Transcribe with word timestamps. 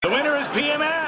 The 0.00 0.10
winner 0.10 0.36
is 0.36 0.46
PMS. 0.48 1.07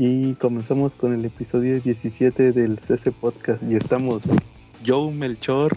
Y 0.00 0.34
comenzamos 0.34 0.94
con 0.94 1.12
el 1.12 1.24
episodio 1.24 1.80
17 1.80 2.52
del 2.52 2.78
CC 2.78 3.10
Podcast 3.10 3.64
y 3.64 3.74
estamos 3.74 4.22
Joe 4.86 5.10
Melchor, 5.10 5.72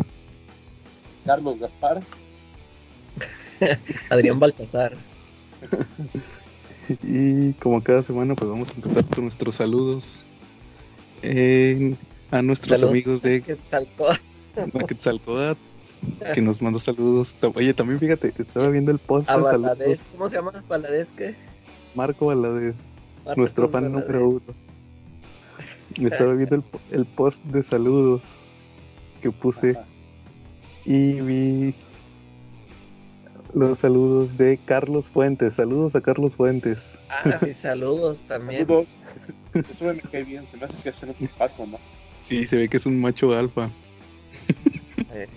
Carlos 1.26 1.58
Gaspar, 1.58 2.04
Adrián 4.12 4.40
Baltasar. 4.40 4.96
y 7.04 7.54
como 7.54 7.82
cada 7.82 8.04
semana 8.04 8.36
pues 8.36 8.52
vamos 8.52 8.70
a 8.70 8.74
empezar 8.74 9.06
con 9.08 9.24
nuestros 9.24 9.56
saludos 9.56 10.24
en- 11.24 11.98
a 12.30 12.44
nuestros 12.44 12.78
Saludos 12.78 12.92
amigos 12.92 13.22
de. 13.24 13.42
Quetzalcóatl 14.88 15.58
que 16.36 16.42
nos 16.44 16.62
mandó 16.62 16.78
saludos. 16.78 17.36
Oye, 17.56 17.74
también 17.74 18.00
fíjate, 18.00 18.32
estaba 18.38 18.70
viendo 18.70 18.92
el 18.92 19.00
post 19.00 19.28
A 19.32 19.38
de 19.38 19.44
Valadez. 19.44 20.04
¿Cómo 20.12 20.30
se 20.30 20.36
llama? 20.36 20.64
¿Valadez 20.68 21.12
qué? 21.12 21.36
Marco 21.96 22.28
Valadez, 22.28 22.94
nuestro 23.36 23.70
fan 23.70 23.92
número 23.92 24.30
uno. 24.30 24.42
Estaba 26.02 26.34
viendo 26.34 26.56
el, 26.56 26.62
po- 26.62 26.80
el 26.92 27.06
post 27.06 27.44
de 27.46 27.62
saludos 27.64 28.36
que 29.22 29.32
puse 29.32 29.72
Ajá. 29.72 29.86
y 30.86 31.14
vi 31.22 31.76
los 33.54 33.80
saludos 33.80 34.38
de 34.38 34.58
Carlos 34.66 35.08
Fuentes. 35.10 35.56
Saludos 35.56 35.96
a 35.96 36.02
Carlos 36.02 36.36
Fuentes. 36.36 36.98
Ah, 37.10 37.38
mis 37.46 37.58
saludos 37.60 38.26
también. 38.26 38.66
Saludos. 38.66 39.00
Eso 39.70 39.86
me 39.86 40.00
cae 40.00 40.24
bien, 40.24 40.48
se 40.48 40.56
me 40.58 40.66
hace 40.66 40.82
que 40.82 40.90
hacer 40.90 41.14
un 41.20 41.28
paso, 41.38 41.68
¿no? 41.68 41.78
Sí, 42.24 42.46
se 42.46 42.56
ve 42.56 42.70
que 42.70 42.78
es 42.78 42.86
un 42.86 43.00
macho 43.02 43.38
alfa. 43.38 43.70
Eh, 45.14 45.28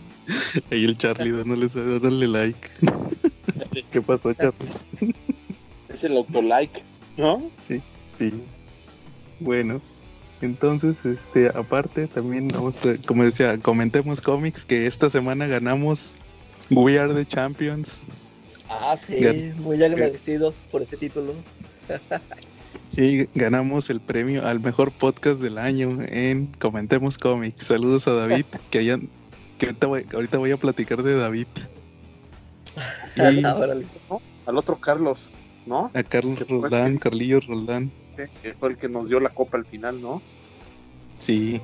Ahí 0.70 0.84
el 0.84 0.96
Charlie 0.96 1.32
dándole, 1.32 1.66
dándole 1.66 2.28
like. 2.28 2.68
¿Qué 3.90 4.00
pasó, 4.00 4.32
Charlie? 4.34 5.14
Es 5.88 6.04
el 6.04 6.16
autolike, 6.16 6.82
¿no? 7.16 7.50
Sí. 7.66 7.82
Bueno, 9.40 9.80
entonces, 10.40 11.04
este, 11.04 11.48
aparte, 11.48 12.06
también 12.06 12.48
vamos 12.48 12.84
a, 12.86 12.96
como 13.06 13.24
decía, 13.24 13.58
comentemos 13.58 14.20
cómics 14.20 14.64
que 14.64 14.86
esta 14.86 15.10
semana 15.10 15.46
ganamos 15.46 16.16
We 16.70 16.98
Are 16.98 17.12
the 17.14 17.26
Champions. 17.26 18.02
Ah, 18.68 18.96
sí, 18.96 19.14
Gan- 19.16 19.54
muy 19.56 19.82
agradecidos 19.82 20.62
por 20.70 20.82
ese 20.82 20.96
título. 20.96 21.34
Sí, 22.86 23.28
ganamos 23.34 23.88
el 23.88 23.98
premio 24.00 24.46
al 24.46 24.60
mejor 24.60 24.92
podcast 24.92 25.40
del 25.40 25.58
año 25.58 25.98
en 26.06 26.46
Comentemos 26.60 27.18
Cómics. 27.18 27.64
Saludos 27.66 28.06
a 28.06 28.12
David, 28.12 28.44
que 28.70 28.78
hayan, 28.78 29.08
que 29.58 29.66
ahorita 29.66 29.86
voy, 29.86 30.06
ahorita 30.12 30.38
voy 30.38 30.50
a 30.52 30.56
platicar 30.56 31.02
de 31.02 31.16
David. 31.16 31.46
Y 33.16 33.44
Ah, 33.44 33.56
órale. 33.56 33.86
Al 34.46 34.56
otro 34.58 34.76
Carlos, 34.76 35.30
¿no? 35.66 35.90
a 35.94 36.02
Carlos 36.02 36.38
Roldán, 36.48 36.98
Carlillos 36.98 37.46
Roldán. 37.46 37.90
Que 38.42 38.54
fue 38.54 38.70
el 38.70 38.76
que 38.76 38.88
nos 38.88 39.08
dio 39.08 39.18
la 39.20 39.30
copa 39.30 39.56
al 39.58 39.64
final, 39.66 40.00
¿no? 40.00 40.22
Sí. 41.18 41.60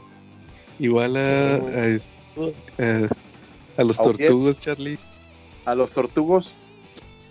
Igual 0.79 1.17
a, 1.17 1.57
a, 1.57 1.87
es- 1.87 2.11
a- 2.79 3.81
a 3.81 3.85
los 3.85 3.97
tortugos, 3.99 4.59
Charlie. 4.61 4.99
A 5.65 5.75
los 5.75 5.93
tortugos, 5.93 6.57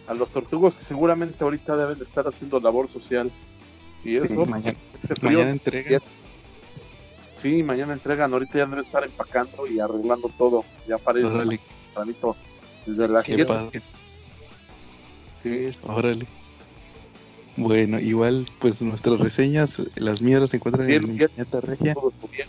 a 0.08 0.14
los 0.14 0.32
tortugos 0.32 0.76
que 0.76 0.84
seguramente 0.84 1.44
ahorita 1.44 1.76
deben 1.76 1.98
de 1.98 2.04
estar 2.04 2.28
haciendo 2.28 2.60
labor 2.60 2.88
social. 2.88 3.32
Y 4.04 4.18
Sí, 4.20 4.26
eso, 4.26 4.46
mañana, 4.46 4.78
ese 5.04 5.16
frío, 5.16 5.32
mañana 5.32 5.52
entrega. 5.52 6.00
sí, 7.34 7.64
mañana 7.64 7.94
entregan, 7.94 8.32
ahorita 8.32 8.54
ya 8.60 8.66
deben 8.66 8.80
estar 8.80 9.04
empacando 9.04 9.68
y 9.68 9.80
arreglando 9.80 10.30
todo. 10.38 10.64
Ya 10.88 10.98
para 10.98 11.26
Órale, 11.28 11.60
desde 12.86 13.08
las 13.10 13.26
qué 13.26 13.34
7. 13.34 13.46
padre. 13.46 13.82
Sí, 15.42 15.70
Órale. 15.84 16.26
Bueno, 17.60 18.00
igual, 18.00 18.48
pues 18.60 18.82
nuestras 18.82 19.20
reseñas, 19.20 19.82
las 19.96 20.22
mías 20.22 20.50
se 20.50 20.58
encuentran 20.58 20.90
en 20.90 21.02
bien. 21.02 21.30
Viñeta 21.36 21.60
Regia. 21.62 21.94
Uriel. 21.98 22.48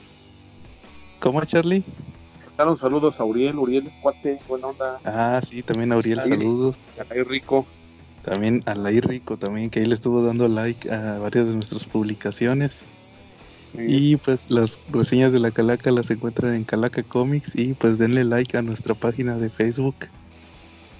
¿Cómo, 1.18 1.44
Charlie? 1.44 1.82
Mandaron 2.46 2.76
saludos 2.76 3.18
a 3.20 3.24
Uriel, 3.24 3.56
Uriel 3.58 3.88
es 3.88 3.92
cuate, 4.02 4.38
buena 4.48 4.68
onda, 4.68 5.00
Ah, 5.04 5.40
sí, 5.42 5.62
también 5.62 5.92
a 5.92 5.96
Uriel, 5.96 6.20
saludos. 6.20 6.78
ahí 7.10 7.22
rico. 7.22 7.66
También 8.22 8.62
a 8.66 8.74
Lai 8.74 9.00
Rico, 9.00 9.36
también, 9.38 9.70
que 9.70 9.80
ahí 9.80 9.86
le 9.86 9.94
estuvo 9.94 10.22
dando 10.22 10.46
like 10.46 10.90
a 10.92 11.18
varias 11.18 11.46
de 11.46 11.54
nuestras 11.54 11.84
publicaciones. 11.86 12.84
Sí. 13.72 13.78
Y 13.78 14.16
pues 14.16 14.50
las 14.50 14.78
reseñas 14.92 15.32
de 15.32 15.38
la 15.40 15.50
Calaca 15.50 15.90
las 15.90 16.10
encuentran 16.10 16.54
en 16.54 16.64
Calaca 16.64 17.02
Comics. 17.02 17.56
Y 17.56 17.72
pues 17.72 17.96
denle 17.98 18.24
like 18.24 18.56
a 18.58 18.62
nuestra 18.62 18.94
página 18.94 19.38
de 19.38 19.48
Facebook 19.48 19.94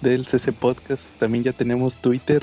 del 0.01 0.25
CC 0.25 0.51
Podcast. 0.53 1.09
También 1.19 1.45
ya 1.45 1.53
tenemos 1.53 1.99
Twitter. 1.99 2.41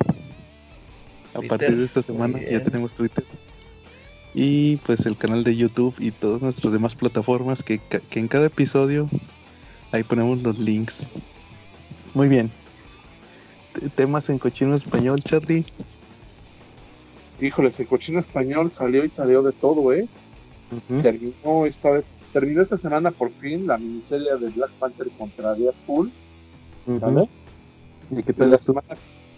A 1.37 1.39
Twitter, 1.39 1.57
partir 1.57 1.77
de 1.77 1.85
esta 1.85 2.01
semana 2.01 2.39
ya 2.41 2.63
tenemos 2.63 2.93
Twitter. 2.93 3.23
Y 4.33 4.77
pues 4.77 5.05
el 5.05 5.15
canal 5.15 5.43
de 5.43 5.55
YouTube 5.55 5.95
y 5.99 6.11
todas 6.11 6.41
nuestras 6.41 6.73
demás 6.73 6.95
plataformas 6.95 7.63
que, 7.63 7.79
que 7.79 8.19
en 8.19 8.27
cada 8.27 8.47
episodio 8.47 9.09
ahí 9.91 10.03
ponemos 10.03 10.41
los 10.41 10.59
links. 10.59 11.09
Muy 12.13 12.27
bien. 12.27 12.49
Temas 13.95 14.29
en 14.29 14.39
cochino 14.39 14.75
español, 14.75 15.21
Charlie. 15.23 15.63
Híjoles, 17.39 17.79
el 17.79 17.87
cochino 17.87 18.19
español 18.19 18.71
salió 18.71 19.05
y 19.05 19.09
salió 19.09 19.43
de 19.43 19.51
todo, 19.51 19.93
¿eh? 19.93 20.07
Terminó 21.01 21.65
esta 21.67 21.91
vez, 21.91 22.05
terminó 22.33 22.61
esta 22.63 22.77
semana 22.77 23.11
por 23.11 23.31
fin 23.31 23.67
la 23.67 23.77
miniserie 23.77 24.35
de 24.39 24.49
Black 24.49 24.71
Panther 24.79 25.07
contra 25.17 25.53
Deadpool, 25.53 26.11
¿sale? 26.99 27.21
Ujú. 27.21 27.29
¿Y 28.09 28.23
qué 28.23 28.33
tal 28.33 28.51
la 28.51 28.57
semana 28.57 28.87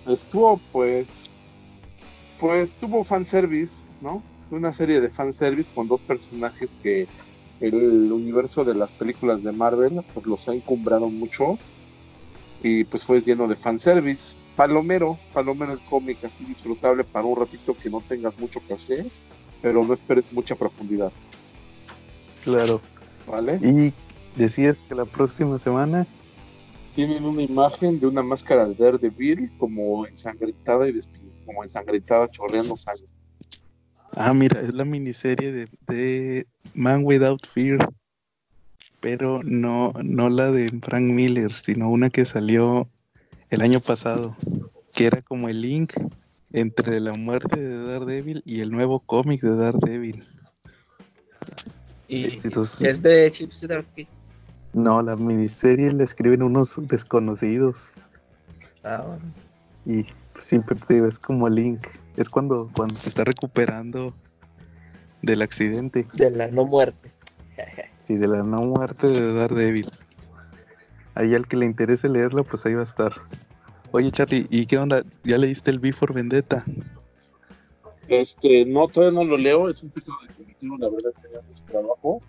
estuvo, 0.08 0.62
pues, 0.72 1.30
pues 2.40 2.74
tuvo 2.74 3.04
fanservice, 3.04 3.86
¿no? 4.02 4.24
Una 4.50 4.72
serie 4.74 5.00
de 5.02 5.10
fanservice 5.10 5.72
con 5.74 5.88
dos 5.88 6.02
personajes 6.02 6.76
que 6.82 7.08
el 7.60 8.12
universo 8.12 8.64
de 8.64 8.74
las 8.74 8.92
películas 8.94 9.44
de 9.44 9.52
Marvel 9.52 10.02
pues 10.14 10.26
los 10.26 10.48
ha 10.48 10.54
encumbrado 10.54 11.08
mucho 11.08 11.58
y 12.64 12.84
pues 12.86 13.04
fue 13.04 13.22
lleno 13.22 13.48
de 13.48 13.56
fanservice. 13.56 14.36
Palomero, 14.56 15.18
Palomero 15.34 15.74
el 15.74 15.80
cómic 15.90 16.24
así 16.26 16.44
disfrutable 16.46 17.04
para 17.04 17.26
un 17.26 17.38
ratito 17.40 17.74
que 17.82 17.90
no 17.90 18.02
tengas 18.08 18.38
mucho 18.40 18.60
que 18.68 18.74
hacer, 18.74 19.06
pero 19.62 19.84
no 19.86 19.94
esperes 19.94 20.26
mucha 20.32 20.56
profundidad, 20.56 21.12
Claro. 22.44 22.82
¿vale? 23.26 23.60
Y 23.62 23.94
decías 24.38 24.78
que 24.88 24.96
la 24.96 25.06
próxima 25.06 25.60
semana. 25.60 26.08
tienen 26.96 27.24
una 27.24 27.42
imagen 27.42 28.00
de 28.00 28.08
una 28.08 28.22
máscara 28.24 28.68
de 28.68 28.74
Daredevil 28.76 29.50
como 29.58 30.06
ensangrentada 30.06 30.90
y 30.90 30.94
despi- 30.94 31.19
como 31.50 31.64
ensangrentada 31.64 32.30
chorreando 32.30 32.78
sangre. 32.78 33.08
Ah, 34.16 34.36
mira, 34.36 34.62
es 34.62 34.72
la 34.76 34.86
miniserie 34.86 35.52
de, 35.52 35.68
de 35.88 36.48
Man 36.76 37.02
Without 37.04 37.44
Fear. 37.48 37.90
Pero 39.00 39.40
no, 39.44 39.92
no 40.04 40.30
la 40.30 40.52
de 40.52 40.70
Frank 40.84 41.06
Miller, 41.06 41.52
sino 41.52 41.90
una 41.90 42.12
que 42.12 42.24
salió 42.26 42.88
el 43.50 43.62
año 43.62 43.80
pasado. 43.80 44.36
Que 44.94 45.08
era 45.08 45.24
como 45.24 45.50
el 45.50 45.62
link 45.62 45.94
entre 46.54 47.00
la 47.00 47.14
muerte 47.14 47.60
de 47.60 47.84
Daredevil 47.84 48.44
y 48.46 48.60
el 48.60 48.70
nuevo 48.70 49.00
cómic 49.00 49.42
de 49.42 49.56
Daredevil. 49.56 50.28
Y 52.08 52.26
Entonces, 52.44 52.82
es 52.82 53.02
de 53.02 53.32
Chips 53.32 53.68
Darky. 53.68 54.08
no, 54.74 55.02
la 55.02 55.16
miniserie 55.16 55.92
la 55.94 56.04
escriben 56.04 56.44
unos 56.44 56.76
desconocidos. 56.88 57.94
Ah, 58.84 59.04
bueno. 59.08 59.34
Y 59.86 60.06
siempre 60.40 60.76
te 60.76 60.96
digo, 60.96 61.08
es 61.08 61.20
como 61.20 61.48
link. 61.50 61.86
Es 62.18 62.30
cuando, 62.30 62.70
cuando 62.74 62.96
se 62.96 63.10
está 63.10 63.24
recuperando 63.24 64.14
del 65.22 65.42
accidente. 65.42 66.08
De 66.14 66.32
la 66.32 66.48
no 66.48 66.66
muerte. 66.66 67.12
Sí, 67.98 68.16
de 68.16 68.28
la 68.28 68.44
no 68.44 68.62
muerte 68.62 69.08
de 69.08 69.34
Daredevil. 69.34 69.90
Ahí 71.16 71.36
al 71.36 71.48
que 71.48 71.58
le 71.58 71.66
interese 71.66 72.08
leerlo, 72.08 72.44
pues 72.44 72.66
ahí 72.66 72.74
va 72.74 72.82
a 72.82 72.86
estar. 72.86 73.14
Oye, 73.92 74.12
Charlie, 74.12 74.48
¿y 74.50 74.66
qué 74.66 74.78
onda? 74.78 75.04
¿Ya 75.24 75.38
leíste 75.38 75.72
el 75.72 75.80
Before 75.80 76.14
Vendetta? 76.14 76.64
Este, 78.08 78.66
no, 78.66 78.88
todavía 78.88 79.20
no 79.20 79.26
lo 79.26 79.38
leo, 79.38 79.70
es 79.70 79.84
un 79.84 79.90
título 79.92 80.18
definitivo, 80.28 80.78
la 80.78 80.90
verdad 80.90 81.12
tenía 81.22 81.42
mucho 81.42 81.64
trabajo. 81.66 82.22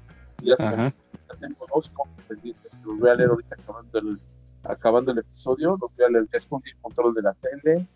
Ya 0.42 0.56
se 0.56 0.62
Ajá. 0.62 0.92
tengo 1.38 1.66
dos 1.74 1.90
cómics 1.90 2.24
pendientes 2.28 2.76
que 2.76 2.86
los 2.86 2.98
voy 2.98 3.10
a 3.10 3.14
leer 3.14 3.30
ahorita 3.30 3.56
acabando 3.58 3.98
el, 3.98 4.20
acabando 4.64 5.12
el 5.12 5.18
episodio, 5.18 5.78
los 5.80 5.90
voy 5.96 6.06
a 6.06 6.08
leer, 6.10 6.26
ya 6.32 6.38
escondí 6.38 6.70
el 6.70 6.76
control 6.78 7.14
de 7.14 7.22
la 7.22 7.34
tele, 7.34 7.86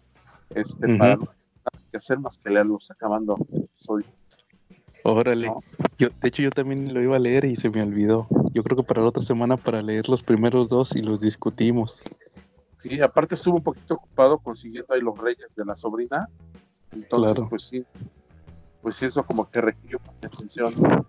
este, 0.51 0.97
para 0.99 1.17
no 1.17 1.27
que 1.91 1.97
hacer 1.97 2.19
más 2.19 2.39
que 2.39 2.51
leerlos 2.51 2.91
acabando 2.91 3.37
el 3.53 3.65
episodio. 3.65 4.07
Órale. 5.05 5.47
¿no? 5.47 5.59
Yo, 5.99 6.09
de 6.21 6.29
hecho, 6.29 6.43
yo 6.43 6.51
también 6.51 6.93
lo 6.93 7.03
iba 7.03 7.17
a 7.17 7.19
leer 7.19 7.45
y 7.45 7.57
se 7.57 7.71
me 7.71 7.83
olvidó. 7.83 8.27
Yo 8.53 8.63
creo 8.63 8.77
que 8.77 8.83
para 8.83 9.03
la 9.03 9.09
otra 9.09 9.23
semana 9.23 9.57
para 9.57 9.83
leer 9.83 10.09
los 10.09 10.23
primeros 10.23 10.69
dos 10.69 10.97
y 10.97 11.03
los 11.03 11.21
discutimos. 11.21 12.03
Sí, 12.79 13.01
aparte 13.01 13.35
estuve 13.35 13.57
un 13.57 13.63
poquito 13.63 13.95
ocupado 13.95 14.39
consiguiendo 14.39 14.93
ahí 14.95 15.01
los 15.01 15.17
reyes 15.19 15.55
de 15.57 15.65
la 15.65 15.75
sobrina, 15.77 16.29
entonces 16.93 17.33
Claro. 17.35 17.49
pues 17.49 17.65
sí, 17.65 17.85
pues 18.83 18.97
sí, 18.97 19.07
eso 19.07 19.25
como 19.25 19.49
que 19.49 19.61
requirió 19.61 19.99
mi 20.21 20.27
atención. 20.27 20.75
¿no? 20.77 21.07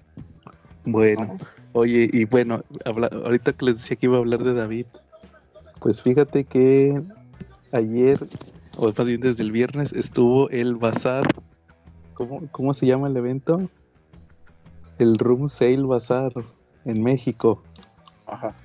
Bueno, 0.86 1.38
oye, 1.74 2.08
y 2.12 2.26
bueno, 2.26 2.62
habla- 2.86 3.10
ahorita 3.12 3.54
que 3.54 3.66
les 3.66 3.78
decía 3.78 3.98
que 3.98 4.06
iba 4.06 4.16
a 4.18 4.20
hablar 4.20 4.44
de 4.44 4.54
David, 4.54 4.86
pues 5.82 6.02
fíjate 6.02 6.46
que 6.46 7.02
ayer, 7.72 8.18
o 8.78 8.92
más 8.98 9.08
bien 9.08 9.22
desde 9.22 9.44
el 9.44 9.52
viernes, 9.52 9.94
estuvo 9.94 10.50
el 10.50 10.76
bazar. 10.76 11.26
¿Cómo, 12.14 12.48
cómo 12.52 12.74
se 12.74 12.86
llama 12.86 13.08
el 13.08 13.18
evento? 13.18 13.70
El 14.98 15.18
Room 15.18 15.50
Sale 15.50 15.84
Bazar 15.84 16.32
en 16.86 17.04
México, 17.04 17.62
Ajá. 18.26 18.56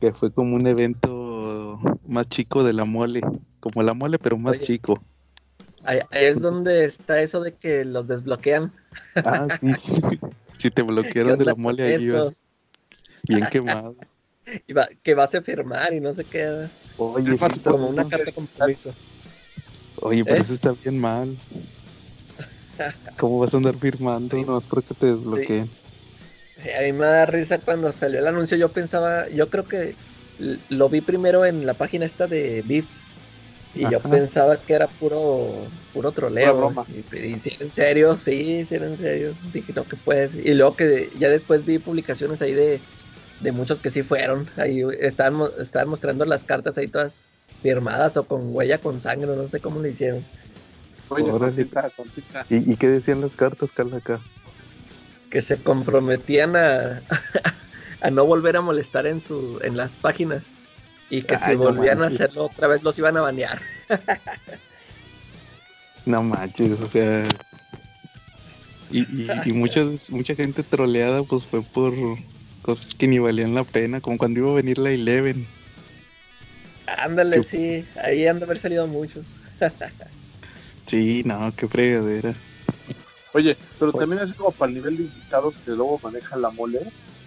que 0.00 0.12
fue 0.12 0.32
como 0.32 0.56
un 0.56 0.66
evento 0.66 1.78
más 2.06 2.28
chico 2.28 2.64
de 2.64 2.72
la 2.72 2.84
mole, 2.84 3.20
como 3.60 3.82
la 3.82 3.94
mole, 3.94 4.18
pero 4.18 4.36
más 4.36 4.56
Oye. 4.56 4.64
chico. 4.64 5.00
Ahí, 5.84 6.00
es 6.10 6.40
donde 6.40 6.84
está 6.84 7.20
eso 7.20 7.40
de 7.40 7.54
que 7.54 7.84
los 7.84 8.08
desbloquean. 8.08 8.72
Ah, 9.24 9.46
sí. 9.60 9.68
si 10.58 10.70
te 10.70 10.82
bloquearon 10.82 11.38
de 11.38 11.44
la 11.44 11.54
mole 11.54 11.84
ahí 11.84 12.02
ibas 12.04 12.44
bien 13.28 13.46
quemado. 13.50 13.94
Y 14.66 14.72
va- 14.72 14.88
que 15.02 15.14
vas 15.14 15.34
a 15.34 15.42
firmar 15.42 15.92
y 15.92 16.00
no 16.00 16.12
sé 16.12 16.24
qué. 16.24 16.68
Oye, 16.96 17.34
Es 17.34 17.40
más, 17.40 17.60
Como 17.60 17.86
una 17.88 18.08
carta 18.08 18.24
de 18.24 18.32
compromiso. 18.32 18.92
Oye, 20.02 20.24
pero 20.24 20.40
¿Eh? 20.40 20.42
eso 20.42 20.52
está 20.54 20.72
bien 20.74 20.98
mal. 20.98 21.40
¿Cómo 23.18 23.38
vas 23.40 23.52
a 23.52 23.58
andar 23.58 23.78
firmando? 23.78 24.42
Sí. 24.42 24.46
No 24.46 24.56
es 24.56 24.66
porque 24.66 24.94
te 24.94 25.06
desbloqueen. 25.08 25.76
Sí, 26.56 26.70
A 26.72 26.80
mí 26.82 26.92
me 26.92 27.06
da 27.06 27.26
risa 27.26 27.62
cuando 27.62 27.92
salió 27.92 28.18
el 28.18 28.26
anuncio. 28.26 28.56
Yo 28.56 28.72
pensaba, 28.72 29.28
yo 29.30 29.48
creo 29.50 29.68
que 29.68 30.00
lo 30.36 30.88
vi 30.88 31.00
primero 31.00 31.44
en 31.44 31.66
la 31.66 31.76
página 31.78 32.04
esta 32.06 32.26
de 32.28 32.62
Beef. 32.64 33.04
Y 33.72 33.88
yo 33.88 34.08
pensaba 34.08 34.64
que 34.64 34.74
era 34.74 34.96
puro 34.96 35.72
puro 35.92 36.12
troleo. 36.14 36.82
Y, 36.88 37.06
y 37.34 37.40
si 37.40 37.50
era 37.50 37.64
en 37.66 37.72
serio, 37.72 38.18
sí, 38.20 38.66
sí 38.66 38.74
era 38.76 38.86
en 38.86 38.96
serio. 38.98 39.38
Dije, 39.40 39.72
no, 39.74 39.88
que 39.88 39.96
puedes. 39.96 40.34
Y 40.34 40.54
luego 40.54 40.76
que 40.76 41.12
ya 41.16 41.28
después 41.30 41.64
vi 41.64 41.78
publicaciones 41.80 42.42
ahí 42.42 42.54
de, 42.54 42.86
de 43.38 43.52
muchos 43.52 43.80
que 43.80 43.90
sí 43.90 44.02
fueron. 44.02 44.46
Ahí 44.56 44.82
estaban, 45.00 45.50
estaban 45.60 45.88
mostrando 45.90 46.24
las 46.26 46.44
cartas 46.44 46.78
ahí 46.78 46.88
todas 46.88 47.34
firmadas 47.62 48.16
o 48.16 48.24
con 48.24 48.54
huella 48.54 48.78
con 48.78 49.00
sangre, 49.00 49.34
no 49.34 49.48
sé 49.48 49.60
cómo 49.60 49.80
le 49.80 49.90
hicieron. 49.90 50.24
Oye, 51.08 51.30
cosita, 51.30 51.90
cosita. 51.96 52.46
¿Y, 52.50 52.72
y 52.72 52.76
qué 52.76 52.88
decían 52.88 53.20
las 53.20 53.34
cartas, 53.34 53.72
Carla, 53.72 53.96
acá? 53.96 54.20
que 55.30 55.42
se 55.42 55.56
comprometían 55.58 56.56
a, 56.56 57.02
a 58.00 58.10
no 58.10 58.24
volver 58.24 58.56
a 58.56 58.60
molestar 58.60 59.06
en 59.06 59.20
su 59.20 59.60
en 59.62 59.76
las 59.76 59.96
páginas 59.96 60.46
y 61.10 61.22
que 61.22 61.36
si 61.36 61.52
no 61.52 61.58
volvían 61.58 62.02
a 62.02 62.08
hacerlo 62.08 62.46
otra 62.46 62.68
vez 62.68 62.82
los 62.82 62.98
iban 62.98 63.16
a 63.16 63.22
banear. 63.22 63.60
No 66.06 66.22
manches, 66.22 66.80
o 66.80 66.86
sea... 66.86 67.28
Y, 68.90 69.00
y, 69.00 69.28
y 69.44 69.52
muchas, 69.52 70.10
mucha 70.10 70.34
gente 70.34 70.62
troleada 70.62 71.22
pues 71.22 71.44
fue 71.44 71.60
por 71.60 71.92
cosas 72.62 72.94
que 72.94 73.06
ni 73.06 73.18
valían 73.18 73.54
la 73.54 73.64
pena, 73.64 74.00
como 74.00 74.16
cuando 74.16 74.40
iba 74.40 74.50
a 74.50 74.54
venir 74.54 74.78
la 74.78 74.90
Eleven. 74.90 75.46
Ándale, 76.96 77.36
Qué- 77.36 77.42
sí, 77.42 77.88
ahí 78.02 78.26
han 78.26 78.38
de 78.38 78.44
haber 78.44 78.58
salido 78.58 78.86
muchos. 78.86 79.36
Sí, 80.86 81.22
no, 81.24 81.52
qué 81.54 81.68
fregadera. 81.68 82.32
Oye, 83.34 83.56
pero 83.78 83.90
Oye. 83.90 83.98
también 84.00 84.22
así 84.22 84.32
como 84.34 84.52
para 84.52 84.68
el 84.70 84.74
nivel 84.74 84.96
de 84.96 85.02
invitados 85.04 85.58
que 85.58 85.70
luego 85.72 86.00
maneja 86.02 86.36
la 86.36 86.50
mole, 86.50 86.80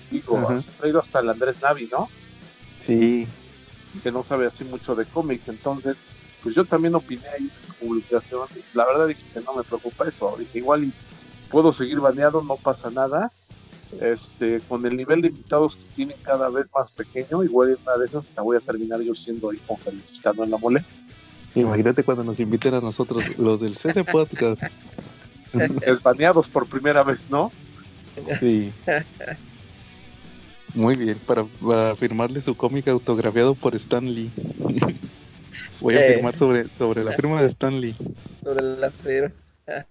digo, 0.10 0.38
Ajá. 0.38 0.58
se 0.58 0.72
ha 0.72 0.74
traído 0.78 1.00
hasta 1.00 1.20
el 1.20 1.30
Andrés 1.30 1.62
Navi, 1.62 1.88
¿no? 1.88 2.10
Sí, 2.80 3.28
Que 4.04 4.12
no 4.12 4.24
sabe 4.24 4.48
así 4.48 4.64
mucho 4.66 4.96
de 4.96 5.06
cómics, 5.06 5.48
entonces, 5.48 5.98
pues 6.42 6.56
yo 6.56 6.66
también 6.66 6.96
opiné 6.96 7.28
ahí 7.28 7.44
en 7.44 7.52
esa 7.56 7.74
publicación. 7.74 8.48
La 8.74 8.86
verdad 8.86 9.08
dije 9.08 9.28
que 9.32 9.42
no 9.42 9.54
me 9.54 9.64
preocupa 9.64 10.08
eso, 10.08 10.36
dije 10.40 10.58
igual 10.58 10.86
y 10.86 10.94
puedo 11.50 11.72
seguir 11.72 12.00
baneado, 12.00 12.42
no 12.42 12.56
pasa 12.58 12.90
nada. 12.90 13.32
Este, 14.00 14.60
con 14.62 14.86
el 14.86 14.96
nivel 14.96 15.22
de 15.22 15.28
invitados 15.28 15.76
que 15.76 15.84
tienen 15.96 16.16
cada 16.24 16.48
vez 16.50 16.68
más 16.74 16.92
pequeño, 16.92 17.44
igual 17.44 17.70
en 17.72 17.78
una 17.84 17.98
de 17.98 18.06
esas 18.06 18.32
la 18.36 18.42
voy 18.42 18.56
a 18.58 18.62
terminar 18.62 19.02
yo 19.02 19.14
siendo 19.14 19.50
ahí 19.50 19.58
conferencista 19.68 20.32
¿no? 20.34 20.44
en 20.46 20.52
la 20.52 20.58
mole. 20.58 20.84
imagínate 21.56 22.04
cuando 22.04 22.24
nos 22.24 22.40
inviten 22.40 22.74
a 22.76 22.80
nosotros, 22.80 23.38
los 23.38 23.60
del 23.60 23.76
CC 23.76 24.04
Podcast. 24.06 24.78
Desbaneados 25.54 26.50
por 26.54 26.68
primera 26.68 27.04
vez, 27.04 27.30
¿no? 27.30 27.52
Sí. 28.40 28.72
Muy 30.74 30.96
bien, 30.96 31.18
para, 31.26 31.44
para 31.44 31.94
firmarle 31.96 32.40
su 32.40 32.56
cómic 32.56 32.88
autografiado 32.88 33.56
por 33.56 33.76
Stan 33.76 34.06
Lee. 34.06 34.32
Voy 35.82 35.96
a 35.96 36.08
Eh. 36.08 36.14
firmar 36.14 36.38
sobre, 36.38 36.68
sobre 36.78 37.04
la 37.04 37.12
firma 37.12 37.42
de 37.42 37.48
Stan 37.50 37.82
Lee. 37.82 37.96
Sobre 38.44 38.62
la 38.78 38.90
firma. 38.92 39.32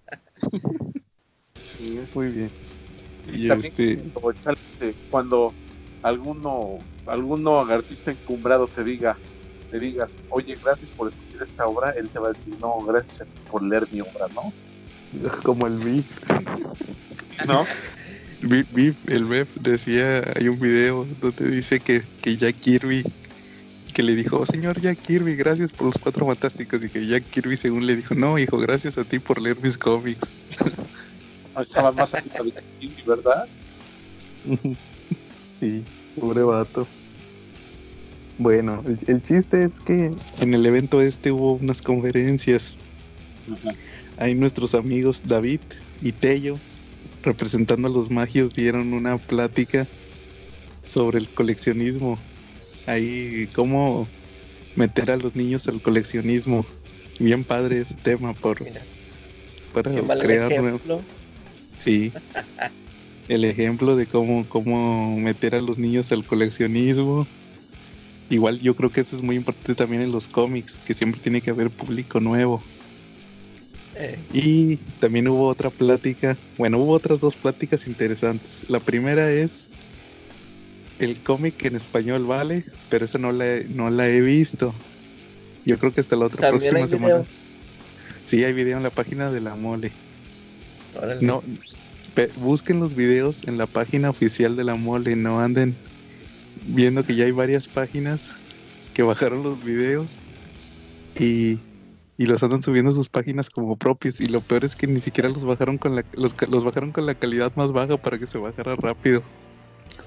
Sí. 1.77 1.99
Muy 2.13 2.27
bien. 2.27 2.51
Y 3.25 3.45
Y 3.45 3.47
también 3.47 3.73
este, 3.75 4.95
cuando 5.09 5.53
alguno 6.01 6.77
alguno 7.05 7.59
artista 7.59 8.11
encumbrado 8.11 8.67
te 8.67 8.83
diga 8.83 9.19
te 9.69 9.79
digas 9.79 10.17
oye 10.29 10.57
gracias 10.61 10.91
por 10.91 11.09
escuchar 11.09 11.43
esta 11.43 11.65
obra 11.65 11.91
él 11.91 12.09
te 12.09 12.19
va 12.19 12.29
a 12.29 12.33
decir 12.33 12.53
no 12.59 12.77
gracias 12.79 13.21
a 13.21 13.25
ti 13.25 13.39
por 13.49 13.63
leer 13.63 13.87
mi 13.91 14.01
obra 14.01 14.27
no 14.33 14.53
como 15.43 15.67
el 15.67 15.77
Beef. 15.77 16.17
no 17.47 17.63
Beef, 18.41 18.67
Beef, 18.71 18.97
el 19.07 19.25
Beef 19.25 19.53
decía, 19.55 20.23
hay 20.35 20.47
un 20.47 20.59
video 20.59 21.05
donde 21.19 21.47
dice 21.47 21.79
que, 21.79 22.01
que 22.21 22.35
Jack 22.37 22.55
Kirby, 22.59 23.03
que 23.93 24.01
le 24.01 24.15
dijo, 24.15 24.39
"Oh, 24.39 24.45
señor 24.47 24.81
Jack 24.81 24.99
Kirby, 24.99 25.35
gracias 25.35 25.71
por 25.71 25.85
los 25.85 25.97
cuatro 25.99 26.25
fantásticos. 26.25 26.83
Y 26.83 26.89
que 26.89 27.05
Jack 27.05 27.25
Kirby 27.29 27.55
según 27.55 27.85
le 27.85 27.95
dijo, 27.95 28.15
no, 28.15 28.39
hijo, 28.39 28.57
gracias 28.57 28.97
a 28.97 29.05
ti 29.05 29.19
por 29.19 29.39
leer 29.39 29.61
mis 29.61 29.77
cómics. 29.77 30.37
estaba 31.59 31.91
más 31.91 32.13
arriba 32.13 32.43
de 32.43 32.63
Kirby, 32.79 33.01
verdad 33.05 33.47
sí, 35.59 35.83
pobre 36.19 36.43
vato. 36.43 36.87
Bueno, 38.37 38.83
el, 38.85 38.97
el 39.07 39.21
chiste 39.21 39.63
es 39.63 39.79
que 39.79 40.11
en 40.39 40.53
el 40.53 40.65
evento 40.65 41.01
este 41.01 41.31
hubo 41.31 41.53
unas 41.53 41.81
conferencias. 41.81 42.75
Ahí 44.17 44.35
nuestros 44.35 44.73
amigos 44.75 45.21
David 45.25 45.59
y 46.01 46.11
Tello, 46.11 46.57
representando 47.23 47.87
a 47.87 47.91
los 47.91 48.09
magios, 48.09 48.53
dieron 48.53 48.93
una 48.93 49.17
plática 49.17 49.87
sobre 50.83 51.19
el 51.19 51.29
coleccionismo. 51.29 52.17
Ahí, 52.87 53.47
cómo 53.53 54.07
meter 54.75 55.11
a 55.11 55.17
los 55.17 55.35
niños 55.35 55.67
al 55.67 55.81
coleccionismo. 55.81 56.65
Bien 57.19 57.43
padre 57.43 57.79
ese 57.79 57.93
tema 57.93 58.33
por, 58.33 58.63
Mira, 58.63 58.81
para 59.73 59.93
qué 59.93 60.01
mal 60.01 60.19
crear 60.19 60.59
nuevo-. 60.59 61.03
Sí. 61.81 62.15
El 63.27 63.45
ejemplo 63.45 63.95
de 63.95 64.07
cómo, 64.07 64.47
cómo 64.47 65.17
meter 65.17 65.55
a 65.55 65.61
los 65.61 65.77
niños 65.79 66.11
al 66.11 66.23
coleccionismo. 66.25 67.31
Igual 68.29 68.59
yo 68.61 68.75
creo 68.75 68.91
que 68.91 69.01
eso 69.01 69.15
es 69.17 69.21
muy 69.23 69.35
importante 69.35 69.75
también 69.75 70.01
en 70.03 70.11
los 70.11 70.27
cómics, 70.27 70.79
que 70.79 70.93
siempre 70.95 71.21
tiene 71.21 71.41
que 71.43 71.51
haber 71.51 71.71
público 71.71 72.19
nuevo. 72.19 72.71
Eh, 73.93 74.27
Y 74.29 74.77
también 74.99 75.27
hubo 75.27 75.47
otra 75.47 75.69
plática, 75.71 76.41
bueno, 76.57 76.79
hubo 76.79 76.93
otras 76.93 77.19
dos 77.19 77.37
pláticas 77.37 77.85
interesantes. 77.87 78.65
La 78.69 78.79
primera 78.83 79.29
es 79.31 79.71
el 80.97 81.21
cómic 81.23 81.63
en 81.65 81.75
español 81.75 82.25
vale, 82.25 82.65
pero 82.87 83.03
esa 83.05 83.17
no 83.17 83.31
la, 83.31 83.45
he- 83.57 83.67
no 83.69 83.89
la 83.89 84.07
he 84.09 84.21
visto. 84.21 84.85
Yo 85.65 85.77
creo 85.79 85.93
que 85.93 86.01
hasta 86.01 86.15
la 86.17 86.25
otra 86.27 86.45
próxima 86.45 86.87
semana. 86.87 87.27
Sí, 88.23 88.43
hay 88.43 88.53
video 88.53 88.77
en 88.77 88.83
la 88.83 88.93
página 88.95 89.31
de 89.31 89.41
la 89.41 89.55
mole. 89.57 89.99
órale. 90.93 91.27
No, 91.27 91.43
busquen 92.35 92.79
los 92.79 92.95
videos 92.95 93.43
en 93.47 93.57
la 93.57 93.67
página 93.67 94.09
oficial 94.09 94.55
de 94.55 94.63
la 94.63 94.75
mole, 94.75 95.15
no 95.15 95.39
anden 95.39 95.77
viendo 96.65 97.03
que 97.03 97.15
ya 97.15 97.25
hay 97.25 97.31
varias 97.31 97.67
páginas 97.67 98.35
que 98.93 99.03
bajaron 99.03 99.43
los 99.43 99.63
videos 99.63 100.23
y, 101.15 101.59
y 102.17 102.25
los 102.25 102.43
andan 102.43 102.61
subiendo 102.61 102.91
a 102.91 102.93
sus 102.93 103.09
páginas 103.09 103.49
como 103.49 103.77
propios 103.77 104.19
y 104.19 104.25
lo 104.27 104.41
peor 104.41 104.65
es 104.65 104.75
que 104.75 104.87
ni 104.87 104.99
siquiera 104.99 105.29
los 105.29 105.45
bajaron 105.45 105.77
con 105.77 105.95
la 105.95 106.03
los, 106.13 106.35
bajaron 106.63 106.91
con 106.91 107.05
la 107.05 107.15
calidad 107.15 107.51
más 107.55 107.71
baja 107.71 107.97
para 107.97 108.17
que 108.19 108.27
se 108.27 108.37
bajara 108.37 108.75
rápido 108.75 109.23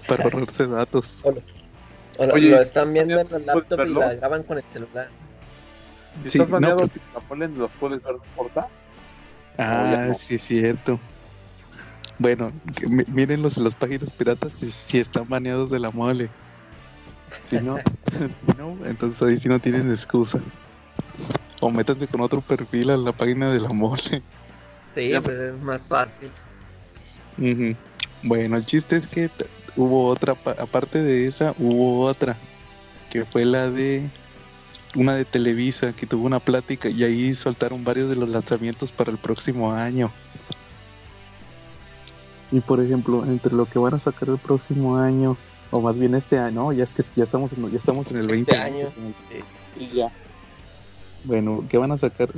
para 0.06 0.24
ahorrarse 0.24 0.66
datos. 0.66 1.22
O 1.24 1.32
lo, 2.26 2.34
Oye, 2.34 2.50
lo 2.50 2.60
están 2.60 2.92
viendo 2.92 3.18
en 3.18 3.26
¿puedes 3.26 3.46
laptop 3.46 3.86
y 3.86 3.94
la 3.94 4.14
graban 4.14 4.42
con 4.44 4.58
el 4.58 4.64
celular. 4.64 5.08
si 6.22 6.30
Sí, 6.30 6.38
estás 6.38 6.48
no, 6.48 6.54
baneado 6.54 6.76
pues- 6.76 6.90
si 6.92 7.00
la 7.14 7.20
ponen 7.20 7.58
los 7.58 7.70
puedes 7.80 8.02
ver 8.02 8.12
no 8.14 8.22
importa 8.24 8.68
Ah, 9.56 10.04
no. 10.08 10.14
sí 10.14 10.34
es 10.34 10.42
cierto. 10.42 11.00
Bueno, 12.18 12.52
miren 13.08 13.42
los, 13.42 13.58
las 13.58 13.74
páginas 13.74 14.10
piratas 14.10 14.52
si, 14.52 14.70
si 14.70 14.98
están 14.98 15.28
baneados 15.28 15.70
de 15.70 15.80
la 15.80 15.90
mole. 15.90 16.30
Si 17.44 17.56
no, 17.58 17.78
no, 18.56 18.78
entonces 18.86 19.20
ahí 19.22 19.36
sí 19.36 19.48
no 19.48 19.58
tienen 19.58 19.88
excusa. 19.90 20.40
O 21.60 21.70
métanse 21.70 22.06
con 22.06 22.20
otro 22.20 22.40
perfil 22.40 22.90
a 22.90 22.96
la 22.96 23.12
página 23.12 23.52
de 23.52 23.60
la 23.60 23.70
mole. 23.70 24.22
Sí, 24.94 25.08
Ya. 25.10 25.20
pues 25.20 25.36
es 25.36 25.58
más 25.60 25.86
fácil. 25.86 26.30
Ujú. 27.38 27.74
Bueno, 28.22 28.56
el 28.56 28.64
chiste 28.64 28.96
es 28.96 29.06
que 29.08 29.28
hubo 29.76 30.06
otra, 30.06 30.34
pa- 30.34 30.52
aparte 30.58 31.02
de 31.02 31.26
esa, 31.26 31.52
hubo 31.58 32.04
otra, 32.04 32.36
que 33.10 33.24
fue 33.24 33.44
la 33.44 33.70
de 33.70 34.08
una 34.94 35.14
de 35.16 35.24
Televisa, 35.24 35.92
que 35.92 36.06
tuvo 36.06 36.24
una 36.26 36.38
plática 36.38 36.88
y 36.88 37.02
ahí 37.02 37.34
soltaron 37.34 37.82
varios 37.82 38.08
de 38.08 38.14
los 38.16 38.28
lanzamientos 38.28 38.92
para 38.92 39.10
el 39.10 39.18
próximo 39.18 39.72
año. 39.72 40.12
Y 42.54 42.60
por 42.60 42.80
ejemplo, 42.80 43.24
entre 43.24 43.52
lo 43.52 43.66
que 43.66 43.80
van 43.80 43.94
a 43.94 43.98
sacar 43.98 44.28
el 44.28 44.38
próximo 44.38 44.96
año, 44.96 45.36
o 45.72 45.80
más 45.80 45.98
bien 45.98 46.14
este 46.14 46.38
año, 46.38 46.62
no, 46.66 46.72
ya 46.72 46.84
es 46.84 46.92
que 46.92 47.02
ya 47.16 47.24
estamos 47.24 47.52
en, 47.52 47.68
ya 47.68 47.78
estamos 47.78 48.08
en 48.12 48.18
el 48.18 48.28
20 48.28 48.52
Este 48.52 48.62
año. 48.64 48.92
Y 49.76 49.88
ya. 49.88 50.08
Bueno, 51.24 51.64
¿qué 51.68 51.78
van 51.78 51.90
a 51.90 51.98
sacar? 51.98 52.28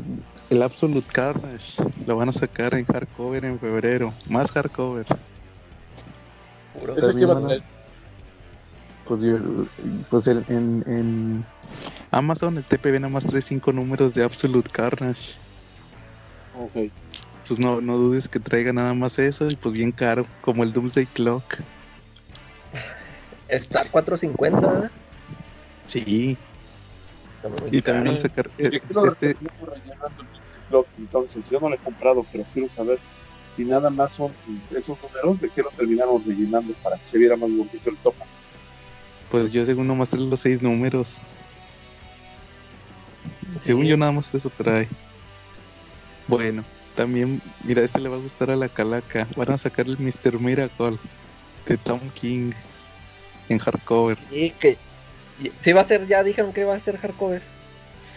El 0.48 0.62
Absolute 0.62 1.06
Carnage, 1.12 1.82
lo 2.06 2.16
van 2.16 2.30
a 2.30 2.32
sacar 2.32 2.72
en 2.72 2.86
hardcover 2.86 3.44
en 3.44 3.58
febrero, 3.58 4.14
más 4.30 4.50
hardcovers. 4.52 5.08
También 6.98 7.28
va 7.28 7.34
van 7.34 7.44
a- 7.52 7.54
Pues, 9.04 9.20
yo- 9.22 9.38
pues 10.08 10.26
en, 10.28 10.44
en- 10.48 10.84
en 10.86 11.44
Amazon 12.10 12.56
el 12.56 12.64
TPB 12.64 13.00
nada 13.00 13.10
más 13.12 13.26
trae 13.26 13.42
cinco 13.42 13.70
números 13.70 14.14
de 14.14 14.24
Absolute 14.24 14.70
Carnage. 14.70 15.36
Ok. 16.58 16.90
Pues 17.48 17.60
no, 17.60 17.80
no 17.80 17.96
dudes 17.96 18.28
que 18.28 18.40
traiga 18.40 18.72
nada 18.72 18.94
más 18.94 19.18
eso 19.18 19.50
y 19.50 19.56
pues 19.56 19.72
bien 19.72 19.92
caro, 19.92 20.26
como 20.40 20.64
el 20.64 20.72
Doomsday 20.72 21.06
Clock. 21.06 21.44
Está 23.48 23.84
4.50, 23.84 24.60
¿verdad? 24.60 24.90
Sí, 25.86 26.36
y 27.70 27.82
también 27.82 28.06
van 28.06 28.14
a 28.14 28.16
sacar 28.16 28.50
este, 28.58 28.76
el 28.76 28.80
Clock, 30.68 30.88
entonces 30.98 31.48
yo 31.48 31.60
no 31.60 31.68
lo 31.68 31.76
he 31.76 31.78
comprado, 31.78 32.26
pero 32.32 32.44
quiero 32.52 32.68
saber 32.68 32.98
si 33.54 33.64
nada 33.64 33.88
más 33.88 34.14
son 34.14 34.32
esos 34.76 34.98
números 35.02 35.40
de 35.40 35.48
que 35.48 35.62
lo 35.62 35.70
terminaron 35.70 36.22
rellenando 36.26 36.74
para 36.82 36.96
que 36.98 37.06
se 37.06 37.18
viera 37.18 37.36
más 37.36 37.50
bonito 37.50 37.88
el 37.88 37.96
topo. 37.98 38.24
pues 39.30 39.52
yo 39.52 39.64
según 39.64 39.86
nomás 39.86 40.10
trae 40.10 40.24
los 40.24 40.40
seis 40.40 40.60
números. 40.60 41.18
Según 43.60 43.84
yo 43.86 43.96
nada 43.96 44.12
más 44.12 44.34
eso 44.34 44.50
trae. 44.50 44.88
Bueno, 46.26 46.64
también, 46.96 47.40
mira, 47.62 47.82
este 47.82 48.00
le 48.00 48.08
va 48.08 48.16
a 48.16 48.20
gustar 48.20 48.50
a 48.50 48.56
la 48.56 48.68
calaca. 48.68 49.28
Van 49.36 49.52
a 49.52 49.58
sacar 49.58 49.86
el 49.86 49.98
Mr. 49.98 50.40
Miracle 50.40 50.98
de 51.66 51.76
Tom 51.78 52.00
King 52.10 52.50
en 53.48 53.58
hardcover. 53.58 54.18
Sí, 54.30 54.52
que. 54.58 54.76
Sí, 55.60 55.72
va 55.72 55.82
a 55.82 55.84
ser, 55.84 56.06
ya 56.08 56.24
dijeron 56.24 56.52
que 56.52 56.64
va 56.64 56.74
a 56.74 56.80
ser 56.80 56.96
hardcover. 56.96 57.42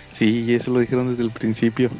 Sí, 0.09 0.45
y 0.45 0.55
eso 0.55 0.71
lo 0.71 0.79
dijeron 0.79 1.09
desde 1.09 1.23
el 1.23 1.31
principio. 1.31 1.91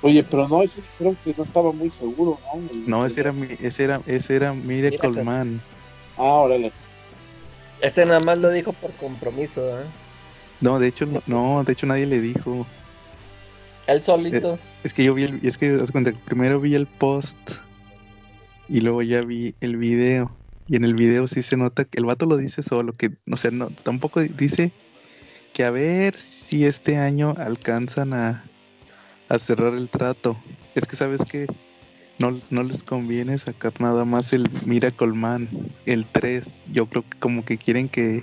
Oye, 0.00 0.24
pero 0.24 0.48
no, 0.48 0.62
ese 0.62 0.80
dijeron 0.82 1.16
que 1.22 1.34
no 1.36 1.44
estaba 1.44 1.70
muy 1.70 1.90
seguro, 1.90 2.40
¿no? 2.54 2.60
No, 2.86 3.06
ese 3.06 3.20
era, 3.20 3.32
mi- 3.32 3.56
ese 3.60 3.84
era, 3.84 4.00
ese 4.06 4.34
era 4.34 4.52
Miracle 4.52 4.98
Miracle. 5.10 5.24
Man. 5.24 5.60
Ah, 6.16 6.22
órale. 6.22 6.72
Ese 7.80 8.04
nada 8.06 8.20
más 8.20 8.38
lo 8.38 8.50
dijo 8.50 8.72
por 8.72 8.92
compromiso, 8.94 9.80
¿eh? 9.80 9.84
No, 10.60 10.78
de 10.78 10.88
hecho, 10.88 11.06
no, 11.06 11.22
no, 11.26 11.62
de 11.64 11.72
hecho 11.72 11.86
nadie 11.86 12.06
le 12.06 12.20
dijo. 12.20 12.66
Él 13.92 14.02
solito. 14.02 14.58
Es 14.84 14.94
que 14.94 15.04
yo 15.04 15.14
vi 15.14 15.24
el, 15.24 15.38
es 15.42 15.58
que 15.58 15.70
haz 15.82 15.92
cuenta 15.92 16.12
primero 16.24 16.60
vi 16.60 16.74
el 16.74 16.86
post 16.86 17.36
y 18.68 18.80
luego 18.80 19.02
ya 19.02 19.22
vi 19.22 19.54
el 19.60 19.76
video. 19.76 20.36
Y 20.66 20.76
en 20.76 20.84
el 20.84 20.94
video 20.94 21.28
sí 21.28 21.42
se 21.42 21.56
nota 21.56 21.84
que 21.84 21.98
el 21.98 22.06
vato 22.06 22.24
lo 22.24 22.36
dice 22.36 22.62
solo, 22.62 22.96
que, 22.96 23.10
o 23.30 23.36
sea, 23.36 23.50
no, 23.50 23.70
tampoco 23.70 24.20
dice 24.20 24.72
que 25.52 25.64
a 25.64 25.70
ver 25.70 26.16
si 26.16 26.64
este 26.64 26.96
año 26.96 27.34
alcanzan 27.36 28.14
a, 28.14 28.44
a 29.28 29.38
cerrar 29.38 29.74
el 29.74 29.90
trato. 29.90 30.36
Es 30.74 30.86
que 30.86 30.96
sabes 30.96 31.24
que 31.24 31.46
no, 32.18 32.40
no 32.50 32.62
les 32.62 32.82
conviene 32.82 33.36
sacar 33.36 33.78
nada 33.80 34.04
más 34.04 34.32
el 34.32 34.48
Miracle 34.64 35.12
Man, 35.12 35.48
el 35.86 36.06
3. 36.06 36.50
Yo 36.72 36.86
creo 36.86 37.02
que 37.02 37.18
como 37.18 37.44
que 37.44 37.58
quieren 37.58 37.88
que 37.88 38.22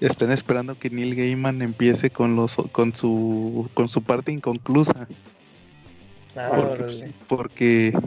están 0.00 0.30
esperando 0.30 0.78
que 0.78 0.90
Neil 0.90 1.14
Gaiman 1.14 1.62
empiece 1.62 2.10
con 2.10 2.36
los 2.36 2.56
con 2.72 2.94
su 2.94 3.68
con 3.74 3.88
su 3.88 4.02
parte 4.02 4.32
inconclusa. 4.32 5.08
Ah, 6.36 6.50
Porque, 6.54 6.82
órale. 6.82 7.12
porque, 7.28 7.98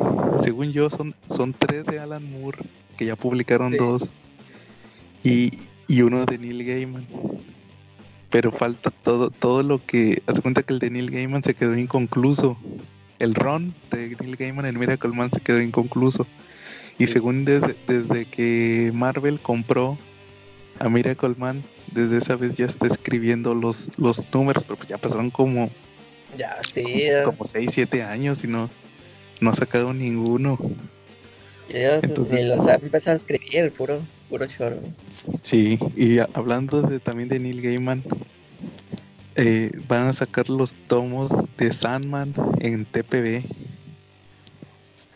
según 0.43 0.71
yo 0.71 0.89
son, 0.91 1.15
son 1.27 1.53
tres 1.53 1.85
de 1.87 1.99
Alan 1.99 2.29
Moore, 2.31 2.59
que 2.95 3.05
ya 3.05 3.15
publicaron 3.15 3.71
Sí. 3.71 3.77
dos, 3.79 4.13
y, 5.23 5.49
y 5.87 6.01
uno 6.03 6.25
de 6.27 6.37
Neil 6.37 6.63
Gaiman. 6.63 7.07
Pero 8.29 8.51
falta 8.51 8.91
todo, 8.91 9.31
todo 9.31 9.63
lo 9.63 9.83
que. 9.83 10.21
Haz 10.27 10.39
cuenta 10.41 10.61
que 10.61 10.73
el 10.73 10.79
de 10.79 10.91
Neil 10.91 11.09
Gaiman 11.09 11.41
se 11.41 11.55
quedó 11.55 11.75
inconcluso. 11.75 12.55
El 13.17 13.33
run 13.33 13.73
de 13.89 14.15
Neil 14.21 14.35
Gaiman 14.35 14.67
en 14.67 14.77
Miracle 14.77 15.11
Man 15.11 15.31
se 15.31 15.41
quedó 15.41 15.59
inconcluso. 15.59 16.27
Y 16.99 17.07
según 17.07 17.45
desde, 17.45 17.75
desde 17.87 18.25
que 18.25 18.91
Marvel 18.93 19.39
compró 19.39 19.97
a 20.79 20.89
Miracle 20.89 21.35
Man, 21.37 21.63
desde 21.91 22.17
esa 22.17 22.35
vez 22.35 22.55
ya 22.55 22.65
está 22.65 22.87
escribiendo 22.87 23.53
los, 23.53 23.89
los 23.97 24.23
números, 24.33 24.63
pero 24.63 24.77
pues 24.77 24.87
ya 24.89 24.97
pasaron 24.97 25.29
como 25.29 25.69
Ya, 26.37 26.57
sí. 26.71 26.83
como 27.25 27.45
6, 27.45 27.69
7 27.73 28.03
años 28.03 28.43
y 28.43 28.47
no, 28.47 28.69
no 29.41 29.49
ha 29.49 29.53
sacado 29.53 29.93
ninguno. 29.93 30.57
entonces- 31.67 32.33
ni 32.39 32.45
los 32.45 32.67
ha 32.67 32.75
empezado 32.75 33.13
a 33.13 33.17
escribir, 33.17 33.71
puro, 33.73 34.01
puro 34.29 34.47
choro. 34.47 34.79
Sí, 35.43 35.77
y 35.95 36.19
a- 36.19 36.27
hablando 36.33 36.81
de, 36.81 36.99
también 36.99 37.29
de 37.29 37.39
Neil 37.39 37.61
Gaiman, 37.61 38.03
eh, 39.35 39.71
van 39.87 40.07
a 40.07 40.13
sacar 40.13 40.49
los 40.49 40.73
tomos 40.87 41.31
de 41.57 41.71
Sandman 41.71 42.33
en 42.59 42.85
TPB. 42.85 43.43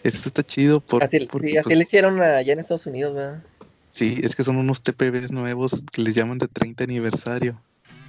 Eso 0.03 0.27
está 0.27 0.43
chido 0.43 0.79
por- 0.81 1.03
Así, 1.03 1.19
porque, 1.31 1.47
sí, 1.49 1.57
así 1.57 1.63
pues, 1.63 1.77
le 1.77 1.83
hicieron 1.83 2.21
allá 2.21 2.53
en 2.53 2.59
Estados 2.59 2.85
Unidos, 2.85 3.15
¿verdad? 3.15 3.43
Sí, 3.93 4.19
es 4.23 4.35
que 4.35 4.43
son 4.43 4.57
unos 4.57 4.81
TPBs 4.81 5.31
nuevos 5.31 5.83
que 5.91 6.01
les 6.01 6.15
llaman 6.15 6.39
de 6.39 6.47
30 6.47 6.83
aniversario. 6.83 7.61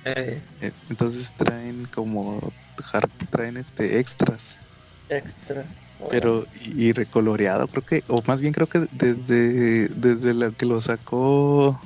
Eh, 0.04 0.72
Entonces 0.88 1.32
traen 1.34 1.84
como 1.84 2.40
traen 3.30 3.56
este 3.56 3.98
extras. 4.00 4.58
extra. 5.08 5.68
pero 6.10 6.46
y, 6.52 6.88
y 6.88 6.92
recoloreado 6.92 7.68
creo 7.68 7.84
que 7.84 8.02
o 8.08 8.22
más 8.26 8.40
bien 8.40 8.52
creo 8.52 8.66
que 8.66 8.86
desde 8.90 9.88
desde 9.88 10.34
la 10.34 10.50
que 10.50 10.66
lo 10.66 10.80
sacó 10.80 11.80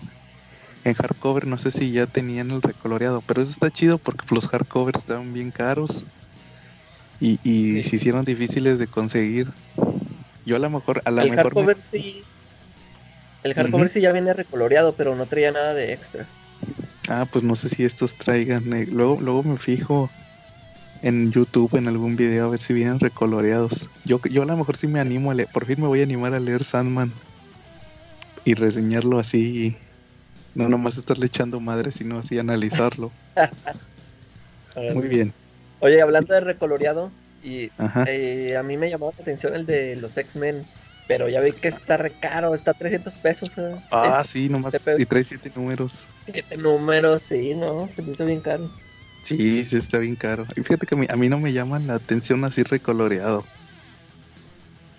en 0.85 0.95
hardcover 0.95 1.47
no 1.47 1.59
sé 1.59 1.71
si 1.71 1.93
ya 1.93 2.07
tenían 2.07 2.51
el 2.51 2.63
recoloreado 2.63 3.23
pero 3.23 3.43
eso 3.43 3.51
está 3.51 3.71
chido 3.71 3.99
porque 3.99 4.35
los 4.35 4.49
hardcovers 4.49 5.01
estaban 5.01 5.33
bien 5.33 5.51
caros 5.53 6.07
y, 7.21 7.39
y 7.43 7.83
Sí. 7.83 7.91
se 7.91 7.97
hicieron 7.97 8.25
difíciles 8.25 8.79
de 8.79 8.89
conseguir 8.89 9.49
yo 10.45 10.57
a 10.57 10.59
lo 10.59 10.71
mejor 10.71 11.03
a 11.05 11.11
lo 11.11 11.17
mejor 11.27 11.37
me- 11.37 11.37
hardcover 11.43 11.83
sí. 11.83 12.27
El 13.43 13.55
hardcover 13.55 13.87
Ujú. 13.87 13.93
sí 13.95 14.01
ya 14.01 14.13
viene 14.13 14.33
recoloreado, 14.35 14.97
pero 14.97 15.17
no 15.17 15.29
traía 15.29 15.53
nada 15.53 15.75
de 15.75 15.93
extras. 15.93 16.39
ah 17.09 17.27
pues 17.31 17.45
no 17.45 17.57
sé 17.57 17.69
si 17.69 17.85
estos 17.85 18.17
traigan 18.17 18.73
eh, 18.73 18.87
luego 18.91 19.21
luego 19.21 19.43
me 19.43 19.57
fijo 19.57 20.11
en 21.03 21.31
YouTube 21.33 21.77
en 21.77 21.89
algún 21.89 22.17
video 22.17 22.47
a 22.47 22.51
ver 22.51 22.61
si 22.61 22.75
vienen 22.75 23.01
recoloreados. 23.01 23.91
Yo, 24.05 24.21
yo 24.31 24.43
a 24.43 24.47
lo 24.47 24.57
mejor 24.57 24.77
sí 24.77 24.89
me 24.89 25.01
animo 25.01 25.31
a 25.31 25.35
leer, 25.35 25.49
por 25.53 25.67
fin 25.67 25.81
me 25.81 25.89
voy 25.89 26.01
a 26.01 26.05
animar 26.05 26.35
a 26.35 26.41
leer 26.41 26.65
Sandman 26.65 27.15
y 28.45 28.55
reseñarlo 28.55 29.19
así, 29.19 29.79
no 30.55 30.69
nomás 30.69 30.99
estarle 30.99 31.27
echando 31.27 31.61
madre, 31.61 31.93
sino 31.93 32.19
así 32.19 32.39
analizarlo. 32.39 33.13
Muy 34.95 35.09
bien, 35.09 35.33
Oye, 35.81 36.01
hablando 36.03 36.35
de 36.35 36.41
recoloreado, 36.41 37.13
y 37.41 37.71
eh, 38.05 38.57
a 38.57 38.63
mí 38.63 38.77
me 38.77 38.91
llamó 38.91 39.13
la 39.17 39.23
atención 39.23 39.55
el 39.55 39.65
de 39.67 39.97
los 39.97 40.17
X-Men, 40.17 40.65
pero 41.09 41.29
ya 41.31 41.41
vi 41.43 41.55
que 41.55 41.69
está 41.69 41.99
re 41.99 42.17
caro, 42.19 42.55
está 42.55 42.75
300 42.75 43.19
pesos. 43.19 43.59
¿eh? 43.59 43.63
Ah, 43.91 44.23
Es 44.23 44.29
sí, 44.29 44.49
nomás, 44.49 44.75
y 44.97 45.07
trae 45.07 45.25
siete 45.25 45.51
números. 45.55 46.09
siete 46.27 46.57
números, 46.57 47.25
sí, 47.25 47.55
no, 47.57 47.91
se 47.91 48.03
me 48.03 48.13
hizo 48.13 48.25
bien 48.25 48.41
caro. 48.41 48.71
Sí, 49.23 49.65
sí 49.65 49.77
está 49.77 49.99
bien 49.99 50.17
caro. 50.17 50.47
Y 50.57 50.63
fíjate 50.63 50.87
que 50.87 50.95
a 50.95 50.99
mí, 50.99 51.07
a 51.09 51.17
mí 51.17 51.29
no 51.29 51.39
me 51.39 51.53
llama 51.53 51.79
la 51.81 51.95
atención 51.95 52.45
así 52.45 52.63
recoloreado. 52.63 53.51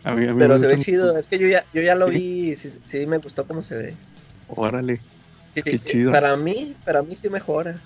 A 0.03 0.13
mí, 0.15 0.27
a 0.27 0.33
mí 0.33 0.35
Pero 0.37 0.53
me 0.53 0.59
se 0.59 0.67
ve 0.67 0.77
chido, 0.77 1.17
es 1.17 1.27
que 1.27 1.37
yo 1.39 1.47
ya, 1.47 1.65
yo 1.73 1.81
ya 1.81 1.95
lo 1.95 2.07
Sí. 2.07 2.13
vi 2.13 2.55
sí, 2.55 2.69
sí 2.85 3.05
me 3.07 3.17
gustó 3.17 3.45
cómo 3.47 3.61
se 3.63 3.75
ve. 3.77 3.99
Órale, 4.47 5.05
Sí, 5.49 5.61
Qué 5.63 5.77
sí, 5.77 5.79
chido. 5.79 6.11
Para 6.11 6.35
mí, 6.37 6.75
para 6.83 7.03
mí 7.03 7.15
sí 7.15 7.29
mejora. 7.29 7.85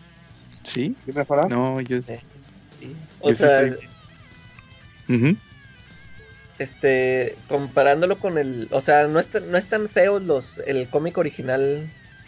¿sí? 0.63 0.97
¿Sí 1.05 1.11
mejora? 1.13 1.47
No, 1.47 1.79
yo... 1.81 1.99
sí. 2.79 2.97
O 3.19 3.29
yo 3.29 3.35
sí 3.35 3.39
sea, 3.39 3.49
soy- 3.49 3.77
Ujú. 5.07 5.37
Este, 6.59 7.35
comparándolo 7.47 8.19
con 8.19 8.37
el, 8.37 8.67
o 8.71 8.81
sea, 8.81 9.07
no 9.07 9.19
es 9.19 9.27
tan, 9.29 9.49
no 9.51 9.57
es 9.57 9.67
tan 9.67 9.89
feo 9.89 10.19
los, 10.19 10.59
el 10.67 10.87
cómic 10.89 11.17
original, 11.17 11.87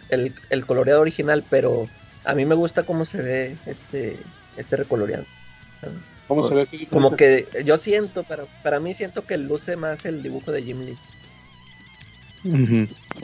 el, 0.09 0.33
el 0.49 0.65
coloreado 0.65 1.01
original, 1.01 1.43
pero 1.49 1.87
a 2.23 2.33
mí 2.35 2.45
me 2.45 2.55
gusta 2.55 2.83
cómo 2.83 3.05
se 3.05 3.21
ve 3.21 3.57
este, 3.65 4.17
este 4.57 4.77
recoloreado. 4.77 5.25
¿Cómo 6.27 6.41
se 6.41 6.55
ve? 6.55 6.65
¿Qué 6.65 6.87
Como 6.87 7.15
que 7.15 7.47
yo 7.65 7.77
siento, 7.77 8.23
para, 8.23 8.45
para 8.63 8.79
mí 8.79 8.93
siento 8.95 9.25
que 9.25 9.37
luce 9.37 9.75
más 9.77 10.05
el 10.05 10.23
dibujo 10.23 10.51
de 10.51 10.63
Jim 10.63 10.81
Lee. 10.81 10.97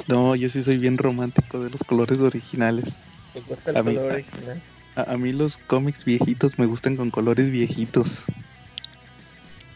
No, 0.08 0.36
yo 0.36 0.50
sí 0.50 0.64
soy 0.64 0.78
bien 0.78 0.98
romántico 0.98 1.60
de 1.64 1.70
los 1.70 1.84
colores 1.84 2.20
originales. 2.22 3.00
Me 3.34 3.42
gusta 3.42 3.72
el 3.72 3.78
A 3.78 3.84
mí- 3.84 3.96
color 3.96 4.14
original. 4.14 4.62
A, 4.96 5.14
a 5.14 5.18
mí 5.18 5.32
los 5.32 5.58
cómics 5.58 6.04
viejitos 6.04 6.60
me 6.60 6.66
gustan 6.66 6.96
con 6.98 7.12
colores 7.12 7.50
viejitos. 7.50 8.24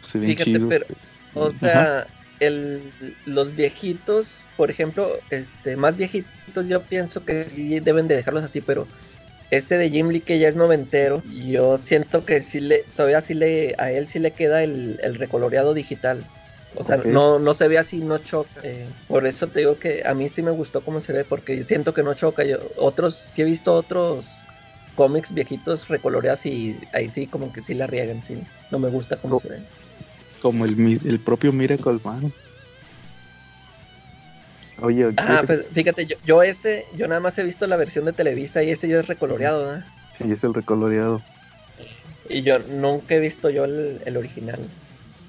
Se 0.01 0.19
ven 0.19 0.29
Fíjate, 0.31 0.43
chidos. 0.51 0.69
pero, 0.69 0.85
o 1.35 1.51
sea, 1.51 2.07
el, 2.39 2.95
los 3.25 3.55
viejitos, 3.55 4.49
por 4.55 4.71
ejemplo, 4.71 5.25
este, 5.29 5.77
más 5.77 5.97
viejitos, 5.97 6.67
yo 6.67 6.87
pienso 6.87 7.25
que 7.25 7.49
sí 7.49 7.79
deben 7.81 8.07
de 8.07 8.15
dejarlos 8.15 8.43
así, 8.43 8.61
pero 8.61 8.89
este 9.49 9.77
de 9.77 9.89
Jim 9.89 10.09
Lee 10.09 10.23
que 10.23 10.39
ya 10.39 10.47
es 10.49 10.55
noventero, 10.55 11.23
yo 11.27 11.77
siento 11.77 12.25
que 12.25 12.41
sí 12.41 12.59
le, 12.59 12.85
todavía 12.95 13.21
sí 13.21 13.33
le, 13.35 13.75
a 13.79 13.91
él 13.91 14.07
sí 14.07 14.19
le 14.19 14.35
queda 14.35 14.63
el, 14.63 14.99
el 15.03 15.15
recoloreado 15.15 15.73
digital. 15.73 16.29
O 16.73 16.83
sea, 16.83 16.97
no, 16.97 17.39
no 17.39 17.53
se 17.53 17.67
ve 17.69 17.77
así, 17.77 18.01
no 18.01 18.19
choca. 18.19 18.61
Eh, 18.63 18.93
por 19.07 19.27
eso 19.27 19.51
te 19.51 19.59
digo 19.61 19.79
que 19.79 20.03
a 20.05 20.13
mí 20.15 20.29
sí 20.29 20.43
me 20.43 20.51
gustó 20.51 20.83
cómo 20.83 20.99
se 21.01 21.13
ve, 21.13 21.25
porque 21.25 21.63
siento 21.63 21.93
que 21.93 22.03
no 22.03 22.13
choca. 22.15 22.43
Yo, 22.45 22.71
otros, 22.77 23.17
sí 23.33 23.41
he 23.41 23.45
visto 23.45 23.73
otros 23.73 24.45
cómics 24.95 25.33
viejitos 25.33 25.87
recoloreados 25.87 26.45
y 26.45 26.81
ahí 26.93 27.09
sí 27.09 27.29
como 27.29 27.51
que 27.51 27.63
sí 27.63 27.73
la 27.75 27.87
riegan, 27.87 28.23
sí. 28.23 28.43
No 28.69 28.79
me 28.79 28.89
gusta 28.89 29.19
cómo 29.21 29.35
No. 29.35 29.39
se 29.39 29.49
ve. 29.49 29.65
Como 30.45 30.63
el, 30.63 30.77
el 31.07 31.19
propio 31.21 31.51
Miracle 31.51 31.97
Man. 32.03 32.31
Oye, 34.79 35.07
Ah, 35.17 35.41
pues 35.43 35.65
fíjate, 35.73 36.05
yo, 36.05 36.17
yo 36.23 36.43
ese, 36.43 36.85
yo 36.93 37.07
nada 37.07 37.19
más 37.19 37.35
he 37.39 37.43
visto 37.43 37.65
la 37.65 37.77
versión 37.77 38.05
de 38.05 38.13
Televisa 38.13 38.61
y 38.61 38.69
ese 38.69 38.87
ya 38.87 38.99
es 38.99 39.07
recoloreado, 39.07 39.65
¿verdad? 39.65 39.85
sí, 40.11 40.31
es 40.31 40.43
el 40.43 40.53
recoloreado. 40.53 41.23
Y 42.29 42.43
yo 42.43 42.59
nunca 42.59 43.15
he 43.15 43.19
visto 43.19 43.49
yo 43.49 43.65
el, 43.65 44.03
el 44.05 44.17
original. 44.17 44.69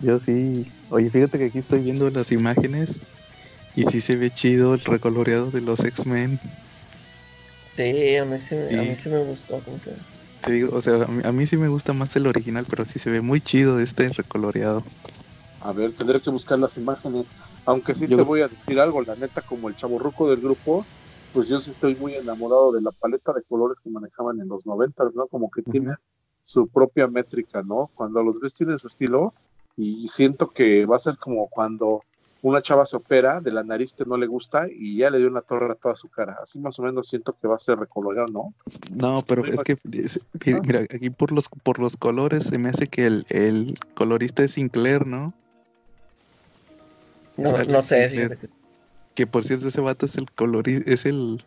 Yo 0.00 0.18
sí. 0.18 0.70
Oye, 0.90 1.08
fíjate 1.08 1.38
que 1.38 1.44
aquí 1.46 1.58
estoy 1.60 1.80
viendo 1.80 2.10
las 2.10 2.30
imágenes 2.30 3.00
y 3.74 3.84
sí 3.84 4.02
se 4.02 4.16
ve 4.16 4.28
chido 4.28 4.74
el 4.74 4.80
recoloreado 4.80 5.50
de 5.50 5.62
los 5.62 5.82
X-Men. 5.82 6.38
Sí, 7.74 8.16
a 8.16 8.26
mí 8.26 8.38
sí, 8.38 8.54
me- 8.54 8.66
Sí. 8.66 8.74
A 8.78 8.82
mí 8.82 8.94
sí 8.96 9.08
me 9.08 9.24
gustó 9.24 9.62
cómo 9.62 9.78
se 9.80 9.92
ve. 9.92 9.96
Te 10.40 10.52
digo, 10.52 10.76
o 10.76 10.80
sea, 10.80 11.02
a 11.04 11.06
mí, 11.08 11.22
a 11.24 11.32
mí 11.32 11.46
sí 11.46 11.56
me 11.56 11.68
gusta 11.68 11.92
más 11.92 12.14
el 12.16 12.26
original, 12.26 12.66
pero 12.68 12.84
sí 12.84 12.98
se 12.98 13.10
ve 13.10 13.20
muy 13.20 13.40
chido 13.40 13.80
este 13.80 14.08
recoloreado. 14.10 14.82
A 15.60 15.72
ver, 15.72 15.92
tendré 15.94 16.20
que 16.20 16.30
buscar 16.30 16.58
las 16.58 16.76
imágenes. 16.76 17.32
Aunque 17.64 17.94
sí 17.94 18.06
Yo- 18.06 18.16
te 18.18 18.22
voy 18.22 18.42
a 18.42 18.48
decir 18.48 18.78
algo, 18.78 19.00
la 19.02 19.16
neta, 19.16 19.42
como 19.42 19.68
el 19.68 19.74
chaborruco 19.74 20.28
del 20.30 20.40
grupo, 20.40 20.86
pues 21.32 21.48
yo 21.48 21.58
sí 21.60 21.70
estoy 21.70 21.96
muy 21.96 22.14
enamorado 22.14 22.72
de 22.72 22.80
la 22.82 22.92
paleta 22.92 23.32
de 23.32 23.42
colores 23.42 23.78
que 23.80 23.90
manejaban 23.90 24.40
en 24.40 24.48
los 24.48 24.66
noventas, 24.66 25.14
¿no? 25.14 25.26
Como 25.26 25.50
que 25.50 25.62
tiene 25.62 25.94
su 26.44 26.68
propia 26.68 27.08
métrica, 27.08 27.62
¿no? 27.62 27.90
Cuando 27.94 28.22
los 28.22 28.38
ves 28.38 28.54
tienen 28.54 28.78
su 28.78 28.86
estilo 28.86 29.34
y 29.76 30.06
siento 30.08 30.50
que 30.50 30.86
va 30.86 30.96
a 30.96 31.00
ser 31.00 31.18
como 31.18 31.48
cuando 31.48 32.02
una 32.48 32.62
chava 32.62 32.86
se 32.86 32.96
opera 32.96 33.40
de 33.40 33.50
la 33.50 33.64
nariz 33.64 33.92
que 33.92 34.04
no 34.04 34.16
le 34.16 34.26
gusta 34.26 34.66
y 34.70 34.98
ya 34.98 35.10
le 35.10 35.18
dio 35.18 35.26
una 35.28 35.40
torre 35.40 35.72
a 35.72 35.74
toda 35.74 35.96
su 35.96 36.08
cara. 36.08 36.38
Así 36.42 36.60
más 36.60 36.78
o 36.78 36.82
menos 36.82 37.08
siento 37.08 37.36
que 37.40 37.48
va 37.48 37.56
a 37.56 37.58
ser 37.58 37.78
recoloreado, 37.78 38.28
¿no? 38.28 38.54
No, 38.94 39.22
pero 39.26 39.44
es 39.44 39.64
que, 39.64 39.72
es- 39.92 40.26
mira, 40.44 40.58
Ah. 40.58 40.62
mira, 40.64 40.80
aquí 40.82 41.10
por 41.10 41.32
los, 41.32 41.48
por 41.48 41.78
los 41.80 41.96
colores 41.96 42.44
se 42.44 42.58
me 42.58 42.68
hace 42.68 42.86
que 42.86 43.06
el, 43.06 43.26
el 43.30 43.76
colorista 43.94 44.44
es 44.44 44.52
Sinclair, 44.52 45.06
¿no? 45.06 45.34
No, 47.36 47.50
no 47.64 47.82
sé, 47.82 48.08
Sinclair. 48.08 48.38
Que 49.14 49.26
por 49.26 49.42
cierto, 49.44 49.68
ese 49.68 49.80
vato 49.80 50.06
es 50.06 50.16
el 50.16 50.30
colori 50.30 50.82
es 50.86 51.06
el 51.06 51.42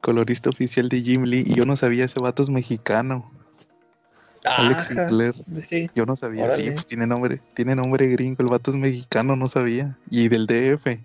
colorista 0.00 0.50
oficial 0.50 0.88
de 0.90 1.00
Jim 1.00 1.22
Lee 1.24 1.44
y 1.46 1.54
yo 1.54 1.64
no 1.64 1.76
sabía, 1.76 2.04
ese 2.04 2.20
vato 2.20 2.42
es 2.42 2.50
mexicano. 2.50 3.30
Alex 4.44 4.90
Ajá, 4.90 5.08
Sinclair. 5.08 5.34
Sí, 5.62 5.86
Yo 5.94 6.04
no 6.06 6.16
sabía, 6.16 6.54
sí, 6.54 6.70
pues 6.70 6.86
tiene 6.86 7.06
nombre, 7.06 7.40
tiene 7.54 7.74
nombre 7.74 8.06
gringo, 8.08 8.36
el 8.42 8.48
vato 8.48 8.70
es 8.70 8.76
mexicano, 8.76 9.36
no 9.36 9.48
sabía. 9.48 9.96
Y 10.10 10.28
del 10.28 10.46
DF, 10.46 11.00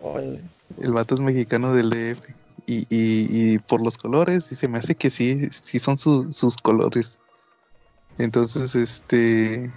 órale. 0.00 0.42
el 0.80 0.92
vato 0.92 1.14
es 1.14 1.20
mexicano 1.20 1.72
del 1.72 1.90
DF. 1.90 2.34
Y, 2.66 2.82
y, 2.88 3.26
y 3.54 3.58
por 3.58 3.82
los 3.82 3.98
colores, 3.98 4.52
y 4.52 4.54
se 4.54 4.68
me 4.68 4.78
hace 4.78 4.94
que 4.94 5.10
sí, 5.10 5.48
sí 5.50 5.78
son 5.80 5.98
su- 5.98 6.32
sus 6.32 6.56
colores. 6.56 7.18
Entonces, 8.18 8.74
este, 8.76 9.70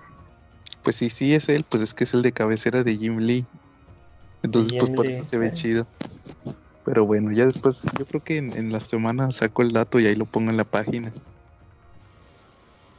pues 0.84 0.98
sí, 0.98 1.10
sí 1.10 1.34
es 1.34 1.50
él, 1.50 1.66
pues 1.68 1.82
es 1.82 1.94
que 1.96 2.04
es 2.04 2.14
el 2.14 2.22
de 2.22 2.32
cabecera 2.32 2.84
de 2.84 2.96
Jim 2.96 3.18
Lee. 3.18 3.48
Entonces, 4.44 4.74
pues 4.78 4.92
por 4.92 5.08
eso 5.08 5.24
se 5.24 5.38
ve 5.40 5.48
eh. 5.48 5.54
chido. 5.54 5.88
Pero 6.84 7.06
bueno, 7.08 7.32
ya 7.32 7.46
después, 7.46 7.82
yo 7.98 8.06
creo 8.06 8.24
que 8.24 8.38
en, 8.38 8.56
en 8.56 8.72
la 8.72 8.80
semana 8.80 9.32
saco 9.32 9.64
el 9.64 9.72
dato 9.72 10.00
y 10.00 10.06
ahí 10.06 10.16
lo 10.16 10.26
pongo 10.26 10.52
en 10.52 10.58
la 10.58 10.64
página. 10.66 11.12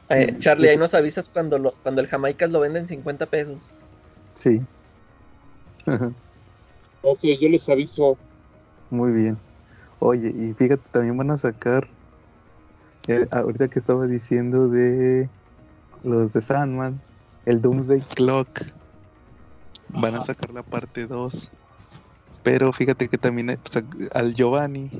Eh, 0.09 0.37
Charlie, 0.39 0.69
ahí 0.69 0.77
nos 0.77 0.93
avisas 0.93 1.29
cuando 1.29 1.59
lo, 1.59 1.73
cuando 1.83 2.01
el 2.01 2.07
Jamaicas 2.07 2.49
lo 2.49 2.61
venden 2.61 2.87
50 2.87 3.25
pesos. 3.25 3.57
Sí. 4.33 4.61
Ok, 7.01 7.19
yo 7.39 7.49
les 7.49 7.67
aviso. 7.69 8.17
Muy 8.89 9.11
bien. 9.11 9.37
Oye, 9.99 10.29
y 10.29 10.53
fíjate, 10.53 10.83
también 10.91 11.17
van 11.17 11.31
a 11.31 11.37
sacar, 11.37 11.87
eh, 13.07 13.27
ahorita 13.31 13.67
que 13.67 13.79
estaba 13.79 14.05
diciendo 14.05 14.67
de 14.67 15.29
los 16.03 16.31
de 16.33 16.41
Sandman, 16.41 17.01
el 17.45 17.61
Doomsday 17.61 18.01
Clock. 18.01 18.61
Van 19.89 20.15
a 20.15 20.21
sacar 20.21 20.53
la 20.53 20.63
parte 20.63 21.07
2. 21.07 21.49
Pero 22.43 22.71
fíjate 22.71 23.09
que 23.09 23.17
también 23.17 23.49
eh, 23.49 23.57
pues, 23.57 23.83
al 24.13 24.33
Giovanni 24.35 24.91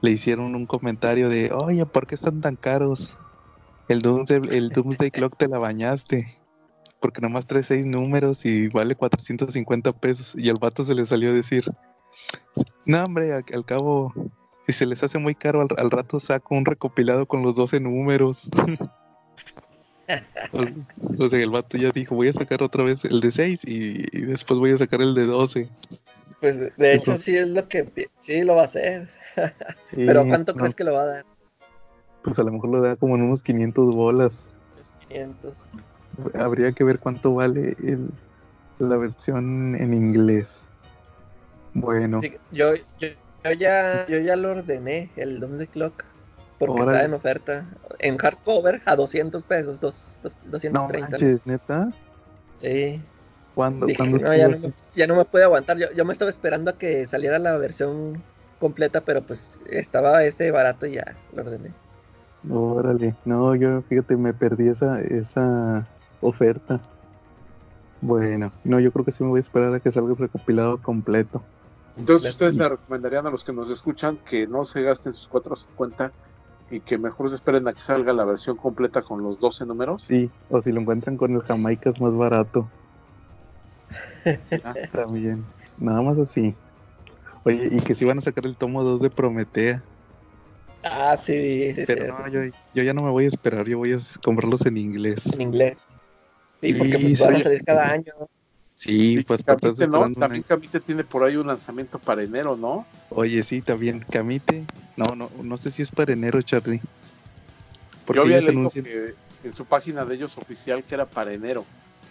le 0.00 0.10
hicieron 0.10 0.54
un 0.54 0.66
comentario 0.66 1.28
de, 1.28 1.50
oye, 1.52 1.84
¿por 1.86 2.06
qué 2.06 2.14
están 2.14 2.40
tan 2.40 2.56
caros? 2.56 3.18
El 3.88 4.00
Doomsday, 4.00 4.40
el 4.50 4.68
Doomsday 4.70 5.10
Clock 5.10 5.36
te 5.36 5.48
la 5.48 5.58
bañaste. 5.58 6.38
Porque 7.00 7.20
nomás 7.20 7.46
trae 7.46 7.64
seis 7.64 7.84
números 7.84 8.46
y 8.46 8.68
vale 8.68 8.94
450 8.94 9.92
pesos. 9.92 10.34
Y 10.36 10.48
al 10.48 10.58
vato 10.58 10.84
se 10.84 10.94
le 10.94 11.04
salió 11.04 11.30
a 11.30 11.34
decir, 11.34 11.64
no, 12.86 13.04
hombre, 13.04 13.32
al, 13.32 13.44
al 13.52 13.64
cabo, 13.64 14.14
si 14.66 14.72
se 14.72 14.86
les 14.86 15.02
hace 15.02 15.18
muy 15.18 15.34
caro, 15.34 15.62
al, 15.62 15.68
al 15.78 15.90
rato 15.90 16.20
saco 16.20 16.54
un 16.54 16.64
recopilado 16.64 17.26
con 17.26 17.42
los 17.42 17.56
12 17.56 17.80
números. 17.80 18.48
o, 20.52 21.24
o 21.24 21.28
sea, 21.28 21.40
el 21.40 21.50
vato 21.50 21.76
ya 21.76 21.90
dijo, 21.90 22.14
voy 22.14 22.28
a 22.28 22.32
sacar 22.32 22.62
otra 22.62 22.84
vez 22.84 23.04
el 23.04 23.20
de 23.20 23.30
6 23.32 23.64
y, 23.64 24.04
y 24.16 24.20
después 24.22 24.60
voy 24.60 24.70
a 24.72 24.78
sacar 24.78 25.02
el 25.02 25.14
de 25.14 25.26
12. 25.26 25.68
Pues 26.40 26.76
de- 26.76 26.94
hecho 26.94 27.16
sí 27.16 27.36
es 27.36 27.48
lo 27.48 27.68
que 27.68 27.88
sí 28.20 28.42
lo 28.42 28.54
va 28.56 28.62
a 28.62 28.66
hacer. 28.66 29.08
Sí, 29.86 29.96
Pero 30.06 30.26
¿cuánto 30.28 30.52
no, 30.52 30.58
crees 30.60 30.74
que 30.74 30.84
lo 30.84 30.92
va 30.92 31.02
a 31.02 31.06
dar? 31.06 31.24
Pues 32.22 32.38
a 32.38 32.42
lo 32.44 32.52
mejor 32.52 32.70
lo 32.70 32.80
da 32.82 32.96
como 32.96 33.16
en 33.16 33.22
unos 33.22 33.42
500 33.42 33.94
bolas. 33.94 34.50
Los 34.78 34.90
500. 35.08 35.58
Habría 36.34 36.72
que 36.72 36.84
ver 36.84 36.98
cuánto 36.98 37.34
vale 37.34 37.76
el, 37.82 38.08
la 38.78 38.96
versión 38.96 39.74
en 39.76 39.94
inglés. 39.94 40.64
Bueno, 41.74 42.20
Yo, 42.50 42.74
yo, 42.74 43.08
yo 43.44 43.52
ya, 43.58 44.04
yo 44.06 44.18
ya 44.18 44.36
lo 44.36 44.50
ordené, 44.52 45.10
el 45.16 45.40
Doomsday 45.40 45.66
Clock, 45.68 46.04
porque 46.58 46.82
Órale. 46.82 46.92
está 46.98 47.04
en 47.06 47.14
oferta. 47.14 47.66
En 47.98 48.18
hardcover 48.18 48.82
a 48.84 48.94
200 48.94 49.42
pesos, 49.42 49.80
dos, 49.80 50.18
dos- 50.22 50.36
no 50.44 50.50
230. 50.50 51.08
manches, 51.10 51.40
neta. 51.46 51.90
Sí. 52.60 53.02
¿Cuándo, 53.54 53.86
Dije, 53.86 53.96
¿cuándo 53.98 54.18
no, 54.18 54.34
ya, 54.36 54.48
no 54.48 54.58
me, 54.58 54.72
ya 54.94 55.06
no 55.06 55.16
me 55.16 55.24
puede 55.24 55.44
aguantar. 55.44 55.78
Yo, 55.78 55.90
yo 55.92 56.04
me 56.04 56.12
estaba 56.12 56.30
esperando 56.30 56.70
a 56.70 56.78
que 56.78 57.06
saliera 57.06 57.38
la 57.38 57.56
versión 57.58 58.22
completa, 58.58 59.00
pero 59.00 59.22
pues 59.22 59.58
estaba 59.70 60.24
este 60.24 60.50
barato 60.50 60.86
y 60.86 60.92
ya 60.92 61.16
lo 61.34 61.42
ordené. 61.42 61.72
Órale, 62.50 63.14
no, 63.24 63.54
yo 63.54 63.82
fíjate, 63.82 64.16
me 64.16 64.34
perdí 64.34 64.68
esa, 64.68 65.00
esa 65.00 65.88
oferta. 66.20 66.80
Bueno, 68.00 68.52
no, 68.64 68.80
yo 68.80 68.90
creo 68.90 69.04
que 69.04 69.12
sí 69.12 69.22
me 69.22 69.30
voy 69.30 69.38
a 69.38 69.40
esperar 69.40 69.72
a 69.74 69.80
que 69.80 69.92
salga 69.92 70.10
el 70.10 70.16
recopilado 70.16 70.82
completo. 70.82 71.44
Entonces, 71.96 72.30
ustedes 72.30 72.56
le 72.56 72.68
recomendarían 72.68 73.26
a 73.26 73.30
los 73.30 73.44
que 73.44 73.52
nos 73.52 73.70
escuchan 73.70 74.18
que 74.28 74.46
no 74.46 74.64
se 74.64 74.82
gasten 74.82 75.12
sus 75.12 75.28
450 75.28 76.12
y 76.70 76.80
que 76.80 76.98
mejor 76.98 77.28
se 77.28 77.36
esperen 77.36 77.68
a 77.68 77.74
que 77.74 77.80
salga 77.80 78.12
la 78.12 78.24
versión 78.24 78.56
completa 78.56 79.02
con 79.02 79.22
los 79.22 79.38
12 79.38 79.66
números. 79.66 80.02
Sí, 80.04 80.30
o 80.48 80.60
si 80.62 80.72
lo 80.72 80.80
encuentran 80.80 81.16
con 81.16 81.34
el 81.34 81.42
Jamaica 81.42 81.90
es 81.90 82.00
más 82.00 82.16
barato. 82.16 82.68
Ah, 84.64 84.74
También, 84.92 85.44
nada 85.78 86.02
más 86.02 86.18
así. 86.18 86.56
Oye, 87.44 87.68
y 87.70 87.80
que 87.80 87.94
si 87.94 88.04
van 88.04 88.18
a 88.18 88.22
sacar 88.22 88.46
el 88.46 88.56
tomo 88.56 88.82
2 88.82 89.00
de 89.00 89.10
Prometea. 89.10 89.82
Ah, 90.84 91.16
sí, 91.16 91.72
sí, 91.74 91.84
Pero 91.86 92.04
sí, 92.06 92.10
no, 92.10 92.28
yo, 92.28 92.40
yo 92.74 92.82
ya 92.82 92.92
no 92.92 93.02
me 93.02 93.10
voy 93.10 93.24
a 93.24 93.28
esperar, 93.28 93.66
yo 93.68 93.78
voy 93.78 93.92
a 93.92 93.98
comprarlos 94.22 94.66
en 94.66 94.76
inglés. 94.76 95.32
en 95.34 95.42
inglés. 95.42 95.78
Sí, 96.60 96.74
porque 96.74 96.96
Y 96.98 97.02
pues, 97.16 97.20
van 97.20 97.36
a 97.36 97.40
salir 97.40 97.64
cada 97.64 97.90
año. 97.92 98.12
Sí, 98.74 99.18
y 99.18 99.22
pues 99.22 99.42
para 99.42 99.56
estar 99.56 99.70
Camite, 99.72 99.86
¿no? 99.86 99.98
esperando 99.98 100.06
un 100.08 100.14
También. 100.14 100.42
Camite 100.42 100.80
tiene 100.80 101.04
por 101.04 101.24
ahí 101.24 101.36
un 101.36 101.46
lanzamiento 101.46 101.98
para 101.98 102.22
enero, 102.22 102.56
¿no? 102.56 102.86
Oye, 103.10 103.42
sí, 103.42 103.60
también, 103.60 104.00
Camite. 104.10 104.64
No, 104.96 105.14
no, 105.14 105.30
no 105.42 105.56
sé 105.56 105.70
si 105.70 105.82
es 105.82 105.90
para 105.90 106.12
enero, 106.12 106.40
Charlie. 106.42 106.80
Porque 108.06 108.18
Yo 108.18 108.22
había 108.24 108.38
leído 108.38 108.50
anuncian. 108.52 108.84
que 108.84 109.14
en 109.44 109.52
su 109.52 109.64
página 109.64 110.04
de 110.04 110.14
ellos 110.16 110.36
oficial 110.38 110.82
que 110.82 110.94
era 110.94 111.06
para 111.06 111.32
enero. 111.32 111.64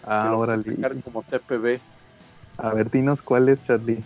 Ah, 0.04 0.34
órale. 0.36 0.76
como 1.04 1.22
TPB. 1.22 1.78
A 2.58 2.74
ver, 2.74 2.90
dinos 2.90 3.22
cuál 3.22 3.48
es, 3.48 3.62
Charlie. 3.64 4.02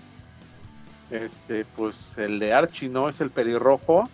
Este, 1.10 1.64
pues 1.76 2.18
el 2.18 2.38
de 2.38 2.52
Archie, 2.52 2.88
¿no? 2.88 3.08
Es 3.08 3.20
el 3.20 3.30
pelirrojo. 3.30 4.08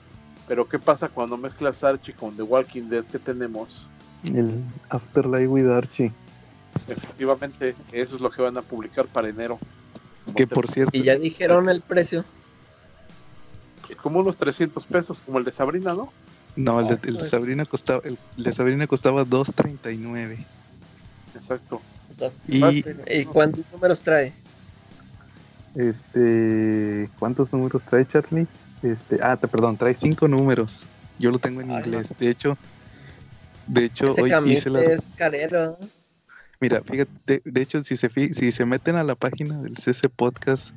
Pero 0.48 0.68
¿qué 0.68 0.78
pasa 0.78 1.08
cuando 1.08 1.36
mezclas 1.36 1.82
Archie 1.84 2.14
con 2.14 2.36
The 2.36 2.42
Walking 2.42 2.88
Dead? 2.88 3.04
¿Qué 3.04 3.18
tenemos? 3.18 3.88
El 4.24 4.62
Afterlife 4.90 5.46
with 5.48 5.68
Archie. 5.68 6.12
Efectivamente, 6.88 7.74
eso 7.92 8.16
es 8.16 8.20
lo 8.20 8.30
que 8.30 8.42
van 8.42 8.56
a 8.56 8.62
publicar 8.62 9.06
para 9.06 9.28
enero. 9.28 9.58
Que 10.36 10.46
por 10.46 10.68
cierto, 10.68 10.96
Y 10.96 11.02
ya 11.04 11.16
dijeron 11.16 11.68
el 11.68 11.80
precio. 11.80 12.24
Como 14.00 14.20
unos 14.20 14.36
300 14.36 14.86
pesos, 14.86 15.20
como 15.20 15.38
el 15.38 15.44
de 15.44 15.52
Sabrina, 15.52 15.94
¿no? 15.94 16.12
no, 16.56 16.80
el 16.80 16.86
de, 16.88 16.94
el 16.94 17.00
de 17.00 17.12
pues. 17.12 17.30
Sabrina 17.30 17.64
costaba, 17.66 18.00
el 18.04 18.18
de 18.36 18.52
Sabrina 18.52 18.86
costaba 18.86 19.24
2.39. 19.24 20.44
Exacto. 21.34 21.80
Y 22.46 22.84
¿Y 23.08 23.24
cuántos 23.24 23.64
números 23.72 24.02
trae? 24.02 24.32
este, 25.74 27.08
¿cuántos 27.18 27.52
números 27.52 27.82
trae 27.82 28.06
Charlie? 28.06 28.46
Este, 28.82 29.18
ah, 29.22 29.36
te, 29.36 29.48
perdón, 29.48 29.76
trae 29.76 29.94
cinco 29.94 30.28
números. 30.28 30.86
Yo 31.18 31.30
lo 31.30 31.38
tengo 31.38 31.60
en 31.60 31.70
Ay, 31.70 31.78
inglés. 31.78 32.14
De 32.18 32.28
hecho, 32.28 32.58
de 33.66 33.84
hecho, 33.84 34.08
Ese 34.08 34.22
hoy 34.22 34.32
hice 34.46 34.70
la, 34.70 34.82
es 34.82 35.10
carero. 35.16 35.78
Mira, 36.60 36.82
fíjate, 36.82 37.42
de 37.44 37.62
hecho, 37.62 37.82
si 37.82 37.96
se, 37.96 38.08
si 38.08 38.52
se 38.52 38.64
meten 38.64 38.96
a 38.96 39.04
la 39.04 39.14
página 39.14 39.60
del 39.60 39.76
CC 39.76 40.08
Podcast, 40.08 40.74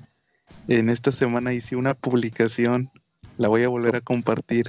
en 0.67 0.89
esta 0.89 1.11
semana 1.11 1.53
hice 1.53 1.75
una 1.75 1.93
publicación, 1.93 2.89
la 3.37 3.47
voy 3.47 3.63
a 3.63 3.69
volver 3.69 3.95
a 3.95 4.01
compartir, 4.01 4.65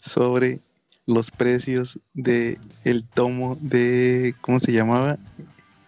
sobre 0.00 0.60
los 1.06 1.30
precios 1.30 2.00
de 2.14 2.58
el 2.84 3.04
tomo 3.04 3.56
de, 3.60 4.34
¿cómo 4.40 4.58
se 4.58 4.72
llamaba? 4.72 5.18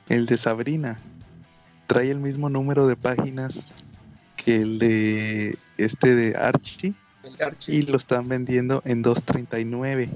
El 0.09 0.27
de 0.27 0.37
Sabrina. 0.37 1.01
Trae 1.87 2.11
el 2.11 2.21
mismo 2.21 2.49
número 2.49 2.87
de 2.87 2.97
páginas 2.97 3.71
que 4.37 4.57
el 4.57 4.79
de 4.79 5.59
este 5.79 6.15
de 6.15 6.37
Archie 6.37 6.95
y 7.67 7.83
lo 7.83 7.97
están 7.97 8.29
vendiendo 8.29 8.83
en 8.85 9.03
239 9.03 10.11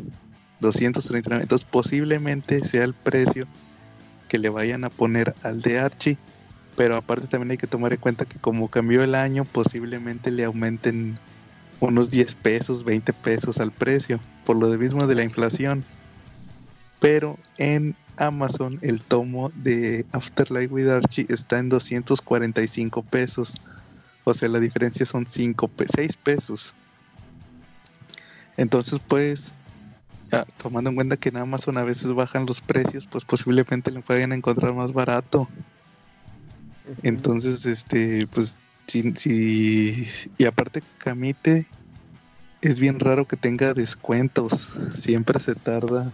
239 0.60 1.42
entonces 1.42 1.66
posiblemente 1.70 2.60
sea 2.60 2.84
el 2.84 2.94
precio 2.94 3.46
que 4.28 4.38
le 4.38 4.48
vayan 4.48 4.84
a 4.84 4.90
poner 4.90 5.34
al 5.42 5.62
de 5.62 5.78
Archie 5.78 6.18
pero 6.76 6.96
aparte 6.96 7.26
también 7.26 7.52
hay 7.52 7.56
que 7.56 7.66
tomar 7.66 7.92
en 7.92 7.98
cuenta 7.98 8.24
que 8.24 8.38
como 8.38 8.68
cambió 8.68 9.02
el 9.02 9.14
año 9.14 9.44
posiblemente 9.44 10.30
le 10.30 10.44
aumenten 10.44 11.18
unos 11.80 12.10
10 12.10 12.34
pesos 12.36 12.84
20 12.84 13.12
pesos 13.12 13.58
al 13.58 13.72
precio 13.72 14.20
por 14.48 14.56
lo 14.56 14.68
mismo 14.78 15.06
de 15.06 15.14
la 15.14 15.24
inflación. 15.24 15.84
Pero 17.00 17.38
en 17.58 17.94
Amazon 18.16 18.78
el 18.80 19.02
tomo 19.02 19.52
de 19.56 20.06
Afterlife 20.12 20.72
with 20.72 20.88
Archie 20.88 21.26
está 21.28 21.58
en 21.58 21.68
245 21.68 23.02
pesos 23.02 23.56
o 24.24 24.34
sea, 24.34 24.48
la 24.48 24.60
diferencia 24.60 25.06
son 25.06 25.26
5, 25.26 25.70
6 25.94 26.16
pesos. 26.16 26.74
Entonces, 28.56 29.00
pues, 29.06 29.52
ya, 30.30 30.44
tomando 30.56 30.90
en 30.90 30.96
cuenta 30.96 31.16
que 31.16 31.28
en 31.30 31.38
Amazon 31.38 31.78
a 31.78 31.84
veces 31.84 32.12
bajan 32.12 32.44
los 32.46 32.60
precios, 32.60 33.06
pues 33.06 33.24
posiblemente 33.24 33.90
lo 33.90 34.02
pueden 34.02 34.32
encontrar 34.32 34.74
más 34.74 34.92
barato. 34.92 35.48
Entonces, 37.02 37.64
este, 37.66 38.26
pues, 38.26 38.56
si, 38.86 39.12
si- 39.14 40.30
y 40.38 40.44
aparte 40.46 40.82
Camite 40.98 41.66
es 42.60 42.80
bien 42.80 42.98
raro 42.98 43.26
que 43.26 43.36
tenga 43.36 43.74
descuentos. 43.74 44.68
Siempre 44.96 45.38
se 45.40 45.54
tarda, 45.54 46.10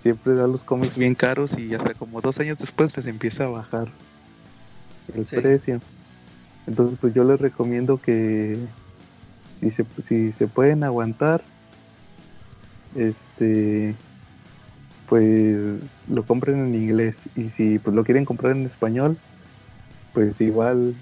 siempre 0.00 0.34
da 0.34 0.46
los 0.46 0.64
cómics 0.64 0.96
bien 0.96 1.14
caros 1.14 1.58
y 1.58 1.74
hasta 1.74 1.94
como 1.94 2.20
dos 2.20 2.38
años 2.40 2.56
después 2.58 2.96
les 2.96 3.06
empieza 3.06 3.44
a 3.44 3.48
bajar 3.48 3.92
el 5.14 5.26
Sí. 5.26 5.36
precio. 5.36 5.80
Entonces, 6.66 6.98
pues 7.00 7.14
yo 7.14 7.24
les 7.24 7.40
recomiendo 7.40 7.98
que 7.98 8.58
si 9.60 10.32
se, 10.32 10.46
pueden 10.48 10.84
aguantar, 10.84 11.42
este, 12.94 13.94
pues 15.08 15.78
lo 16.08 16.24
compren 16.24 16.66
en 16.66 16.74
inglés 16.74 17.24
y 17.36 17.48
si 17.50 17.78
pues 17.78 17.94
lo 17.94 18.04
quieren 18.04 18.24
comprar 18.24 18.56
en 18.56 18.66
español, 18.66 19.16
pues 20.12 20.40
igual 20.40 20.94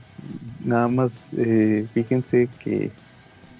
nada 0.64 0.88
más 0.88 1.30
eh, 1.36 1.86
fíjense 1.94 2.48
que 2.62 2.90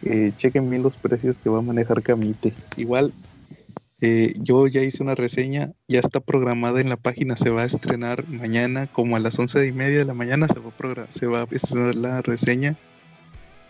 eh, 0.02 0.32
chequen 0.36 0.68
bien 0.68 0.82
los 0.82 0.96
precios 0.96 1.38
que 1.38 1.48
va 1.48 1.58
a 1.58 1.62
manejar 1.62 2.02
Camite. 2.02 2.52
Igual 2.76 3.12
eh, 4.00 4.34
yo 4.40 4.66
ya 4.66 4.82
hice 4.82 5.02
una 5.02 5.14
reseña, 5.14 5.72
ya 5.88 6.00
está 6.00 6.20
programada 6.20 6.80
en 6.80 6.88
la 6.88 6.96
página, 6.96 7.36
se 7.36 7.50
va 7.50 7.62
a 7.62 7.66
estrenar 7.66 8.28
mañana 8.28 8.88
como 8.88 9.16
a 9.16 9.20
las 9.20 9.38
once 9.38 9.64
y 9.66 9.72
media 9.72 9.98
de 9.98 10.04
la 10.04 10.14
mañana 10.14 10.48
se 10.48 10.58
va 10.58 10.70
a, 10.70 11.12
se 11.12 11.26
va 11.26 11.42
a 11.42 11.46
estrenar 11.50 11.94
la 11.94 12.20
reseña 12.20 12.76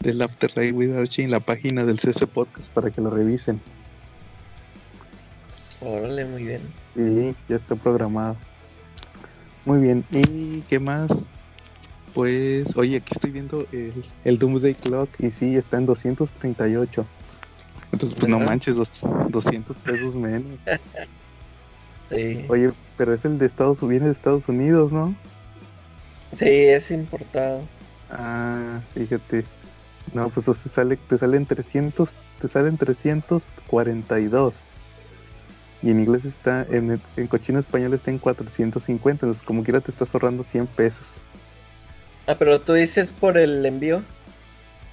del 0.00 0.22
Afterlife 0.22 0.72
with 0.72 0.96
Archie 0.96 1.24
en 1.24 1.30
la 1.30 1.40
página 1.40 1.84
del 1.84 1.98
CC 1.98 2.26
Podcast 2.26 2.68
para 2.72 2.90
que 2.90 3.00
lo 3.00 3.10
revisen. 3.10 3.60
Órale, 5.80 6.24
muy 6.24 6.44
bien. 6.44 6.62
Sí, 6.94 7.34
ya 7.48 7.56
está 7.56 7.76
programado. 7.76 8.36
Muy 9.66 9.78
bien, 9.78 10.04
¿y 10.10 10.62
qué 10.62 10.78
más? 10.78 11.26
Pues, 12.14 12.76
oye, 12.76 12.98
aquí 12.98 13.12
estoy 13.12 13.30
viendo 13.30 13.66
el, 13.72 13.92
el 14.24 14.38
Doomsday 14.38 14.74
Clock 14.74 15.10
y 15.18 15.30
sí, 15.30 15.56
está 15.56 15.78
en 15.78 15.86
238. 15.86 17.06
Entonces, 17.94 18.18
pues 18.18 18.28
no 18.28 18.38
manches, 18.40 18.76
dos- 18.76 18.90
200 19.30 19.76
pesos 19.78 20.14
menos. 20.14 20.58
Sí. 22.10 22.44
Oye, 22.48 22.70
pero 22.98 23.14
es 23.14 23.24
el 23.24 23.38
de 23.38 23.46
Estados 23.46 23.78
Unidos, 23.80 23.88
viene 23.90 24.06
de 24.06 24.12
Estados 24.12 24.46
Unidos, 24.46 24.92
¿no? 24.92 25.16
Sí, 26.34 26.44
es 26.46 26.90
importado. 26.90 27.62
Ah, 28.10 28.80
fíjate. 28.92 29.44
No, 30.12 30.26
pues 30.28 30.42
entonces 30.42 30.70
sale, 30.70 30.96
te 30.98 31.16
salen 31.16 31.46
300, 31.46 32.10
te 32.40 32.46
salen 32.46 32.76
342. 32.76 34.66
Y 35.82 35.90
en 35.90 36.00
inglés 36.00 36.26
está, 36.26 36.66
en, 36.70 37.00
en 37.16 37.26
cochino 37.26 37.58
español 37.58 37.94
está 37.94 38.10
en 38.10 38.18
450. 38.18 39.24
Entonces, 39.26 39.42
como 39.42 39.64
quiera, 39.64 39.80
te 39.80 39.90
estás 39.90 40.14
ahorrando 40.14 40.44
100 40.44 40.66
pesos. 40.66 41.14
Ah, 42.26 42.36
pero 42.38 42.60
tú 42.60 42.74
dices 42.74 43.12
por 43.14 43.38
el 43.38 43.64
envío. 43.64 44.02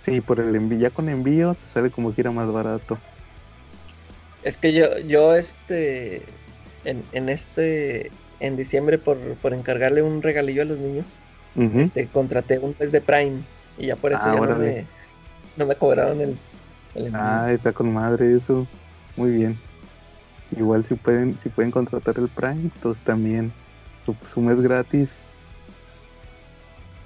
Sí, 0.01 0.19
por 0.19 0.39
el 0.39 0.55
envío, 0.55 0.79
ya 0.79 0.89
con 0.89 1.09
envío 1.09 1.53
te 1.53 1.67
sale 1.67 1.91
como 1.91 2.11
quiera 2.11 2.31
más 2.31 2.51
barato. 2.51 2.97
Es 4.43 4.57
que 4.57 4.73
yo, 4.73 4.97
yo 5.07 5.35
este, 5.35 6.25
en, 6.83 7.03
en 7.11 7.29
este, 7.29 8.11
en 8.39 8.57
diciembre 8.57 8.97
por, 8.97 9.17
por 9.37 9.53
encargarle 9.53 10.01
un 10.01 10.23
regalillo 10.23 10.63
a 10.63 10.65
los 10.65 10.79
niños, 10.79 11.19
este, 11.77 12.07
contraté 12.07 12.57
un 12.57 12.75
mes 12.79 12.91
de 12.91 13.01
Prime 13.01 13.43
y 13.77 13.87
ya 13.87 13.95
por 13.95 14.11
eso 14.11 14.23
Ah, 14.23 14.33
ya 14.33 14.41
no 14.41 14.57
me, 14.57 14.87
no 15.57 15.65
me 15.67 15.75
cobraron 15.75 16.19
el, 16.21 16.35
el 16.95 17.05
envío. 17.05 17.37
Ah, 17.37 17.51
está 17.51 17.71
con 17.73 17.93
madre 17.93 18.33
eso. 18.35 18.67
Muy 19.15 19.31
bien. 19.31 19.57
Igual 20.57 20.83
si 20.85 20.95
pueden, 20.95 21.37
si 21.39 21.49
pueden 21.49 21.71
contratar 21.71 22.17
el 22.17 22.29
Prime, 22.29 22.61
entonces 22.63 23.03
también 23.03 23.51
su, 24.05 24.15
su 24.27 24.41
mes 24.41 24.59
gratis. 24.59 25.23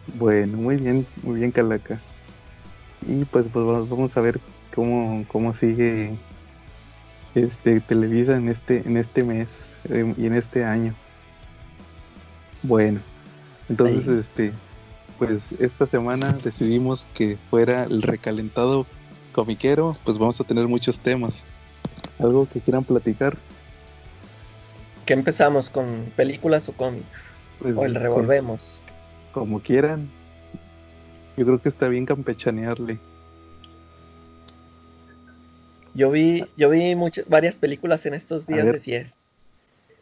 Bueno, 0.08 0.58
muy 0.58 0.78
bien, 0.78 1.06
muy 1.24 1.40
bien 1.40 1.52
Calaca. 1.52 2.02
Y 3.08 3.26
pues, 3.26 3.48
pues 3.52 3.66
vamos- 3.66 4.18
a 4.18 4.22
ver 4.22 4.40
cómo, 4.74 5.26
cómo 5.28 5.54
sigue 5.54 6.16
este 7.36 7.80
Televisa 7.82 8.36
en 8.36 8.50
este, 8.50 8.82
en 8.86 8.98
este 8.98 9.24
mes 9.24 9.76
eh, 9.90 10.14
y 10.18 10.26
en 10.26 10.34
este 10.34 10.64
año. 10.64 10.96
Bueno, 12.64 13.00
entonces 13.70 14.08
Ahí. 14.08 14.20
este, 14.20 14.54
pues 15.20 15.52
esta 15.60 15.86
semana 15.86 16.34
decidimos 16.44 17.08
que 17.14 17.38
fuera 17.50 17.84
el 17.84 18.02
recalentado 18.02 18.86
comiquero, 19.34 19.96
pues 20.04 20.18
vamos 20.18 20.40
a 20.40 20.44
tener 20.44 20.68
muchos 20.68 21.00
temas. 21.00 21.44
¿Algo 22.20 22.48
que 22.52 22.60
quieran 22.62 22.84
platicar? 22.84 23.38
¿Qué 25.06 25.14
empezamos 25.14 25.70
con 25.70 26.12
películas 26.16 26.68
o 26.70 26.74
cómics? 26.74 27.30
Pues, 27.60 27.76
O 27.78 27.86
el 27.86 27.94
revolvemos. 27.96 28.62
Como 29.34 29.60
quieran. 29.60 30.10
Yo 31.38 31.46
creo 31.46 31.62
que 31.62 31.70
está 31.70 31.88
bien 31.88 32.06
campechanearle. 32.06 32.98
Yo 35.94 36.12
vi, 36.12 36.46
yo 36.58 36.70
vi 36.70 36.96
muchas, 36.96 37.28
varias 37.28 37.58
películas 37.58 38.06
en 38.06 38.14
estos 38.14 38.48
días 38.48 38.66
de 38.66 38.80
fiesta. 38.80 39.18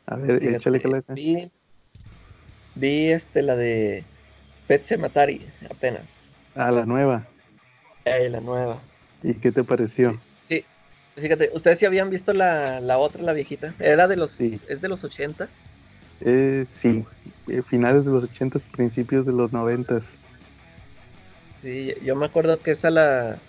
A 0.07 0.15
ver, 0.15 0.39
Fíjate, 0.39 0.57
échale 0.57 0.81
calaca. 0.81 1.13
vi, 1.13 1.49
vi 2.75 3.09
este, 3.09 3.41
la 3.41 3.55
de 3.55 4.03
Pet 4.67 4.85
Sematari 4.85 5.45
apenas. 5.69 6.29
Ah, 6.55 6.71
la 6.71 6.85
nueva. 6.85 7.25
Eh, 8.05 8.29
la 8.29 8.41
nueva. 8.41 8.79
¿Y 9.21 9.33
qué 9.35 9.51
te 9.51 9.63
pareció? 9.63 10.19
Sí, 10.43 10.65
fíjate, 11.15 11.51
ustedes 11.53 11.79
sí 11.79 11.85
habían 11.85 12.09
visto 12.09 12.33
la, 12.33 12.79
la 12.81 12.97
otra, 12.97 13.21
la 13.21 13.33
viejita. 13.33 13.73
Era 13.79 14.07
de 14.07 14.17
los, 14.17 14.31
Sí. 14.31 14.59
es 14.67 14.81
de 14.81 14.89
los 14.89 15.03
ochentas. 15.03 15.51
Eh, 16.21 16.63
sí, 16.67 17.05
eh, 17.49 17.61
finales 17.63 18.05
de 18.05 18.11
los 18.11 18.23
ochentas, 18.23 18.67
principios 18.67 19.25
de 19.25 19.33
los 19.33 19.51
noventas. 19.53 20.17
Sí, 21.63 21.93
yo 22.03 22.15
me 22.17 22.25
acuerdo 22.25 22.61
que 22.61 22.71
esa 22.71 22.91
la, 22.91 23.41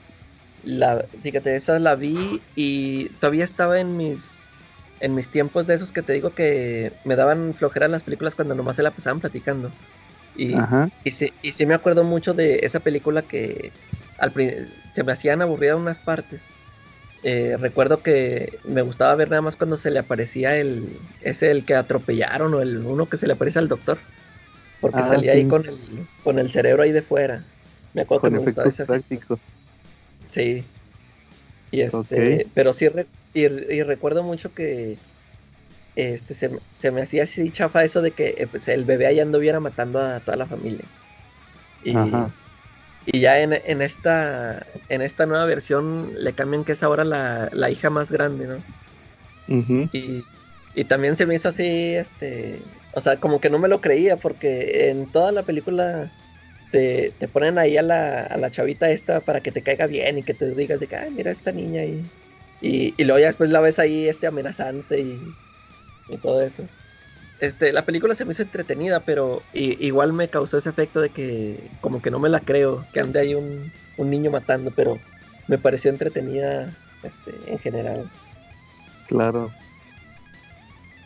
la, 0.62 1.08
fíjate, 1.22 1.56
esa 1.56 1.78
la 1.80 1.96
vi 1.96 2.42
y 2.54 3.10
todavía 3.18 3.44
estaba 3.44 3.80
en 3.80 3.96
mis, 3.96 4.52
en 5.00 5.14
mis 5.14 5.30
tiempos 5.30 5.66
de 5.66 5.74
esos 5.74 5.92
que 5.92 6.02
te 6.02 6.12
digo 6.14 6.34
que 6.34 6.92
me 7.04 7.16
daban 7.16 7.54
flojera 7.54 7.88
las 7.88 8.04
películas 8.04 8.36
cuando 8.36 8.54
nomás 8.54 8.76
se 8.76 8.84
la 8.84 8.94
pasaban 8.94 9.20
platicando. 9.20 9.72
Y, 10.34 10.62
Ajá. 10.62 10.88
y, 11.04 11.12
sí, 11.12 11.34
y 11.42 11.52
sí 11.54 11.66
me 11.66 11.74
acuerdo 11.74 12.04
mucho 12.04 12.34
de 12.34 12.60
esa 12.62 12.80
película 12.80 13.22
que 13.28 13.72
al 14.18 14.32
se 14.88 15.04
me 15.04 15.12
hacían 15.12 15.42
aburridas 15.42 15.76
unas 15.78 16.00
partes. 16.00 16.54
Eh, 17.22 17.56
recuerdo 17.58 18.02
que 18.02 18.60
me 18.64 18.82
gustaba 18.82 19.14
ver 19.16 19.30
nada 19.30 19.42
más 19.42 19.56
cuando 19.56 19.76
se 19.78 19.90
le 19.90 20.00
aparecía 20.00 20.56
el, 20.56 21.00
ese 21.20 21.50
el 21.50 21.64
que 21.66 21.74
atropellaron 21.76 22.54
o 22.54 22.62
el 22.62 22.78
uno 22.86 23.08
que 23.08 23.16
se 23.18 23.26
le 23.26 23.34
aparece 23.34 23.58
al 23.60 23.68
doctor. 23.68 23.98
Porque 24.80 25.02
Ah, 25.02 25.04
salía 25.04 25.32
ahí 25.32 25.46
con 25.46 25.66
el, 25.66 26.08
con 26.22 26.38
el 26.38 26.50
cerebro 26.50 26.82
ahí 26.82 26.92
de 26.92 27.02
fuera. 27.02 27.46
Me 27.94 28.02
acuerdo 28.02 28.22
Con 28.22 28.30
que 28.30 28.38
me 28.40 28.44
gustaba 28.44 28.68
efectos 28.68 28.74
ese 28.74 28.84
prácticos. 28.86 29.40
Sí. 30.28 30.64
Y 31.70 31.80
este, 31.80 32.46
pero 32.54 32.72
sí, 32.72 32.88
re- 32.88 33.06
y, 33.32 33.42
y 33.44 33.82
recuerdo 33.82 34.22
mucho 34.22 34.52
que 34.52 34.96
este 35.96 36.34
se, 36.34 36.48
me- 36.48 36.58
se 36.76 36.90
me 36.90 37.02
hacía 37.02 37.22
así 37.22 37.50
chafa 37.50 37.84
eso 37.84 38.02
de 38.02 38.10
que 38.10 38.34
eh, 38.36 38.46
pues, 38.50 38.68
el 38.68 38.84
bebé 38.84 39.06
ahí 39.06 39.20
anduviera 39.20 39.60
matando 39.60 40.00
a 40.00 40.20
toda 40.20 40.36
la 40.36 40.46
familia. 40.46 40.84
Y, 41.82 41.96
Ajá. 41.96 42.30
y 43.06 43.20
ya 43.20 43.40
en, 43.40 43.52
en 43.52 43.82
esta 43.82 44.66
en 44.88 45.02
esta 45.02 45.26
nueva 45.26 45.44
versión 45.44 46.12
le 46.18 46.32
cambian 46.32 46.64
que 46.64 46.72
es 46.72 46.82
ahora 46.82 47.04
la, 47.04 47.48
la 47.52 47.70
hija 47.70 47.90
más 47.90 48.10
grande, 48.10 48.46
¿no? 48.46 48.56
Ujú. 49.58 49.88
Y, 49.92 50.24
y 50.74 50.84
también 50.84 51.16
se 51.16 51.26
me 51.26 51.34
hizo 51.34 51.48
así, 51.48 51.94
este, 51.94 52.60
o 52.92 53.00
sea, 53.00 53.18
como 53.20 53.40
que 53.40 53.50
no 53.50 53.58
me 53.58 53.68
lo 53.68 53.80
creía 53.80 54.16
porque 54.16 54.88
en 54.90 55.06
toda 55.06 55.30
la 55.32 55.42
película 55.42 56.10
te, 56.74 57.28
ponen 57.28 57.56
ahí 57.58 57.76
a 57.76 57.82
la, 57.82 58.22
a 58.24 58.36
la 58.36 58.50
chavita 58.50 58.90
esta 58.90 59.20
para 59.20 59.40
que 59.40 59.52
te 59.52 59.62
caiga 59.62 59.86
bien 59.86 60.18
y 60.18 60.22
que 60.24 60.34
te 60.34 60.52
digas 60.54 60.80
de 60.80 60.88
que, 60.88 60.96
ay, 60.96 61.10
mira 61.10 61.30
esta 61.30 61.52
niña 61.52 61.82
ahí. 61.82 62.02
Y, 62.60 62.94
y 62.96 63.04
luego 63.04 63.20
ya 63.20 63.26
después 63.26 63.50
la 63.50 63.60
ves 63.60 63.78
ahí, 63.78 64.08
este, 64.08 64.26
amenazante 64.26 65.00
y, 65.00 65.20
y 66.08 66.16
todo 66.16 66.42
eso. 66.42 66.64
Este, 67.38 67.72
la 67.72 67.84
película 67.84 68.14
se 68.16 68.24
me 68.24 68.32
hizo 68.32 68.42
entretenida, 68.42 69.00
pero 69.00 69.42
igual 69.52 70.12
me 70.12 70.28
causó 70.28 70.58
ese 70.58 70.70
efecto 70.70 71.00
de 71.00 71.10
que 71.10 71.60
como 71.80 72.02
que 72.02 72.10
no 72.10 72.18
me 72.18 72.28
la 72.28 72.40
creo, 72.40 72.84
que 72.92 73.00
ande 73.00 73.20
ahí 73.20 73.34
un, 73.34 73.70
un 73.96 74.10
niño 74.10 74.30
matando, 74.30 74.72
pero 74.74 74.98
me 75.46 75.58
pareció 75.58 75.90
entretenida 75.90 76.74
este, 77.04 77.32
en 77.46 77.58
general. 77.58 78.10
Claro. 79.06 79.52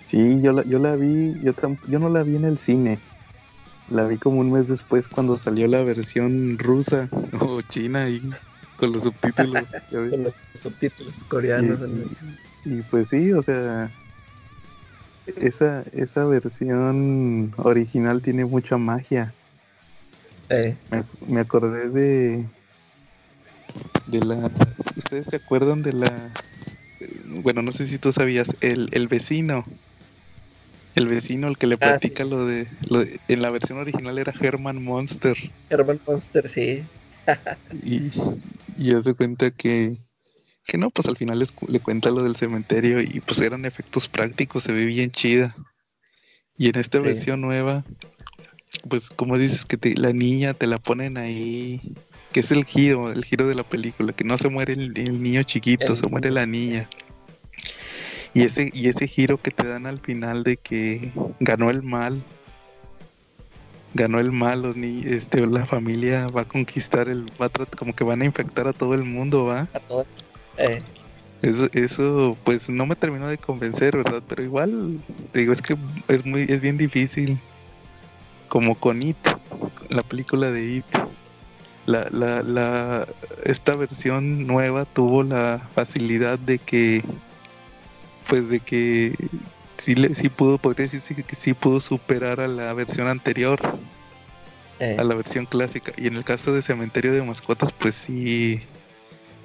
Sí, 0.02 0.40
yo 0.40 0.52
la, 0.52 0.62
yo 0.62 0.78
la 0.78 0.96
vi, 0.96 1.34
yo, 1.42 1.52
yo 1.88 1.98
no 1.98 2.08
la 2.08 2.22
vi 2.22 2.36
en 2.36 2.44
el 2.44 2.56
cine. 2.56 2.98
La 3.90 4.06
vi 4.06 4.18
como 4.18 4.40
un 4.40 4.52
mes 4.52 4.68
después 4.68 5.08
cuando 5.08 5.36
salió 5.36 5.66
la 5.66 5.82
versión 5.82 6.58
rusa 6.58 7.08
o 7.40 7.62
china 7.62 8.04
ahí 8.04 8.22
con 8.76 8.92
los 8.92 9.02
subtítulos. 9.02 9.64
con 9.90 10.24
los 10.24 10.34
subtítulos 10.58 11.24
coreanos. 11.24 11.80
Y, 12.64 12.74
y 12.74 12.82
pues 12.82 13.08
sí, 13.08 13.32
o 13.32 13.42
sea, 13.42 13.90
esa, 15.36 15.82
esa 15.92 16.24
versión 16.24 17.52
original 17.56 18.22
tiene 18.22 18.44
mucha 18.44 18.78
magia. 18.78 19.32
Eh, 20.50 20.76
Me, 20.90 21.04
me 21.26 21.40
acordé 21.40 21.90
de, 21.90 22.44
de 24.06 24.20
la... 24.20 24.50
¿Ustedes 24.96 25.26
se 25.26 25.36
acuerdan 25.36 25.82
de 25.82 25.92
la... 25.92 26.30
Bueno, 27.42 27.62
no 27.62 27.70
sé 27.72 27.86
si 27.86 27.98
tú 27.98 28.12
sabías, 28.12 28.48
el, 28.60 28.88
el 28.92 29.08
vecino. 29.08 29.64
El 30.98 31.06
vecino, 31.06 31.46
el 31.46 31.56
que 31.56 31.68
le 31.68 31.76
Ah, 31.76 31.78
platica 31.78 32.24
lo, 32.24 32.44
de, 32.44 32.66
lo 32.90 32.98
de- 33.04 33.20
En 33.28 33.40
la 33.40 33.50
versión 33.50 33.78
original 33.78 34.18
era 34.18 34.32
Herman 34.38 34.82
Monster. 34.82 35.36
Herman 35.70 36.00
Monster, 36.04 36.48
sí. 36.48 36.82
Y, 37.84 38.10
y 38.76 38.94
hace 38.94 39.14
cuenta 39.14 39.50
que, 39.52 39.96
que 40.64 40.76
no, 40.76 40.90
pues 40.90 41.06
al 41.06 41.16
final 41.16 41.38
les 41.38 41.50
le 41.68 41.78
cuenta 41.80 42.10
lo 42.10 42.24
del 42.24 42.34
cementerio 42.34 43.00
y 43.00 43.20
pues 43.20 43.40
eran 43.40 43.64
efectos 43.64 44.08
prácticos, 44.08 44.64
se 44.64 44.72
ve 44.72 44.86
bien 44.86 45.12
chida. 45.12 45.54
Y 46.56 46.68
en 46.68 46.76
esta 46.80 46.98
Sí. 46.98 47.04
versión 47.04 47.40
nueva, 47.42 47.84
pues 48.88 49.10
como 49.10 49.38
dices 49.38 49.64
que 49.64 49.76
te- 49.76 49.94
la 49.94 50.12
niña 50.12 50.54
te 50.54 50.66
la 50.66 50.78
ponen 50.78 51.16
ahí, 51.16 51.80
que 52.32 52.40
es 52.40 52.50
el 52.50 52.64
giro, 52.64 53.12
el 53.12 53.24
giro 53.24 53.46
de 53.46 53.54
la 53.54 53.62
película, 53.64 54.12
que 54.12 54.24
no 54.24 54.36
se 54.36 54.48
muere 54.48 54.72
el, 54.72 54.98
el 54.98 55.22
niño 55.22 55.44
chiquito, 55.44 55.92
El 55.92 55.96
se 55.96 56.08
muere 56.08 56.32
la 56.32 56.46
niña. 56.46 56.88
Y 58.38 58.44
ese, 58.44 58.70
y 58.72 58.86
ese 58.86 59.08
giro 59.08 59.38
que 59.38 59.50
te 59.50 59.66
dan 59.66 59.86
al 59.86 59.98
final 59.98 60.44
de 60.44 60.56
que 60.56 61.10
ganó 61.40 61.70
el 61.70 61.82
mal, 61.82 62.22
ganó 63.94 64.20
el 64.20 64.30
mal, 64.30 64.62
los 64.62 64.76
ni 64.76 65.02
este, 65.04 65.44
la 65.44 65.66
familia 65.66 66.28
va 66.28 66.42
a 66.42 66.44
conquistar 66.44 67.08
el, 67.08 67.26
va 67.40 67.46
a 67.46 67.66
como 67.76 67.96
que 67.96 68.04
van 68.04 68.22
a 68.22 68.24
infectar 68.24 68.68
a 68.68 68.72
todo 68.72 68.94
el 68.94 69.02
mundo, 69.02 69.44
va. 69.44 69.62
A 69.74 69.80
todo. 69.80 70.06
Eh, 70.58 70.82
Eso, 71.42 71.68
eso, 71.72 72.36
pues 72.44 72.70
no 72.70 72.86
me 72.86 72.94
terminó 72.94 73.26
de 73.26 73.38
convencer, 73.38 73.96
¿verdad? 73.96 74.22
Pero 74.28 74.42
igual, 74.42 75.00
te 75.32 75.40
digo, 75.40 75.52
es 75.52 75.60
que 75.60 75.76
es 76.06 76.24
muy, 76.24 76.42
es 76.42 76.60
bien 76.60 76.78
difícil. 76.78 77.38
Como 78.48 78.76
con 78.76 79.02
It, 79.02 79.16
la 79.88 80.02
película 80.02 80.50
de 80.50 80.76
It. 80.76 80.84
La, 81.86 82.06
la, 82.10 82.42
la, 82.42 83.06
esta 83.44 83.74
versión 83.74 84.46
nueva 84.46 84.84
tuvo 84.84 85.22
la 85.22 85.66
facilidad 85.72 86.38
de 86.38 86.58
que, 86.58 87.02
pues 88.28 88.48
de 88.48 88.60
que 88.60 89.14
sí, 89.78 89.94
le, 89.94 90.14
sí 90.14 90.28
pudo, 90.28 90.58
podría 90.58 90.84
decirse 90.84 91.14
que 91.14 91.34
sí 91.34 91.54
pudo 91.54 91.80
superar 91.80 92.40
a 92.40 92.48
la 92.48 92.72
versión 92.74 93.08
anterior 93.08 93.60
eh, 94.80 94.96
a 94.98 95.02
la 95.02 95.14
versión 95.14 95.46
clásica. 95.46 95.92
Y 95.96 96.06
en 96.06 96.16
el 96.16 96.24
caso 96.24 96.52
de 96.52 96.62
Cementerio 96.62 97.12
de 97.12 97.22
Mascotas, 97.22 97.72
pues 97.72 97.96
sí 97.96 98.62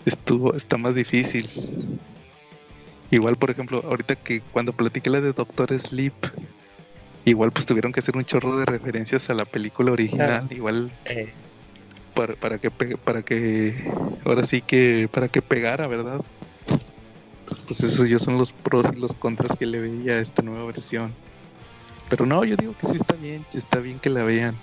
estuvo, 0.06 0.54
está 0.54 0.78
más 0.78 0.94
difícil. 0.94 1.50
Igual, 3.10 3.36
por 3.38 3.50
ejemplo, 3.50 3.84
ahorita 3.86 4.16
que 4.16 4.42
cuando 4.52 4.74
platiqué 4.74 5.10
la 5.10 5.22
de 5.22 5.34
Doctor 5.34 5.78
Sleep, 5.78 6.14
igual 7.26 7.52
pues 7.52 7.66
tuvieron 7.66 7.92
que 7.92 8.00
hacer 8.00 8.16
un 8.16 8.26
chorro 8.26 8.58
de 8.58 8.66
referencias 8.66 9.30
a 9.30 9.34
la 9.34 9.46
película 9.46 9.92
original. 9.92 10.48
Igual 10.52 10.92
eh, 11.06 11.34
para, 12.14 12.36
para 12.36 12.60
que 12.60 12.70
para 12.70 13.24
que 13.24 13.92
ahora 14.26 14.44
sí 14.44 14.62
que 14.62 15.10
para 15.12 15.30
que 15.30 15.42
pegara, 15.42 15.88
¿verdad? 15.88 16.22
Pues 17.68 17.84
esos 17.84 18.08
ya 18.10 18.20
son 18.20 18.38
los 18.38 18.54
pros 18.54 18.86
y 18.96 19.00
los 19.00 19.14
contras 19.14 19.56
que 19.56 19.66
le 19.66 19.80
veía 19.80 20.14
a 20.14 20.20
esta 20.20 20.42
nueva 20.42 20.66
versión. 20.66 21.16
Pero 22.10 22.26
no, 22.26 22.44
yo 22.46 22.56
digo 22.56 22.76
que 22.78 22.88
sí 22.88 22.96
está 22.96 23.16
bien, 23.16 23.46
está 23.54 23.80
bien 23.80 24.00
que 24.00 24.10
la 24.10 24.24
vean. 24.24 24.58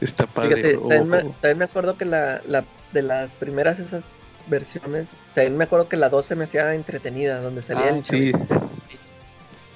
Está 0.00 0.26
padre. 0.26 0.56
Fíjate, 0.56 0.78
también, 0.78 1.08
me, 1.08 1.16
o- 1.18 1.30
también 1.40 1.58
me 1.58 1.64
acuerdo 1.64 1.96
que 1.96 2.04
la, 2.04 2.42
la 2.46 2.64
de 2.92 3.02
las 3.02 3.34
primeras 3.34 3.78
esas 3.78 4.06
versiones, 4.46 5.10
también 5.34 5.56
me 5.56 5.64
acuerdo 5.64 5.88
que 5.88 5.96
la 5.96 6.08
2 6.08 6.26
se 6.26 6.34
me 6.36 6.44
hacía 6.44 6.74
entretenida, 6.74 7.40
donde 7.40 7.62
salía 7.62 7.84
Ah, 7.86 7.96
el 7.96 8.02
sí. 8.02 8.32
chavito. 8.32 8.70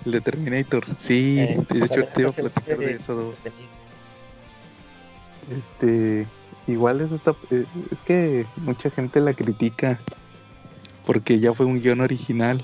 el 0.05 0.13
de 0.13 0.21
Terminator, 0.21 0.85
sí, 0.99 1.39
Eh, 1.41 1.65
de 1.69 1.85
hecho 1.85 2.05
te 2.05 2.21
iba 2.23 2.31
a 2.31 2.33
platicar 2.33 2.79
de 2.79 2.93
eso 2.97 3.15
dos. 3.15 3.39
Este, 5.51 6.27
igual 6.67 7.01
es 7.01 7.13
esta, 7.13 7.35
eh, 7.51 7.65
es 7.91 8.03
que 8.03 8.47
mucha 8.57 8.91
gente 8.91 9.21
la 9.21 9.35
critica 9.35 10.01
porque 11.07 11.39
ya 11.39 11.55
fue 11.55 11.65
un 11.67 11.81
guion 11.81 12.01
original 12.01 12.63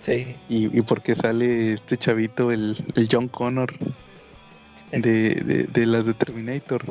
Sí, 0.00 0.36
y, 0.48 0.78
y 0.78 0.82
porque 0.82 1.14
sale 1.14 1.72
este 1.72 1.96
chavito, 1.96 2.50
el, 2.50 2.76
el 2.94 3.08
John 3.10 3.28
Connor 3.28 3.72
de, 4.92 5.34
de, 5.34 5.64
de 5.64 5.86
las 5.86 6.06
de 6.06 6.14
Terminator. 6.14 6.84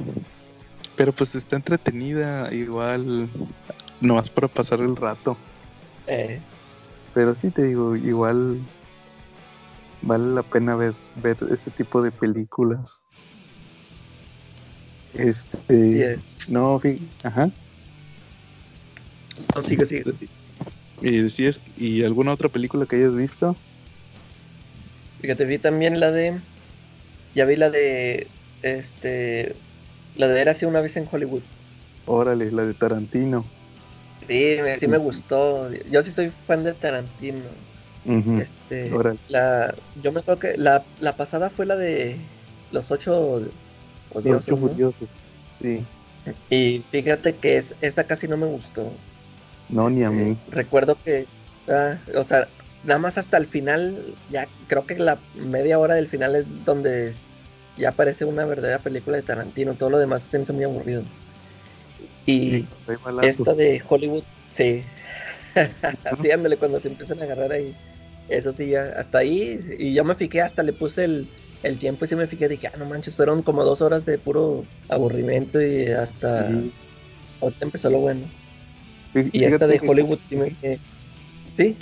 Pero 0.95 1.13
pues 1.13 1.35
está 1.35 1.55
entretenida, 1.55 2.53
igual, 2.53 3.29
nomás 4.01 4.29
para 4.29 4.47
pasar 4.47 4.81
el 4.81 4.95
rato. 4.95 5.37
eh, 6.07 6.41
Pero 7.13 7.33
sí 7.35 7.51
te 7.51 7.63
digo, 7.65 7.95
igual 7.95 8.59
vale 10.01 10.33
la 10.33 10.43
pena 10.43 10.75
ver, 10.75 10.93
ver 11.15 11.37
ese 11.51 11.71
tipo 11.71 12.01
de 12.01 12.11
películas. 12.11 13.03
Este, 15.13 15.57
y, 15.69 16.01
eh, 16.01 16.19
no, 16.47 16.81
ajá. 17.23 17.51
no, 19.55 19.63
sigue, 19.63 19.85
sigue. 19.85 20.03
Y 21.03 21.21
decías, 21.21 21.59
¿y 21.77 22.03
alguna 22.03 22.31
otra 22.31 22.47
película 22.47 22.85
que 22.85 22.95
hayas 22.95 23.13
visto? 23.13 23.57
Fíjate, 25.19 25.43
vi 25.43 25.57
también 25.57 25.99
la 25.99 26.11
de. 26.11 26.39
Ya 27.35 27.45
vi 27.45 27.57
la 27.57 27.69
de. 27.69 28.27
Este. 28.61 29.53
La 30.15 30.29
de 30.29 30.39
Érase 30.39 30.65
una 30.65 30.79
vez 30.79 30.95
en 30.95 31.05
Hollywood. 31.11 31.41
Órale, 32.05 32.49
la 32.51 32.63
de 32.63 32.73
Tarantino. 32.73 33.43
Sí, 34.27 34.57
me, 34.63 34.79
sí 34.79 34.87
me 34.87 34.97
gustó. 34.97 35.69
Yo 35.91 36.01
sí 36.03 36.11
soy 36.11 36.31
fan 36.47 36.63
de 36.63 36.73
Tarantino. 36.73 37.41
Este. 38.39 38.93
Órale. 38.93 39.19
La, 39.27 39.75
yo 40.01 40.13
me 40.13 40.21
acuerdo 40.21 40.39
que 40.39 40.57
la, 40.57 40.85
la 41.01 41.17
pasada 41.17 41.49
fue 41.49 41.65
la 41.65 41.75
de 41.75 42.15
los 42.71 42.91
ocho 42.91 43.41
Los 43.41 44.23
odiosos, 44.23 44.47
ocho 44.47 44.55
¿no? 44.55 44.69
furiosos. 44.69 45.09
Sí. 45.61 45.85
Y 46.49 46.81
fíjate 46.89 47.35
que 47.35 47.57
es, 47.57 47.75
esa 47.81 48.05
casi 48.05 48.29
no 48.29 48.37
me 48.37 48.45
gustó. 48.45 48.89
No, 49.73 49.89
ni 49.89 50.03
a 50.03 50.09
Este, 50.09 50.23
mí. 50.25 50.37
Recuerdo 50.49 50.97
que, 51.03 51.25
ah, 51.67 51.97
o 52.15 52.23
sea, 52.23 52.47
nada 52.83 52.99
más 52.99 53.17
hasta 53.17 53.37
el 53.37 53.47
final, 53.47 54.15
ya 54.29 54.47
creo 54.67 54.85
que 54.85 54.95
la 54.95 55.19
media 55.35 55.79
hora 55.79 55.95
del 55.95 56.07
final 56.09 56.35
es 56.35 56.65
donde 56.65 57.09
es- 57.09 57.41
ya 57.77 57.89
aparece 57.89 58.25
una 58.25 58.45
verdadera 58.45 58.79
película 58.79 59.17
de 59.17 59.23
Tarantino. 59.23 59.73
Todo 59.75 59.89
lo 59.89 59.99
demás 59.99 60.23
se 60.23 60.37
me 60.37 60.43
hizo 60.43 60.53
muy 60.53 60.63
aburrido. 60.63 61.03
Y 62.25 62.49
Sí, 62.51 62.67
esta 63.21 63.53
de 63.53 63.81
Hollywood, 63.87 64.23
sí. 64.51 64.81
Así 66.05 66.31
ándale 66.31 66.57
cuando 66.57 66.79
se 66.79 66.87
empiezan 66.89 67.21
a 67.21 67.25
agarrar 67.25 67.51
ahí. 67.51 67.73
Eso 68.29 68.51
sí, 68.51 68.67
ya, 68.69 68.83
hasta 68.97 69.19
ahí. 69.19 69.59
Y 69.77 69.93
yo 69.93 70.03
me 70.03 70.15
fijé, 70.15 70.41
hasta 70.41 70.63
le 70.63 70.73
puse 70.73 71.03
el, 71.05 71.27
el 71.63 71.79
tiempo 71.79 72.05
y 72.05 72.07
sí 72.07 72.15
me 72.15 72.27
fijé. 72.27 72.47
Dije, 72.47 72.67
ah, 72.67 72.77
no 72.77 72.85
manches, 72.85 73.15
fueron 73.15 73.41
como 73.43 73.63
dos 73.63 73.81
horas 73.81 74.05
de 74.05 74.17
puro 74.17 74.65
aburrimiento 74.89 75.61
y 75.61 75.87
hasta 75.87 76.47
Sí. 76.49 76.73
ahorita 77.41 77.65
empezó 77.65 77.89
lo 77.89 77.99
bueno. 77.99 78.29
Y 79.13 79.43
esta 79.43 79.67
de 79.67 79.79
que 79.79 79.87
Hollywood, 79.87 80.19
sí 80.29 80.35
me 80.35 80.45
dije, 80.45 80.79
sí, 81.55 81.75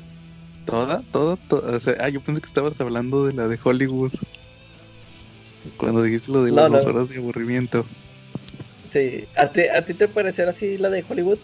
Toda, 0.65 1.01
toda, 1.11 1.37
toda. 1.37 1.75
O 1.75 1.79
sea, 1.79 1.95
ah, 1.99 2.09
yo 2.09 2.21
pensé 2.21 2.41
que 2.41 2.47
estabas 2.47 2.79
hablando 2.79 3.25
de 3.25 3.33
la 3.33 3.47
de 3.47 3.57
Hollywood. 3.63 4.11
Cuando 5.77 6.03
dijiste 6.03 6.31
lo 6.31 6.43
de 6.43 6.51
No, 6.51 6.57
las 6.63 6.71
dos 6.71 6.85
horas 6.85 7.09
de 7.09 7.17
aburrimiento. 7.17 7.85
Sí. 8.87 9.25
¿A 9.37 9.47
ti, 9.51 9.61
¿A 9.61 9.83
ti 9.85 9.93
te 9.93 10.07
pareció 10.07 10.47
así 10.47 10.77
la 10.77 10.89
de 10.89 11.03
Hollywood? 11.07 11.39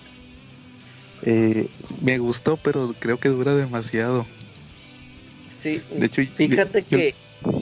Eh, 1.23 1.67
me 2.01 2.19
gustó, 2.19 2.57
pero 2.57 2.93
creo 2.99 3.19
que 3.19 3.29
dura 3.29 3.55
demasiado. 3.55 4.25
Sí. 5.59 5.81
De 5.91 6.05
hecho, 6.05 6.21
yo- 6.21 6.31
Fíjate 6.35 6.85
yo- 6.89 6.97
que. 6.97 7.15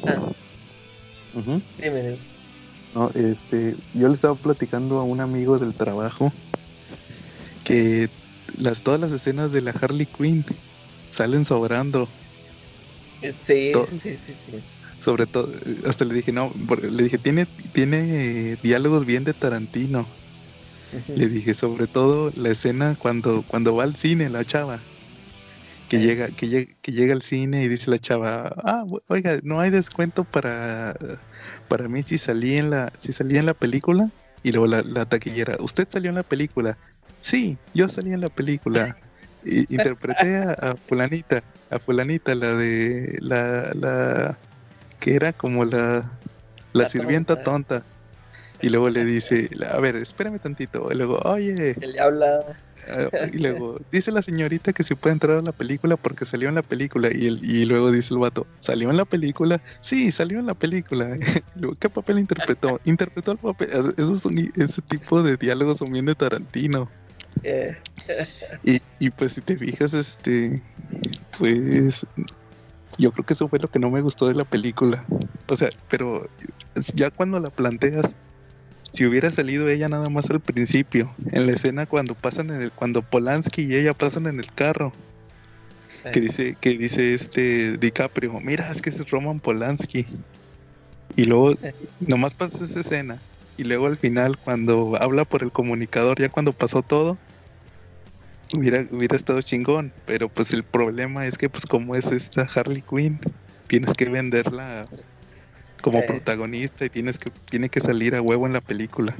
Ah, 0.07 0.31
dime, 1.77 2.01
dime. 2.03 2.17
No, 2.93 3.11
este, 3.13 3.75
yo 3.93 4.07
le 4.07 4.13
estaba 4.13 4.35
platicando 4.35 4.99
a 4.99 5.03
un 5.03 5.21
amigo 5.21 5.57
del 5.57 5.73
trabajo 5.73 6.31
que 7.65 8.09
las 8.47 8.83
todas 8.83 9.01
las 9.01 9.13
escenas 9.13 9.51
de 9.53 9.61
la 9.63 9.71
Harley 9.73 10.07
Quinn 10.07 10.45
salen 11.09 11.45
sobrando. 11.45 12.09
Sí, 13.41 13.71
To- 13.71 13.87
sí, 13.91 14.17
sí, 14.17 14.33
sí. 14.35 14.65
Sobre 14.99 15.27
todo, 15.27 15.53
eh, 15.53 15.81
hasta 15.85 16.05
le 16.05 16.13
dije, 16.15 16.31
no, 16.31 16.51
le 16.81 17.03
dije, 17.03 17.19
tiene, 17.19 17.47
tiene 17.73 18.51
eh, 18.53 18.57
diálogos 18.61 19.05
bien 19.05 19.23
de 19.23 19.33
Tarantino. 19.33 20.19
Le 21.15 21.27
dije, 21.29 21.53
sobre 21.55 21.87
todo 21.87 22.31
la 22.35 22.49
escena 22.51 22.95
cuando, 22.97 23.43
cuando 23.43 23.75
va 23.75 23.83
al 23.83 23.95
cine 23.95 24.29
la 24.29 24.45
chava. 24.45 24.87
Que 25.87 25.99
Eh. 25.99 25.99
llega, 25.99 26.31
que 26.31 26.67
que 26.81 26.91
llega 26.91 27.13
al 27.13 27.21
cine 27.21 27.63
y 27.63 27.67
dice 27.67 27.91
la 27.91 27.99
chava, 27.99 28.47
ah, 28.63 28.85
oiga, 29.09 29.39
no 29.43 29.59
hay 29.59 29.69
descuento 29.69 30.25
para, 30.25 30.95
para 31.67 31.87
mí 31.87 32.03
si 32.03 32.17
salí 32.17 32.55
en 32.57 32.69
la, 32.71 32.91
si 32.99 33.13
salí 33.13 33.37
en 33.37 33.45
la 33.45 33.53
película. 33.53 34.11
Y 34.43 34.51
luego 34.51 34.67
la, 34.67 34.83
la 34.83 35.05
taquillera, 35.07 35.57
¿usted 35.59 35.87
salió 35.89 36.09
en 36.09 36.15
la 36.17 36.23
película? 36.23 36.79
Sí, 37.25 37.57
yo 37.73 37.89
salí 37.89 38.13
en 38.13 38.21
la 38.21 38.29
película. 38.29 38.95
Y, 39.43 39.61
interpreté 39.73 40.37
a, 40.37 40.51
a 40.51 40.75
fulanita, 40.75 41.41
a 41.71 41.79
fulanita, 41.79 42.35
la 42.35 42.53
de 42.53 43.17
la, 43.19 43.71
la 43.73 44.37
que 44.99 45.15
era 45.15 45.33
como 45.33 45.65
la, 45.65 46.11
la, 46.73 46.83
La 46.83 46.85
sirvienta 46.85 47.33
tonta. 47.43 47.79
tonta. 47.79 47.85
Y 48.61 48.69
luego 48.69 48.89
le 48.89 49.05
dice, 49.05 49.49
a 49.71 49.79
ver, 49.79 49.95
espérame 49.95 50.37
tantito. 50.37 50.87
Y 50.91 50.95
luego, 50.95 51.17
oye, 51.25 51.73
le 51.79 51.99
habla. 51.99 52.41
ah, 52.87 53.09
y 53.33 53.39
luego 53.39 53.79
dice 53.91 54.11
la 54.11 54.21
señorita 54.21 54.71
que 54.71 54.83
si 54.83 54.93
puede 54.93 55.13
entrar 55.13 55.37
a 55.37 55.41
la 55.41 55.51
película 55.51 55.97
porque 55.97 56.25
salió 56.25 56.47
en 56.49 56.53
la 56.55 56.61
película. 56.61 57.09
Y, 57.11 57.25
el, 57.25 57.43
y 57.43 57.65
luego 57.65 57.91
dice 57.91 58.13
el 58.13 58.19
vato, 58.19 58.45
¿salió 58.59 58.91
en 58.91 58.97
la 58.97 59.05
película? 59.05 59.63
Sí, 59.79 60.11
salió 60.11 60.39
en 60.39 60.45
la 60.45 60.53
película. 60.53 61.17
Y 61.55 61.59
luego, 61.59 61.75
¿Qué 61.79 61.89
papel 61.89 62.19
interpretó? 62.19 62.79
Interpretó 62.85 63.31
el 63.31 63.39
papel. 63.39 63.69
Esos 63.97 64.21
son, 64.21 64.37
ese 64.55 64.83
tipo 64.83 65.23
de 65.23 65.37
diálogos 65.37 65.77
son 65.77 65.91
bien 65.91 66.05
de 66.05 66.13
Tarantino. 66.13 66.87
Y, 68.63 68.81
y 68.99 69.09
pues 69.09 69.33
si 69.33 69.41
te 69.41 69.57
fijas, 69.57 69.93
este, 69.93 70.61
pues 71.37 72.05
yo 72.97 73.11
creo 73.11 73.25
que 73.25 73.33
eso 73.33 73.47
fue 73.47 73.59
lo 73.59 73.67
que 73.67 73.79
no 73.79 73.89
me 73.89 74.01
gustó 74.01 74.27
de 74.27 74.35
la 74.35 74.45
película. 74.45 75.03
O 75.47 75.55
sea, 75.55 75.69
pero 75.89 76.27
ya 76.93 77.11
cuando 77.11 77.39
la 77.39 77.49
planteas, 77.49 78.13
si 78.93 79.05
hubiera 79.05 79.29
salido 79.31 79.67
ella 79.67 79.89
nada 79.89 80.09
más 80.09 80.29
al 80.29 80.39
principio, 80.39 81.13
en 81.31 81.47
la 81.47 81.53
escena 81.53 81.85
cuando 81.85 82.15
pasan 82.15 82.49
en 82.49 82.61
el, 82.61 82.71
cuando 82.71 83.01
Polanski 83.01 83.63
y 83.63 83.75
ella 83.75 83.93
pasan 83.93 84.27
en 84.27 84.39
el 84.39 84.51
carro, 84.53 84.91
que 86.13 86.21
dice, 86.21 86.55
que 86.61 86.77
dice 86.77 87.13
este 87.13 87.77
DiCaprio, 87.77 88.39
mira, 88.39 88.71
es 88.71 88.81
que 88.81 88.91
es 88.91 89.09
Roman 89.09 89.39
Polanski. 89.39 90.05
Y 91.15 91.25
luego 91.25 91.55
nomás 91.99 92.33
pasa 92.33 92.63
esa 92.63 92.79
escena. 92.79 93.19
Y 93.57 93.63
luego 93.63 93.87
al 93.87 93.97
final, 93.97 94.37
cuando 94.37 94.97
habla 95.01 95.25
por 95.25 95.41
el 95.41 95.51
comunicador, 95.51 96.19
ya 96.19 96.29
cuando 96.29 96.53
pasó 96.53 96.81
todo, 96.81 97.17
hubiera, 98.57 98.85
hubiera 98.91 99.15
estado 99.15 99.41
chingón. 99.41 99.91
Pero 100.05 100.29
pues 100.29 100.51
el 100.53 100.63
problema 100.63 101.27
es 101.27 101.37
que 101.37 101.49
pues 101.49 101.65
como 101.65 101.95
es 101.95 102.11
esta 102.11 102.47
Harley 102.53 102.81
Quinn, 102.81 103.19
tienes 103.67 103.93
que 103.93 104.05
venderla 104.05 104.87
como 105.81 105.99
Eh. 105.99 106.05
protagonista 106.07 106.85
y 106.85 106.89
tienes 106.89 107.19
que, 107.19 107.31
tiene 107.49 107.69
que 107.69 107.79
salir 107.79 108.15
a 108.15 108.21
huevo 108.21 108.47
en 108.47 108.53
la 108.53 108.61
película. 108.61 109.15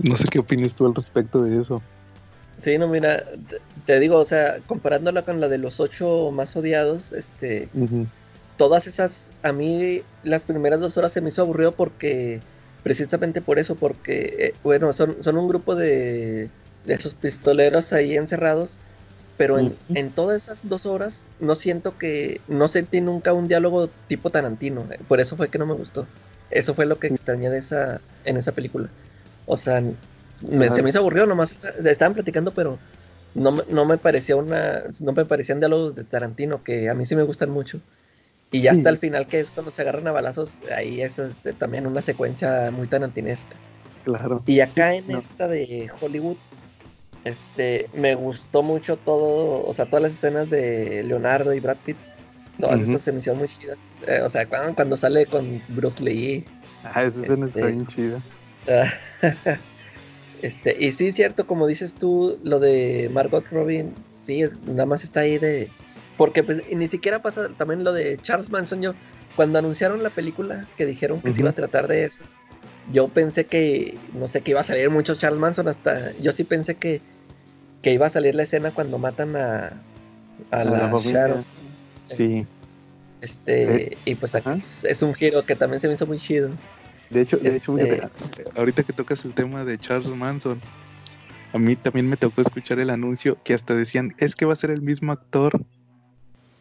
No 0.00 0.16
sé 0.16 0.28
qué 0.30 0.38
opinas 0.38 0.74
tú 0.74 0.86
al 0.86 0.94
respecto 0.94 1.42
de 1.42 1.60
eso. 1.60 1.82
Sí, 2.58 2.78
no, 2.78 2.88
mira, 2.88 3.24
te, 3.48 3.58
te 3.84 4.00
digo, 4.00 4.18
o 4.18 4.26
sea, 4.26 4.58
comparándola 4.66 5.22
con 5.22 5.40
la 5.40 5.48
de 5.48 5.58
los 5.58 5.80
ocho 5.80 6.30
más 6.32 6.56
odiados, 6.56 7.12
este, 7.12 7.68
todas 8.56 8.86
esas, 8.86 9.32
a 9.42 9.52
mí 9.52 10.02
las 10.22 10.44
primeras 10.44 10.80
dos 10.80 10.96
horas 10.96 11.12
se 11.12 11.20
me 11.20 11.28
hizo 11.28 11.42
aburrido 11.42 11.72
porque, 11.72 12.40
precisamente 12.82 13.42
por 13.42 13.58
eso, 13.58 13.74
porque, 13.74 14.36
eh, 14.38 14.54
bueno, 14.62 14.92
son, 14.92 15.22
son 15.22 15.36
un 15.36 15.48
grupo 15.48 15.74
de, 15.74 16.48
de 16.86 16.94
esos 16.94 17.14
pistoleros 17.14 17.92
ahí 17.92 18.16
encerrados, 18.16 18.80
pero 19.36 19.58
en, 19.58 19.78
en 19.94 20.14
todas 20.14 20.42
esas 20.44 20.66
dos 20.68 20.86
horas 20.86 21.30
no 21.38 21.54
siento 21.56 21.98
que, 21.98 22.44
no 22.48 22.68
sentí 22.68 23.00
nunca 23.00 23.32
un 23.34 23.48
diálogo 23.48 23.90
tipo 24.08 24.30
Tarantino, 24.30 24.88
eh, 24.92 24.98
por 25.08 25.20
eso 25.20 25.36
fue 25.36 25.50
que 25.50 25.58
no 25.58 25.66
me 25.66 25.74
gustó. 25.74 26.08
Eso 26.50 26.74
fue 26.74 26.86
lo 26.86 26.98
que 26.98 27.08
extrañé 27.08 27.50
de 27.50 27.58
esa, 27.58 28.02
en 28.24 28.36
esa 28.38 28.54
película. 28.54 28.94
O 29.44 29.56
sea, 29.56 29.82
me- 30.40 30.70
se 30.70 30.82
me 30.82 30.90
hizo 30.90 30.98
aburrido, 31.00 31.26
nomás 31.26 31.52
está- 31.52 31.70
estaban 31.90 32.14
platicando, 32.14 32.54
pero 32.54 32.80
no, 33.34 33.52
me- 33.52 33.64
no 33.68 33.84
me 33.86 33.98
parecía 33.98 34.36
una, 34.36 34.84
no 35.00 35.12
me 35.12 35.24
parecían 35.26 35.60
diálogos 35.60 35.94
de 35.94 36.04
Tarantino, 36.04 36.62
que 36.64 36.88
a 36.88 36.94
mí 36.94 37.04
sí 37.06 37.16
me 37.16 37.22
gustan 37.24 37.50
mucho. 37.50 37.82
Y 38.50 38.62
ya 38.62 38.72
Sí. 38.72 38.78
hasta 38.78 38.90
el 38.90 38.98
final, 38.98 39.28
que 39.28 39.40
es 39.40 39.50
cuando 39.52 39.70
se 39.72 39.82
agarran 39.82 40.06
a 40.08 40.12
balazos, 40.12 40.62
ahí 40.76 41.02
es 41.02 41.18
este, 41.18 41.52
también 41.54 41.86
una 41.86 42.02
secuencia 42.02 42.70
muy 42.70 42.88
tarantinesca. 42.88 43.60
Claro. 44.02 44.42
Y 44.46 44.60
acá 44.60 44.94
en 44.94 45.06
no. 45.08 45.18
esta 45.18 45.48
de 45.48 45.88
Hollywood, 46.00 46.38
este, 47.26 47.88
me 47.92 48.14
gustó 48.14 48.62
mucho 48.62 48.96
todo, 48.96 49.64
o 49.66 49.74
sea, 49.74 49.86
todas 49.86 50.02
las 50.02 50.14
escenas 50.14 50.48
de 50.48 51.02
Leonardo 51.04 51.52
y 51.54 51.60
Brad 51.60 51.76
Pitt, 51.84 51.96
todas 52.60 52.80
esas 52.80 53.02
se 53.02 53.12
me 53.12 53.18
hicieron 53.18 53.38
muy 53.40 53.48
chidas. 53.48 53.98
Eh, 54.06 54.20
o 54.22 54.30
sea, 54.30 54.46
cuando, 54.46 54.74
cuando 54.74 54.96
sale 54.96 55.26
con 55.26 55.62
Bruce 55.68 56.02
Lee, 56.02 56.44
Ah, 56.84 57.02
esa 57.04 57.20
escena 57.20 57.46
está 57.46 57.58
Este- 57.60 57.72
bien 57.72 57.86
chida. 57.86 58.22
este, 60.42 60.76
y 60.78 60.92
sí, 60.92 61.12
cierto, 61.12 61.46
como 61.46 61.66
dices 61.66 61.94
tú, 61.94 62.38
lo 62.42 62.60
de 62.60 63.10
Margot 63.12 63.44
Robin, 63.50 63.92
sí, 64.22 64.44
nada 64.66 64.86
más 64.86 65.04
está 65.04 65.20
ahí 65.20 65.38
de. 65.38 65.68
Porque 66.16 66.42
pues 66.42 66.62
y 66.70 66.76
ni 66.76 66.88
siquiera 66.88 67.20
pasa 67.22 67.48
también 67.58 67.84
lo 67.84 67.92
de 67.92 68.18
Charles 68.22 68.50
Manson. 68.50 68.80
Yo, 68.82 68.94
cuando 69.34 69.58
anunciaron 69.58 70.02
la 70.02 70.10
película, 70.10 70.66
que 70.76 70.86
dijeron 70.86 71.20
que 71.20 71.32
se 71.32 71.40
iba 71.40 71.50
a 71.50 71.54
tratar 71.54 71.88
de 71.88 72.04
eso, 72.04 72.24
yo 72.92 73.08
pensé 73.08 73.44
que, 73.46 73.98
no 74.14 74.28
sé, 74.28 74.40
que 74.40 74.52
iba 74.52 74.60
a 74.60 74.64
salir 74.64 74.88
mucho 74.90 75.14
Charles 75.16 75.40
Manson, 75.40 75.68
hasta. 75.68 76.12
Yo 76.18 76.32
sí 76.32 76.44
pensé 76.44 76.76
que, 76.76 77.00
que 77.82 77.92
iba 77.92 78.06
a 78.06 78.10
salir 78.10 78.34
la 78.34 78.42
escena 78.44 78.70
cuando 78.72 78.98
matan 78.98 79.36
a, 79.36 79.66
a 80.50 80.60
A 80.60 80.64
la, 80.64 80.90
la. 80.90 80.98
Sharon. 80.98 81.44
Sí. 82.16 82.46
Este, 83.20 83.96
y 84.04 84.14
pues 84.14 84.34
aquí 84.34 84.50
es, 84.50 84.84
es 84.84 85.02
un 85.02 85.14
giro 85.14 85.44
que 85.44 85.56
también 85.56 85.80
se 85.80 85.88
me 85.88 85.94
hizo 85.94 86.06
muy 86.06 86.18
chido. 86.18 86.50
De 87.10 87.22
hecho, 87.22 87.36
de 87.38 87.56
hecho, 87.56 87.78
Este- 87.78 88.44
ahorita 88.56 88.82
que 88.82 88.92
tocas 88.92 89.24
el 89.24 89.34
tema 89.34 89.64
de 89.64 89.78
Charles 89.78 90.08
Manson, 90.10 90.60
a 91.52 91.58
mí 91.58 91.76
también 91.76 92.08
me 92.08 92.16
tocó 92.16 92.42
escuchar 92.42 92.78
el 92.78 92.90
anuncio 92.90 93.36
que 93.44 93.54
hasta 93.54 93.74
decían, 93.74 94.14
es 94.18 94.34
que 94.34 94.44
va 94.44 94.52
a 94.52 94.56
ser 94.56 94.70
el 94.70 94.82
mismo 94.82 95.12
actor. 95.12 95.60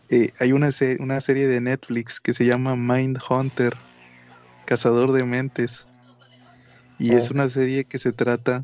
Eh, 0.10 0.30
hay 0.39 0.51
una, 0.51 0.71
se- 0.71 0.97
una 0.99 1.19
serie 1.19 1.47
de 1.47 1.60
Netflix 1.62 2.19
que 2.19 2.32
se 2.34 2.45
llama 2.45 2.75
Mind 2.75 3.17
Hunter, 3.28 3.73
Cazador 4.65 5.12
de 5.12 5.23
Mentes. 5.25 5.88
Y 6.99 7.13
es 7.13 7.30
Oh. 7.30 7.34
una 7.34 7.49
serie 7.49 7.84
que 7.84 7.97
se 7.97 8.12
trata 8.13 8.63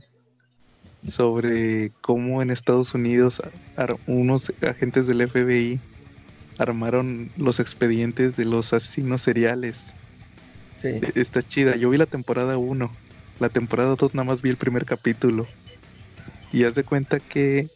sobre 1.07 1.91
cómo 2.01 2.41
en 2.41 2.51
Estados 2.51 2.93
Unidos 2.93 3.41
unos 4.07 4.51
agentes 4.61 5.07
del 5.07 5.21
FBI 5.21 5.79
armaron 6.57 7.31
los 7.37 7.59
expedientes 7.59 8.37
de 8.37 8.45
los 8.45 8.73
asesinos 8.73 9.21
seriales. 9.21 9.93
Sí. 10.77 10.89
E- 10.89 11.11
Está 11.15 11.41
chida. 11.41 11.75
Yo 11.75 11.89
vi 11.89 11.97
la 11.97 12.05
temporada 12.05 12.57
1. 12.57 12.91
La 13.39 13.49
temporada 13.49 13.95
2 13.95 14.13
nada 14.13 14.25
más 14.25 14.41
vi 14.41 14.49
el 14.49 14.57
primer 14.57 14.85
capítulo. 14.85 15.47
Y 16.51 16.65
haz 16.65 16.75
de 16.75 16.83
cuenta 16.83 17.19
que 17.19 17.67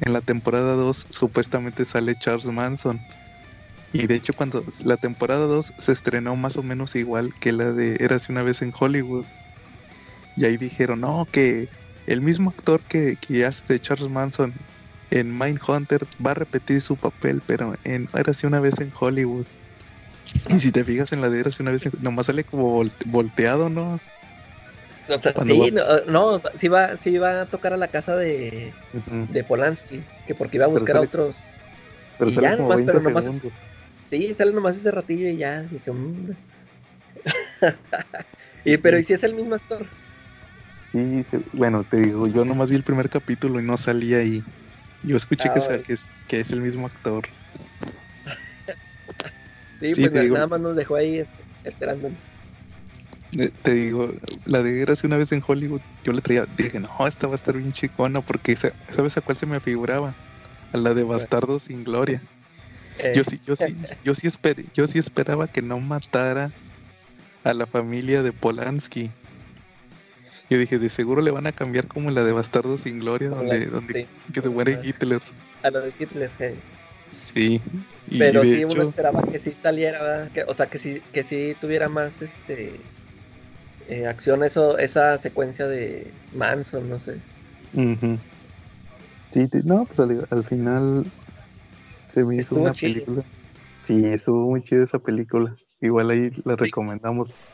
en 0.00 0.12
la 0.12 0.20
temporada 0.20 0.74
2 0.74 1.06
supuestamente 1.10 1.84
sale 1.84 2.14
Charles 2.16 2.46
Manson. 2.46 3.00
Y 3.92 4.06
de 4.06 4.14
hecho 4.16 4.32
cuando 4.32 4.64
la 4.84 4.96
temporada 4.96 5.46
2 5.46 5.72
se 5.78 5.92
estrenó 5.92 6.34
más 6.34 6.56
o 6.56 6.62
menos 6.62 6.96
igual 6.96 7.32
que 7.40 7.52
la 7.52 7.72
de 7.72 7.96
Érase 8.00 8.32
una 8.32 8.42
vez 8.42 8.62
en 8.62 8.72
Hollywood. 8.76 9.26
Y 10.34 10.46
ahí 10.46 10.56
dijeron, 10.56 11.00
no, 11.00 11.28
que 11.30 11.68
el 12.06 12.20
mismo 12.20 12.50
actor 12.50 12.82
que, 12.84 13.16
que 13.16 13.44
hace 13.44 13.74
de 13.74 13.80
Charles 13.80 14.08
Manson 14.10 14.54
en 15.10 15.36
Mindhunter 15.36 16.06
va 16.24 16.32
a 16.32 16.34
repetir 16.34 16.80
su 16.80 16.96
papel, 16.96 17.40
pero 17.46 17.74
en 17.84 18.06
Érase 18.14 18.46
una 18.46 18.60
vez 18.60 18.80
en 18.80 18.90
Hollywood. 18.98 19.46
Y 20.48 20.60
si 20.60 20.72
te 20.72 20.84
fijas 20.84 21.12
en 21.12 21.20
la 21.20 21.30
de 21.30 21.40
Érase 21.40 21.62
una 21.62 21.72
vez, 21.72 21.84
en- 21.86 21.92
nomás 22.00 22.26
sale 22.26 22.44
como 22.44 22.82
vol- 22.82 22.94
volteado, 23.06 23.68
¿no? 23.68 24.00
O 25.08 25.18
sea, 25.18 25.32
Cuando 25.34 25.54
sí, 25.54 25.70
va- 25.70 25.82
no, 25.82 25.82
no, 26.06 26.42
sí 26.54 26.68
va, 26.68 26.96
sí 26.96 27.18
va 27.18 27.42
a 27.42 27.46
tocar 27.46 27.72
a 27.72 27.76
la 27.76 27.88
casa 27.88 28.16
de, 28.16 28.74
de 28.92 29.44
Polanski, 29.44 30.04
que 30.24 30.34
porque 30.34 30.58
iba 30.58 30.66
a 30.66 30.68
buscar 30.68 30.96
a 30.96 31.02
otros. 31.02 31.66
Pero 32.16 32.30
Y 32.30 32.34
sale 32.34 32.46
ya 32.46 32.56
como 32.56 32.68
nomás, 32.68 32.76
20 32.76 32.92
pero 32.92 33.02
nomás 33.02 33.26
es-. 33.26 33.64
Sí, 34.02 34.34
sale 34.34 34.52
nomás 34.52 34.76
ese 34.76 34.90
ratillo 34.90 35.28
y 35.28 35.38
ya. 35.38 35.62
Dije, 35.64 35.90
"Mm". 35.92 36.36
y 38.64 38.76
pero 38.78 38.98
¿y 38.98 39.04
si 39.04 39.12
es 39.12 39.22
el 39.24 39.34
mismo 39.34 39.54
actor? 39.54 39.88
Sí, 40.92 41.24
se- 41.24 41.40
bueno, 41.54 41.84
te 41.84 41.96
digo, 42.02 42.28
yo 42.28 42.44
nomás 42.44 42.68
vi 42.68 42.76
el 42.76 42.82
primer 42.82 43.08
capítulo 43.08 43.58
y 43.58 43.64
no 43.64 43.78
salí 43.78 44.12
ahí. 44.12 44.44
Yo 45.02 45.16
escuché 45.16 45.48
Ah, 45.48 45.78
que, 45.82 45.94
es, 45.94 46.06
que 46.26 46.40
es 46.40 46.52
el 46.52 46.60
mismo 46.60 46.86
actor. 46.86 47.26
Sí, 49.80 49.94
Sí, 49.94 50.08
pues 50.08 50.22
digo- 50.22 50.34
nada 50.34 50.46
más 50.48 50.60
nos 50.60 50.76
dejó 50.76 50.96
ahí 50.96 51.24
esperándolo. 51.64 52.14
Eh, 53.38 53.50
Te 53.62 53.72
digo, 53.72 54.12
la 54.44 54.62
de 54.62 54.82
Érase 54.82 55.06
una 55.06 55.16
vez 55.16 55.32
en 55.32 55.42
Hollywood, 55.46 55.80
yo 56.04 56.12
le 56.12 56.20
traía, 56.20 56.44
dije, 56.46 56.78
no, 56.78 56.90
esta 57.06 57.26
va 57.26 57.32
a 57.32 57.36
estar 57.36 57.56
bien 57.56 57.72
chicona, 57.72 58.20
porque 58.20 58.54
sa- 58.54 58.74
¿sabes 58.88 59.16
a 59.16 59.22
cuál 59.22 59.38
se 59.38 59.46
me 59.46 59.60
figuraba? 59.60 60.14
A 60.72 60.76
la 60.76 60.92
de 60.92 61.04
Bastardo 61.04 61.58
sin 61.58 61.84
Gloria. 61.84 62.22
Eh, 62.98 63.14
Yo 63.16 63.24
sí, 63.24 63.40
yo 63.46 63.56
sí, 63.56 63.74
yo 64.04 64.14
sí 64.14 64.28
yo 64.74 64.86
sí 64.86 64.98
esperaba 64.98 65.48
que 65.48 65.62
no 65.62 65.78
matara 65.78 66.52
a 67.42 67.54
la 67.54 67.66
familia 67.66 68.22
de 68.22 68.32
Polanski. 68.34 69.10
Yo 70.52 70.58
dije, 70.58 70.78
de 70.78 70.88
seguro 70.90 71.22
le 71.22 71.30
van 71.30 71.46
a 71.46 71.52
cambiar 71.52 71.88
como 71.88 72.10
la 72.10 72.24
de 72.24 72.32
Bastardo 72.32 72.76
sin 72.78 72.98
Gloria, 73.00 73.30
donde, 73.30 73.66
donde 73.66 73.94
sí, 73.94 74.08
que 74.32 74.42
se 74.42 74.50
muere 74.50 74.78
Hitler. 74.82 75.20
a 75.62 75.70
lo 75.70 75.80
de 75.80 75.94
Hitler. 75.98 76.32
eh. 76.38 76.56
Sí. 77.10 77.62
Y 78.06 78.18
Pero 78.18 78.40
de 78.40 78.44
sí, 78.44 78.64
uno 78.64 78.82
esperaba 78.82 79.22
que 79.30 79.38
sí 79.38 79.54
saliera, 79.54 80.02
¿verdad? 80.02 80.32
que, 80.32 80.44
o 80.46 80.54
sea, 80.54 80.66
que 80.68 80.78
sí, 80.78 81.02
que 81.12 81.24
sí 81.24 81.54
tuviera 81.60 81.88
más 81.88 82.22
este 82.22 82.92
eh, 83.86 84.06
acción 84.06 84.44
eso, 84.44 84.78
esa 84.78 85.18
secuencia 85.18 85.66
de 85.66 86.12
Manson, 86.32 86.88
no 86.88 87.00
sé. 87.00 87.22
Sí, 89.30 89.48
no, 89.64 89.86
pues 89.86 89.98
al, 90.00 90.26
al 90.30 90.44
final 90.44 91.12
se 92.08 92.24
me 92.24 92.36
hizo 92.38 92.54
Estuvo 92.54 92.64
una 92.64 92.72
chido. 92.72 92.92
película. 92.94 93.24
Sí, 93.82 94.04
estuvo 94.06 94.50
muy 94.50 94.62
chida 94.62 94.84
esa 94.84 94.98
película. 95.00 95.56
Igual 95.80 96.10
ahí 96.10 96.30
la 96.44 96.56
recomendamos. 96.56 97.44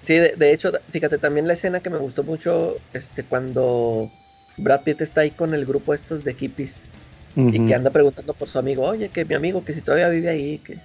Sí, 0.00 0.14
de, 0.14 0.36
de 0.36 0.52
hecho, 0.52 0.72
fíjate, 0.90 1.18
también 1.18 1.46
la 1.46 1.54
escena 1.54 1.82
que 1.82 1.90
me 1.90 1.98
gustó 1.98 2.24
mucho, 2.24 2.86
este, 2.92 3.26
cuando 3.26 4.12
Brad 4.56 4.82
Pitt 4.84 5.00
está 5.02 5.22
ahí 5.22 5.32
con 5.32 5.54
el 5.54 5.66
grupo 5.66 5.92
estos 5.94 6.24
de 6.24 6.34
hippies 6.34 6.90
y 7.50 7.64
que 7.64 7.74
anda 7.74 7.92
preguntando 7.92 8.34
por 8.36 8.48
su 8.48 8.58
amigo, 8.58 8.84
oye, 8.86 9.12
que 9.12 9.24
mi 9.26 9.34
amigo, 9.36 9.64
que 9.64 9.74
si 9.74 9.82
todavía 9.82 10.10
vive 10.10 10.30
ahí, 10.30 10.60
que... 10.60 10.82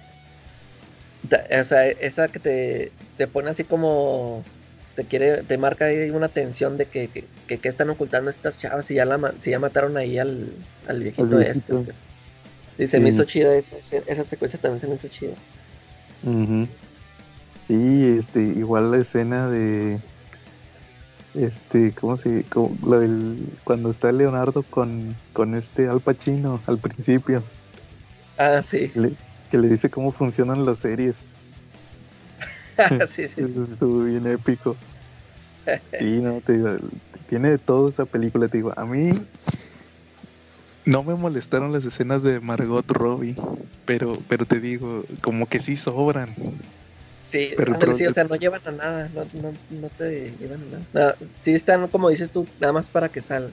O 1.60 1.64
sea, 1.64 1.86
esa 1.88 2.28
que 2.30 2.40
te, 2.40 2.98
te 3.16 3.28
pone 3.28 3.50
así 3.50 3.64
como... 3.64 4.52
Te 4.94 5.08
quiere, 5.08 5.42
te 5.44 5.58
marca 5.58 5.86
ahí 5.86 6.10
una 6.10 6.28
tensión 6.32 6.76
de 6.76 6.88
que, 6.88 7.10
que, 7.10 7.28
que- 7.48 7.60
que 7.60 7.68
están 7.68 7.90
ocultando 7.90 8.30
estas 8.30 8.58
chavas 8.58 8.86
si 8.86 8.94
ya, 8.94 9.04
la, 9.04 9.34
si 9.40 9.50
ya 9.50 9.58
mataron 9.58 9.96
ahí 9.96 10.18
al, 10.18 10.68
al 10.86 11.02
viejito, 11.02 11.40
este. 11.40 11.72
viejito. 11.74 11.84
qué. 11.84 11.98
Sí, 12.72 12.86
se 12.88 13.00
me 13.00 13.10
hizo 13.10 13.24
chida, 13.24 13.56
esa, 13.56 13.78
esa- 14.06 14.24
secuencia 14.24 14.60
también 14.60 14.80
se 14.80 14.88
me 14.88 14.96
hizo 14.96 15.08
chida. 15.08 15.36
Ujú. 16.22 16.68
Sí, 17.68 17.74
este, 18.18 18.42
igual 18.42 18.90
la 18.90 18.98
escena 18.98 19.48
de 19.50 20.02
este, 21.34 21.94
¿cómo 21.94 22.16
se 22.16 22.48
cómo- 22.48 22.78
la 22.88 22.98
del 22.98 23.58
cuando 23.64 23.90
está 23.90 24.10
Leonardo 24.12 24.64
con, 24.64 25.20
con 25.32 25.54
este 25.54 25.88
Al 25.88 26.00
Pacino 26.02 26.62
al 26.66 26.80
principio, 26.80 27.52
Ah, 28.36 28.62
sí, 28.62 28.94
que 28.94 29.00
le, 29.00 29.18
que 29.48 29.58
le 29.58 29.68
dice 29.68 29.90
cómo 29.90 30.10
funcionan 30.12 30.64
las 30.64 30.78
series. 30.78 31.30
sí, 32.88 33.06
sí, 33.06 33.28
sí. 33.28 33.36
Eso 33.36 33.64
estuvo 33.64 34.04
bien 34.04 34.26
épico. 34.26 34.80
Sí, 35.92 36.20
no, 36.20 36.40
te 36.42 36.54
digo, 36.54 36.68
tiene 37.26 37.50
de 37.50 37.58
todo 37.58 37.88
esa 37.88 38.06
película, 38.06 38.48
te 38.48 38.58
digo, 38.58 38.72
a 38.76 38.84
mí 38.84 39.10
no 40.86 41.02
me 41.04 41.14
molestaron 41.14 41.72
las 41.72 41.84
escenas 41.84 42.22
de 42.22 42.40
Margot 42.40 42.88
Robbie, 42.90 43.36
pero, 43.84 44.14
pero 44.28 44.46
te 44.46 44.60
digo, 44.60 45.04
como 45.22 45.46
que 45.46 45.58
sí 45.58 45.76
sobran. 45.76 46.34
Sí, 47.34 47.50
Pero 47.56 47.96
sí, 47.96 48.06
o 48.06 48.12
sea, 48.12 48.22
no 48.22 48.36
llevan 48.36 48.60
a 48.64 48.70
nada, 48.70 49.10
no, 49.12 49.22
no, 49.42 49.52
no 49.70 49.88
te 49.88 50.30
llevan 50.38 50.62
a 50.62 50.66
nada. 50.66 50.82
Nada, 50.92 51.16
Sí 51.36 51.52
están, 51.52 51.88
como 51.88 52.08
dices 52.08 52.30
tú, 52.30 52.46
nada 52.60 52.72
más 52.72 52.88
para 52.88 53.08
que 53.08 53.20
salga. 53.20 53.50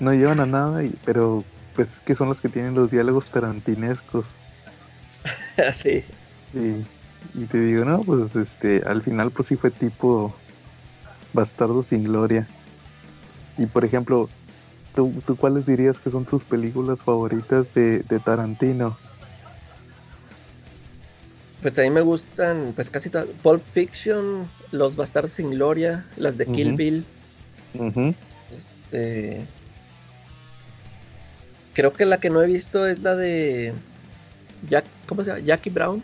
No 0.00 0.12
llevan 0.12 0.40
a 0.40 0.46
nada, 0.46 0.82
y, 0.82 0.90
pero 1.04 1.44
pues 1.76 1.86
es 1.86 2.00
que 2.00 2.16
son 2.16 2.26
los 2.26 2.40
que 2.40 2.48
tienen 2.48 2.74
los 2.74 2.90
diálogos 2.90 3.30
tarantinescos. 3.30 4.32
sí, 5.72 6.02
Y, 6.52 7.40
y 7.40 7.46
te 7.46 7.60
digo, 7.60 7.84
no, 7.84 8.02
pues 8.02 8.34
este, 8.34 8.82
al 8.84 9.02
final 9.02 9.30
pues 9.30 9.46
sí 9.46 9.54
fue 9.54 9.70
tipo 9.70 10.34
Bastardo 11.32 11.80
sin 11.82 12.02
Gloria. 12.02 12.48
Y 13.56 13.66
por 13.66 13.84
ejemplo, 13.84 14.28
¿tú, 14.96 15.12
tú 15.24 15.36
cuáles 15.36 15.64
dirías 15.64 16.00
que 16.00 16.10
son 16.10 16.24
tus 16.24 16.42
películas 16.42 17.04
favoritas 17.04 17.72
de, 17.72 18.00
de 18.00 18.18
Tarantino? 18.18 18.98
Pues 21.62 21.78
a 21.78 21.82
mí 21.82 21.90
me 21.90 22.00
gustan, 22.00 22.72
pues 22.74 22.90
casi 22.90 23.08
todas. 23.08 23.28
Pulp 23.42 23.62
Fiction, 23.72 24.46
Los 24.72 24.96
Bastardos 24.96 25.32
sin 25.32 25.50
Gloria, 25.50 26.04
las 26.16 26.36
de 26.36 26.46
Kill. 26.46 26.74
Bill. 26.74 27.04
Este. 28.50 29.46
Creo 31.72 31.92
que 31.92 32.04
la 32.04 32.18
que 32.18 32.28
no 32.28 32.42
he 32.42 32.46
visto 32.46 32.86
es 32.86 33.02
la 33.02 33.14
de. 33.14 33.72
Jack, 34.68 34.84
¿Cómo 35.06 35.22
se 35.22 35.30
llama? 35.30 35.40
Jackie 35.40 35.70
Brown. 35.70 36.02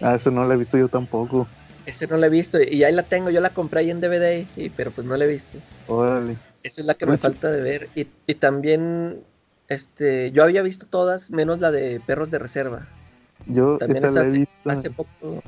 Ah, 0.00 0.14
eso 0.14 0.30
no 0.30 0.44
la 0.44 0.54
he 0.54 0.56
visto 0.56 0.78
yo 0.78 0.88
tampoco. 0.88 1.46
Ese 1.86 2.06
no 2.06 2.16
la 2.16 2.26
he 2.26 2.30
visto 2.30 2.58
y 2.60 2.84
ahí 2.84 2.92
la 2.92 3.02
tengo, 3.02 3.30
yo 3.30 3.40
la 3.40 3.50
compré 3.50 3.80
ahí 3.80 3.90
en 3.90 4.00
DVD, 4.00 4.46
y, 4.56 4.68
pero 4.68 4.90
pues 4.90 5.06
no 5.06 5.16
la 5.16 5.24
he 5.24 5.28
visto. 5.28 5.58
Órale. 5.86 6.36
Esa 6.62 6.80
es 6.82 6.86
la 6.86 6.94
que 6.94 7.06
me 7.06 7.16
falta 7.16 7.50
de 7.50 7.62
ver. 7.62 7.88
Y, 7.94 8.08
y 8.26 8.34
también, 8.34 9.20
este, 9.68 10.30
yo 10.32 10.42
había 10.44 10.62
visto 10.62 10.86
todas, 10.86 11.30
menos 11.30 11.60
la 11.60 11.70
de 11.70 12.00
Perros 12.04 12.30
de 12.30 12.38
Reserva. 12.38 12.86
Yo 13.46 13.78
También 13.78 14.04
esa 14.04 14.10
la 14.14 14.20
he 14.22 14.28
hace, 14.28 14.38
visto. 14.38 14.70
hace 14.70 14.90
poco, 14.90 15.42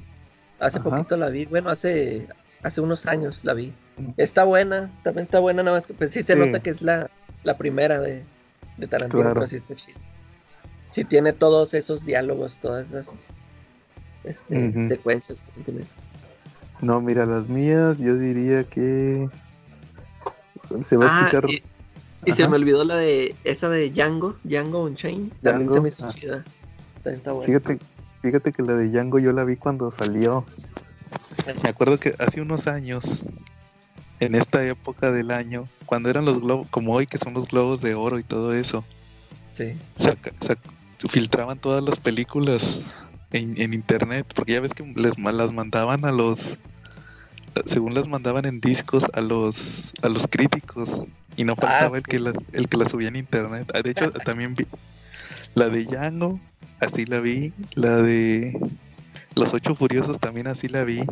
hace 0.58 0.78
Ajá. 0.78 0.88
poquito 0.90 1.16
la 1.16 1.28
vi. 1.28 1.44
Bueno, 1.46 1.70
hace, 1.70 2.26
hace 2.62 2.80
unos 2.80 3.06
años 3.06 3.44
la 3.44 3.54
vi. 3.54 3.72
Está 4.16 4.44
buena, 4.44 4.90
también 5.02 5.24
está 5.24 5.38
buena, 5.40 5.62
nada 5.62 5.76
más 5.76 5.86
que 5.86 5.92
pues 5.94 6.10
sí 6.12 6.22
se 6.22 6.32
Sí. 6.34 6.38
nota 6.38 6.60
que 6.60 6.70
es 6.70 6.80
la, 6.80 7.10
la 7.44 7.56
primera 7.58 7.98
de, 8.00 8.22
de 8.78 8.86
Tarantino, 8.86 9.20
Claro. 9.22 9.34
pero 9.34 9.46
sí 9.46 9.56
está 9.56 9.74
chida. 9.74 9.96
Sí 10.92 11.04
tiene 11.04 11.32
todos 11.32 11.74
esos 11.74 12.04
diálogos, 12.06 12.56
todas 12.62 12.88
esas 12.88 13.26
este, 14.24 14.68
Ujú. 14.68 14.84
secuencias. 14.88 15.42
Tarantino. 15.42 15.84
No, 16.80 17.00
mira, 17.02 17.26
las 17.26 17.48
mías 17.48 17.98
yo 17.98 18.16
diría 18.16 18.64
que 18.64 19.28
se 20.82 20.96
va 20.96 21.06
a 21.06 21.08
Ah, 21.10 21.26
escuchar. 21.26 21.50
y, 21.50 21.62
y 22.24 22.32
se 22.32 22.48
me 22.48 22.56
olvidó 22.56 22.84
la 22.84 22.96
de 22.96 23.34
esa 23.44 23.68
de 23.68 23.90
Django, 23.90 24.36
Django 24.44 24.84
Unchained, 24.84 25.30
también 25.42 25.70
se 25.72 25.80
me 25.80 25.88
hizo 25.88 26.06
ah. 26.06 26.08
chida. 26.08 26.44
Está. 27.04 27.34
Fíjate, 27.40 27.78
fíjate 28.22 28.52
que 28.52 28.62
la 28.62 28.74
de 28.74 28.88
Django 28.88 29.18
yo 29.18 29.32
la 29.32 29.44
vi 29.44 29.56
cuando 29.56 29.90
salió. 29.90 30.44
Me 31.62 31.68
acuerdo 31.70 31.98
que 31.98 32.14
hace 32.18 32.40
unos 32.40 32.66
años, 32.66 33.04
en 34.20 34.34
esta 34.34 34.64
época 34.64 35.10
del 35.10 35.30
año, 35.30 35.64
cuando 35.86 36.10
eran 36.10 36.24
los 36.24 36.40
globos, 36.40 36.66
como 36.70 36.92
hoy 36.94 37.06
que 37.06 37.18
son 37.18 37.32
los 37.34 37.46
globos 37.48 37.80
de 37.80 37.94
oro 37.94 38.18
y 38.18 38.22
todo 38.22 38.52
eso, 38.54 38.84
Sí. 39.54 39.76
saca- 39.98 40.32
sac- 40.40 40.58
filtraban 41.08 41.58
todas 41.58 41.82
las 41.82 41.98
películas 41.98 42.80
en, 43.32 43.60
en 43.60 43.72
internet, 43.74 44.26
porque 44.34 44.52
ya 44.52 44.60
ves 44.60 44.72
que 44.74 44.84
les 44.96 45.18
las 45.18 45.52
mandaban 45.52 46.04
a 46.04 46.12
los, 46.12 46.58
según 47.64 47.94
las 47.94 48.06
mandaban 48.08 48.44
en 48.44 48.60
discos 48.60 49.06
a 49.14 49.20
los 49.20 49.92
a 50.02 50.08
los 50.08 50.26
críticos 50.28 51.02
y 51.36 51.44
no 51.44 51.56
faltaba 51.56 51.96
el 51.96 52.04
sí. 52.04 52.10
que 52.10 52.20
las 52.20 52.34
el 52.52 52.68
que 52.68 52.76
las 52.76 52.90
subía 52.90 53.08
en 53.08 53.16
internet. 53.16 53.70
Ah, 53.74 53.80
De 53.82 53.90
hecho 53.90 54.10
también 54.24 54.54
vi 54.54 54.66
la 55.54 55.68
de 55.68 55.84
Django, 55.84 56.40
así 56.80 57.04
la 57.06 57.20
vi, 57.20 57.52
la 57.74 57.96
de 57.98 58.58
los 59.34 59.52
ocho 59.54 59.74
furiosos 59.74 60.18
también 60.18 60.46
así 60.46 60.68
la 60.68 60.84
vi. 60.84 61.02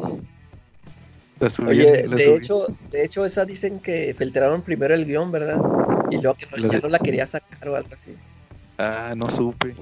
La 1.40 1.48
Oye, 1.68 2.06
la 2.08 2.16
de 2.16 2.26
subí- 2.26 2.36
hecho, 2.38 2.66
de 2.90 3.04
hecho 3.04 3.24
esa 3.24 3.44
dicen 3.44 3.78
que 3.80 4.14
filtraron 4.16 4.62
primero 4.62 4.94
el 4.94 5.04
guion, 5.04 5.30
¿verdad? 5.30 5.60
Y 6.10 6.16
luego 6.18 6.34
que 6.36 6.46
no- 6.46 6.56
La 6.56 6.68
ya 6.68 6.76
de- 6.76 6.82
no 6.82 6.88
la 6.88 6.98
quería 6.98 7.26
sacar 7.26 7.68
o 7.68 7.76
algo 7.76 7.90
así. 7.92 8.14
ah, 8.78 9.14
no 9.16 9.28
supe. 9.30 9.74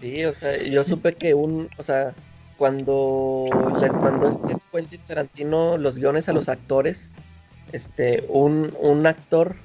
Sí, 0.00 0.24
o 0.24 0.34
sea, 0.34 0.56
yo 0.62 0.84
supe 0.84 1.14
que 1.14 1.34
un, 1.34 1.68
o 1.76 1.82
sea, 1.82 2.14
cuando 2.56 3.72
les 3.80 3.92
mandó 3.94 4.28
este 4.28 4.56
Quentin 4.72 5.00
Tarantino 5.06 5.76
los 5.78 5.96
guiones 5.98 6.28
a 6.28 6.32
los 6.32 6.48
actores, 6.48 7.12
este, 7.72 8.24
un, 8.28 8.72
un 8.80 9.06
actor, 9.06 9.56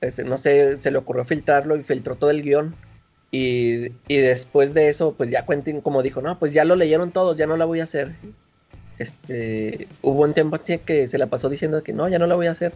ese, 0.00 0.24
no 0.24 0.36
sé, 0.38 0.80
se 0.80 0.90
le 0.90 0.98
ocurrió 0.98 1.24
filtrarlo 1.24 1.76
y 1.76 1.84
filtró 1.84 2.16
todo 2.16 2.30
el 2.30 2.42
guion. 2.42 2.74
Y, 3.32 3.92
y 4.08 4.16
después 4.16 4.74
de 4.74 4.88
eso, 4.88 5.12
pues 5.16 5.30
ya 5.30 5.44
Quentin 5.46 5.80
como 5.80 6.02
dijo, 6.02 6.20
no, 6.20 6.38
pues 6.38 6.52
ya 6.52 6.64
lo 6.64 6.74
leyeron 6.76 7.12
todos, 7.12 7.36
ya 7.36 7.46
no 7.46 7.56
la 7.56 7.64
voy 7.64 7.80
a 7.80 7.84
hacer. 7.84 8.12
Este, 8.98 9.88
hubo 10.02 10.22
un 10.22 10.34
tiempo 10.34 10.56
así 10.56 10.78
que 10.78 11.08
se 11.08 11.16
la 11.18 11.26
pasó 11.28 11.48
diciendo 11.48 11.82
que 11.82 11.92
no, 11.92 12.08
ya 12.08 12.18
no 12.18 12.26
la 12.26 12.34
voy 12.34 12.46
a 12.48 12.52
hacer. 12.52 12.72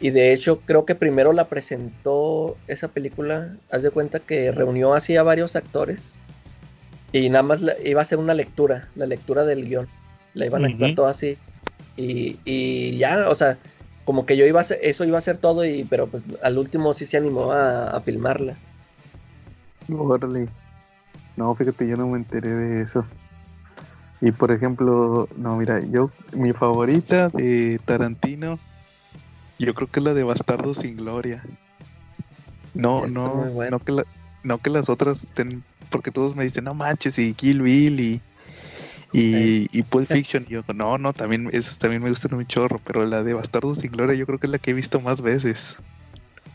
Y 0.00 0.10
de 0.10 0.32
hecho, 0.32 0.60
creo 0.60 0.84
que 0.86 0.94
primero 0.94 1.32
la 1.32 1.48
presentó 1.48 2.56
esa 2.66 2.88
película. 2.88 3.54
Haz 3.70 3.82
de 3.82 3.90
cuenta 3.90 4.18
que 4.18 4.50
reunió 4.50 4.94
así 4.94 5.16
a 5.16 5.22
varios 5.22 5.56
actores. 5.56 6.18
Y 7.12 7.28
nada 7.28 7.42
más 7.42 7.60
la- 7.60 7.74
iba 7.84 8.00
a 8.00 8.02
hacer 8.02 8.18
una 8.18 8.34
lectura, 8.34 8.88
la 8.96 9.06
lectura 9.06 9.44
del 9.44 9.66
guion. 9.66 9.88
La 10.34 10.46
iban 10.46 10.64
a 10.64 10.68
actuar 10.68 10.90
todo 10.94 11.06
así. 11.06 11.36
Y, 11.96 12.38
y 12.44 12.96
ya, 12.98 13.28
o 13.28 13.34
sea, 13.34 13.58
como 14.04 14.26
que 14.26 14.36
yo 14.36 14.46
iba 14.46 14.58
a 14.60 14.62
hacer, 14.62 14.78
eso 14.82 15.04
iba 15.04 15.18
a 15.18 15.22
ser 15.22 15.38
todo, 15.38 15.64
y, 15.64 15.84
pero 15.84 16.06
pues 16.06 16.22
al 16.42 16.56
último 16.58 16.94
sí 16.94 17.04
se 17.04 17.16
animó 17.18 17.52
a, 17.52 17.90
a 17.90 18.00
filmarla. 18.00 18.56
Órale. 19.92 20.48
No, 21.36 21.54
fíjate, 21.54 21.86
yo 21.88 21.96
no 21.96 22.06
me 22.08 22.18
enteré 22.18 22.50
de 22.54 22.82
eso. 22.82 23.04
Y 24.20 24.32
por 24.32 24.50
ejemplo, 24.52 25.28
no, 25.36 25.56
mira, 25.56 25.80
yo, 25.90 26.10
mi 26.32 26.52
favorita 26.52 27.30
de 27.30 27.80
Tarantino, 27.84 28.58
yo 29.58 29.72
creo 29.74 29.88
que 29.90 30.00
es 30.00 30.04
la 30.04 30.14
de 30.14 30.24
Bastardo 30.24 30.74
sin 30.74 30.96
Gloria. 30.96 31.42
No, 32.74 33.06
Sí, 33.06 33.12
no, 33.14 33.34
muy 33.34 33.48
buena. 33.50 33.70
no 33.72 33.78
que 33.80 33.92
la- 33.92 34.04
no 34.42 34.58
que 34.58 34.70
las 34.70 34.88
otras 34.88 35.24
estén 35.24 35.62
porque 35.90 36.10
todos 36.12 36.36
me 36.36 36.44
dicen, 36.44 36.64
no 36.64 36.74
manches, 36.74 37.18
y 37.18 37.34
Kill 37.34 37.62
Bill 37.62 37.98
y, 38.00 38.22
y, 39.12 39.66
y 39.72 39.82
Pulp 39.82 40.06
Fiction. 40.06 40.44
Y 40.48 40.52
yo, 40.52 40.60
no, 40.74 40.98
no, 40.98 41.12
también, 41.12 41.48
esos 41.52 41.78
también 41.78 42.02
me 42.02 42.10
gustan 42.10 42.34
un 42.34 42.46
chorro, 42.46 42.80
pero 42.84 43.04
la 43.04 43.24
de 43.24 43.34
Bastardos 43.34 43.78
sin 43.78 43.90
Gloria 43.90 44.14
yo 44.14 44.24
creo 44.26 44.38
que 44.38 44.46
es 44.46 44.52
la 44.52 44.58
que 44.58 44.70
he 44.70 44.74
visto 44.74 45.00
más 45.00 45.20
veces. 45.20 45.76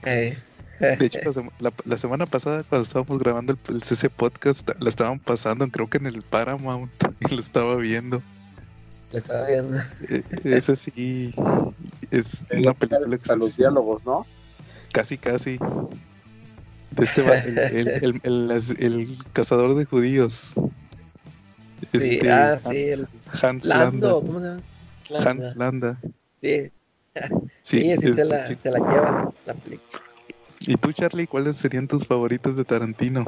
Eh, 0.03 0.37
De 0.79 1.05
hecho, 1.05 1.19
la, 1.25 1.33
sema- 1.33 1.51
la- 1.59 1.73
la 1.85 1.97
semana 1.97 2.25
pasada, 2.25 2.63
cuando 2.63 2.83
estábamos 2.83 3.19
grabando 3.19 3.53
el, 3.53 3.75
el 3.75 3.81
CC 3.81 4.09
Podcast, 4.09 4.69
la 4.79 4.89
estaban 4.89 5.19
pasando, 5.19 5.67
creo 5.69 5.89
que 5.89 5.97
en 5.97 6.05
el 6.07 6.21
Paramount, 6.21 6.91
y 7.29 7.33
lo 7.35 7.39
estaba 7.41 7.75
viendo. 7.77 8.21
lo 9.11 9.17
estaba 9.17 9.47
viendo. 9.47 9.79
Eh, 10.09 10.23
Esa 10.43 10.75
sí 10.75 11.33
es 12.11 12.43
una 12.51 12.73
película 12.73 13.15
Hasta 13.15 13.35
los 13.35 13.55
diálogos, 13.57 14.05
¿no? 14.05 14.25
Casi, 14.91 15.17
casi. 15.17 15.57
De 16.91 17.03
este 17.03 17.21
va- 17.21 17.37
el, 17.37 17.57
el, 17.59 17.87
el- 17.89 18.21
el- 18.23 18.47
las- 18.47 18.69
el 18.71 19.17
cazador 19.33 19.75
de 19.75 19.85
judíos. 19.85 20.53
Sí, 21.91 22.15
Este, 22.15 22.31
ah, 22.31 22.57
sí, 22.57 22.77
el 22.77 23.07
Hans 23.41 23.63
Lando, 23.65 24.21
Landa. 24.21 24.27
¿cómo 24.27 24.39
se 24.39 24.45
llama? 25.13 25.29
Hans 25.29 25.55
Landa. 25.55 25.99
Sí, 26.41 26.71
Sí, 27.61 27.81
sí, 27.81 27.81
sí, 27.99 28.07
es 28.09 28.15
se, 28.15 28.25
la, 28.25 28.47
se 28.47 28.71
la 28.71 28.79
llevan 28.79 29.29
la 29.45 29.53
película. 29.53 30.01
¿Y 30.67 30.77
tú, 30.77 30.91
Charlie, 30.91 31.27
cuáles 31.27 31.57
serían 31.57 31.87
tus 31.87 32.05
favoritos 32.07 32.55
de 32.57 32.65
Tarantino? 32.65 33.23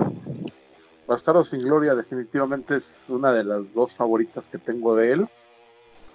Bastardo 1.07 1.43
sin 1.43 1.61
Gloria 1.61 1.95
definitivamente 1.95 2.75
es 2.75 2.99
una 3.07 3.31
de 3.31 3.43
las 3.43 3.61
dos 3.73 3.93
favoritas 3.93 4.47
que 4.47 4.57
tengo 4.57 4.95
de 4.95 5.11
él. 5.13 5.27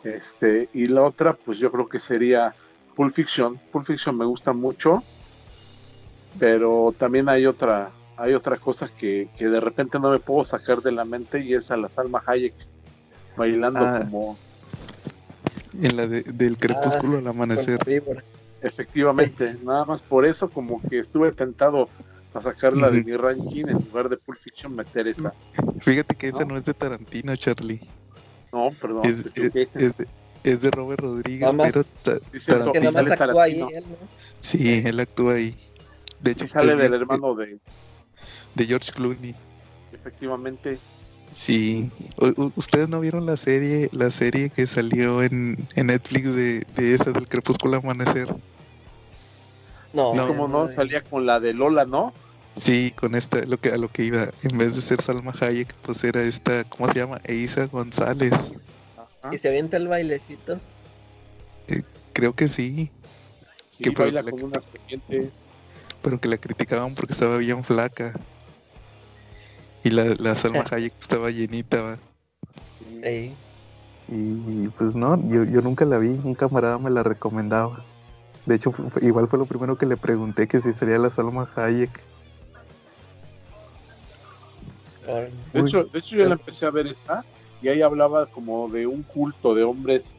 Este, 0.05 0.69
y 0.75 0.87
la 0.87 1.03
otra, 1.03 1.33
pues 1.35 1.59
yo 1.59 1.71
creo 1.71 1.89
que 1.89 2.01
sería 2.01 2.55
Pulp 2.97 3.15
Fiction. 3.15 3.59
Pulp 3.71 3.87
Fiction 3.87 4.19
me 4.19 4.25
gusta 4.25 4.53
mucho, 4.53 5.03
pero 6.39 6.93
también 6.99 7.29
hay 7.29 7.47
otra, 7.47 7.91
hay 8.17 8.35
otra 8.35 8.57
cosa 8.57 8.91
que, 8.99 9.29
que 9.37 9.47
de 9.49 9.61
repente 9.61 9.99
no 10.01 10.11
me 10.11 10.19
puedo 10.19 10.45
sacar 10.45 10.83
de 10.83 10.93
la 10.93 11.05
mente 11.05 11.41
y 11.41 11.55
es 11.55 11.71
a 11.71 11.77
la 11.77 11.89
Salma 11.89 12.23
Hayek 12.27 12.55
bailando 13.37 13.81
Ah. 13.81 14.01
como 14.03 14.37
En 15.81 15.97
la 15.97 16.07
de- 16.07 16.23
del 16.25 16.59
crepúsculo 16.59 17.17
al 17.19 17.23
Con 17.23 17.29
amanecer. 17.29 17.79
la 17.79 17.85
víbora. 17.85 18.23
Efectivamente, 18.63 19.57
nada 19.65 19.85
más 19.85 20.03
por 20.03 20.25
eso 20.25 20.49
como 20.51 20.81
que 20.83 20.99
estuve 20.99 21.33
tentado 21.33 21.89
a 22.35 22.41
sacarla 22.41 22.91
de 22.91 23.03
mi 23.05 23.13
ranking 23.15 23.67
en 23.69 23.75
lugar 23.75 24.09
de 24.09 24.17
Pulp 24.17 24.39
Fiction 24.39 24.75
meter 24.75 25.07
esa. 25.07 25.35
Fíjate 25.81 26.15
que 26.15 26.29
esa 26.29 26.45
¿No? 26.47 26.57
es 26.57 26.65
de 26.65 26.73
Tarantino, 26.73 27.37
Charlie. 27.37 27.81
No, 28.53 28.71
perdón, 28.81 29.03
Es, 29.05 29.23
de, 29.25 29.69
es 30.45 30.61
de 30.63 30.71
Robert 30.71 31.01
Rodríguez, 31.03 31.41
Nada 31.43 31.53
más- 31.53 31.73
pero 31.73 32.21
Que 32.33 32.39
Tarantino- 32.39 32.77
y 32.77 32.81
nada 32.81 33.03
más 33.03 33.11
actúa 33.13 33.43
ahí 33.45 33.59
Tarantino. 33.59 33.69
él, 33.79 33.85
¿no? 33.91 34.09
sí, 34.41 34.83
él 34.85 35.01
actúa 35.01 35.35
ahí. 35.35 35.55
De 36.21 36.31
hecho, 36.31 36.45
Y 36.47 36.49
sale 36.49 36.75
del 36.75 36.95
hermano 36.95 37.35
de, 37.35 37.59
de 38.55 38.67
George 38.67 38.93
Clooney. 38.93 39.35
efectivamente, 39.93 40.79
Sí. 41.31 41.91
¿Ustedes 42.57 42.91
no 42.91 43.01
vieron 43.01 43.25
la 43.25 43.39
serie, 43.39 43.89
la 43.93 44.11
serie 44.11 44.51
que 44.51 44.67
salió 44.67 45.23
en, 45.23 45.57
en 45.77 45.87
Netflix 45.87 46.35
de, 46.35 46.67
de 46.77 46.95
esa 46.95 47.11
del 47.11 47.27
crepúsculo 47.27 47.79
amanecer? 47.79 48.29
No, 49.93 50.15
No. 50.15 50.27
como 50.27 50.49
no, 50.49 50.69
salía 50.69 51.03
con 51.03 51.27
la 51.27 51.39
de 51.41 51.53
Lola, 51.55 51.85
¿no? 51.85 52.13
Sí, 52.55 52.93
con 52.97 53.15
esta, 53.15 53.45
lo 53.47 53.57
que, 53.59 53.71
a 53.71 53.77
lo 53.79 53.89
que 53.89 54.05
iba, 54.05 54.29
en 54.43 54.59
vez 54.59 54.75
de 54.75 54.83
ser 54.83 55.01
Salma 55.01 55.33
Hayek, 55.41 55.75
pues 55.83 56.05
era 56.05 56.23
esta, 56.23 56.65
¿cómo 56.65 56.87
se 56.93 56.99
llama? 56.99 57.19
Eiza 57.25 57.67
González. 57.67 58.33
Ajá. 58.97 59.35
Y 59.35 59.39
se 59.39 59.49
avienta 59.49 59.77
el 59.79 59.89
bailecito. 59.89 60.61
Creo 62.13 62.35
que 62.35 62.49
sí, 62.49 62.91
Sí, 63.71 63.85
que 63.85 63.91
baila 63.91 64.21
la- 64.23 64.31
con 64.31 64.43
una 64.43 64.61
serpiente. 64.61 65.31
pero 66.03 66.19
que 66.21 66.29
la 66.29 66.37
criticaban 66.37 66.95
porque 66.95 67.13
estaba 67.15 67.39
bien 67.39 67.65
flaca. 67.65 68.13
Y 69.83 69.91
la, 69.91 70.05
la 70.19 70.37
Salma 70.37 70.65
Hayek 70.71 70.93
estaba 71.01 71.31
llenita, 71.31 71.81
¿va? 71.83 71.97
Sí. 73.03 73.33
Y 74.09 74.69
pues 74.77 74.95
no, 74.95 75.17
yo, 75.31 75.45
yo 75.45 75.63
nunca 75.63 75.87
la 75.87 75.97
vi, 75.97 76.09
un 76.09 76.35
camarada 76.35 76.77
me 76.79 76.91
la 76.91 77.03
recomendaba. 77.03 77.83
De 78.47 78.57
hecho, 78.57 78.73
igual 79.01 79.29
fue 79.29 79.39
lo 79.39 79.47
primero 79.47 79.77
que 79.77 79.87
le 79.87 79.97
pregunté 79.97 80.49
que 80.49 80.61
si 80.61 80.73
sería 80.73 80.99
la 80.99 81.11
Salma 81.11 81.49
Hayek. 81.55 81.91
De 85.53 85.61
hecho, 85.61 85.85
de 85.85 85.99
hecho 85.99 86.17
yo 86.17 86.27
la 86.27 86.35
empecé 86.35 86.67
a 86.67 86.71
ver 86.71 86.87
esa 86.87 87.25
y 87.61 87.69
ahí 87.69 87.83
hablaba 87.83 88.27
como 88.27 88.69
de 88.69 88.87
un 88.87 89.03
culto 89.03 89.55
de 89.55 89.63
hombres, 89.63 90.15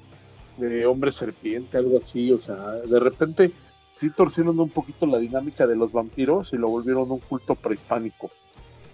de 0.57 0.85
hombres 0.85 1.15
serpiente, 1.15 1.77
algo 1.77 1.99
así, 2.01 2.31
o 2.31 2.39
sea, 2.39 2.55
de 2.55 2.99
repente 2.99 3.51
sí 3.93 4.09
torcieron 4.09 4.59
un 4.59 4.69
poquito 4.69 5.05
la 5.05 5.19
dinámica 5.19 5.67
de 5.67 5.75
los 5.75 5.91
vampiros 5.91 6.53
y 6.53 6.57
lo 6.57 6.69
volvieron 6.69 7.11
un 7.11 7.19
culto 7.19 7.55
prehispánico. 7.55 8.29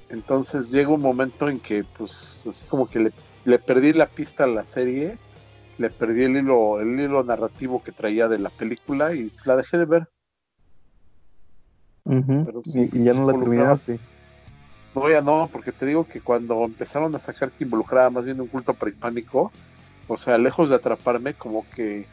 Entonces 0.10 0.72
llega 0.72 0.90
un 0.90 1.02
momento 1.02 1.48
en 1.48 1.60
que 1.60 1.84
pues 1.84 2.46
así 2.48 2.66
como 2.66 2.90
que 2.90 3.00
le, 3.00 3.12
le 3.46 3.60
perdí 3.60 3.94
la 3.94 4.08
pista 4.08 4.46
a 4.46 4.48
la 4.48 4.66
serie, 4.66 5.18
le 5.80 5.90
perdí 5.90 6.26
el 6.26 6.36
hilo, 6.36 6.82
el 6.82 7.00
hilo 7.00 7.24
narrativo 7.24 7.82
que 7.82 7.94
traía 7.94 8.28
de 8.28 8.38
la 8.38 8.50
película 8.50 9.16
y 9.16 9.32
la 9.46 9.56
dejé 9.56 9.78
de 9.78 9.86
ver. 9.86 10.10
Pero 12.04 12.62
sí, 12.64 12.90
y, 12.92 13.00
y 13.00 13.04
ya 13.06 13.14
no 13.14 13.26
la 13.26 13.38
terminaste. 13.40 13.98
No, 14.94 15.10
ya 15.10 15.22
no, 15.22 15.50
porque 15.52 15.72
te 15.72 15.86
digo 15.86 16.04
que 16.04 16.20
cuando 16.20 16.66
empezaron 16.66 17.16
a 17.16 17.20
sacar 17.20 17.52
que 17.52 17.64
involucraba 17.64 18.10
más 18.10 18.26
bien 18.26 18.42
un 18.42 18.48
culto 18.48 18.74
prehispánico, 18.74 19.52
o 20.08 20.18
sea, 20.18 20.38
lejos 20.38 20.70
de 20.70 20.76
atraparme, 20.76 21.34
como 21.34 21.66
que, 21.74 22.06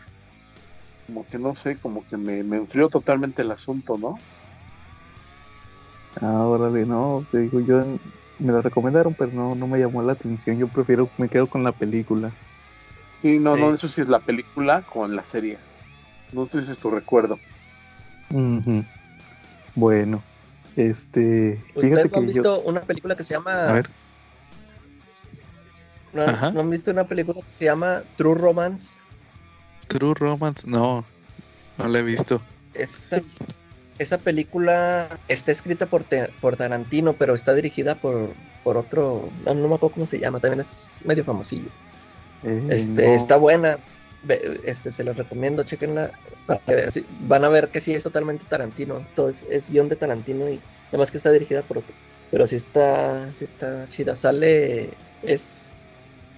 como 1.07 1.27
que 1.27 1.39
no 1.39 1.55
sé, 1.55 1.77
como 1.77 2.07
que 2.07 2.17
me, 2.17 2.45
me 2.45 2.59
enfrió 2.59 2.89
totalmente 2.89 3.43
el 3.43 3.51
asunto, 3.51 3.97
¿no? 3.99 4.17
Ah, 6.21 6.45
órale, 6.45 6.87
no, 6.87 7.25
te 7.31 7.41
digo, 7.41 7.61
yo 7.61 7.83
me 8.39 8.53
la 8.53 8.61
recomendaron, 8.61 9.15
pero 9.19 9.33
no, 9.33 9.55
no 9.55 9.67
me 9.67 9.79
llamó 9.79 10.03
la 10.03 10.13
atención. 10.13 10.57
Yo 10.59 10.69
prefiero, 10.69 11.09
me 11.19 11.29
quedo 11.29 11.47
con 11.47 11.65
la 11.65 11.73
película. 11.73 12.33
Sí, 13.21 13.39
no, 13.39 13.55
Sí. 13.55 13.61
no, 13.61 13.75
eso 13.75 13.89
sí 13.89 14.01
es 14.01 14.09
la 14.09 14.21
película 14.21 14.83
con 14.83 15.17
la 15.17 15.23
serie. 15.23 15.59
No 16.33 16.47
sé 16.47 16.63
si 16.63 16.73
es 16.73 16.79
tu 16.79 16.91
recuerdo. 16.91 17.39
Bueno, 19.75 20.23
este, 20.77 21.59
¿Ustedes 21.75 22.11
no 22.11 22.19
han 22.19 22.27
que 22.27 22.33
yo, 22.33 22.43
visto 22.43 22.61
una 22.63 22.81
película 22.83 23.17
que 23.17 23.25
se 23.25 23.35
llama... 23.35 23.69
a 23.69 23.73
ver, 23.73 23.91
¿no, 26.13 26.23
Ajá. 26.23 26.51
no 26.51 26.61
han 26.61 26.71
visto 26.71 26.91
una 26.91 27.05
película 27.05 27.41
que 27.41 27.55
se 27.57 27.67
llama 27.67 28.03
True 28.17 28.35
Romance? 28.35 29.01
True 29.89 30.15
Romance, 30.15 30.67
no, 30.69 31.05
no 31.77 31.89
la 31.89 31.99
he 31.99 32.03
visto. 32.03 32.41
Esa, 32.75 33.21
esa 33.99 34.19
película 34.19 35.21
está 35.29 35.53
escrita 35.53 35.87
por, 35.87 36.05
Te- 36.05 36.29
por 36.41 36.57
Tarantino, 36.57 37.15
pero 37.15 37.35
está 37.35 37.55
dirigida 37.55 37.95
por, 37.95 38.35
por 38.63 38.77
otro... 38.77 39.31
No, 39.45 39.55
no 39.55 39.69
me 39.69 39.75
acuerdo 39.75 39.95
cómo 39.95 40.07
se 40.07 40.19
llama, 40.19 40.41
también 40.41 40.61
es 40.61 41.01
medio 41.05 41.25
famosillo. 41.25 41.71
Eh, 42.47 42.63
Este, 42.71 43.09
no. 43.09 43.15
Está 43.15 43.37
buena. 43.37 43.79
Este, 44.65 44.91
se 44.91 45.05
los 45.05 45.17
recomiendo, 45.17 45.65
chequenla. 45.65 46.11
Van 47.21 47.45
a 47.45 47.49
ver 47.49 47.71
que 47.71 47.81
sí 47.81 47.95
es 47.95 48.03
totalmente 48.03 48.45
Tarantino. 48.49 49.07
Todo 49.15 49.29
es, 49.29 49.45
es 49.49 49.71
guion 49.71 49.89
de 49.89 49.97
Tarantino 49.97 50.49
y 50.49 50.65
además 50.89 51.11
que 51.11 51.17
está 51.19 51.31
dirigida 51.31 51.63
por 51.63 51.79
otro. 51.79 51.95
Pero 52.31 52.47
sí 52.47 52.57
está, 52.57 53.33
sí 53.35 53.45
está 53.45 53.89
chida. 53.89 54.17
Sale, 54.17 54.99
es 55.23 55.89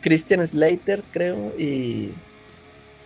Christian 0.01 0.47
Slater, 0.47 1.03
creo, 1.11 1.55
y, 1.59 2.23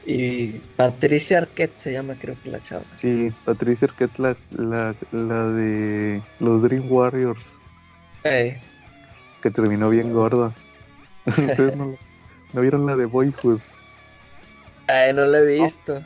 y 0.05 0.59
Patricia 0.77 1.39
Arquette 1.39 1.77
se 1.79 1.93
llama, 1.93 2.17
creo 2.19 2.37
que 2.43 2.51
la 2.51 2.63
chava. 2.63 2.85
Sí, 2.97 3.33
Patricia 3.45 3.87
Arquette, 3.89 4.19
la, 4.19 4.37
la, 4.51 4.97
la 5.13 5.49
de 5.49 6.23
los 6.41 6.63
Dream 6.63 6.91
Warriors, 6.91 7.63
Eh, 8.25 8.61
que 9.43 9.51
terminó 9.51 9.91
bien 9.91 10.13
gorda. 10.13 10.53
¿Ustedes 11.27 11.77
no, 11.77 11.99
no 12.53 12.61
vieron 12.61 12.87
la 12.87 12.97
de 12.97 13.07
Boyhood? 13.07 13.61
ay, 14.87 15.13
no 15.13 15.25
la 15.27 15.39
he 15.41 15.45
visto. 15.45 16.03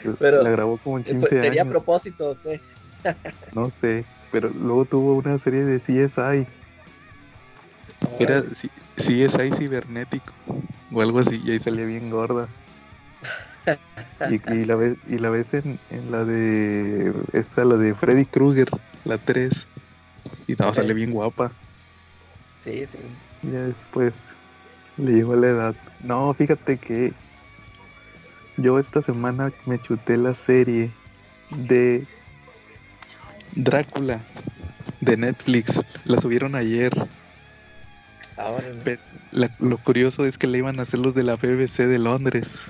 Que 0.00 0.10
Pero, 0.18 0.42
la 0.42 0.50
grabó 0.50 0.78
como 0.78 0.98
en 0.98 1.04
Eh, 1.04 1.10
15 1.10 1.30
pues, 1.30 1.40
¿Sería 1.40 1.62
a 1.62 1.68
propósito 1.68 2.30
o 2.30 2.38
qué? 2.38 2.62
No 3.54 3.68
sé, 3.70 4.06
pero 4.30 4.50
luego 4.50 4.84
tuvo 4.86 5.14
una 5.16 5.38
serie 5.38 5.64
de 5.64 5.78
CSI. 5.78 6.46
Era 8.20 8.42
C- 8.54 8.70
CSI 8.96 9.50
cibernético 9.52 10.34
o 10.90 11.00
algo 11.00 11.18
así, 11.20 11.40
y 11.44 11.50
ahí 11.52 11.58
salía 11.58 11.84
bien 11.84 12.10
gorda. 12.10 12.48
Y, 14.28 14.34
y 14.54 14.64
la 14.64 14.76
ves, 14.76 14.96
y 15.06 15.18
la 15.18 15.30
ves 15.30 15.54
en, 15.54 15.80
en 15.90 16.10
la 16.10 16.24
de. 16.24 17.12
Esta, 17.32 17.64
la 17.64 17.76
de 17.76 17.94
Freddy 17.94 18.26
Krueger, 18.26 18.68
la 19.04 19.18
3. 19.18 19.68
Y 20.46 20.54
no, 20.54 20.72
sale 20.74 20.94
bien 20.94 21.12
guapa. 21.12 21.52
Sí, 22.60 22.86
sí. 22.86 22.98
Y 23.42 23.50
ya 23.52 23.62
después 23.64 24.37
le 24.98 25.12
llegó 25.12 25.36
la 25.36 25.48
edad. 25.48 25.74
No, 26.02 26.32
fíjate 26.34 26.76
que 26.76 27.12
yo 28.56 28.78
esta 28.78 29.02
semana 29.02 29.52
me 29.66 29.78
chuté 29.78 30.16
la 30.16 30.34
serie 30.34 30.90
de 31.56 32.04
Drácula 33.54 34.20
de 35.00 35.16
Netflix. 35.16 35.82
La 36.04 36.20
subieron 36.20 36.54
ayer. 36.54 36.92
Ahora, 38.36 38.64
la- 39.32 39.50
lo 39.58 39.78
curioso 39.78 40.24
es 40.24 40.38
que 40.38 40.46
le 40.46 40.58
iban 40.58 40.78
a 40.78 40.82
hacer 40.82 41.00
los 41.00 41.14
de 41.14 41.22
la 41.24 41.34
BBC 41.36 41.86
de 41.86 41.98
Londres. 41.98 42.60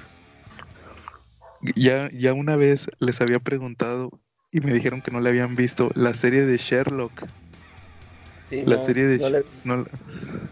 Ya, 1.75 2.09
ya 2.13 2.33
una 2.35 2.57
vez 2.57 2.89
les 3.01 3.21
había 3.21 3.39
preguntado 3.41 4.11
y 4.51 4.61
me 4.61 4.73
dijeron 4.73 5.03
que 5.03 5.11
no 5.11 5.21
le 5.21 5.29
habían 5.29 5.55
visto 5.57 5.91
la 5.95 6.15
serie 6.15 6.45
de 6.47 6.57
Sherlock. 6.57 7.25
Sí, 8.51 8.63
La 8.65 8.77
no, 8.77 8.87
serie 8.87 9.05
de 9.05 9.19
no 9.65 9.77
la 9.77 9.85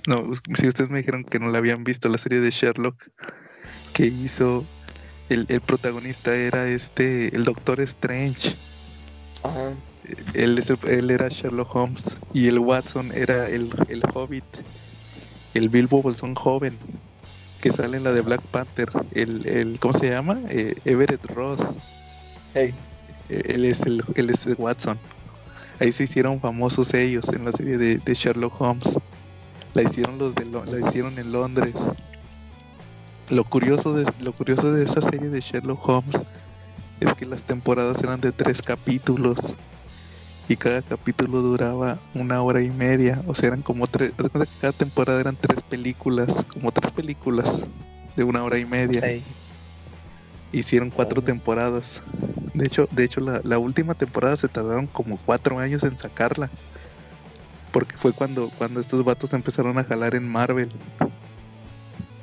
no, 0.07 0.32
si 0.55 0.68
ustedes 0.68 0.90
me 0.90 0.99
dijeron 0.99 1.24
que 1.24 1.38
no 1.38 1.49
la 1.49 1.59
habían 1.59 1.84
visto, 1.84 2.09
la 2.09 2.18
serie 2.18 2.40
de 2.40 2.51
Sherlock 2.51 2.97
que 3.92 4.07
hizo 4.07 4.64
el, 5.28 5.47
el 5.49 5.61
protagonista 5.61 6.34
era 6.34 6.68
este, 6.68 7.34
el 7.34 7.44
Doctor 7.44 7.80
Strange. 7.80 8.55
Ajá. 9.42 9.72
Él, 10.34 11.11
era 11.11 11.28
Sherlock 11.28 11.74
Holmes 11.74 12.16
y 12.32 12.47
el 12.47 12.59
Watson 12.59 13.11
era 13.12 13.49
el, 13.49 13.70
el 13.88 14.03
Hobbit, 14.14 14.44
el 15.55 15.68
Bilbo 15.68 16.03
Bolsón 16.03 16.34
joven 16.34 16.78
que 17.61 17.72
sale 17.72 17.97
en 17.97 18.05
la 18.05 18.12
de 18.12 18.20
Black 18.20 18.42
Panther. 18.42 18.88
El, 19.12 19.47
el 19.49 19.80
¿cómo 19.80 19.99
se 19.99 20.11
llama? 20.11 20.38
Eh, 20.49 20.74
Everett 20.84 21.24
Ross. 21.30 21.62
Hey. 22.55 22.74
Él 23.28 23.64
es 23.64 23.82
el, 23.82 24.05
él 24.14 24.30
es 24.30 24.47
el 24.47 24.55
Watson. 24.59 24.99
Ahí 25.79 25.93
se 25.93 26.05
hicieron 26.05 26.41
famosos 26.41 26.95
ellos 26.95 27.27
en 27.29 27.45
la 27.45 27.53
serie 27.53 27.77
de, 27.77 28.14
Sherlock 28.14 28.61
Holmes. 28.61 28.99
La 29.74 29.83
hicieron 29.83 30.18
los 30.18 30.35
de 30.35 30.47
la 30.47 30.89
hicieron 30.89 31.18
en 31.18 31.33
Londres. 31.33 31.74
Lo 33.29 33.45
curioso 33.45 33.93
de 33.93 34.11
lo 34.20 34.33
curioso 34.33 34.72
de 34.72 34.85
esa 34.85 35.03
serie 35.03 35.29
de 35.29 35.41
Sherlock 35.41 35.87
Holmes 35.89 36.24
es 37.01 37.14
que 37.14 37.27
las 37.27 37.43
temporadas 37.43 38.03
eran 38.03 38.20
de 38.20 38.33
tres 38.33 38.62
capítulos 38.62 39.55
y 40.49 40.57
cada 40.57 40.81
capítulo 40.81 41.43
duraba 41.43 41.99
una 42.14 42.41
hora 42.43 42.62
y 42.62 42.70
media. 42.70 43.22
O 43.27 43.35
sea, 43.35 43.49
eran 43.49 43.62
como 43.62 43.87
tres. 43.87 44.12
cada 44.61 44.72
temporada 44.72 45.20
eran 45.20 45.37
tres 45.37 45.62
películas, 45.62 46.45
como 46.53 46.72
tres 46.72 46.91
películas 46.93 47.62
de 48.16 48.24
una 48.24 48.43
hora 48.45 48.59
y 48.59 48.64
media. 48.64 49.01
Hey. 49.05 49.22
Hicieron 50.53 50.90
cuatro 50.90 51.20
Oh. 51.20 51.24
temporadas. 51.24 52.03
De 52.55 52.66
hecho, 52.66 52.88
de 52.90 53.05
hecho 53.05 53.20
la, 53.20 53.40
la 53.44 53.59
última 53.59 53.94
temporada 53.94 54.36
se 54.36 54.49
tardaron 54.49 54.86
como 54.86 55.18
cuatro 55.18 55.59
años 55.59 55.82
en 55.84 55.99
sacarla. 55.99 56.51
Porque 57.72 57.97
fue 57.97 58.12
cuando, 58.12 58.51
cuando 58.57 58.80
estos 58.80 59.05
vatos 59.05 59.32
empezaron 59.34 59.76
a 59.78 59.84
jalar 59.84 60.14
en 60.14 60.26
Marvel. 60.26 60.70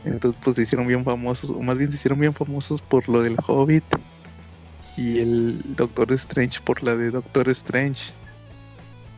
Entonces 0.06 0.42
pues 0.44 0.56
se 0.56 0.64
hicieron 0.64 0.88
bien 0.88 1.04
famosos, 1.06 1.50
o 1.50 1.62
más 1.62 1.78
bien 1.78 1.90
se 1.92 1.96
hicieron 1.98 2.20
bien 2.20 2.34
famosos 2.34 2.82
por 2.82 3.08
lo 3.08 3.22
del 3.22 3.38
Hobbit 3.48 3.84
y 4.98 5.20
el 5.20 5.76
Doctor 5.76 6.12
Strange 6.14 6.60
por 6.64 6.84
la 6.84 6.96
de 6.98 7.12
Doctor 7.12 7.48
Strange. 7.50 8.14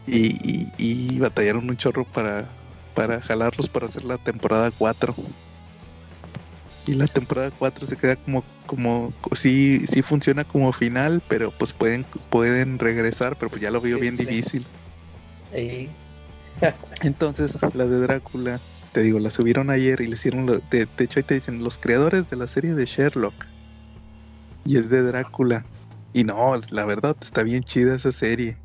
Y, 0.07 0.35
y- 0.47 0.71
y 0.77 1.17
batallaron 1.19 1.67
un 1.69 1.77
chorro 1.77 2.03
para, 2.05 2.47
para 2.93 3.19
jalarlos 3.21 3.69
para 3.69 3.87
hacer 3.87 4.03
la 4.03 4.17
temporada 4.19 4.69
4. 4.77 5.15
Y 6.87 6.93
la 6.93 7.07
temporada 7.07 7.51
4 7.57 7.87
se 7.87 7.97
queda 7.97 8.15
como, 8.15 8.43
como, 8.67 9.11
sí, 9.35 9.79
sí 9.87 10.01
funciona 10.03 10.43
como 10.43 10.71
final, 10.71 11.21
pero 11.27 11.51
pues 11.51 11.73
pueden, 11.73 12.05
pueden 12.29 12.77
regresar, 12.77 13.35
pero 13.37 13.49
pues 13.49 13.61
ya 13.61 13.71
lo 13.71 13.81
veo 13.81 13.95
Sí, 13.97 14.01
bien 14.01 14.17
sí. 14.17 14.25
difícil. 14.25 14.67
Hey. 15.51 15.89
Entonces, 17.01 17.57
la 17.73 17.85
de 17.87 17.99
Drácula, 17.99 18.61
te 18.91 19.01
digo, 19.01 19.19
la 19.19 19.31
subieron 19.31 19.71
ayer 19.71 19.99
y 20.01 20.07
le 20.07 20.13
hicieron, 20.13 20.45
lo- 20.45 20.59
de, 20.59 20.87
de 20.97 21.03
hecho 21.03 21.19
ahí 21.19 21.23
te 21.23 21.33
dicen, 21.33 21.63
los 21.63 21.77
creadores 21.79 22.27
de 22.29 22.37
la 22.37 22.47
serie 22.47 22.73
de 22.75 22.85
Sherlock. 22.85 23.33
Y 24.63 24.77
es 24.77 24.89
de 24.89 25.01
Drácula. 25.01 25.65
Y 26.13 26.23
no, 26.23 26.53
la 26.69 26.85
verdad, 26.85 27.17
está 27.19 27.43
bien 27.43 27.63
chida 27.63 27.95
esa 27.95 28.11
serie. 28.11 28.57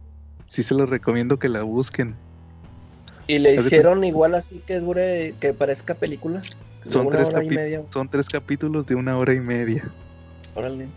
Sí 0.47 0.63
se 0.63 0.75
los 0.75 0.89
recomiendo 0.89 1.39
que 1.39 1.49
la 1.49 1.63
busquen. 1.63 2.17
Y 3.27 3.39
le 3.39 3.55
hicieron 3.55 4.05
igual 4.05 4.35
así 4.35 4.63
que 4.67 4.79
dure, 4.81 5.35
que 5.41 5.55
parezca 5.55 5.95
película. 5.95 6.43
Son 6.85 7.09
tres, 7.11 7.31
media. 7.33 7.83
son 7.91 8.09
tres 8.09 8.29
capítulos 8.29 8.87
de 8.87 8.95
una 8.95 9.17
hora 9.17 9.35
y 9.35 9.41
media. 9.41 9.93
Órale. 10.55 10.89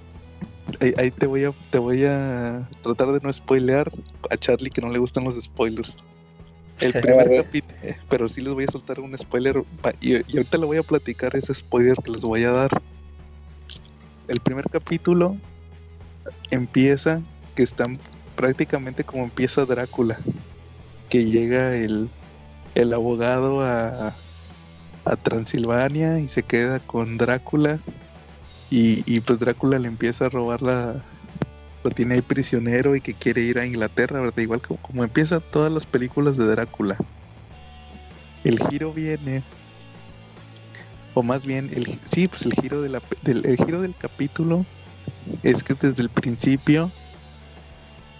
Ahí, 0.80 0.94
ahí 0.98 1.12
te 1.12 1.28
voy 1.28 1.44
a 1.44 1.52
te 1.70 1.78
voy 1.78 2.06
a 2.06 2.68
tratar 2.82 3.12
de 3.12 3.20
no 3.20 3.32
spoilear 3.32 3.92
a 4.32 4.38
Charlie 4.38 4.70
que 4.70 4.82
no 4.82 4.90
le 4.90 5.00
gustan 5.00 5.26
los 5.26 5.40
spoilers. 5.40 5.98
El 6.80 6.94
primer 7.02 7.36
capítulo, 7.36 7.76
pero 8.10 8.30
sí 8.30 8.42
les 8.42 8.54
voy 8.54 8.64
a 8.64 8.72
soltar 8.72 9.00
un 9.00 9.18
spoiler 9.18 9.64
y, 10.00 10.14
y 10.14 10.38
ahorita 10.38 10.58
le 10.58 10.66
voy 10.66 10.78
a 10.78 10.84
platicar 10.84 11.36
ese 11.36 11.54
spoiler 11.54 11.98
que 11.98 12.12
les 12.12 12.22
voy 12.22 12.44
a 12.44 12.52
dar. 12.52 12.82
El 14.28 14.40
primer 14.40 14.70
capítulo 14.70 15.36
empieza 16.50 17.22
que 17.56 17.64
están 17.64 18.00
prácticamente 18.36 19.04
como 19.04 19.24
empieza 19.24 19.66
Drácula, 19.66 20.18
que 21.10 21.26
llega 21.26 21.76
el, 21.76 22.10
el 22.76 22.94
abogado 22.94 23.62
a, 23.62 24.16
a 25.06 25.16
Transilvania 25.16 26.20
y 26.20 26.28
se 26.28 26.44
queda 26.44 26.80
con 26.80 27.18
Drácula 27.18 27.80
y, 28.70 29.04
y 29.06 29.20
pues 29.20 29.40
Drácula 29.40 29.80
le 29.80 29.88
empieza 29.88 30.26
a 30.26 30.30
robar 30.30 30.62
la... 30.62 31.04
Lo 31.84 31.92
tiene 31.92 32.16
ahí 32.16 32.22
prisionero 32.22 32.96
y 32.96 33.02
que 33.02 33.14
quiere 33.14 33.42
ir 33.42 33.60
a 33.60 33.66
Inglaterra, 33.66 34.22
¿verdad? 34.22 34.38
Igual 34.38 34.62
como, 34.62 34.80
como 34.82 35.04
empiezan 35.04 35.44
todas 35.52 35.72
las 35.72 35.86
películas 35.86 36.38
de 36.38 36.46
Drácula. 36.46 36.98
El 38.44 38.60
giro 38.70 38.94
viene... 38.94 39.44
O 41.14 41.22
más 41.22 41.46
bien, 41.46 41.70
el, 41.74 41.86
sí, 42.06 42.28
pues 42.28 42.46
el 42.46 42.54
giro, 42.54 42.82
de 42.82 42.90
la, 42.90 43.02
del, 43.22 43.46
el 43.46 43.58
giro 43.58 43.82
del 43.82 43.96
capítulo 43.96 44.66
es 45.44 45.64
que 45.64 45.76
desde 45.76 46.02
el 46.02 46.10
principio 46.10 46.92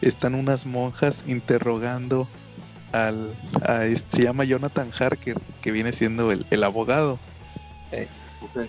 están 0.02 0.36
unas 0.36 0.66
monjas 0.66 1.24
interrogando 1.26 2.28
al... 2.94 3.36
a 3.68 3.86
este- 3.86 4.18
se 4.18 4.24
llama 4.24 4.46
Jonathan 4.46 4.90
Harker, 4.98 5.38
que 5.62 5.72
viene 5.72 5.92
siendo 5.92 6.32
el, 6.32 6.46
el 6.50 6.64
abogado 6.64 7.20
Ok. 8.42 8.68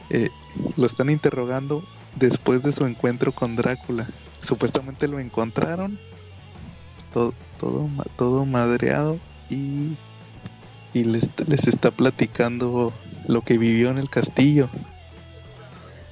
lo 0.76 0.86
están 0.86 1.10
interrogando 1.10 1.82
después 2.16 2.62
de 2.62 2.72
su 2.72 2.86
encuentro 2.86 3.32
con 3.32 3.56
Drácula. 3.56 4.08
Supuestamente 4.40 5.08
lo 5.08 5.18
encontraron 5.20 5.98
todo, 7.12 7.32
todo, 7.58 7.88
todo 8.16 8.44
madreado 8.44 9.18
y, 9.48 9.92
y 10.92 11.04
les, 11.04 11.30
les 11.48 11.66
está 11.66 11.90
platicando 11.90 12.92
lo 13.26 13.42
que 13.42 13.56
vivió 13.58 13.90
en 13.90 13.98
el 13.98 14.10
castillo. 14.10 14.68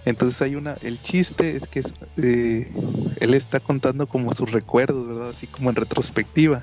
Entonces 0.05 0.43
hay 0.43 0.57
una, 0.57 0.75
el 0.83 1.01
chiste 1.03 1.57
es 1.57 1.69
que 1.69 1.83
eh, 2.17 2.73
él 3.21 3.35
está 3.35 3.61
contando 3.61 4.07
como 4.07 4.33
sus 4.33 4.51
recuerdos, 4.51 5.07
¿verdad? 5.07 5.31
Así 5.31 5.47
como 5.47 5.71
en 5.71 5.77
retrospectiva. 5.77 6.63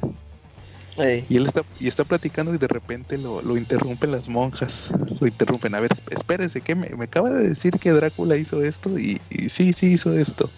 Y 1.29 1.37
él 1.37 1.45
está, 1.45 1.63
y 1.79 1.87
está 1.87 2.03
platicando 2.03 2.53
y 2.53 2.57
de 2.57 2.67
repente 2.67 3.17
lo, 3.17 3.41
lo 3.41 3.57
interrumpen 3.57 4.11
las 4.11 4.27
monjas. 4.27 4.89
Lo 5.19 5.27
interrumpen. 5.27 5.75
A 5.75 5.79
ver, 5.79 5.91
esp- 5.91 6.11
espérese, 6.13 6.61
que 6.61 6.75
me, 6.75 6.89
me 6.97 7.05
acaba 7.05 7.29
de 7.29 7.47
decir 7.49 7.71
que 7.79 7.91
Drácula 7.91 8.35
hizo 8.37 8.61
esto 8.63 8.97
y, 8.97 9.21
sí, 9.49 9.71
sí 9.73 9.93
hizo 9.93 10.13
esto. 10.13 10.51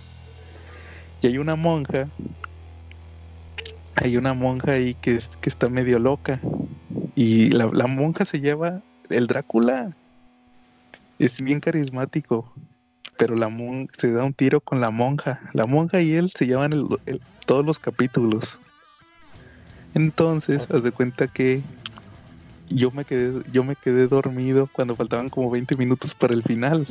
Y 1.21 1.27
hay 1.27 1.37
una 1.37 1.55
monja. 1.55 2.11
Hay 3.95 4.17
una 4.17 4.33
monja 4.33 4.71
ahí 4.71 4.95
que, 4.95 5.19
que 5.41 5.49
está 5.49 5.69
medio 5.69 5.99
loca. 5.99 6.41
Y 7.15 7.49
la, 7.49 7.69
la 7.73 7.87
monja 7.87 8.25
se 8.25 8.39
lleva. 8.39 8.81
El 9.09 9.27
Drácula 9.27 9.95
es 11.19 11.39
bien 11.41 11.59
carismático. 11.59 12.51
Pero 13.17 13.35
la 13.35 13.49
mon- 13.49 13.87
se 13.95 14.11
da 14.11 14.23
un 14.23 14.33
tiro 14.33 14.61
con 14.61 14.81
la 14.81 14.89
monja. 14.89 15.39
La 15.53 15.67
monja 15.67 16.01
y 16.01 16.13
él 16.13 16.31
se 16.35 16.47
llevan 16.47 16.71
todos 17.45 17.63
los 17.65 17.77
capítulos. 17.79 18.59
Entonces, 19.93 20.67
haz 20.71 20.83
de 20.83 20.91
cuenta 20.91 21.27
que 21.27 21.61
yo 22.69 22.91
me 22.91 23.05
quedé, 23.05 23.43
yo 23.51 23.63
me 23.63 23.75
quedé 23.75 24.07
dormido 24.07 24.67
cuando 24.71 24.95
faltaban 24.95 25.29
como 25.29 25.51
20 25.51 25.75
minutos 25.75 26.15
para 26.15 26.33
el 26.33 26.43
final. 26.43 26.87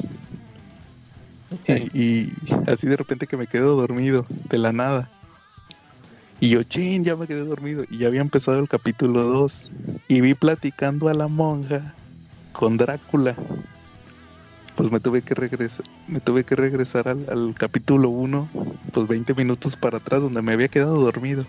Y, 1.66 2.00
y 2.00 2.32
así 2.66 2.86
de 2.86 2.96
repente 2.96 3.26
que 3.26 3.36
me 3.36 3.46
quedo 3.46 3.76
dormido, 3.76 4.26
de 4.48 4.58
la 4.58 4.72
nada. 4.72 5.10
Y 6.40 6.48
yo, 6.48 6.62
chin, 6.62 7.04
ya 7.04 7.16
me 7.16 7.26
quedé 7.26 7.44
dormido. 7.44 7.84
Y 7.90 7.98
ya 7.98 8.08
había 8.08 8.22
empezado 8.22 8.58
el 8.58 8.68
capítulo 8.68 9.22
2. 9.24 9.70
Y 10.08 10.20
vi 10.22 10.34
platicando 10.34 11.08
a 11.08 11.14
la 11.14 11.28
monja 11.28 11.94
con 12.52 12.78
Drácula. 12.78 13.36
Pues 14.74 14.90
me 14.90 15.00
tuve 15.00 15.20
que 15.20 15.34
regresar, 15.34 15.84
me 16.08 16.20
tuve 16.20 16.44
que 16.44 16.56
regresar 16.56 17.08
al, 17.08 17.26
al 17.28 17.54
capítulo 17.54 18.08
1, 18.08 18.48
pues 18.92 19.06
20 19.06 19.34
minutos 19.34 19.76
para 19.76 19.98
atrás, 19.98 20.22
donde 20.22 20.40
me 20.40 20.52
había 20.52 20.68
quedado 20.68 20.98
dormido. 20.98 21.44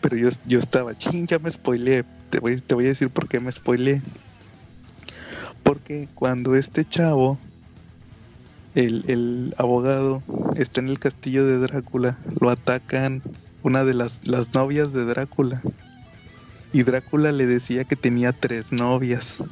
Pero 0.00 0.16
yo, 0.16 0.28
yo 0.46 0.58
estaba, 0.58 0.96
ching, 0.96 1.26
ya 1.26 1.38
me 1.38 1.50
spoileé. 1.50 2.04
Te 2.30 2.40
voy, 2.40 2.60
te 2.60 2.74
voy 2.74 2.84
a 2.84 2.88
decir 2.88 3.10
por 3.10 3.28
qué 3.28 3.40
me 3.40 3.52
spoileé. 3.52 4.02
Porque 5.62 6.08
cuando 6.14 6.54
este 6.54 6.84
chavo, 6.84 7.38
el, 8.74 9.04
el 9.08 9.54
abogado, 9.58 10.22
está 10.56 10.80
en 10.80 10.88
el 10.88 10.98
castillo 10.98 11.46
de 11.46 11.58
Drácula, 11.58 12.18
lo 12.40 12.50
atacan 12.50 13.22
una 13.62 13.84
de 13.84 13.94
las, 13.94 14.20
las 14.24 14.54
novias 14.54 14.92
de 14.92 15.04
Drácula. 15.04 15.62
Y 16.72 16.82
Drácula 16.84 17.32
le 17.32 17.46
decía 17.46 17.84
que 17.84 17.96
tenía 17.96 18.32
tres 18.32 18.72
novias, 18.72 19.42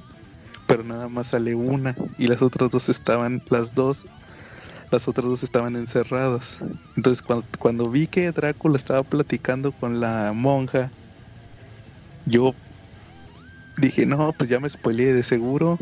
pero 0.67 0.85
nada 0.85 1.09
más 1.09 1.29
sale 1.29 1.55
una. 1.55 1.97
Y 2.17 2.29
las 2.29 2.43
otras 2.43 2.71
dos 2.71 2.89
estaban, 2.89 3.43
las 3.51 3.75
dos, 3.75 4.07
las 4.91 5.09
otras 5.09 5.27
dos 5.27 5.43
estaban 5.43 5.77
encerradas. 5.77 6.59
Entonces 6.97 7.23
cuando, 7.23 7.47
cuando 7.59 7.91
vi 7.91 8.07
que 8.09 8.33
Drácula 8.33 8.77
estaba 8.77 9.05
platicando 9.05 9.73
con 9.73 10.01
la 10.01 10.33
monja, 10.35 10.91
yo 12.25 12.55
dije, 13.77 14.07
no, 14.07 14.33
pues 14.35 14.51
ya 14.51 14.61
me 14.61 14.69
spoileé 14.69 15.13
de 15.15 15.23
seguro. 15.23 15.79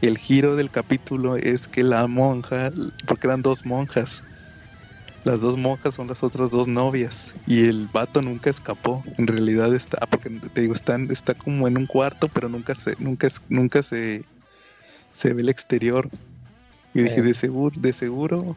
El 0.00 0.18
giro 0.18 0.56
del 0.56 0.70
capítulo 0.70 1.36
es 1.36 1.68
que 1.68 1.82
la 1.84 2.06
monja, 2.06 2.70
porque 3.06 3.26
eran 3.26 3.42
dos 3.42 3.64
monjas, 3.64 4.24
las 5.24 5.40
dos 5.40 5.56
monjas 5.56 5.94
son 5.94 6.06
las 6.08 6.22
otras 6.22 6.50
dos 6.50 6.68
novias 6.68 7.32
y 7.46 7.66
el 7.68 7.88
vato 7.88 8.22
nunca 8.22 8.50
escapó. 8.50 9.04
En 9.18 9.26
realidad 9.26 9.74
está, 9.74 9.98
ah, 10.00 10.06
porque 10.06 10.30
te 10.52 10.60
digo, 10.62 10.74
está, 10.74 10.96
está 11.10 11.34
como 11.34 11.66
en 11.68 11.78
un 11.78 11.86
cuarto, 11.86 12.28
pero 12.28 12.48
nunca 12.48 12.74
se, 12.74 12.94
nunca, 12.98 13.28
nunca 13.48 13.82
se, 13.82 14.28
se 15.12 15.34
ve 15.34 15.42
el 15.42 15.48
exterior. 15.50 16.10
Y 16.94 17.02
dije, 17.02 17.22
de 17.22 17.34
seguro, 17.34 17.74
de 17.78 17.92
seguro 17.92 18.56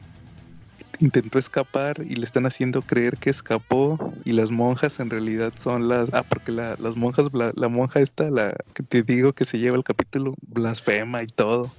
intentó 0.99 1.37
escapar 1.37 2.01
y 2.07 2.15
le 2.15 2.25
están 2.25 2.45
haciendo 2.45 2.81
creer 2.81 3.17
que 3.17 3.29
escapó 3.29 4.13
y 4.25 4.33
las 4.33 4.51
monjas 4.51 4.99
en 4.99 5.09
realidad 5.09 5.53
son 5.57 5.87
las 5.87 6.09
ah 6.13 6.23
porque 6.23 6.51
las 6.51 6.95
monjas 6.95 7.27
la, 7.33 7.69
monja 7.69 7.99
esta 7.99 8.29
la 8.31 8.55
que 8.73 8.83
te 8.83 9.03
digo 9.03 9.33
que 9.33 9.45
se 9.45 9.59
lleva 9.59 9.77
el 9.77 9.83
capítulo 9.83 10.35
blasfema 10.47 11.23
y 11.23 11.27
todo. 11.27 11.71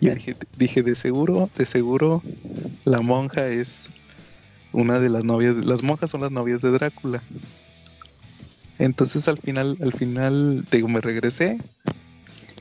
Y 0.00 0.08
dije, 0.08 0.36
dije 0.56 0.82
de 0.82 0.94
seguro 0.94 1.50
de 1.56 1.66
seguro 1.66 2.22
la 2.84 3.00
monja 3.00 3.48
es 3.48 3.88
una 4.72 4.98
de 4.98 5.10
las 5.10 5.24
novias 5.24 5.56
las 5.56 5.82
monjas 5.82 6.10
son 6.10 6.22
las 6.22 6.30
novias 6.30 6.62
de 6.62 6.70
Drácula 6.70 7.22
entonces 8.78 9.28
al 9.28 9.38
final 9.38 9.76
al 9.80 9.92
final 9.92 10.64
digo 10.70 10.88
me 10.88 11.00
regresé 11.00 11.58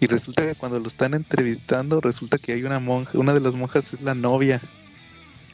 y 0.04 0.08
resulta 0.08 0.46
que 0.46 0.56
cuando 0.56 0.80
lo 0.80 0.88
están 0.88 1.14
entrevistando 1.14 2.02
resulta 2.02 2.38
que 2.38 2.54
hay 2.54 2.64
una 2.64 2.80
monja 2.80 3.18
una 3.18 3.34
de 3.34 3.40
las 3.40 3.56
monjas 3.56 3.94
es 3.94 4.02
la 4.02 4.14
novia 4.14 4.60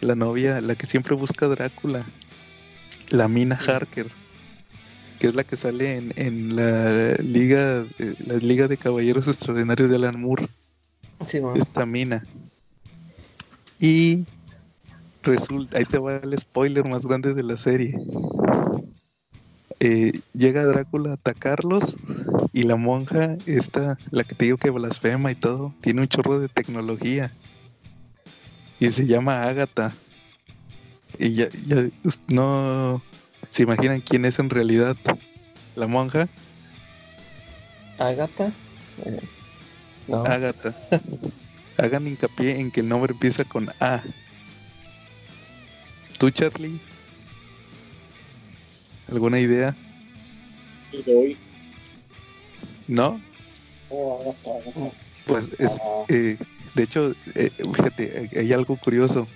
la 0.02 0.16
novia, 0.16 0.62
la 0.62 0.76
que 0.76 0.86
siempre 0.86 1.16
busca 1.16 1.46
a 1.46 1.50
Drácula, 1.50 2.06
la 3.10 3.28
Mina 3.28 3.56
Harker, 3.56 4.08
que 5.20 5.28
es 5.28 5.36
la 5.36 5.44
que 5.44 5.56
sale 5.56 5.98
en, 6.16 6.56
la 6.56 7.14
liga, 7.16 7.86
eh, 8.00 8.16
la 8.26 8.38
liga 8.38 8.68
de 8.68 8.78
caballeros 8.78 9.28
extraordinarios 9.28 9.90
de 9.90 9.96
Alan 9.96 10.20
Moore. 10.20 10.48
Esta 11.56 11.86
Mina. 11.86 12.26
Y 13.80 14.26
resulta, 15.24 15.78
ahí 15.78 15.86
te 15.86 15.98
va 15.98 16.18
el 16.18 16.38
spoiler 16.38 16.88
más 16.88 17.06
grande 17.06 17.34
de 17.34 17.44
la 17.44 17.58
serie. 17.58 18.00
Eh, 19.82 20.14
llega 20.34 20.66
Drácula 20.66 21.12
a 21.12 21.14
atacarlos 21.14 21.98
y 22.54 22.64
la 22.64 22.76
monja, 22.76 23.38
esta, 23.46 23.98
la 24.12 24.24
que 24.24 24.36
te 24.36 24.46
digo 24.46 24.58
que 24.58 24.70
blasfema 24.70 25.32
y 25.32 25.36
todo, 25.36 25.74
tiene 25.82 26.02
un 26.02 26.08
chorro 26.08 26.40
de 26.40 26.50
tecnología 26.50 27.32
y 28.80 28.90
se 28.90 29.06
llama 29.06 29.44
Agatha. 29.44 29.94
Y 31.18 31.34
ya, 31.34 31.50
ya 31.68 31.88
no 32.28 33.02
se 33.50 33.64
imaginan 33.64 34.02
quién 34.02 34.26
es 34.26 34.40
en 34.40 34.50
realidad 34.50 34.96
la 35.76 35.88
monja. 35.88 36.28
Agatha. 37.98 38.52
Eh, 39.06 39.20
no. 40.08 40.24
Agatha. 40.24 40.74
Hagan 41.78 42.08
hincapié 42.08 42.60
en 42.60 42.72
que 42.72 42.82
el 42.82 42.90
nombre 42.90 43.14
empieza 43.14 43.44
con 43.46 43.70
A. 43.80 44.04
¿Tú, 46.18 46.30
Charlie? 46.30 46.80
¿Alguna 49.10 49.40
idea? 49.40 49.76
¿No? 52.90 53.22
Pues 55.26 55.48
es, 55.60 55.72
eh, 56.10 56.38
de 56.74 56.84
hecho, 56.84 57.14
eh, 57.36 57.52
fíjate, 57.74 58.30
hay 58.36 58.52
algo 58.52 58.76
curioso. 58.78 59.28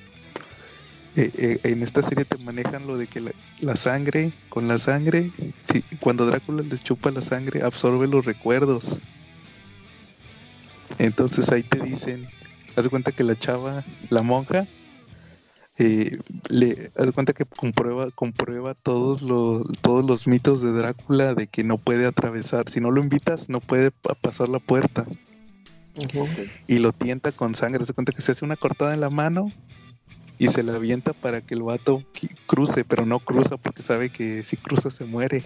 Eh, 1.15 1.29
eh, 1.37 1.59
en 1.63 1.83
esta 1.83 2.01
serie 2.01 2.25
te 2.25 2.39
manejan 2.39 2.87
lo 2.87 2.97
de 2.97 3.05
que 3.05 3.21
la, 3.61 3.75
sangre, 3.75 4.31
con 4.49 4.67
la 4.67 4.79
sangre, 4.79 5.29
si, 5.63 5.83
cuando 5.99 6.25
Drácula 6.25 6.63
les 6.63 6.83
chupa 6.83 7.11
la 7.11 7.21
sangre, 7.21 7.61
absorbe 7.61 8.07
los 8.07 8.25
recuerdos. 8.25 8.97
Entonces 10.97 11.51
ahí 11.51 11.61
te 11.61 11.79
dicen, 11.79 12.27
haz 12.75 12.87
cuenta 12.89 13.11
que 13.11 13.23
la 13.23 13.37
chava, 13.37 13.83
la 14.09 14.23
monja, 14.23 14.65
le 15.77 16.91
haz 16.95 17.11
cuenta 17.11 17.33
que 17.33 17.45
comprueba, 17.45 18.11
comprueba 18.11 18.75
todos 18.75 19.21
los, 19.21 19.63
todos 19.81 20.05
los 20.05 20.27
mitos 20.27 20.61
de 20.61 20.71
Drácula 20.71 21.33
de 21.33 21.47
que 21.47 21.63
no 21.63 21.77
puede 21.77 22.05
atravesar, 22.05 22.69
si 22.69 22.79
no 22.79 22.91
lo 22.91 23.01
invitas, 23.01 23.49
no 23.49 23.59
puede 23.59 23.91
pasar 23.91 24.49
la 24.49 24.59
puerta. 24.59 25.05
Y 26.67 26.79
lo 26.79 26.91
tienta 26.91 27.31
con 27.31 27.53
sangre. 27.55 27.85
Se 27.85 27.93
cuenta 27.93 28.11
que 28.11 28.21
se 28.21 28.31
hace 28.31 28.45
una 28.45 28.55
cortada 28.55 28.93
en 28.93 29.01
la 29.01 29.09
mano 29.09 29.51
y 30.39 30.47
se 30.47 30.63
la 30.63 30.75
avienta 30.75 31.13
para 31.13 31.41
que 31.41 31.53
el 31.53 31.61
vato 31.61 32.03
cruce, 32.47 32.83
pero 32.83 33.05
no 33.05 33.19
cruza 33.19 33.57
porque 33.57 33.83
sabe 33.83 34.09
que 34.09 34.43
si 34.43 34.57
cruza 34.57 34.91
se 34.91 35.05
muere. 35.05 35.43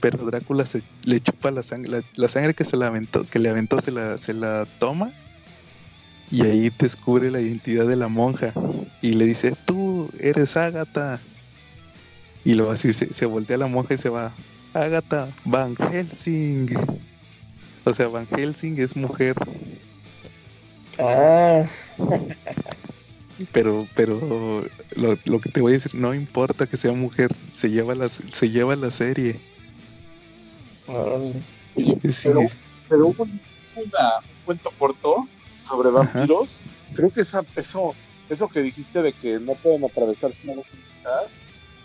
Pero 0.00 0.24
Drácula 0.24 0.66
se 0.66 0.82
le 1.04 1.20
chupa 1.20 1.50
la 1.50 1.62
sangre, 1.62 2.02
la, 2.16 2.28
sangre 2.28 2.54
que 2.54 2.64
se 2.64 2.76
la 2.76 2.88
aventó, 2.88 3.24
que 3.24 3.38
le 3.38 3.50
aventó 3.50 3.80
se 3.80 3.92
la, 3.92 4.18
se 4.18 4.34
la 4.34 4.66
toma 4.78 5.12
y 6.32 6.42
ahí 6.42 6.72
descubre 6.78 7.30
la 7.30 7.42
identidad 7.42 7.86
de 7.86 7.94
la 7.94 8.08
monja 8.08 8.54
y 9.02 9.12
le 9.12 9.26
dice, 9.26 9.52
tú 9.66 10.10
eres 10.18 10.56
Ágata. 10.56 11.20
Y 12.42 12.54
luego 12.54 12.72
así 12.72 12.94
se, 12.94 13.12
se 13.12 13.26
voltea 13.26 13.58
la 13.58 13.66
monja 13.66 13.92
y 13.92 13.98
se 13.98 14.08
va, 14.08 14.32
Ágata, 14.72 15.28
Van 15.44 15.76
Helsing. 15.76 16.70
O 17.84 17.92
sea, 17.92 18.08
Van 18.08 18.26
Helsing 18.26 18.80
es 18.80 18.96
mujer. 18.96 19.36
Ah. 20.98 21.64
pero, 23.52 23.86
pero 23.94 24.64
lo, 24.96 25.40
que 25.40 25.50
te 25.50 25.60
voy 25.60 25.72
a 25.72 25.74
decir, 25.74 25.94
no 25.94 26.14
importa 26.14 26.66
que 26.66 26.78
sea 26.78 26.92
mujer, 26.92 27.30
se 27.54 27.68
lleva 27.68 27.94
la, 27.94 28.08
se 28.08 28.50
lleva 28.50 28.74
la 28.74 28.90
serie. 28.90 29.38
pero, 32.88 33.06
hubo 33.06 33.22
un 33.24 33.40
cuento 34.46 34.72
corto 34.78 35.28
sobre 35.72 35.90
vampiros. 35.90 36.60
Creo 36.94 37.10
que 37.10 37.22
esa, 37.22 37.42
eso, 37.56 37.94
eso 38.28 38.48
que 38.48 38.60
dijiste 38.60 39.00
de 39.02 39.12
que 39.12 39.40
no 39.40 39.54
pueden 39.54 39.84
atravesar 39.84 40.32
si 40.32 40.46
no 40.46 40.54
los 40.54 40.70
invitas, 40.74 41.38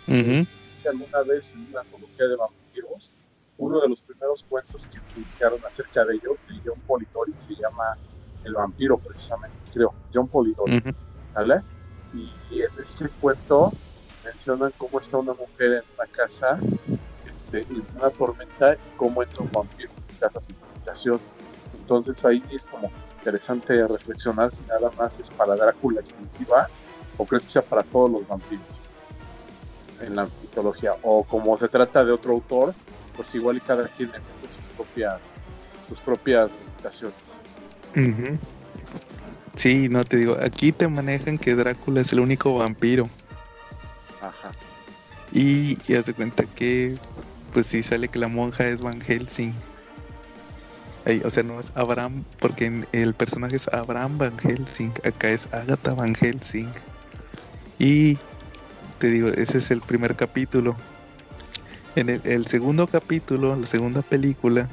que 0.06 0.88
alguna 0.88 1.22
vez 1.22 1.54
en 1.54 1.66
una 1.70 1.80
antología 1.80 2.26
de 2.26 2.36
vampiros 2.36 3.12
uno 3.56 3.80
de 3.80 3.88
los 3.88 4.00
primeros 4.02 4.44
cuentos 4.44 4.86
que 4.86 5.00
publicaron 5.12 5.64
acerca 5.64 6.04
de 6.04 6.14
ellos, 6.14 6.38
de 6.46 6.60
John 6.64 6.80
Polidori, 6.86 7.34
se 7.38 7.54
llama 7.54 7.96
El 8.44 8.54
vampiro, 8.54 8.98
precisamente, 8.98 9.56
creo, 9.74 9.92
John 10.14 10.28
Polidori, 10.28 10.80
¿vale? 11.34 11.60
Y, 12.14 12.30
en 12.60 12.68
ese 12.80 13.08
cuento 13.20 13.72
mencionan 14.24 14.72
cómo 14.78 15.00
está 15.00 15.18
una 15.18 15.34
mujer 15.34 15.72
en 15.72 15.82
una 15.96 16.06
casa, 16.12 16.60
este, 17.34 17.62
en 17.62 17.84
una 17.96 18.10
tormenta, 18.10 18.74
y 18.74 18.96
cómo 18.96 19.22
entra 19.22 19.42
un 19.42 19.50
vampiro 19.50 19.90
en 20.08 20.16
casa 20.18 20.40
sin 20.40 20.54
invitación. 20.54 21.20
Entonces 21.80 22.24
ahí 22.24 22.42
es 22.52 22.64
como 22.64 22.92
interesante 23.18 23.86
reflexionar 23.86 24.52
si 24.52 24.62
nada 24.64 24.90
más 24.96 25.18
es 25.18 25.30
para 25.30 25.56
Drácula 25.56 26.00
extensiva 26.00 26.68
o 27.16 27.26
crees 27.26 27.44
que 27.44 27.50
sea 27.50 27.62
para 27.62 27.82
todos 27.82 28.10
los 28.10 28.26
vampiros 28.26 28.64
en 30.00 30.14
la 30.14 30.28
mitología, 30.40 30.92
o 31.02 31.24
como 31.24 31.58
se 31.58 31.68
trata 31.68 32.04
de 32.04 32.12
otro 32.12 32.32
autor, 32.32 32.72
pues 33.16 33.34
igual 33.34 33.56
y 33.56 33.60
cada 33.60 33.88
quien 33.88 34.12
le 34.12 34.18
sus 34.18 34.66
propias, 34.76 35.34
sus 35.88 35.98
propias 35.98 36.50
limitaciones. 36.52 37.16
Sí, 39.56 39.88
no 39.88 40.04
te 40.04 40.18
digo, 40.18 40.36
aquí 40.40 40.70
te 40.70 40.86
manejan 40.86 41.36
que 41.36 41.56
Drácula 41.56 42.02
es 42.02 42.12
el 42.12 42.20
único 42.20 42.54
vampiro. 42.54 43.08
Ajá. 44.20 44.52
Y 45.32 45.76
ya 45.82 46.00
se 46.02 46.14
cuenta 46.14 46.44
que, 46.44 46.96
pues 47.52 47.66
sí 47.66 47.82
sale 47.82 48.06
que 48.06 48.20
la 48.20 48.28
monja 48.28 48.68
es 48.68 48.80
Van 48.80 49.00
Helsing. 49.00 49.52
O 51.24 51.30
sea, 51.30 51.42
no 51.42 51.58
es 51.58 51.72
Abraham, 51.74 52.24
porque 52.38 52.84
el 52.92 53.14
personaje 53.14 53.56
es 53.56 53.68
Abraham 53.68 54.18
Van 54.18 54.38
Helsing, 54.38 54.92
acá 55.04 55.30
es 55.30 55.48
Agatha 55.54 55.94
Van 55.94 56.14
Helsing. 56.14 56.68
Y 57.78 58.18
te 58.98 59.08
digo, 59.08 59.28
ese 59.28 59.58
es 59.58 59.70
el 59.70 59.80
primer 59.80 60.16
capítulo. 60.16 60.76
En 61.96 62.10
el, 62.10 62.46
segundo 62.46 62.86
capítulo, 62.86 63.56
la 63.56 63.66
segunda 63.66 64.02
película, 64.02 64.68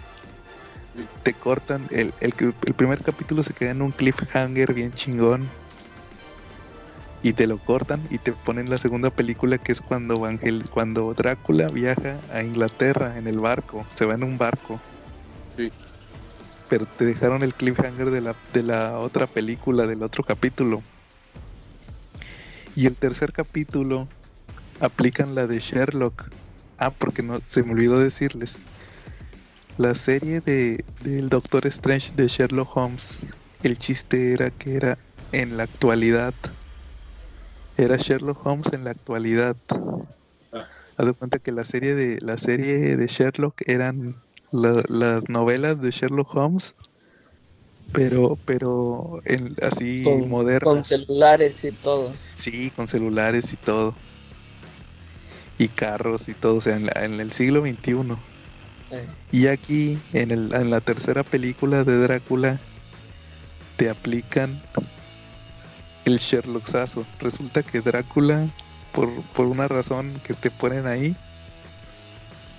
te 1.24 1.34
cortan, 1.34 1.88
el, 1.90 2.14
el, 2.20 2.34
primer 2.34 3.02
capítulo 3.02 3.42
se 3.42 3.54
queda 3.54 3.72
en 3.72 3.82
un 3.82 3.92
cliffhanger 3.92 4.74
bien 4.74 4.94
chingón. 4.94 5.48
Y 7.24 7.34
te 7.34 7.48
lo 7.48 7.58
cortan 7.58 8.04
y 8.12 8.20
te 8.20 8.34
ponen 8.34 8.70
la 8.70 8.78
segunda 8.78 9.10
película 9.10 9.58
que 9.58 9.72
es 9.72 9.82
cuando, 9.82 10.22
cuando 10.72 11.14
Drácula 11.14 11.70
viaja 11.70 12.20
a 12.32 12.44
Inglaterra 12.44 13.18
en 13.18 13.28
el 13.28 13.40
barco, 13.40 13.88
se 13.96 14.06
va 14.06 14.14
en 14.14 14.24
un 14.24 14.38
barco. 14.38 14.80
Sí. 15.58 15.72
Pero 16.76 16.88
te 16.88 17.06
dejaron 17.06 17.42
el 17.42 17.54
cliffhanger 17.54 18.12
de 18.12 18.20
la, 18.20 18.36
de 18.52 18.62
la 18.62 19.00
otra 19.00 19.28
película, 19.28 19.88
del 19.88 20.04
otro 20.04 20.26
capítulo. 20.26 20.84
Y 22.76 22.86
el 22.86 22.98
tercer 22.98 23.32
capítulo 23.32 24.10
aplican 24.82 25.36
la 25.36 25.48
de 25.48 25.62
Sherlock, 25.62 26.30
Ah, 26.78 26.92
porque 26.92 27.24
no, 27.24 27.40
se 27.46 27.64
me 27.64 27.72
olvidó 27.72 27.98
decirles. 27.98 28.60
La 29.78 29.96
serie 29.96 30.42
de, 30.42 30.84
del 31.02 31.30
Doctor 31.30 31.66
Strange 31.66 32.12
de 32.14 32.28
Sherlock 32.28 32.76
Holmes, 32.76 33.20
el 33.64 33.80
chiste 33.80 34.34
era 34.34 34.52
que 34.52 34.76
era 34.76 34.98
en 35.32 35.56
la 35.56 35.64
actualidad. 35.64 36.34
Era 37.78 37.96
Sherlock 37.96 38.46
Holmes 38.46 38.68
en 38.74 38.84
la 38.84 38.92
actualidad. 38.92 39.56
Ah. 40.52 40.68
Haz 40.98 41.06
de 41.06 41.14
cuenta 41.14 41.40
que 41.40 41.54
la 41.54 41.64
serie 41.64 41.96
de 41.96 42.20
la 42.20 42.38
serie 42.38 42.98
de 42.98 43.08
Sherlock 43.08 43.62
eran 43.66 44.25
las 44.56 45.30
novelas 45.30 45.82
de 45.82 45.92
Sherlock 45.92 46.36
Holmes 46.36 46.76
Pero, 47.94 48.38
pero 48.46 49.20
en, 49.26 49.56
así 49.62 50.04
Con- 50.04 50.30
modernas. 50.30 50.64
Con 50.64 50.84
celulares 50.84 51.64
y 51.64 51.72
todo. 51.72 52.14
Sí, 52.36 52.70
con 52.72 52.88
celulares 52.88 53.54
y 53.54 53.58
todo. 53.58 53.96
Y 55.58 55.70
carros 55.70 56.28
y 56.28 56.34
todo, 56.34 56.56
o 56.58 56.62
sea, 56.62 56.76
en, 56.76 56.88
la- 56.88 57.06
en 57.06 57.20
el 57.22 57.32
siglo 57.32 57.62
XXI. 57.62 58.20
Eh, 58.92 59.08
Y 59.32 59.48
aquí, 59.48 59.98
en, 60.14 60.32
el, 60.32 60.54
en 60.54 60.70
la 60.70 60.82
tercera 60.82 61.24
película 61.24 61.84
de 61.84 61.98
Drácula, 62.00 62.60
te 63.78 63.90
aplican 63.90 64.62
el 66.06 66.18
Sherlocksazo. 66.18 67.06
Resulta 67.20 67.64
que 67.64 67.82
Drácula, 67.82 68.48
por, 68.94 69.10
por 69.34 69.46
una 69.48 69.68
razón 69.68 70.20
que 70.24 70.34
te 70.34 70.52
ponen 70.52 70.86
ahí, 70.88 71.16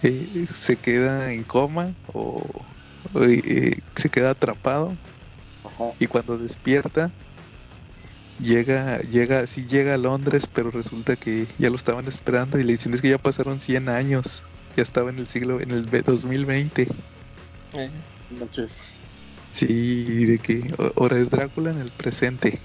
eh, 0.09 0.47
se 0.49 0.79
queda 0.79 1.33
en 1.33 1.45
coma 1.45 1.97
o, 2.07 2.69
o, 3.15 3.25
eh, 3.25 3.83
se 3.97 4.11
queda 4.11 4.31
atrapado 4.31 5.01
Ajá. 5.63 5.97
y 5.99 6.07
cuando 6.07 6.39
despierta 6.39 7.17
llega 8.39 9.01
llega 9.01 9.47
sí 9.47 9.67
llega 9.67 9.95
a 9.95 9.99
Londres 9.99 10.47
pero 10.53 10.71
resulta 10.71 11.17
que 11.17 11.49
ya 11.59 11.71
lo 11.71 11.77
estaban 11.77 12.07
esperando 12.09 12.59
y 12.59 12.65
le 12.65 12.73
dicen 12.73 12.95
es 12.95 13.03
que 13.03 13.11
ya 13.11 13.19
pasaron 13.19 13.61
100 13.61 13.89
años 13.89 14.45
ya 14.75 14.83
estaba 14.83 15.11
en 15.11 15.19
el 15.19 15.27
siglo 15.27 15.61
en 15.61 15.71
el 15.71 15.87
ve- 15.89 16.03
2020 16.03 16.89
eh. 17.73 18.07
Sí 19.49 20.25
de 20.27 20.39
que 20.39 20.71
ahora 20.97 21.19
es 21.19 21.31
Drácula 21.31 21.71
en 21.71 21.79
el 21.79 21.93
presente 21.93 22.61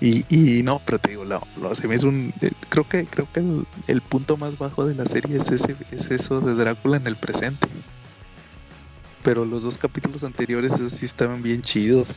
y, 0.00 0.24
y 0.34 0.62
no 0.62 0.80
pero 0.84 0.98
te 0.98 1.10
digo 1.10 1.24
lo, 1.24 1.42
lo- 1.60 1.74
se 1.74 1.86
me 1.86 1.94
hizo 1.96 2.08
un 2.08 2.32
eh, 2.40 2.50
creo 2.68 2.88
que 2.88 3.06
creo 3.06 3.28
que 3.32 3.40
el, 3.40 3.66
el 3.86 4.00
punto 4.00 4.36
más 4.36 4.56
bajo 4.56 4.86
de 4.86 4.94
la 4.94 5.04
serie 5.06 5.36
es 5.36 5.50
ese 5.50 5.76
es 5.90 6.10
eso 6.10 6.40
de 6.40 6.54
Drácula 6.54 6.96
en 6.96 7.06
el 7.06 7.16
presente 7.16 7.68
pero 9.22 9.44
los 9.44 9.62
dos 9.62 9.76
capítulos 9.76 10.24
anteriores 10.24 10.72
esos 10.72 10.92
sí 10.92 11.04
estaban 11.06 11.42
bien 11.42 11.60
chidos 11.62 12.16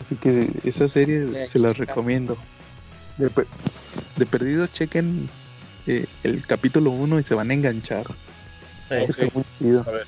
Así 0.00 0.14
que 0.16 0.52
esa 0.64 0.88
serie 0.88 1.26
Sí. 1.46 1.52
se 1.52 1.58
la 1.58 1.72
recomiendo. 1.72 2.36
De, 3.16 3.30
per- 3.30 3.46
de 4.16 4.26
perdido 4.26 4.66
chequen 4.66 5.28
eh, 5.86 6.04
el 6.22 6.46
capítulo 6.46 6.90
1 6.90 7.18
y 7.18 7.22
se 7.22 7.34
van 7.34 7.50
a 7.50 7.54
enganchar. 7.54 8.06
Ok. 8.06 8.16
Está 8.90 9.26
muy 9.32 9.44
chido. 9.54 9.82
A 9.86 9.90
ver. 9.90 10.06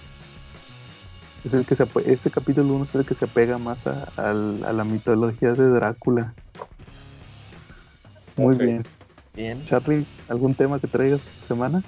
Es 1.44 1.54
el 1.54 1.64
que 1.64 1.74
se 1.76 1.86
ese 2.06 2.30
capítulo 2.30 2.74
1 2.74 2.84
es 2.84 2.94
el 2.94 3.04
que 3.04 3.14
se 3.14 3.24
apega 3.24 3.58
más 3.58 3.86
a, 3.86 4.12
al- 4.16 4.64
a 4.64 4.72
la 4.72 4.84
mitología 4.84 5.52
de 5.52 5.68
Drácula. 5.68 6.34
Muy 8.36 8.56
bien. 8.56 8.84
Bien. 9.34 9.64
Charlie, 9.64 10.06
¿algún 10.28 10.54
tema 10.54 10.80
que 10.80 10.88
traigas 10.88 11.24
esta 11.26 11.46
semana? 11.46 11.84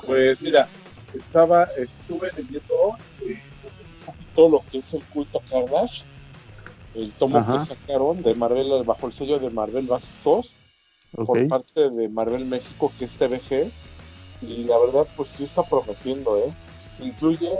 Pues 0.00 0.40
mira, 0.40 0.68
estaba, 1.12 1.64
estuve 1.76 2.30
leyendo 2.36 2.98
eh, 3.20 3.42
un 3.62 3.70
poquito 4.04 4.48
lo 4.48 4.64
que 4.70 4.78
es 4.78 4.92
el 4.94 5.04
culto 5.06 5.42
Carnage, 5.48 6.04
el 6.94 7.12
tomo 7.14 7.38
Ajá. 7.38 7.58
que 7.58 7.64
sacaron 7.64 8.22
de 8.22 8.34
Marvel 8.34 8.84
bajo 8.84 9.06
el 9.06 9.12
sello 9.12 9.38
de 9.38 9.50
Marvel 9.50 9.86
Básicos 9.86 10.56
por 11.12 11.46
parte 11.48 11.90
de 11.90 12.08
Marvel 12.08 12.46
México, 12.46 12.92
que 12.96 13.04
es 13.06 13.16
TVG, 13.16 13.72
y 14.40 14.64
la 14.64 14.78
verdad, 14.78 15.08
pues 15.16 15.30
sí 15.30 15.44
está 15.44 15.62
prometiendo, 15.64 16.38
¿eh? 16.38 16.54
Incluye 16.98 17.50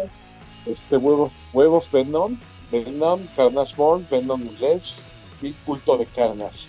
este 0.68 0.96
huevos, 0.96 1.32
huevos 1.52 1.90
Venom, 1.90 2.38
Venom, 2.70 3.20
Carnage 3.36 3.74
Born, 3.76 4.06
Venom 4.10 4.42
Ledge 4.60 4.94
y 5.42 5.52
culto 5.64 5.96
de 5.96 6.06
Carnage. 6.06 6.66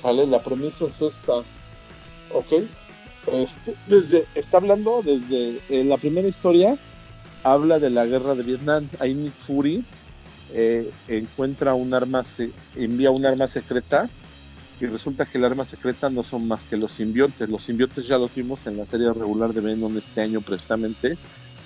Sale, 0.00 0.26
la 0.26 0.42
premisa 0.42 0.86
es 0.86 1.00
esta, 1.00 1.38
¿ok? 2.32 2.52
Este, 3.32 3.74
desde, 3.86 4.26
está 4.34 4.56
hablando 4.56 5.02
desde 5.02 5.60
eh, 5.68 5.84
la 5.84 5.96
primera 5.96 6.26
historia, 6.26 6.76
habla 7.44 7.78
de 7.78 7.90
la 7.90 8.06
guerra 8.06 8.34
de 8.34 8.42
Vietnam. 8.42 8.88
Ahí 8.98 9.14
Nick 9.14 9.34
Fury 9.46 9.84
eh, 10.52 10.90
encuentra 11.08 11.74
un 11.74 11.94
arma, 11.94 12.24
se, 12.24 12.50
envía 12.76 13.10
un 13.10 13.24
arma 13.24 13.48
secreta 13.48 14.08
y 14.80 14.86
resulta 14.86 15.24
que 15.24 15.38
el 15.38 15.44
arma 15.44 15.64
secreta 15.64 16.10
no 16.10 16.24
son 16.24 16.48
más 16.48 16.64
que 16.64 16.76
los 16.76 16.92
simbiontes. 16.92 17.48
Los 17.48 17.64
simbiontes 17.64 18.06
ya 18.06 18.18
los 18.18 18.34
vimos 18.34 18.66
en 18.66 18.76
la 18.76 18.86
serie 18.86 19.12
regular 19.12 19.52
de 19.52 19.60
Venom 19.60 19.96
este 19.96 20.22
año 20.22 20.40
precisamente, 20.40 21.16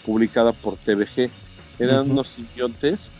publicada 0.05 0.53
por 0.53 0.76
TVG. 0.76 1.30
Eran 1.79 2.07
Ujú. 2.07 2.12
unos 2.12 2.29
simbiontes 2.31 3.11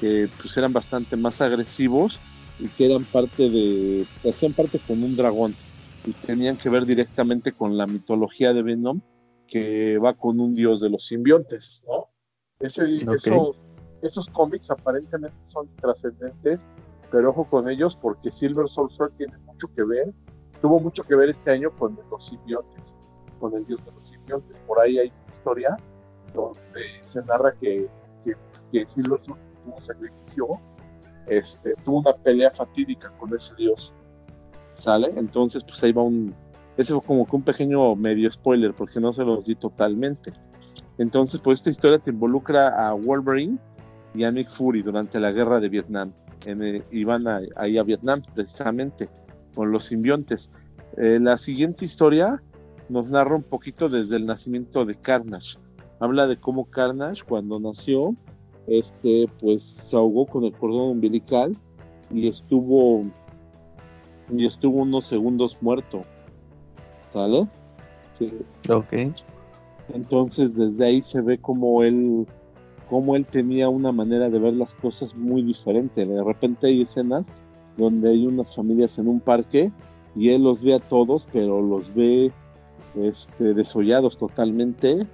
que 0.00 0.28
pues 0.40 0.56
eran 0.56 0.72
bastante 0.72 1.16
más 1.16 1.40
agresivos 1.40 2.18
y 2.58 2.68
que 2.68 2.86
eran 2.86 3.04
parte 3.04 3.50
de, 3.50 4.06
hacían 4.28 4.52
parte 4.52 4.78
con 4.78 5.02
un 5.02 5.16
dragón 5.16 5.54
y 6.04 6.12
tenían 6.12 6.56
que 6.56 6.68
ver 6.68 6.86
directamente 6.86 7.52
con 7.52 7.76
la 7.76 7.86
mitología 7.86 8.52
de 8.52 8.62
Venom 8.62 9.00
que 9.48 9.98
va 9.98 10.14
con 10.14 10.40
un 10.40 10.54
dios 10.54 10.80
de 10.80 10.90
los 10.90 11.06
simbiontes, 11.06 11.84
¿no? 11.86 12.08
Ese, 12.60 12.84
esos, 13.12 13.62
esos 14.02 14.28
cómics 14.28 14.70
aparentemente 14.70 15.36
son 15.46 15.68
trascendentes, 15.76 16.68
pero 17.10 17.30
ojo 17.30 17.44
con 17.44 17.68
ellos 17.68 17.96
porque 18.00 18.32
Silver 18.32 18.68
Surfer 18.68 19.10
tiene 19.16 19.36
mucho 19.38 19.68
que 19.74 19.84
ver, 19.84 20.12
tuvo 20.60 20.80
mucho 20.80 21.02
que 21.02 21.14
ver 21.14 21.28
este 21.28 21.50
año 21.50 21.70
con 21.76 21.98
los 22.10 22.26
simbiontes, 22.26 22.96
con 23.38 23.54
el 23.54 23.66
dios 23.66 23.84
de 23.84 23.92
los 23.92 24.08
simbiontes. 24.08 24.58
Por 24.60 24.80
ahí 24.80 24.98
hay 24.98 25.08
una 25.08 25.30
historia 25.30 25.76
donde 26.34 27.00
se 27.04 27.22
narra 27.22 27.54
que, 27.60 27.88
que, 28.72 28.84
que 28.84 28.86
un 29.66 29.82
sacrificio, 29.82 30.46
este, 31.26 31.74
tuvo 31.84 32.00
una 32.00 32.12
pelea 32.12 32.50
fatídica 32.50 33.10
con 33.18 33.34
ese 33.34 33.54
dios. 33.56 33.94
¿Sale? 34.74 35.12
Entonces, 35.16 35.64
pues 35.64 35.82
ahí 35.82 35.92
va 35.92 36.02
un. 36.02 36.34
Ese 36.76 36.92
fue 36.92 37.02
como 37.02 37.26
que 37.26 37.36
un 37.36 37.42
pequeño 37.42 37.96
medio 37.96 38.30
spoiler, 38.30 38.74
porque 38.74 39.00
no 39.00 39.12
se 39.12 39.24
los 39.24 39.44
di 39.46 39.54
totalmente. 39.54 40.32
Entonces, 40.98 41.40
pues 41.40 41.60
esta 41.60 41.70
historia 41.70 41.98
te 41.98 42.10
involucra 42.10 42.88
a 42.88 42.92
Wolverine 42.92 43.58
y 44.14 44.24
a 44.24 44.30
Nick 44.30 44.50
Fury 44.50 44.82
durante 44.82 45.18
la 45.18 45.32
guerra 45.32 45.60
de 45.60 45.68
Vietnam. 45.70 46.12
En, 46.44 46.62
eh, 46.62 47.04
van 47.04 47.26
a- 47.26 47.40
ahí 47.56 47.78
a 47.78 47.82
Vietnam, 47.82 48.20
precisamente, 48.34 49.08
con 49.54 49.72
los 49.72 49.86
simbiontes. 49.86 50.50
Eh, 50.98 51.18
la 51.20 51.38
siguiente 51.38 51.86
historia 51.86 52.42
nos 52.88 53.08
narra 53.08 53.34
un 53.34 53.42
poquito 53.42 53.88
desde 53.88 54.16
el 54.16 54.26
nacimiento 54.26 54.84
de 54.84 54.94
Carnage. 54.94 55.58
Habla 56.00 56.26
de 56.26 56.36
cómo 56.36 56.66
Carnage, 56.66 57.22
cuando 57.26 57.58
nació, 57.58 58.14
este, 58.66 59.28
pues 59.40 59.62
se 59.62 59.96
ahogó 59.96 60.26
con 60.26 60.44
el 60.44 60.52
cordón 60.52 60.90
umbilical 60.90 61.56
y 62.10 62.28
estuvo 62.28 63.02
y 64.30 64.44
estuvo 64.44 64.82
unos 64.82 65.06
segundos 65.06 65.56
muerto. 65.60 66.02
¿Sale? 67.12 67.46
Sí. 68.18 68.32
Ok. 68.68 69.14
Entonces 69.94 70.54
desde 70.54 70.84
ahí 70.84 71.02
se 71.02 71.20
ve 71.20 71.38
como 71.38 71.82
él, 71.82 72.26
como 72.90 73.14
él 73.16 73.24
tenía 73.24 73.68
una 73.68 73.92
manera 73.92 74.28
de 74.28 74.38
ver 74.38 74.54
las 74.54 74.74
cosas 74.74 75.14
muy 75.14 75.42
diferente. 75.42 76.04
De 76.04 76.24
repente 76.24 76.66
hay 76.66 76.82
escenas 76.82 77.28
donde 77.76 78.10
hay 78.10 78.26
unas 78.26 78.54
familias 78.54 78.98
en 78.98 79.08
un 79.08 79.20
parque 79.20 79.70
y 80.14 80.30
él 80.30 80.42
los 80.42 80.60
ve 80.62 80.74
a 80.74 80.80
todos, 80.80 81.28
pero 81.32 81.62
los 81.62 81.94
ve 81.94 82.32
este, 82.96 83.54
desollados 83.54 84.16
totalmente, 84.16 85.06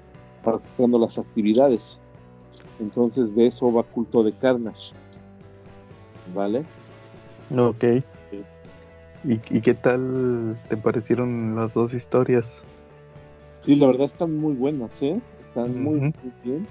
practicando 0.43 0.99
las 0.99 1.19
actividades. 1.19 1.99
Entonces 2.81 3.35
de 3.35 3.47
eso 3.47 3.73
va 3.73 3.83
culto 3.83 4.23
de 4.23 4.33
Carnage. 4.33 4.93
¿Vale? 6.35 6.65
Ok. 7.57 7.85
¿Y, 9.25 9.35
¿Y 9.57 9.61
qué 9.61 9.75
tal 9.75 10.59
te 10.69 10.77
parecieron 10.77 11.55
las 11.55 11.73
dos 11.75 11.95
historias? 11.95 12.63
Sí, 13.61 13.77
la 13.77 13.87
verdad 13.87 14.07
están 14.07 14.37
muy 14.37 14.55
buenas, 14.55 15.01
¿eh? 15.03 15.21
Están 15.45 15.83
muy, 15.83 16.01
muy 16.01 16.13
bien. 16.43 16.67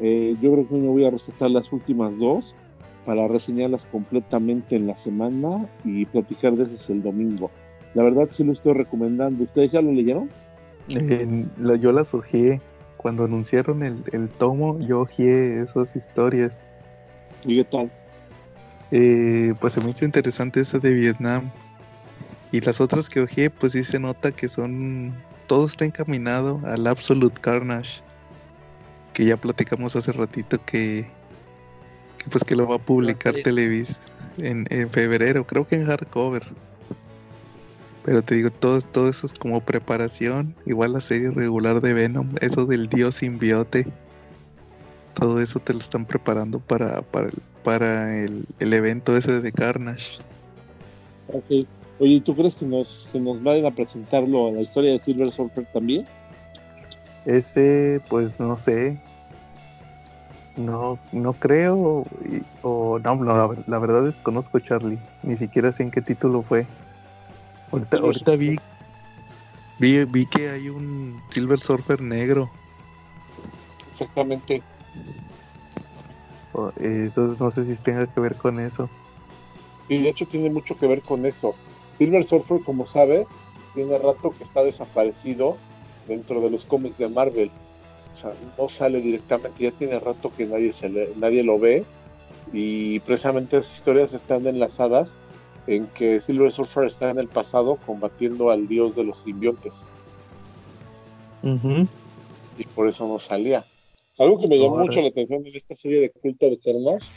Eh, 0.00 0.36
yo 0.40 0.52
creo 0.52 0.68
que 0.68 0.74
me 0.74 0.88
voy 0.88 1.04
a 1.06 1.10
recetar 1.10 1.50
las 1.50 1.72
últimas 1.72 2.16
dos 2.18 2.54
para 3.06 3.26
reseñarlas 3.26 3.86
completamente 3.86 4.76
en 4.76 4.86
la 4.86 4.94
semana 4.96 5.66
y 5.84 6.04
platicar 6.04 6.54
de 6.56 6.64
esas 6.64 6.90
el 6.90 7.02
domingo. 7.02 7.50
La 7.94 8.02
verdad 8.02 8.28
sí 8.30 8.44
lo 8.44 8.52
estoy 8.52 8.74
recomendando. 8.74 9.44
¿Ustedes 9.44 9.72
ya 9.72 9.80
lo 9.80 9.90
leyeron? 9.92 10.28
La- 11.58 11.76
yo 11.76 11.92
las 11.92 12.12
hojeé. 12.12 12.60
Cuando 12.98 13.24
anunciaron 13.24 13.82
el, 13.82 14.02
el 14.12 14.28
tomo, 14.28 14.78
yo 14.80 15.00
hojeé 15.00 15.62
esas 15.62 15.96
historias. 15.96 16.60
¿Y 17.44 17.56
qué 17.56 17.64
tal? 17.64 17.90
Eh, 18.90 19.54
pues 19.60 19.74
se 19.74 19.80
me 19.80 19.90
hizo 19.90 20.04
interesante 20.04 20.60
esa 20.60 20.78
de 20.78 20.92
Vietnam. 20.92 21.50
Y 22.50 22.60
las 22.60 22.80
otras 22.80 23.08
que 23.08 23.20
hojeé, 23.20 23.50
pues 23.50 23.72
sí 23.72 23.84
se 23.84 23.98
nota 23.98 24.32
que 24.32 24.48
son. 24.48 25.14
Todo 25.46 25.66
está 25.66 25.84
encaminado 25.84 26.60
al 26.64 26.86
Absolute 26.86 27.40
Carnage. 27.40 28.02
Que 29.12 29.26
ya 29.26 29.36
platicamos 29.36 29.94
hace 29.96 30.12
ratito 30.12 30.58
que. 30.64 31.06
que 32.18 32.30
pues 32.30 32.42
que 32.42 32.56
lo 32.56 32.66
va 32.66 32.76
a 32.76 32.78
publicar. 32.78 33.34
Televis 33.44 34.00
en, 34.38 34.66
en 34.70 34.90
febrero, 34.90 35.46
creo 35.46 35.66
que 35.66 35.76
en 35.76 35.86
hardcover. 35.86 36.42
Pero 38.04 38.22
te 38.22 38.36
digo, 38.36 38.50
todo, 38.50 38.80
todo 38.80 39.08
eso 39.08 39.26
es 39.26 39.32
como 39.32 39.60
preparación. 39.60 40.54
Igual 40.64 40.92
la 40.94 41.00
serie 41.00 41.30
regular 41.30 41.80
de 41.80 41.92
Venom, 41.92 42.34
eso 42.40 42.64
del 42.66 42.88
dios 42.88 43.16
simbiote. 43.16 43.86
Todo 45.14 45.40
eso 45.40 45.58
te 45.58 45.72
lo 45.72 45.80
están 45.80 46.06
preparando 46.06 46.60
para, 46.60 47.02
para, 47.02 47.26
el, 47.28 47.34
para 47.64 48.18
el, 48.20 48.44
el 48.60 48.72
evento 48.72 49.16
ese 49.16 49.40
de 49.40 49.52
Carnage. 49.52 50.18
Ok. 51.28 51.66
Oye, 52.00 52.12
¿y 52.12 52.20
tú 52.20 52.34
crees 52.36 52.54
que 52.54 52.64
nos, 52.64 53.08
que 53.12 53.18
nos 53.18 53.42
vayan 53.42 53.66
a 53.66 53.72
presentarlo 53.72 54.48
a 54.48 54.52
la 54.52 54.60
historia 54.60 54.92
de 54.92 55.00
Silver 55.00 55.30
Surfer 55.32 55.66
también? 55.72 56.06
Ese, 57.26 58.00
pues 58.08 58.38
no 58.38 58.56
sé. 58.56 58.96
No, 60.56 60.98
no 61.12 61.32
creo. 61.34 62.04
y- 62.24 62.42
o 62.62 62.98
no, 63.00 63.16
no, 63.16 63.36
la, 63.36 63.56
la 63.66 63.78
verdad 63.78 64.04
desconozco 64.04 64.60
Charlie. 64.60 64.98
Ni 65.24 65.36
siquiera 65.36 65.72
sé 65.72 65.82
en 65.82 65.90
qué 65.90 66.00
título 66.00 66.42
fue. 66.42 66.66
Ahorita, 67.70 68.36
vi, 68.36 68.56
vi, 69.78 70.04
vi 70.04 70.26
que 70.26 70.48
hay 70.48 70.68
un 70.68 71.20
Silver 71.30 71.58
Surfer 71.58 72.00
negro. 72.00 72.50
Exactamente. 73.86 74.62
o- 76.52 76.68
eh, 76.80 77.06
entonces 77.06 77.38
no 77.38 77.50
sé 77.50 77.64
si 77.64 77.76
tenga 77.76 78.06
que 78.06 78.20
ver 78.20 78.36
con 78.36 78.58
eso. 78.58 78.88
Y 79.88 80.02
de 80.02 80.08
hecho 80.08 80.26
tiene 80.26 80.50
mucho 80.50 80.76
que 80.76 80.86
ver 80.86 81.02
con 81.02 81.24
eso. 81.26 81.54
Silver 81.98 82.24
Surfer, 82.24 82.62
como 82.62 82.86
sabes, 82.86 83.34
tiene 83.74 83.98
rato 83.98 84.34
que 84.36 84.44
está 84.44 84.62
desaparecido 84.62 85.58
dentro 86.06 86.40
de 86.40 86.50
los 86.50 86.64
cómics 86.64 86.98
de 86.98 87.08
Marvel. 87.08 87.50
O 88.14 88.16
sea, 88.16 88.34
no 88.56 88.68
sale 88.68 89.00
directamente, 89.00 89.62
ya 89.62 89.70
tiene 89.72 90.00
rato 90.00 90.32
que 90.34 90.46
nadie, 90.46 90.72
se 90.72 90.88
le- 90.88 91.14
nadie 91.16 91.42
lo 91.44 91.58
ve. 91.58 91.84
Y 92.52 93.00
precisamente 93.00 93.58
esas 93.58 93.74
historias 93.76 94.14
están 94.14 94.46
enlazadas 94.46 95.16
en 95.66 95.86
que 95.88 96.20
Silver 96.20 96.50
Surfer 96.50 96.84
está 96.84 97.10
en 97.10 97.18
el 97.18 97.28
pasado 97.28 97.78
combatiendo 97.86 98.50
al 98.50 98.68
dios 98.68 98.94
de 98.94 99.04
los 99.04 99.20
simbiontes. 99.20 99.86
y 102.58 102.64
por 102.74 102.88
eso 102.88 103.06
no 103.06 103.18
salía. 103.18 103.64
Algo 104.18 104.40
que 104.40 104.48
me 104.48 104.58
llamó 104.58 104.78
mucho 104.78 105.00
la 105.00 105.08
atención 105.08 105.46
en 105.46 105.54
esta 105.54 105.76
serie 105.76 106.00
de 106.00 106.10
culto 106.10 106.46
de 106.46 106.58
Carnage 106.58 107.10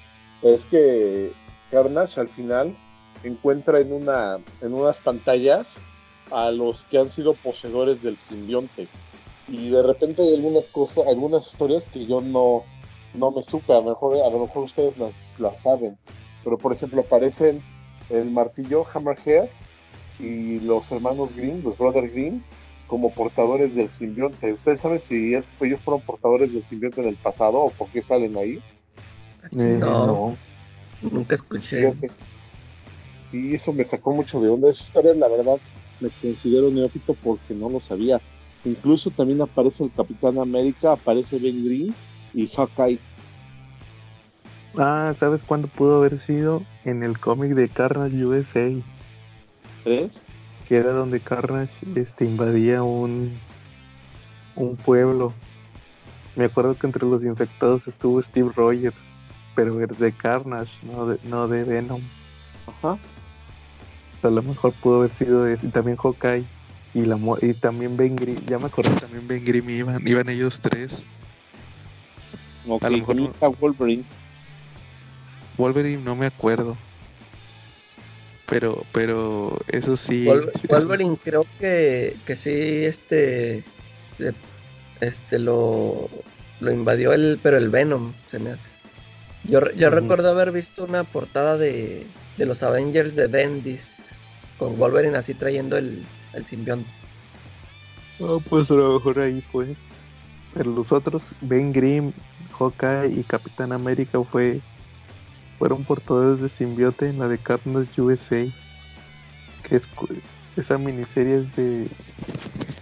es 0.44 0.66
que 0.66 1.32
Carnage 1.72 2.20
al 2.20 2.28
final 2.28 2.78
encuentra 3.24 3.80
en, 3.80 3.92
una, 3.92 4.40
en 4.62 4.74
unas 4.74 5.00
pantallas 5.00 5.78
a 6.30 6.52
los 6.52 6.84
que 6.84 7.00
han 7.00 7.10
sido 7.10 7.34
poseedores 7.34 8.04
del 8.04 8.18
simbionte. 8.18 8.88
Y 9.48 9.70
de 9.70 9.84
repente 9.84 10.22
hay 10.22 10.36
algunas 10.36 10.70
cosas, 10.70 11.08
algunas 11.08 11.48
historias 11.48 11.90
que 11.90 12.06
yo 12.06 12.22
no, 12.22 12.64
no 13.16 13.32
me 13.32 13.42
supe, 13.42 13.74
a 13.74 13.78
lo 13.78 13.90
mejor, 13.90 14.16
a 14.24 14.30
lo 14.30 14.46
mejor 14.46 14.64
ustedes 14.64 14.98
las, 14.98 15.40
las 15.40 15.62
saben. 15.62 15.98
Pero 16.44 16.58
por 16.58 16.72
ejemplo 16.72 17.02
aparecen 17.02 17.62
el 18.12 18.32
martillo 18.32 18.86
Hammerhead 18.94 19.48
y 20.20 20.60
los 20.60 20.92
hermanos 20.92 21.34
Green, 21.36 21.62
los 21.64 21.78
Brother 21.78 22.10
Green, 22.10 22.44
como 22.88 23.12
portadores 23.12 23.74
del 23.76 23.90
simbionte. 23.90 24.54
¿Ustedes 24.54 24.80
saben 24.82 25.00
si 25.00 25.34
ellos 25.34 25.82
fueron 25.82 26.02
portadores 26.02 26.54
del 26.54 26.64
simbionte 26.66 27.02
en 27.02 27.08
el 27.08 27.16
pasado 27.16 27.60
o 27.60 27.70
por 27.72 27.88
qué 27.90 28.02
salen 28.02 28.36
ahí? 28.38 28.60
Eh, 29.58 29.78
No. 29.80 30.08
no. 30.08 30.38
Nunca 31.02 31.36
escuché. 31.36 31.80
Fíjate. 31.80 32.12
Sí, 33.24 33.54
eso 33.54 33.72
me 33.74 33.86
sacó 33.86 34.12
mucho 34.12 34.42
de 34.42 34.50
onda. 34.50 34.70
Esa 34.70 34.84
historia, 34.84 35.14
la 35.16 35.30
verdad, 35.30 35.58
me 36.00 36.10
considero 36.22 36.70
neófito 36.70 37.16
porque 37.24 37.54
no 37.54 37.70
lo 37.70 37.80
sabía. 37.80 38.22
Incluso 38.66 39.10
también 39.10 39.42
aparece 39.42 39.84
el 39.84 39.92
Capitán 39.92 40.38
América, 40.38 40.92
aparece 40.92 41.40
Ben 41.40 41.66
Green 41.66 41.96
y 42.34 42.48
Hawkeye. 42.48 43.00
Ah, 44.78 45.14
¿sabes 45.18 45.44
cuándo 45.44 45.68
pudo 45.68 45.98
haber 45.98 46.20
sido? 46.20 46.64
En 46.86 47.04
el 47.04 47.20
cómic 47.20 47.52
de 47.52 47.68
Carnage 47.68 48.26
USA, 48.26 48.72
¿Tres? 49.84 50.22
que 50.68 50.78
era 50.78 50.92
donde 50.94 51.20
Carnage 51.20 51.74
este, 51.96 52.26
invadía 52.26 52.82
un, 52.84 53.38
un 54.56 54.78
pueblo. 54.78 55.34
Me 56.36 56.46
acuerdo 56.46 56.78
que 56.78 56.88
entre 56.88 57.06
los 57.06 57.24
infectados 57.24 57.88
estuvo 57.88 58.22
Steve 58.22 58.52
Rogers, 58.56 59.12
pero 59.56 59.82
era 59.82 59.94
de 59.94 60.14
Carnage, 60.14 60.74
no 60.86 61.08
de, 61.08 61.20
no 61.24 61.48
de 61.50 61.66
Venom. 61.66 62.02
Ajá. 62.68 62.98
A 64.24 64.30
lo 64.30 64.42
mejor 64.42 64.72
pudo 64.74 65.00
haber 65.00 65.12
sido 65.12 65.48
ese. 65.48 65.68
Y 65.68 65.70
también 65.70 65.98
Hawkeye. 65.98 66.46
Y, 66.94 67.06
la, 67.06 67.18
y 67.42 67.54
también 67.54 67.98
Ben 67.98 68.16
Grimm. 68.16 68.38
Ya 68.46 68.60
me 68.60 68.66
acordé, 68.66 68.92
también 68.92 69.28
Ben 69.28 69.44
Grimm 69.44 69.70
iban. 69.70 70.08
Iban 70.08 70.30
ellos 70.30 70.60
tres. 70.62 71.04
Ok, 72.68 72.84
A 72.84 72.90
lo 72.90 72.98
mejor 72.98 73.58
Wolverine. 73.60 74.04
Wolverine 75.62 76.02
no 76.04 76.16
me 76.16 76.26
acuerdo. 76.26 76.76
Pero, 78.50 78.84
pero 78.92 79.56
eso 79.68 79.96
sí. 79.96 80.26
Wolver- 80.26 80.52
sí, 80.56 80.68
eso 80.68 80.76
Wolverine 80.76 81.18
creo 81.24 81.46
que, 81.60 82.18
que 82.26 82.36
sí, 82.36 82.52
este, 82.86 83.64
se- 84.10 84.34
este 85.00 85.40
lo, 85.40 86.10
lo 86.60 86.72
invadió 86.72 87.14
el, 87.14 87.40
pero 87.42 87.58
el 87.58 87.70
Venom 87.70 88.12
se 88.30 88.40
me 88.40 88.52
hace. 88.52 88.68
Yo, 89.44 89.60
yo 89.72 89.90
recuerdo 89.90 90.30
haber 90.30 90.52
visto 90.52 90.84
una 90.84 91.04
portada 91.04 91.58
de, 91.58 92.06
de 92.38 92.46
los 92.46 92.62
Avengers 92.64 93.16
de 93.16 93.28
Bendis 93.28 94.10
con 94.58 94.78
Wolverine 94.78 95.18
así 95.18 95.34
trayendo 95.34 95.78
el, 95.78 96.04
el 96.34 96.46
simbionte. 96.46 96.90
Ah, 98.20 98.38
pues 98.50 98.70
a 98.70 98.74
lo 98.76 98.96
mejor 98.96 99.20
ahí 99.20 99.42
fue. 99.52 99.68
Pero 100.54 100.72
los 100.72 100.92
otros, 100.92 101.24
Ben 101.40 101.72
Grimm, 101.72 102.12
Hawkeye 102.60 103.08
y 103.20 103.24
Capitán 103.24 103.72
América 103.72 104.20
fue 104.30 104.60
fueron 105.62 105.84
portadores 105.84 106.42
de 106.42 106.50
simbiote 106.50 107.08
en 107.08 107.20
la 107.20 107.28
de 107.28 107.38
Carnage 107.38 108.02
USA. 108.02 108.48
Que 109.62 109.76
es 109.76 109.88
esa 110.58 110.80
miniserie 110.80 111.36
es 111.36 111.56
de 111.56 111.88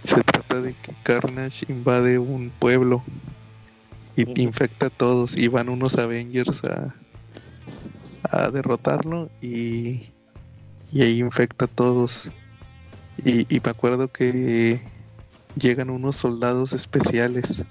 se 0.04 0.22
trata 0.22 0.62
de 0.62 0.72
que 0.72 0.94
Carnage 1.02 1.66
invade 1.68 2.18
un 2.18 2.50
pueblo 2.58 3.04
y 4.16 4.40
infecta 4.40 4.86
a 4.86 4.90
todos 4.90 5.36
y 5.36 5.48
van 5.48 5.68
unos 5.68 5.98
Avengers 5.98 6.64
a 6.64 6.94
a 8.30 8.50
derrotarlo 8.50 9.28
y 9.42 10.08
y 10.90 11.02
ahí 11.02 11.20
infecta 11.20 11.66
a 11.66 11.68
todos. 11.68 12.30
Y, 13.18 13.40
y 13.54 13.60
me 13.62 13.72
acuerdo 13.72 14.08
que 14.08 14.80
llegan 15.54 15.90
unos 15.90 16.16
soldados 16.16 16.72
especiales. 16.72 17.62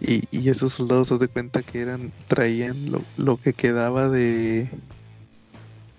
Y, 0.00 0.22
y 0.30 0.48
esos 0.48 0.72
soldados 0.72 1.08
se 1.08 1.18
de 1.18 1.28
cuenta 1.28 1.62
que 1.62 1.80
eran, 1.80 2.12
traían 2.26 2.90
lo, 2.90 3.04
lo 3.16 3.36
que 3.36 3.52
quedaba 3.52 4.08
de 4.08 4.68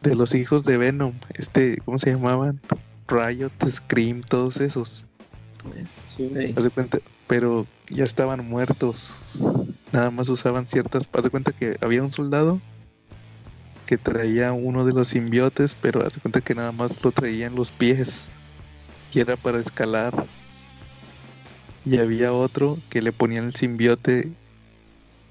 de 0.01 0.15
los 0.15 0.33
hijos 0.33 0.63
de 0.63 0.77
Venom. 0.77 1.13
Este, 1.35 1.77
¿cómo 1.85 1.99
se 1.99 2.11
llamaban? 2.11 2.59
Riot, 3.07 3.51
Scream, 3.69 4.21
todos 4.21 4.59
esos. 4.59 5.05
Sí. 5.63 5.87
Sí. 6.17 6.53
Haz 6.55 6.63
de 6.63 6.69
cuenta, 6.69 6.99
pero 7.27 7.65
ya 7.89 8.03
estaban 8.03 8.47
muertos. 8.47 9.15
Nada 9.91 10.11
más 10.11 10.29
usaban 10.29 10.67
ciertas. 10.67 11.07
Haz 11.11 11.23
de 11.23 11.29
cuenta 11.29 11.51
que 11.51 11.77
había 11.81 12.03
un 12.03 12.11
soldado 12.11 12.59
que 13.85 13.97
traía 13.97 14.53
uno 14.53 14.85
de 14.85 14.93
los 14.93 15.09
simbiotes, 15.09 15.77
pero 15.81 16.05
haz 16.05 16.13
de 16.13 16.21
cuenta 16.21 16.41
que 16.41 16.55
nada 16.55 16.71
más 16.71 17.03
lo 17.03 17.11
traía 17.11 17.47
en 17.47 17.55
los 17.55 17.71
pies. 17.71 18.29
Y 19.13 19.19
era 19.19 19.35
para 19.35 19.59
escalar. 19.59 20.25
Y 21.83 21.97
había 21.99 22.33
otro 22.33 22.83
que 22.89 23.03
le 23.03 23.13
ponían 23.13 23.45
el 23.45 23.53
simbiote 23.53 24.35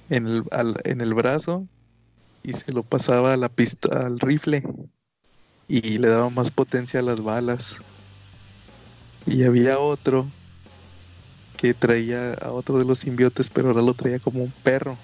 en 0.09 0.27
el, 0.27 0.45
en 0.85 1.01
el 1.01 1.15
brazo 1.15 1.69
y 2.43 2.55
se 2.55 2.73
lo 2.73 2.85
pasaba 2.85 3.35
a 3.35 3.39
la 3.39 3.49
pista, 3.51 4.07
al 4.07 4.21
rifle. 4.21 4.63
Y 5.67 5.97
le 5.97 6.09
daba 6.09 6.29
más 6.29 6.51
potencia 6.51 7.01
a 7.01 7.03
las 7.03 7.23
balas. 7.23 7.83
Y 9.25 9.45
había 9.45 9.79
otro 9.79 10.35
que 11.57 11.75
traía 11.75 12.33
a 12.35 12.53
otro 12.53 12.79
de 12.79 12.85
los 12.85 12.99
simbiotes, 13.01 13.51
pero 13.51 13.69
ahora 13.69 13.83
lo 13.83 13.95
traía 13.95 14.19
como 14.19 14.43
un 14.43 14.53
perro. 14.63 14.99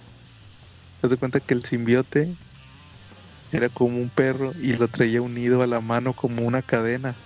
Te 1.01 1.09
das 1.09 1.19
cuenta 1.19 1.41
que 1.41 1.55
el 1.55 1.65
simbiote 1.65 2.37
era 3.51 3.69
como 3.71 3.99
un 3.99 4.11
perro 4.11 4.53
y 4.61 4.75
lo 4.75 4.89
traía 4.89 5.21
unido 5.23 5.63
a 5.63 5.67
la 5.67 5.81
mano 5.81 6.15
como 6.15 6.47
una 6.47 6.63
cadena. 6.63 7.21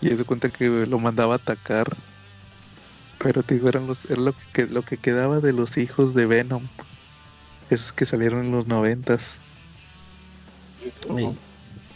Y 0.00 0.10
se 0.16 0.24
cuenta 0.24 0.50
que 0.50 0.68
lo 0.68 0.98
mandaba 1.00 1.34
a 1.34 1.36
atacar. 1.38 1.88
Pero 3.18 3.42
te 3.42 3.54
digo, 3.54 3.68
eran 3.68 3.86
los, 3.86 4.04
era 4.06 4.20
lo 4.20 4.34
que, 4.52 4.66
lo 4.66 4.82
que 4.82 4.98
quedaba 4.98 5.40
de 5.40 5.52
los 5.52 5.78
hijos 5.78 6.14
de 6.14 6.26
Venom. 6.26 6.62
Esos 7.70 7.92
que 7.92 8.06
salieron 8.06 8.46
en 8.46 8.52
los 8.52 8.66
noventas. 8.66 9.38
Sí. 10.80 11.28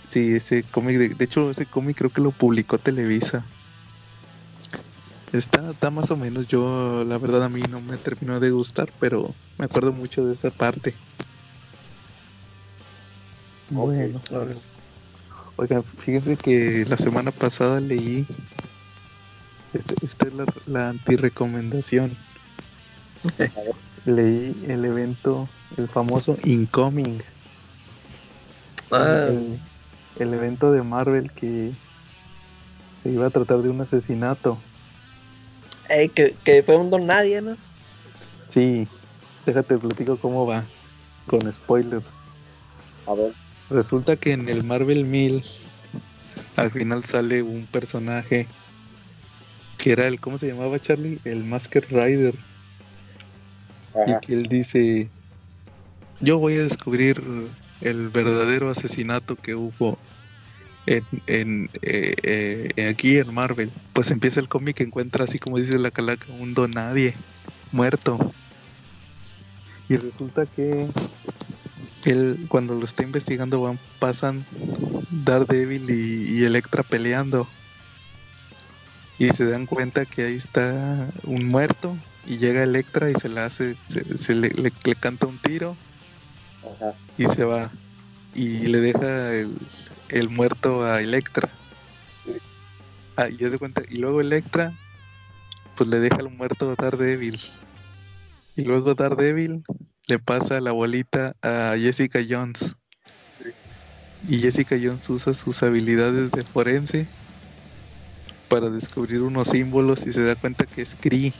Sí, 0.05 0.35
ese 0.35 0.65
cómic, 0.65 0.99
de, 0.99 1.09
de 1.11 1.25
hecho 1.25 1.51
ese 1.51 1.67
cómic 1.67 1.99
creo 1.99 2.11
que 2.11 2.21
lo 2.21 2.33
publicó 2.33 2.79
Televisa. 2.79 3.47
Está, 5.33 5.71
está 5.71 5.91
más 5.91 6.11
o 6.11 6.17
menos, 6.17 6.49
yo 6.49 7.05
la 7.05 7.17
verdad 7.19 7.45
a 7.45 7.49
mí 7.49 7.63
no 7.71 7.81
me 7.81 7.97
terminó 7.97 8.41
de 8.41 8.51
gustar, 8.51 8.93
pero 8.99 9.33
me 9.59 9.67
acuerdo 9.67 9.93
mucho 9.93 10.27
de 10.27 10.35
esa 10.35 10.51
parte. 10.51 10.97
Bueno, 13.69 14.21
oigan, 15.55 15.85
fíjense 15.85 16.37
que 16.37 16.85
la 16.89 16.97
semana 16.97 17.31
pasada 17.31 17.79
leí, 17.79 18.27
esta 19.75 20.27
es 20.27 20.35
la, 20.35 20.45
la 20.67 20.89
antirecomendación. 20.91 22.17
leí 24.05 24.55
el 24.69 24.85
evento, 24.85 25.49
el 25.77 25.89
famoso 25.89 26.37
Incoming. 26.45 27.23
Ah, 28.91 29.27
el, 29.29 29.59
el 30.19 30.35
evento 30.35 30.73
de 30.73 30.83
Marvel 30.83 31.31
que 31.33 31.73
se 33.03 33.11
iba 33.11 33.27
a 33.27 33.31
tratar 33.31 33.63
de 33.63 33.69
un 33.69 33.81
asesinato. 33.81 34.59
ey, 35.89 36.09
que, 36.09 36.35
que 36.45 36.63
fue 36.63 36.77
un 36.77 36.91
don 36.91 37.07
nadie, 37.07 37.41
¿no? 37.41 37.57
Sí, 38.49 38.87
déjate 39.47 39.79
platico 39.79 40.17
cómo 40.17 40.47
va, 40.47 40.65
con 41.27 41.51
spoilers. 41.53 42.11
A 43.07 43.15
ver. 43.15 43.33
Resulta 43.71 44.17
que 44.17 44.33
en 44.33 44.49
el 44.49 44.65
Marvel 44.65 45.05
1000 45.05 45.45
al 46.57 46.71
final 46.71 47.05
sale 47.05 47.43
un 47.43 47.67
personaje 47.67 48.47
que 49.81 49.93
era 49.93 50.07
el, 50.07 50.21
¿cómo 50.21 50.39
se 50.39 50.47
llamaba 50.47 50.79
Charlie? 50.79 51.19
El 51.25 51.45
Masker 51.45 51.87
Rider. 51.91 52.35
Y 54.07 54.27
que 54.27 54.35
él 54.35 54.47
dice, 54.49 55.09
yo 56.21 56.39
voy 56.39 56.59
a 56.59 56.63
descubrir 56.63 57.21
el 57.81 58.09
verdadero 58.09 58.71
asesinato 58.71 59.37
que 59.37 59.55
hubo 59.55 59.99
en, 60.87 61.05
en 61.27 61.71
eh, 61.83 62.15
eh, 62.23 62.89
aquí 62.89 63.17
en 63.17 63.35
Marvel. 63.35 63.71
Pues 63.93 64.11
empieza 64.11 64.39
el 64.39 64.49
cómic, 64.49 64.81
encuentra 64.81 65.25
así 65.25 65.39
como 65.39 65.59
dice 65.59 65.79
la 65.79 65.91
calaca, 65.91 66.27
un 66.39 66.55
don 66.55 66.71
nadie 66.73 67.15
muerto. 67.73 68.33
Y 69.89 69.97
resulta 69.97 70.47
que 70.47 70.87
él, 72.05 72.47
cuando 72.49 72.75
lo 72.75 72.85
está 72.85 73.03
investigando, 73.03 73.61
van, 73.61 73.79
pasan 73.99 74.45
Daredevil 75.25 75.91
y, 75.91 76.39
y 76.39 76.45
Electra 76.45 76.83
peleando. 76.83 77.49
Y 79.21 79.29
se 79.29 79.45
dan 79.45 79.67
cuenta 79.67 80.07
que 80.07 80.25
ahí 80.25 80.37
está 80.37 81.11
un 81.25 81.47
muerto. 81.49 81.95
Y 82.27 82.39
llega 82.39 82.63
Electra 82.63 83.11
y 83.11 83.15
se 83.15 83.29
la 83.29 83.45
hace, 83.45 83.77
se, 83.87 84.17
se 84.17 84.35
le, 84.35 84.49
le- 84.49 84.73
le 84.83 84.95
canta 84.95 85.27
un 85.27 85.37
tiro 85.43 85.77
Ajá. 86.63 86.95
y 87.19 87.27
se 87.27 87.45
va. 87.45 87.71
Y 88.35 88.67
le 88.69 88.81
deja 88.81 89.35
el, 89.35 89.55
el 90.09 90.31
muerto 90.31 90.85
a 90.85 91.03
Electra. 91.03 91.51
Ah, 93.17 93.29
y 93.29 93.37
se 93.37 93.59
cuenta. 93.59 93.83
Y 93.91 93.97
luego 93.99 94.23
Electra, 94.23 94.73
pues 95.77 95.91
le 95.91 96.01
deja 96.01 96.17
el 96.17 96.31
muerto 96.31 96.71
a 96.71 96.75
Daredevil. 96.83 97.39
Y 98.57 98.63
luego 98.65 98.95
Daredevil 98.95 99.63
le 100.07 100.19
pasa 100.19 100.63
la 100.63 100.73
bolita 100.73 101.37
a 101.43 101.75
Jessica 101.79 102.21
Jones. 102.27 102.75
Y 104.27 104.39
Jessica 104.39 104.77
Jones 104.83 105.11
usa 105.11 105.35
sus 105.35 105.63
habilidades 105.63 106.31
de 106.31 106.43
forense 106.43 107.07
para 108.51 108.69
descubrir 108.69 109.23
unos 109.23 109.49
símbolos 109.49 110.05
y 110.07 110.13
se 110.13 110.25
da 110.25 110.35
cuenta 110.35 110.67
que 110.67 110.83
es 110.83 110.97
Kree. 111.01 111.33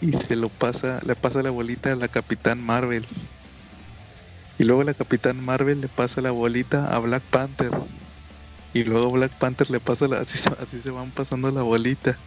Y 0.00 0.12
se 0.12 0.36
lo 0.36 0.50
pasa, 0.50 1.00
le 1.04 1.16
pasa 1.16 1.42
la 1.42 1.50
bolita 1.50 1.92
a 1.92 1.96
la 1.96 2.08
Capitán 2.08 2.62
Marvel. 2.62 3.06
Y 4.58 4.64
luego 4.64 4.84
la 4.84 4.92
Capitán 4.92 5.42
Marvel 5.42 5.80
le 5.80 5.88
pasa 5.88 6.20
la 6.20 6.30
bolita 6.30 6.94
a 6.94 6.98
Black 6.98 7.22
Panther. 7.22 7.72
Y 8.74 8.84
luego 8.84 9.10
Black 9.12 9.32
Panther 9.38 9.70
le 9.70 9.80
pasa 9.80 10.06
la, 10.06 10.18
así, 10.20 10.38
así 10.60 10.78
se 10.78 10.90
van 10.90 11.10
pasando 11.10 11.50
la 11.50 11.62
bolita. 11.62 12.18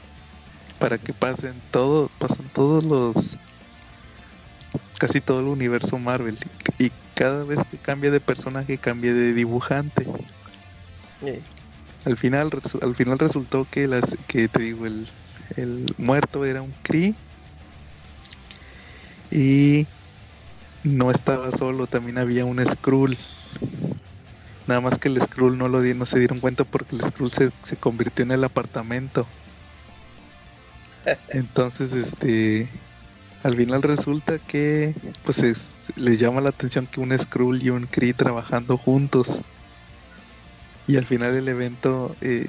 Para 0.80 0.98
que 0.98 1.14
pasen 1.14 1.56
todo, 1.72 2.10
pasan 2.18 2.50
todos 2.54 2.84
los 2.84 3.38
casi 4.98 5.22
todo 5.22 5.40
el 5.40 5.46
universo 5.46 6.00
Marvel. 6.00 6.38
Y, 6.80 6.92
cada 7.14 7.44
vez 7.44 7.60
que 7.72 7.78
cambia 7.78 8.12
de 8.12 8.20
personaje, 8.20 8.78
cambia 8.78 9.12
de 9.12 9.34
dibujante. 9.34 10.06
Eh, 11.24 11.42
Al 12.08 12.16
final, 12.16 12.50
al 12.82 12.96
final 12.96 13.20
resultó 13.20 13.68
que 13.70 13.86
las 13.86 14.16
que 14.28 14.48
te 14.48 14.64
digo 14.64 14.86
el, 14.86 15.10
el 15.58 15.94
muerto 15.98 16.46
era 16.46 16.62
un 16.62 16.74
Kree 16.82 17.14
y 19.30 19.86
no 20.84 21.12
estaba 21.12 21.52
solo, 21.52 21.86
también 21.86 22.18
había 22.18 22.46
un 22.46 22.66
Skrull. 22.66 23.18
Nada 24.68 24.80
más 24.80 24.98
que 24.98 25.10
el 25.10 25.22
Skrull 25.22 25.58
no 25.58 25.68
lo 25.68 25.82
di, 25.82 25.94
no 25.96 26.06
se 26.06 26.20
dieron 26.20 26.40
cuenta 26.40 26.64
porque 26.64 26.96
el 26.96 27.02
Skrull 27.02 27.30
se, 27.30 27.52
se 27.62 27.76
convirtió 27.76 28.24
en 28.24 28.32
el 28.32 28.46
apartamento. 28.46 29.28
Entonces, 31.32 31.92
este, 31.92 32.70
al 33.44 33.58
final 33.58 33.84
resulta 33.84 34.40
que, 34.40 34.96
pues, 35.26 35.44
es- 35.44 35.92
les 35.98 36.20
llama 36.20 36.40
la 36.40 36.50
atención 36.50 36.88
que 36.88 37.02
un 37.02 37.18
Skrull 37.20 37.62
y 37.62 37.70
un 37.70 37.86
Kree 37.86 38.14
trabajando 38.14 38.78
juntos. 38.78 39.42
Y 40.88 40.96
al 40.96 41.06
final 41.06 41.34
del 41.34 41.50
evento, 41.50 42.16
eh, 42.22 42.48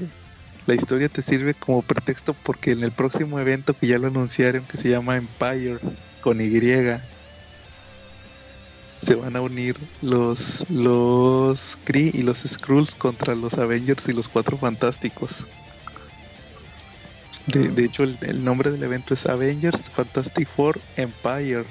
la 0.66 0.74
historia 0.74 1.09
te 1.09 1.22
sirve 1.22 1.55
como 1.55 1.82
pretexto 1.82 2.34
porque 2.34 2.70
en 2.70 2.84
el 2.84 2.93
próximo 2.93 3.41
evento 3.41 3.74
que 3.74 3.89
ya 3.89 3.99
lo 3.99 4.07
anunciaron, 4.07 4.64
que 4.64 4.76
se 4.76 4.91
llama 4.91 5.16
Empire, 5.16 5.78
con 6.20 6.41
Y, 6.41 6.51
se 9.01 9.14
van 9.14 9.36
a 9.36 9.41
unir 9.41 9.76
los, 10.03 10.68
los 10.68 11.78
Kree 11.84 12.11
y 12.12 12.22
los 12.22 12.41
Skrulls 12.41 12.95
contra 12.95 13.34
los 13.34 13.55
Avengers 13.55 14.09
y 14.09 14.12
los 14.12 14.28
Cuatro 14.28 14.59
Fantásticos. 14.59 15.47
De, 17.47 17.82
hecho, 17.82 18.03
el, 18.03 18.18
el 18.22 18.45
nombre 18.45 18.70
del 18.70 18.82
evento 18.82 19.14
es 19.14 19.24
Avengers 19.24 19.89
Fantastic 19.91 20.47
Four 20.47 20.78
Empire. 20.97 21.64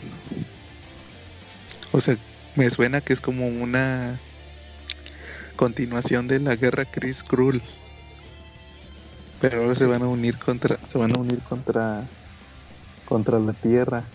O 1.91 2.01
sea, 2.01 2.17
me 2.55 2.67
suena 2.71 2.99
que 2.99 3.13
es 3.13 3.21
como 3.21 3.47
una 3.47 4.19
continuación 5.57 6.29
de 6.29 6.39
la 6.39 6.55
guerra 6.55 6.85
Chris 6.85 7.23
Krull. 7.23 7.61
Pero 9.41 9.61
ahora 9.61 9.75
se 9.75 9.85
van 9.85 10.03
a 10.03 10.07
unir 10.07 10.37
contra. 10.37 10.77
Se 10.87 10.97
van 10.97 11.13
a 11.15 11.19
unir 11.19 11.43
contra. 11.43 12.07
contra 13.05 13.39
la 13.39 13.53
Tierra. 13.53 14.05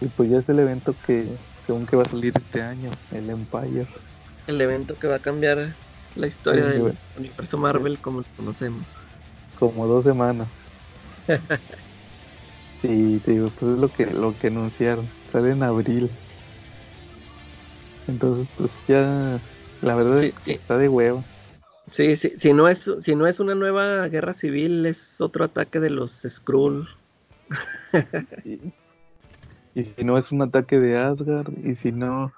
Y 0.00 0.08
pues 0.08 0.30
ya 0.30 0.38
es 0.38 0.48
el 0.50 0.58
evento 0.58 0.94
que 1.06 1.38
según 1.60 1.86
que 1.86 1.96
va 1.96 2.02
a 2.02 2.06
salir 2.06 2.32
este 2.36 2.62
año, 2.62 2.90
el 3.12 3.30
Empire. 3.30 3.86
el 4.46 4.60
evento 4.60 4.98
que 4.98 5.06
va 5.06 5.16
a 5.16 5.20
cambiar 5.20 5.76
la 6.16 6.26
historia 6.26 6.64
Sí, 6.66 6.72
del 6.72 6.98
universo 7.16 7.58
Marvel 7.58 8.00
como 8.00 8.20
lo 8.20 8.26
conocemos. 8.36 8.86
Como 9.58 9.86
dos 9.86 10.04
semanas. 10.04 10.72
sí, 12.80 13.20
te 13.24 13.32
digo, 13.32 13.50
pues 13.50 13.72
es 13.72 13.78
lo 13.78 13.88
que, 13.88 14.06
lo 14.06 14.36
que 14.38 14.48
anunciaron. 14.48 15.08
Sale 15.28 15.52
en 15.52 15.62
abril. 15.62 16.10
Entonces, 18.08 18.48
pues 18.56 18.80
ya. 18.88 19.40
La 19.82 19.94
verdad 19.94 20.18
Sí, 20.18 20.26
es 20.26 20.34
que 20.34 20.40
sí. 20.42 20.50
está 20.52 20.76
de 20.76 20.88
huevo. 20.88 21.24
Sí, 21.90 22.14
sí, 22.16 22.32
si 22.36 22.52
no 22.52 22.68
es, 22.68 22.90
si 23.00 23.14
no 23.16 23.26
es 23.26 23.40
una 23.40 23.54
nueva 23.54 24.06
guerra 24.08 24.32
civil, 24.34 24.86
es 24.86 25.20
otro 25.20 25.44
ataque 25.44 25.80
de 25.80 25.90
los 25.90 26.22
Skrull. 26.28 26.88
Y, 28.44 28.60
y 29.74 29.84
si 29.84 30.04
no 30.04 30.16
es 30.16 30.30
un 30.30 30.42
ataque 30.42 30.78
de 30.78 30.96
Asgard, 30.98 31.50
y 31.64 31.74
si 31.74 31.90
no 31.92 32.32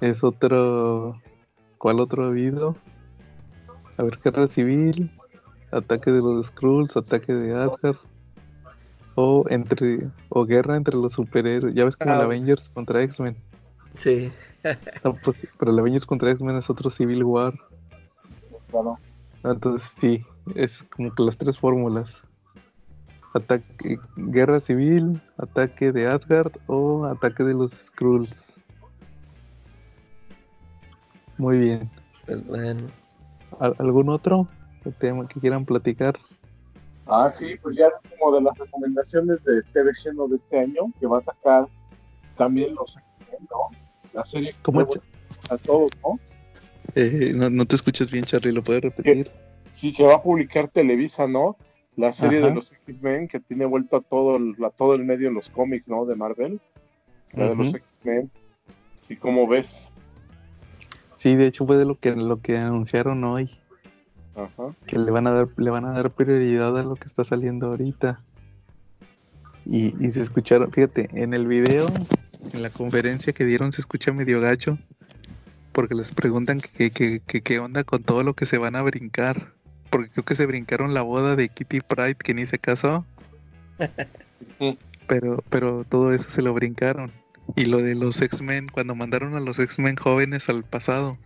es 0.00 0.22
otro. 0.22 1.16
¿Cuál 1.78 2.00
otro 2.00 2.24
ha 2.24 2.28
habido? 2.28 2.76
A 3.96 4.02
ver, 4.02 4.18
guerra 4.22 4.46
civil, 4.48 5.10
ataque 5.70 6.10
de 6.10 6.18
los 6.18 6.46
Skrulls, 6.46 6.96
ataque 6.96 7.32
de 7.32 7.54
Asgard. 7.54 7.96
O 9.14 9.44
entre. 9.48 10.08
O 10.28 10.44
guerra 10.44 10.76
entre 10.76 10.96
los 10.96 11.14
superhéroes. 11.14 11.74
Ya 11.74 11.84
ves 11.86 11.96
como 11.96 12.12
el 12.12 12.20
Ah. 12.20 12.24
Avengers 12.24 12.68
contra 12.68 13.02
X-Men. 13.02 13.36
Sí, 13.94 14.30
No, 15.04 15.14
pues 15.22 15.36
sí, 15.38 15.48
pero 15.58 15.70
el 15.70 15.78
Avengers 15.78 16.06
contra 16.06 16.30
X-Men 16.30 16.56
es 16.56 16.68
otro 16.70 16.90
Civil 16.90 17.24
War. 17.24 17.54
Claro. 18.70 18.98
Entonces 19.44 19.90
sí, 19.96 20.24
es 20.54 20.82
como 20.84 21.14
que 21.14 21.22
las 21.22 21.36
tres 21.36 21.58
fórmulas. 21.58 22.22
Ataque, 23.34 23.98
guerra 24.16 24.60
civil, 24.60 25.20
ataque 25.36 25.92
de 25.92 26.06
Asgard 26.08 26.52
o 26.66 27.04
ataque 27.04 27.44
de 27.44 27.52
los 27.54 27.70
Skrulls. 27.72 28.54
Muy 31.38 31.58
bien. 31.58 31.90
pues 32.24 32.46
bueno. 32.46 32.88
¿Al- 33.60 33.76
¿Algún 33.78 34.08
otro 34.08 34.48
tema 34.98 35.26
que 35.28 35.40
quieran 35.40 35.64
platicar? 35.64 36.14
Ah, 37.06 37.28
sí, 37.28 37.56
pues 37.62 37.76
ya 37.76 37.88
como 38.18 38.34
de 38.34 38.42
las 38.42 38.56
recomendaciones 38.58 39.42
de 39.44 39.62
TVG 39.72 40.14
¿no? 40.14 40.26
de 40.28 40.36
este 40.36 40.58
año, 40.58 40.92
que 40.98 41.06
va 41.06 41.18
a 41.18 41.22
sacar 41.24 41.68
también 42.36 42.74
los 42.74 42.96
X-Men, 42.96 43.46
¿no? 43.50 43.85
La 44.16 44.24
serie 44.24 44.52
que 44.52 44.58
¿Cómo 44.62 44.80
a 44.80 45.58
todos, 45.58 45.90
¿no? 46.02 46.18
Eh, 46.94 47.32
no, 47.34 47.50
no 47.50 47.66
te 47.66 47.76
escuchas 47.76 48.10
bien, 48.10 48.24
Charlie, 48.24 48.50
¿lo 48.50 48.62
puedes 48.62 48.82
repetir? 48.82 49.30
Sí, 49.72 49.92
que 49.92 50.04
va 50.04 50.14
a 50.14 50.22
publicar 50.22 50.68
Televisa, 50.68 51.28
¿no? 51.28 51.58
La 51.96 52.14
serie 52.14 52.38
Ajá. 52.38 52.48
de 52.48 52.54
los 52.54 52.72
X-Men 52.72 53.28
que 53.28 53.40
tiene 53.40 53.66
vuelto 53.66 53.98
a 53.98 54.00
todo 54.00 54.36
el, 54.36 54.56
a 54.64 54.70
todo 54.70 54.94
el 54.94 55.04
medio 55.04 55.28
en 55.28 55.34
los 55.34 55.50
cómics, 55.50 55.86
¿no? 55.88 56.06
De 56.06 56.14
Marvel. 56.14 56.58
La 57.34 57.50
de 57.50 57.56
los. 57.56 57.74
X-Men. 57.74 58.30
Sí, 59.06 59.16
como 59.16 59.46
ves. 59.46 59.92
Sí, 61.14 61.34
de 61.36 61.46
hecho 61.46 61.66
fue 61.66 61.76
de 61.76 61.84
lo 61.84 61.98
que 61.98 62.12
lo 62.12 62.40
que 62.40 62.56
anunciaron 62.56 63.22
hoy, 63.24 63.50
Ajá. 64.34 64.74
que 64.86 64.98
le 64.98 65.10
van 65.10 65.26
a 65.26 65.32
dar 65.32 65.48
le 65.58 65.70
van 65.70 65.84
a 65.84 65.92
dar 65.92 66.10
prioridad 66.10 66.78
a 66.78 66.82
lo 66.82 66.96
que 66.96 67.04
está 67.04 67.22
saliendo 67.22 67.66
ahorita. 67.66 68.22
Y, 69.66 69.94
y 70.02 70.10
se 70.10 70.22
escucharon, 70.22 70.70
fíjate, 70.72 71.10
en 71.12 71.34
el 71.34 71.46
video, 71.46 71.86
en 72.52 72.62
la 72.62 72.70
conferencia 72.70 73.32
que 73.32 73.44
dieron 73.44 73.72
se 73.72 73.80
escucha 73.80 74.12
medio 74.12 74.40
gacho, 74.40 74.78
porque 75.72 75.94
les 75.94 76.12
preguntan 76.12 76.60
que, 76.60 76.90
que, 76.90 77.20
que- 77.20 77.40
qué 77.42 77.58
onda 77.58 77.84
con 77.84 78.02
todo 78.02 78.22
lo 78.22 78.34
que 78.34 78.46
se 78.46 78.58
van 78.58 78.76
a 78.76 78.82
brincar, 78.82 79.52
porque 79.90 80.10
creo 80.10 80.24
que 80.24 80.34
se 80.34 80.46
brincaron 80.46 80.94
la 80.94 81.02
boda 81.02 81.36
de 81.36 81.48
Kitty 81.48 81.80
Pride 81.80 82.14
que 82.16 82.34
ni 82.34 82.46
se 82.46 82.58
casó, 82.58 83.04
pero, 85.06 85.44
pero 85.48 85.84
todo 85.88 86.12
eso 86.12 86.30
se 86.30 86.42
lo 86.42 86.52
brincaron. 86.54 87.12
Y 87.54 87.66
lo 87.66 87.78
de 87.78 87.94
los 87.94 88.20
X-Men, 88.20 88.68
cuando 88.68 88.94
mandaron 88.94 89.34
a 89.36 89.40
los 89.40 89.58
X-Men 89.58 89.96
jóvenes 89.96 90.48
al 90.48 90.64
pasado. 90.64 91.16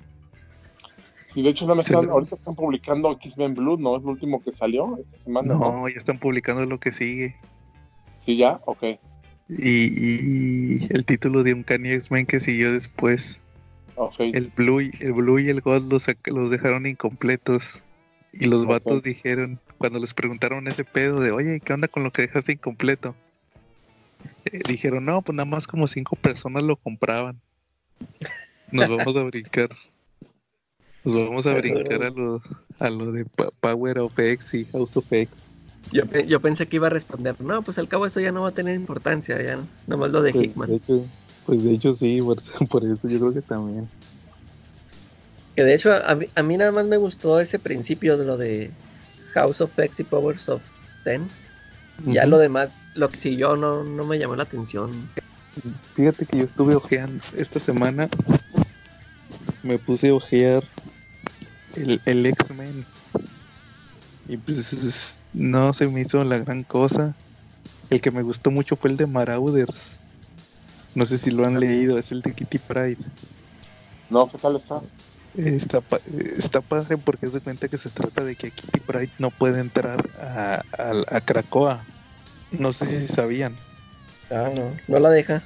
Sí, 1.27 1.43
de 1.43 1.51
hecho, 1.51 1.67
no 1.67 1.75
me 1.75 1.83
están, 1.83 2.07
lo- 2.07 2.13
ahorita 2.13 2.35
están 2.35 2.55
publicando 2.55 3.11
X-Men 3.13 3.55
Blue, 3.55 3.79
¿no? 3.79 3.97
Es 3.97 4.03
lo 4.03 4.11
último 4.11 4.43
que 4.43 4.53
salió 4.53 4.99
esta 5.01 5.17
semana, 5.17 5.55
¿no? 5.55 5.59
No, 5.81 5.89
ya 5.89 5.97
están 5.97 6.19
publicando 6.19 6.67
lo 6.67 6.79
que 6.79 6.93
sigue. 6.93 7.37
Sí, 8.21 8.37
ya, 8.37 8.61
ok. 8.67 8.85
Y, 9.59 10.79
y 10.79 10.87
el 10.91 11.05
título 11.05 11.43
de 11.43 11.55
un 11.55 11.63
Kanye 11.65 11.95
X-Men 11.95 12.27
que 12.27 12.41
siguió 12.41 12.73
después. 12.73 13.41
El 14.33 14.51
Blue, 14.57 14.81
y- 14.81 14.93
el 15.01 15.13
Blue 15.13 15.39
y 15.39 15.49
el 15.49 15.61
Gold 15.61 15.93
los, 15.93 16.51
dejaron 16.51 16.87
incompletos. 16.87 17.81
Y 18.33 18.47
los 18.47 18.65
vatos 18.65 19.03
dijeron, 19.03 19.59
cuando 19.79 19.99
les 19.99 20.15
preguntaron 20.15 20.69
ese 20.69 20.85
pedo 20.85 21.21
de, 21.21 21.33
oye, 21.33 21.61
¿qué 21.61 21.73
onda 21.73 21.89
con 21.89 22.05
lo 22.05 22.13
que 22.13 22.23
dejaste 22.23 22.53
incompleto? 22.53 23.17
eh, 24.45 24.61
dijeron, 24.69 25.05
no, 25.05 25.21
pues 25.23 25.35
nada 25.35 25.47
más 25.47 25.67
como 25.67 25.87
cinco 25.89 26.17
personas 26.17 26.63
lo 26.63 26.77
compraban. 26.77 27.41
Nos 28.71 28.89
vamos 28.89 29.17
a 29.17 29.23
brincar. 29.25 29.71
Nos 31.05 31.29
vamos 31.29 31.47
a 31.47 31.55
brincar 31.55 32.03
a 32.05 32.11
lo, 32.11 32.41
a 32.79 32.91
lo 32.91 33.11
de 33.11 33.25
Power 33.61 33.99
of 33.99 34.19
X 34.19 34.55
y 34.55 34.65
House 34.67 34.97
of 34.97 35.13
X. 35.13 35.50
Yo, 35.93 36.05
yo 36.27 36.41
pensé 36.41 36.67
que 36.67 36.77
iba 36.77 36.87
a 36.87 36.91
responder, 36.91 37.35
no, 37.41 37.63
pues 37.63 37.79
al 37.79 37.89
cabo 37.89 38.07
eso 38.07 38.21
ya 38.21 38.31
no 38.33 38.43
va 38.43 38.51
a 38.51 38.55
tener 38.55 38.75
importancia, 38.77 39.43
ya 39.43 39.59
nomás 39.87 40.11
lo 40.11 40.23
de 40.23 40.33
Pues, 40.33 40.45
Hickman. 40.47 40.71
de 40.71 40.77
hecho, 40.77 41.07
pues 41.45 41.65
de 41.65 41.73
hecho 41.73 41.93
sí, 41.95 42.21
por, 42.23 42.39
eso- 42.39 42.53
por 42.69 42.85
eso 42.85 43.09
yo 43.09 43.19
creo 43.19 43.35
que 43.35 43.43
también. 43.43 43.89
Que 45.57 45.65
de 45.65 45.75
hecho 45.75 45.93
a 45.93 46.15
mí, 46.15 46.27
a 46.35 46.43
mí 46.43 46.57
nada 46.57 46.73
más 46.73 46.87
me 46.87 46.97
gustó 46.97 47.41
ese 47.41 47.59
principio 47.59 48.17
de 48.17 48.25
lo 48.25 48.37
de 48.37 48.71
House 49.35 49.61
of 49.61 49.77
X 49.77 50.01
y 50.01 50.05
Powers 50.05 50.49
of 50.49 50.63
Ten. 51.03 51.29
Ya 52.07 52.25
lo 52.25 52.39
demás, 52.39 52.89
lo 52.95 53.11
que 53.11 53.17
siguió 53.17 53.57
no, 53.57 53.85
no 53.85 54.07
me 54.07 54.19
llamó 54.19 54.35
la 54.35 54.45
atención. 54.45 55.11
Fíjate 55.95 56.25
que 56.25 56.39
yo 56.39 56.45
estuve 56.45 56.75
ojeando 56.75 57.23
esta 57.37 57.59
semana. 57.59 58.09
Me 59.63 59.79
puse 59.79 60.09
a 60.09 60.15
ojear 60.15 60.65
el, 61.77 62.01
el 62.07 62.25
X-Men. 62.25 62.87
Y 64.31 64.37
pues 64.37 64.73
es- 64.73 65.19
no 65.35 65.73
se 65.73 65.89
me 65.89 66.03
hizo 66.03 66.23
la 66.23 66.39
gran 66.39 66.63
cosa. 66.63 67.15
El 67.91 68.01
que 68.01 68.13
me 68.13 68.23
gustó 68.23 68.53
mucho 68.53 68.77
fue 68.77 68.91
el 68.91 68.97
de 68.97 69.07
Marauders. 69.07 69.99
No 70.95 71.05
sé 71.05 71.19
si 71.19 71.33
lo 71.33 71.45
han 71.45 71.59
leído, 71.59 71.99
es 71.99 72.13
el 72.13 72.23
de 72.23 72.33
Kitty 72.33 72.59
Pride. 72.59 72.97
No, 74.09 74.31
¿qué 74.31 74.39
tal 74.39 74.55
está? 74.57 74.81
Está, 75.37 75.81
pa- 75.81 76.01
está 76.39 76.61
padre 76.61 76.97
porque 76.97 77.27
es 77.27 77.33
de 77.33 77.41
cuenta 77.41 77.67
que 77.69 77.79
se 77.79 77.91
trata 77.91 78.23
de 78.25 78.37
que 78.37 78.53
Kitty 78.53 78.79
Pride 78.81 79.11
no 79.19 79.31
puede 79.31 79.61
entrar 79.61 80.09
a, 80.21 80.63
a, 80.79 81.17
a 81.17 81.21
Krakoa. 81.21 81.85
No 82.53 82.73
sé 82.73 82.87
si 83.01 83.09
sabían. 83.09 83.57
Ah, 84.31 84.49
no, 84.57 84.73
no 84.87 84.99
la 85.01 85.11
deja. 85.11 85.43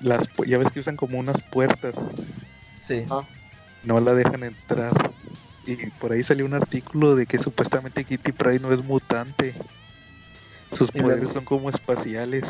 Las, 0.00 0.24
ya 0.46 0.56
ves 0.58 0.72
que 0.72 0.80
usan 0.80 0.96
como 0.96 1.18
unas 1.18 1.42
puertas. 1.42 1.94
Sí. 2.86 3.04
Ah. 3.10 3.22
no 3.84 4.00
la 4.00 4.14
dejan 4.14 4.42
entrar. 4.44 4.92
Y 5.66 5.90
por 5.92 6.12
ahí 6.12 6.22
salió 6.22 6.44
un 6.44 6.54
artículo 6.54 7.14
de 7.16 7.26
que 7.26 7.38
supuestamente 7.38 8.04
Kitty 8.04 8.32
Pryde 8.32 8.60
no 8.60 8.72
es 8.72 8.82
mutante. 8.84 9.54
Sus 10.72 10.90
poderes 10.90 11.30
son 11.30 11.44
como 11.44 11.70
espaciales. 11.70 12.44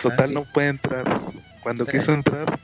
Total, 0.00 0.30
Ah, 0.30 0.32
no 0.32 0.44
puede 0.44 0.68
entrar. 0.68 1.20
Cuando 1.62 1.84
Eh. 1.84 1.88
quiso 1.90 2.12
entrar, 2.12 2.58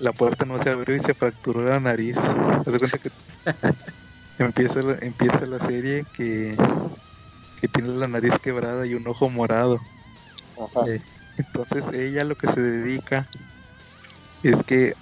la 0.00 0.12
puerta 0.12 0.44
no 0.44 0.60
se 0.62 0.70
abrió 0.70 0.96
y 0.96 1.00
se 1.00 1.14
fracturó 1.14 1.62
la 1.62 1.78
nariz. 1.78 2.16
Haz 2.18 2.72
de 2.72 2.78
cuenta 2.78 2.98
que 2.98 3.10
empieza, 4.38 4.82
la, 4.82 4.98
empieza 5.00 5.46
la 5.46 5.60
serie 5.60 6.04
que, 6.12 6.56
que 7.60 7.68
tiene 7.68 7.90
la 7.90 8.08
nariz 8.08 8.34
quebrada 8.42 8.86
y 8.86 8.94
un 8.94 9.06
ojo 9.06 9.28
morado. 9.30 9.80
Ajá. 10.56 10.86
Entonces 11.36 11.84
ella 11.92 12.24
lo 12.24 12.34
que 12.36 12.48
se 12.48 12.60
dedica 12.60 13.28
es 14.42 14.62
que 14.64 14.94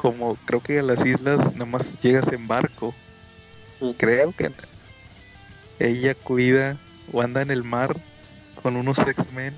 como 0.00 0.36
creo 0.46 0.60
que 0.60 0.78
a 0.78 0.82
las 0.82 1.04
islas 1.04 1.54
nomás 1.56 1.98
llegas 2.00 2.28
en 2.32 2.46
barco. 2.46 2.94
Sí. 3.80 3.94
Creo 3.98 4.32
que 4.32 4.50
ella 5.78 6.14
cuida 6.14 6.78
o 7.12 7.22
anda 7.22 7.42
en 7.42 7.50
el 7.50 7.64
mar 7.64 7.96
con 8.62 8.76
unos 8.76 8.98
X-Men 8.98 9.54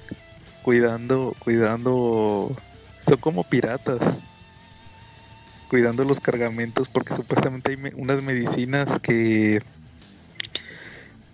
cuidando, 0.62 1.34
cuidando, 1.38 2.56
son 3.06 3.16
como 3.20 3.44
piratas, 3.44 4.00
cuidando 5.68 6.04
los 6.04 6.20
cargamentos 6.20 6.88
porque 6.88 7.14
supuestamente 7.14 7.70
hay 7.70 7.76
me- 7.76 7.94
unas 7.94 8.22
medicinas 8.22 8.98
que 9.00 9.62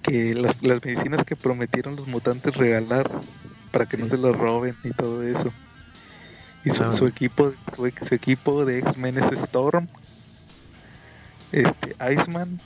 que 0.03 0.35
las, 0.35 0.63
las 0.63 0.85
medicinas 0.85 1.25
que 1.25 1.35
prometieron 1.35 1.97
los 1.97 2.07
mutantes 2.07 2.55
regalar 2.57 3.11
para 3.73 3.87
que 3.87 3.97
no 3.97 4.07
se 4.07 4.19
los 4.19 4.37
roben 4.37 4.77
y 4.85 4.91
todo 4.91 5.23
eso. 5.23 5.53
Y 6.65 6.71
su, 6.71 6.83
su 6.97 7.07
equipo 7.07 7.53
su, 7.77 7.93
su 8.07 8.15
equipo 8.15 8.65
de 8.65 8.79
X-Men 8.79 9.19
es 9.19 9.31
Storm, 9.43 9.87
este 11.53 11.95
Iceman, 12.13 12.59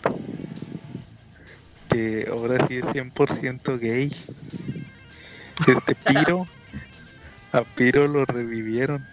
que 1.89 2.29
ahora 2.31 2.67
sí 2.67 2.77
es 2.77 2.87
100% 2.87 3.79
gay. 3.79 4.13
Este 5.67 5.95
Piro, 6.07 6.47
a 7.53 7.63
Piro 7.63 8.07
lo 8.07 8.25
revivieron. 8.25 9.05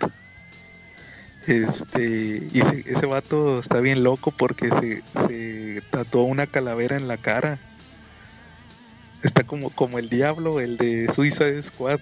Este, 1.47 2.41
y 2.53 2.61
se- 2.61 2.83
ese 2.91 3.05
vato 3.05 3.59
está 3.59 3.79
bien 3.79 4.03
loco 4.03 4.31
porque 4.31 4.69
se, 4.69 5.03
se 5.27 5.81
tatuó 5.91 6.23
una 6.23 6.47
calavera 6.47 6.95
en 6.95 7.07
la 7.07 7.17
cara. 7.17 7.59
Está 9.23 9.43
como, 9.43 9.69
como 9.71 9.97
el 9.99 10.09
diablo, 10.09 10.59
el 10.59 10.77
de 10.77 11.11
Suicide 11.13 11.61
Squad. 11.63 11.99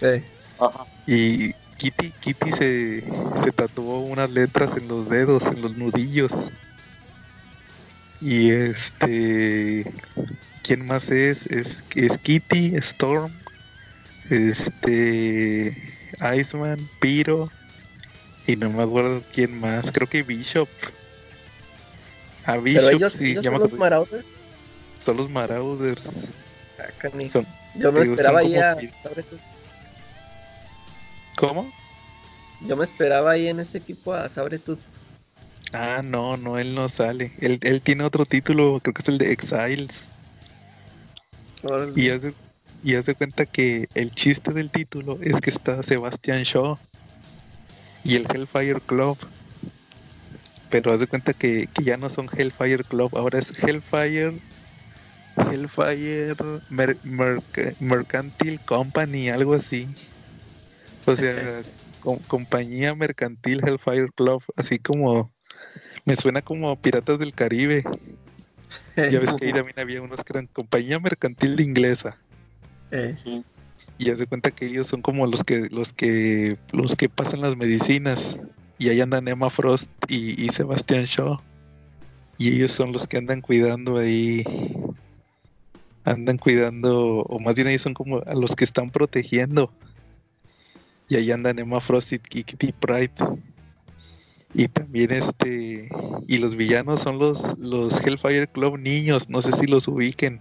Sí. 0.00 0.22
Ajá. 0.58 0.84
Y 1.06 1.54
Kitty, 1.82 2.12
Kitty 2.20 2.52
se, 2.52 3.00
se 3.42 3.50
tatuó 3.50 4.02
unas 4.02 4.30
letras 4.30 4.76
en 4.76 4.86
los 4.86 5.08
dedos, 5.08 5.42
en 5.46 5.62
los 5.62 5.76
nudillos. 5.76 6.30
Y 8.20 8.50
este. 8.52 9.92
¿Quién 10.62 10.86
más 10.86 11.10
es? 11.10 11.44
Es, 11.46 11.82
es 11.96 12.18
Kitty, 12.18 12.76
Storm, 12.76 13.32
este. 14.30 15.76
Iceman, 16.38 16.78
Piro. 17.00 17.50
Y 18.46 18.54
no 18.54 18.70
me 18.70 18.84
acuerdo 18.84 19.20
quién 19.34 19.58
más. 19.58 19.90
Creo 19.90 20.08
que 20.08 20.22
Bishop. 20.22 20.68
A 22.44 22.58
Bishop, 22.58 22.84
Pero 22.84 22.96
ellos, 22.96 23.12
sí, 23.14 23.30
ellos 23.32 23.44
ya 23.44 23.50
son 23.50 23.60
los. 23.60 23.72
Marauders. 23.72 24.24
Son 24.98 25.16
los 25.16 25.28
Marauders. 25.28 26.26
Ah. 26.78 26.84
Son- 27.32 27.46
Yo 27.74 27.90
me 27.90 28.02
digo, 28.02 28.14
esperaba 28.14 28.38
ahí 28.38 28.54
como 28.54 28.64
a 28.66 28.76
pi- 28.76 28.90
Sabretooth. 29.02 29.51
¿Cómo? 31.36 31.72
Yo 32.60 32.76
me 32.76 32.84
esperaba 32.84 33.32
ahí 33.32 33.48
en 33.48 33.60
ese 33.60 33.78
equipo 33.78 34.14
a 34.14 34.28
Sabretooth. 34.28 34.78
Ah, 35.72 36.02
no, 36.04 36.36
no, 36.36 36.58
él 36.58 36.74
no 36.74 36.88
sale. 36.88 37.32
Él, 37.40 37.58
él 37.62 37.80
tiene 37.80 38.04
otro 38.04 38.24
título, 38.26 38.78
creo 38.80 38.94
que 38.94 39.02
es 39.02 39.08
el 39.08 39.18
de 39.18 39.32
Exiles. 39.32 40.08
Órale. 41.62 41.92
Y 41.96 42.10
hace, 42.10 42.34
y 42.82 42.94
hace 42.94 43.14
cuenta 43.14 43.46
que 43.46 43.88
el 43.94 44.10
chiste 44.10 44.52
del 44.52 44.70
título 44.70 45.18
es 45.22 45.40
que 45.40 45.50
está 45.50 45.82
Sebastian 45.82 46.42
Shaw 46.42 46.76
y 48.04 48.16
el 48.16 48.26
Hellfire 48.32 48.80
Club. 48.82 49.16
Pero 50.68 50.92
hace 50.92 51.06
cuenta 51.06 51.32
que, 51.32 51.66
que 51.72 51.84
ya 51.84 51.96
no 51.96 52.08
son 52.08 52.28
Hellfire 52.32 52.84
Club, 52.84 53.16
ahora 53.16 53.38
es 53.38 53.52
Hellfire. 53.62 54.38
Hellfire 55.36 56.34
Mer- 56.68 57.00
Merc- 57.02 57.76
Mercantile 57.80 58.58
Company, 58.66 59.30
algo 59.30 59.54
así. 59.54 59.86
O 61.06 61.16
sea, 61.16 61.62
com- 62.00 62.20
compañía 62.28 62.94
mercantil 62.94 63.60
Hellfire 63.66 64.10
Club, 64.14 64.42
así 64.56 64.78
como. 64.78 65.32
Me 66.04 66.16
suena 66.16 66.42
como 66.42 66.74
Piratas 66.76 67.18
del 67.18 67.32
Caribe. 67.32 67.84
Ya 68.96 69.20
ves 69.20 69.34
que 69.34 69.46
ahí 69.46 69.52
también 69.52 69.78
había 69.78 70.02
unos 70.02 70.22
que 70.24 70.32
eran 70.32 70.46
compañía 70.48 70.98
mercantil 70.98 71.56
de 71.56 71.62
inglesa. 71.62 72.18
Eh, 72.90 73.14
Sí. 73.16 73.44
Y 73.98 74.10
haz 74.10 74.18
de 74.18 74.26
cuenta 74.26 74.50
que 74.50 74.66
ellos 74.66 74.86
son 74.86 75.02
como 75.02 75.26
los 75.26 75.44
que, 75.44 75.68
los 75.70 75.92
que, 75.92 76.56
los 76.72 76.96
que 76.96 77.08
pasan 77.08 77.40
las 77.40 77.56
medicinas. 77.56 78.36
Y 78.78 78.88
ahí 78.88 79.00
andan 79.00 79.28
Emma 79.28 79.50
Frost 79.50 79.88
y, 80.08 80.42
y 80.42 80.48
Sebastian 80.48 81.04
Shaw. 81.04 81.40
Y 82.38 82.48
ellos 82.56 82.72
son 82.72 82.92
los 82.92 83.06
que 83.06 83.18
andan 83.18 83.40
cuidando 83.40 83.98
ahí. 83.98 84.44
Andan 86.04 86.38
cuidando, 86.38 87.20
o 87.20 87.38
más 87.38 87.54
bien 87.54 87.68
ellos 87.68 87.82
son 87.82 87.94
como 87.94 88.18
a 88.26 88.34
los 88.34 88.56
que 88.56 88.64
están 88.64 88.90
protegiendo. 88.90 89.72
Y 91.12 91.16
ahí 91.16 91.30
andan 91.30 91.58
Emma 91.58 91.78
Frost 91.78 92.10
y, 92.14 92.18
Kitty 92.18 92.72
Pride. 92.72 93.12
Y 94.54 94.66
también 94.68 95.10
este. 95.12 95.90
Y 96.26 96.38
los 96.38 96.56
villanos 96.56 97.00
son 97.00 97.18
los, 97.18 97.54
los 97.58 98.00
Hellfire 98.02 98.46
Club 98.48 98.78
niños. 98.78 99.28
No 99.28 99.42
sé 99.42 99.52
si 99.52 99.66
los 99.66 99.86
ubiquen. 99.88 100.38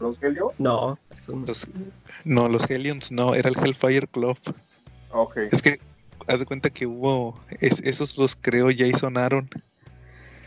¿Los 0.00 0.22
Helio? 0.22 0.52
no, 0.56 0.98
no. 1.28 1.44
Los- 1.46 1.68
no, 2.24 2.48
los 2.48 2.70
Hellions 2.70 3.12
no, 3.12 3.34
era 3.34 3.50
el 3.50 3.58
Hellfire 3.58 4.06
Club. 4.06 4.38
Ok. 5.12 5.36
Es 5.52 5.60
que 5.60 5.78
haz 6.26 6.38
de 6.40 6.46
cuenta 6.46 6.70
que 6.70 6.86
hubo, 6.86 7.38
es- 7.60 7.80
esos 7.84 8.16
los 8.16 8.34
creó 8.36 8.68
Jason 8.74 9.18
Aaron 9.18 9.50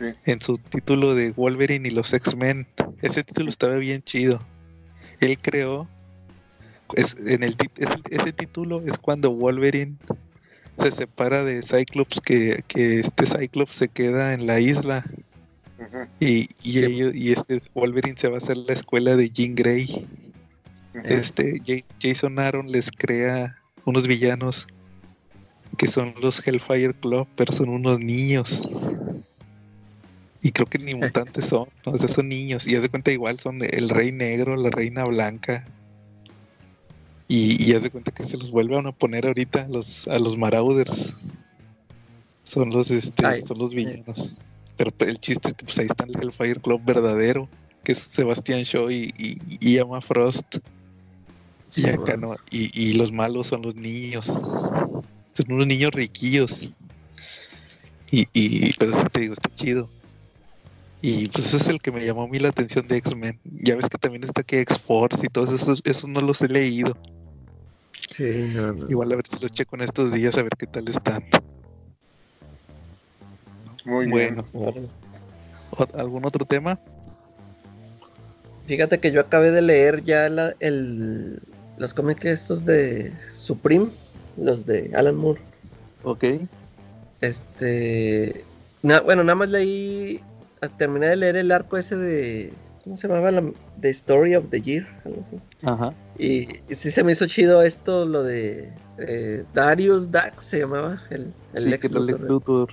Sí. 0.00 0.06
en 0.24 0.40
su 0.42 0.58
título 0.58 1.14
de 1.14 1.30
Wolverine 1.30 1.86
y 1.86 1.92
los 1.92 2.12
X-Men. 2.12 2.66
Ese 3.00 3.22
título 3.22 3.48
estaba 3.48 3.76
bien 3.76 4.02
chido. 4.02 4.42
Él 5.20 5.38
creó, 5.38 5.88
es, 6.96 7.16
en 7.26 7.42
el, 7.42 7.56
ese, 8.10 8.32
título 8.32 8.82
es 8.86 8.98
cuando 8.98 9.32
Wolverine 9.32 9.96
se 10.78 10.90
separa 10.90 11.44
de 11.44 11.62
Cyclops, 11.62 12.20
que, 12.20 12.62
que 12.68 13.00
este 13.00 13.26
Cyclops 13.26 13.74
se 13.76 13.88
queda 13.88 14.34
en 14.34 14.46
la 14.46 14.60
isla 14.60 15.04
y, 16.20 16.26
y, 16.26 16.48
Sí. 16.56 16.84
ellos- 16.84 17.14
y 17.14 17.32
este 17.32 17.62
Wolverine 17.74 18.16
se 18.18 18.28
va 18.28 18.36
a 18.36 18.38
hacer 18.38 18.56
la 18.56 18.72
escuela 18.72 19.16
de 19.16 19.30
Jean 19.30 19.54
Grey. 19.54 20.06
este 21.04 21.60
Ja- 21.66 21.84
Jason 22.00 22.38
Aaron 22.38 22.70
les 22.70 22.90
crea 22.90 23.58
unos 23.84 24.06
villanos 24.06 24.66
que 25.76 25.88
son 25.88 26.14
los 26.22 26.46
Hellfire 26.46 26.94
Club, 26.94 27.26
pero 27.34 27.52
son 27.52 27.68
unos 27.68 27.98
niños. 27.98 28.68
Y 30.40 30.52
creo 30.52 30.66
que 30.68 30.78
ni 30.78 30.94
mutantes 30.94 31.46
son, 31.46 31.68
o 31.84 31.96
sea, 31.98 32.06
son 32.08 32.28
niños. 32.28 32.66
Y 32.66 32.76
haz 32.76 32.82
de 32.82 32.88
cuenta 32.90 33.10
igual, 33.10 33.40
son 33.40 33.58
el 33.64 33.88
rey 33.88 34.12
negro, 34.12 34.54
la 34.56 34.70
reina 34.70 35.04
blanca. 35.04 35.66
Y, 37.26 37.62
y 37.62 37.72
haz 37.72 37.82
de 37.82 37.90
cuenta 37.90 38.12
que 38.12 38.24
se 38.24 38.36
los 38.36 38.50
vuelven 38.50 38.86
a 38.86 38.92
poner 38.92 39.26
ahorita 39.26 39.62
a 39.62 39.68
los, 39.68 40.06
a 40.08 40.18
los 40.18 40.36
Marauders. 40.36 41.16
Son 42.42 42.70
los, 42.70 42.90
este, 42.90 43.26
Ay, 43.26 43.42
son 43.42 43.58
los 43.58 43.70
sí. 43.70 43.76
villanos. 43.76 44.36
Pero 44.76 44.90
pues, 44.90 45.10
el 45.10 45.18
chiste 45.18 45.48
es 45.48 45.54
que 45.54 45.64
pues 45.64 45.78
ahí 45.78 45.86
está 45.86 46.04
el 46.04 46.22
Hellfire 46.22 46.60
Club 46.60 46.82
verdadero, 46.84 47.48
que 47.82 47.92
es 47.92 47.98
Sebastián 47.98 48.62
Shaw 48.62 48.90
y, 48.90 49.14
y, 49.16 49.38
y 49.60 49.78
Emma 49.78 50.00
Frost. 50.00 50.58
Y 51.76 51.86
acá 51.86 52.16
no, 52.16 52.36
y, 52.50 52.70
y 52.78 52.92
los 52.92 53.10
malos 53.10 53.48
son 53.48 53.62
los 53.62 53.74
niños. 53.74 54.26
Son 54.26 55.46
unos 55.48 55.66
niños 55.66 55.90
riquillos. 55.92 56.70
Y, 58.10 58.28
y 58.32 58.72
pero 58.74 58.92
sí 58.92 59.06
te 59.10 59.20
digo, 59.20 59.34
está 59.34 59.52
chido. 59.54 59.88
Y 61.06 61.28
pues 61.28 61.46
ese 61.48 61.56
es 61.58 61.68
el 61.68 61.82
que 61.82 61.92
me 61.92 62.02
llamó 62.02 62.22
a 62.22 62.28
mí 62.28 62.38
la 62.38 62.48
atención 62.48 62.88
de 62.88 62.96
X-Men. 62.96 63.38
Ya 63.44 63.76
ves 63.76 63.90
que 63.90 63.98
también 63.98 64.24
está 64.24 64.42
que 64.42 64.60
X-Force 64.62 65.26
y 65.26 65.28
todos 65.28 65.52
esos, 65.52 65.82
esos 65.84 66.08
no 66.08 66.22
los 66.22 66.40
he 66.40 66.48
leído. 66.48 66.96
Sí, 68.10 68.50
no, 68.54 68.72
no. 68.72 68.88
Igual 68.88 69.12
a 69.12 69.16
ver 69.16 69.26
si 69.30 69.38
los 69.38 69.52
checo 69.52 69.76
en 69.76 69.82
estos 69.82 70.12
días 70.12 70.38
a 70.38 70.42
ver 70.42 70.52
qué 70.56 70.66
tal 70.66 70.88
están. 70.88 71.22
Muy 73.84 74.06
Bueno. 74.08 74.46
¿o- 74.54 74.72
¿algún 75.92 76.24
otro 76.24 76.46
tema? 76.46 76.80
Fíjate 78.66 78.98
que 78.98 79.12
yo 79.12 79.20
acabé 79.20 79.50
de 79.50 79.60
leer 79.60 80.04
ya 80.04 80.30
la- 80.30 80.54
el, 80.60 81.38
los 81.76 81.92
cómics 81.92 82.24
estos 82.24 82.64
de 82.64 83.12
Supreme, 83.30 83.88
los 84.38 84.64
de 84.64 84.90
Alan 84.94 85.16
Moore. 85.16 85.42
Ok. 86.02 86.24
Este. 87.20 88.42
na- 88.82 89.00
bueno, 89.02 89.22
nada 89.22 89.34
más 89.36 89.50
leí. 89.50 90.22
Ah, 90.64 90.68
Terminé 90.78 91.08
de 91.08 91.16
leer 91.16 91.36
el 91.36 91.52
arco 91.52 91.76
ese 91.76 91.96
de. 91.96 92.52
¿Cómo 92.84 92.96
se 92.96 93.08
llamaba? 93.08 93.30
La, 93.30 93.42
The 93.80 93.90
Story 93.90 94.34
of 94.34 94.48
the 94.50 94.60
Year. 94.60 94.86
Algo 95.04 95.22
así. 95.22 95.40
Ajá. 95.62 95.94
Y, 96.18 96.48
y 96.70 96.74
sí 96.74 96.90
se 96.90 97.02
me 97.02 97.12
hizo 97.12 97.26
chido 97.26 97.62
esto, 97.62 98.04
lo 98.04 98.22
de. 98.22 98.70
eh, 98.98 99.44
Darius 99.54 100.10
Dax 100.10 100.44
se 100.44 100.60
llamaba. 100.60 101.02
El, 101.10 101.32
el 101.54 101.62
sí, 101.62 101.68
Lex 101.70 101.90
Luthor. 101.90 102.20
Luthor. 102.22 102.70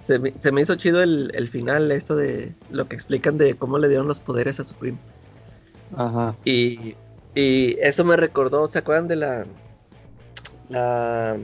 Se 0.00 0.18
me, 0.18 0.34
se 0.38 0.52
me 0.52 0.60
hizo 0.60 0.74
chido 0.74 1.02
el, 1.02 1.30
el 1.34 1.48
final, 1.48 1.90
esto 1.90 2.14
de 2.14 2.52
lo 2.68 2.86
que 2.86 2.94
explican 2.94 3.38
de 3.38 3.54
cómo 3.56 3.78
le 3.78 3.88
dieron 3.88 4.06
los 4.06 4.20
poderes 4.20 4.60
a 4.60 4.64
Supreme. 4.64 4.98
Ajá. 5.96 6.34
Y, 6.44 6.94
y 7.34 7.76
eso 7.80 8.04
me 8.04 8.16
recordó, 8.18 8.68
¿se 8.68 8.80
acuerdan 8.80 9.08
de 9.08 9.16
la, 9.16 9.46
la, 10.68 11.38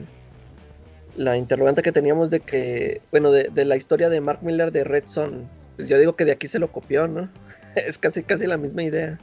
la 1.15 1.37
interrogante 1.37 1.81
que 1.81 1.91
teníamos 1.91 2.29
de 2.29 2.39
que, 2.39 3.01
bueno, 3.11 3.31
de, 3.31 3.49
de 3.49 3.65
la 3.65 3.75
historia 3.75 4.09
de 4.09 4.21
Mark 4.21 4.39
Miller 4.41 4.71
de 4.71 4.83
Red 4.83 5.03
Son? 5.07 5.47
Pues 5.75 5.87
yo 5.89 5.97
digo 5.97 6.15
que 6.15 6.25
de 6.25 6.31
aquí 6.33 6.47
se 6.47 6.59
lo 6.59 6.71
copió, 6.71 7.07
¿no? 7.07 7.29
Es 7.75 7.97
casi, 7.97 8.23
casi 8.23 8.45
la 8.47 8.57
misma 8.57 8.83
idea. 8.83 9.17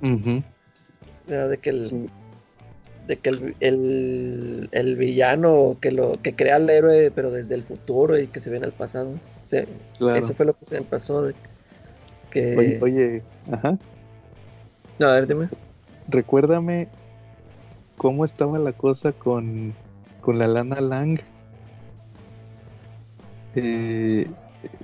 De 0.00 1.58
que 1.58 1.70
el, 1.70 1.86
Sí. 1.86 2.06
de 3.06 3.16
que 3.16 3.30
el, 3.30 3.56
el, 3.60 4.68
el 4.72 4.96
villano 4.96 5.76
que 5.80 5.90
lo 5.92 6.20
que 6.22 6.34
crea 6.34 6.56
al 6.56 6.70
héroe, 6.70 7.10
pero 7.14 7.30
desde 7.30 7.54
el 7.54 7.64
futuro 7.64 8.18
y 8.18 8.26
que 8.28 8.40
se 8.40 8.50
ve 8.50 8.56
en 8.58 8.64
el 8.64 8.72
pasado. 8.72 9.10
Se- 9.48 9.66
Claro. 9.98 10.18
Eso 10.18 10.34
fue 10.34 10.46
lo 10.46 10.54
que 10.54 10.64
se 10.64 10.76
me 10.80 10.86
pasó. 10.86 11.22
de 11.22 11.34
que, 12.30 12.56
Oye, 12.56 12.78
oye, 12.82 13.22
ajá. 13.50 13.76
No, 14.98 15.06
a 15.08 15.12
ver, 15.14 15.26
dime. 15.26 15.48
Recuérdame 16.08 16.88
cómo 17.96 18.24
estaba 18.24 18.58
la 18.58 18.72
cosa 18.72 19.12
con, 19.12 19.74
con 20.20 20.38
la 20.38 20.46
Lana 20.46 20.80
Lang. 20.80 21.18
Eh, 23.54 24.26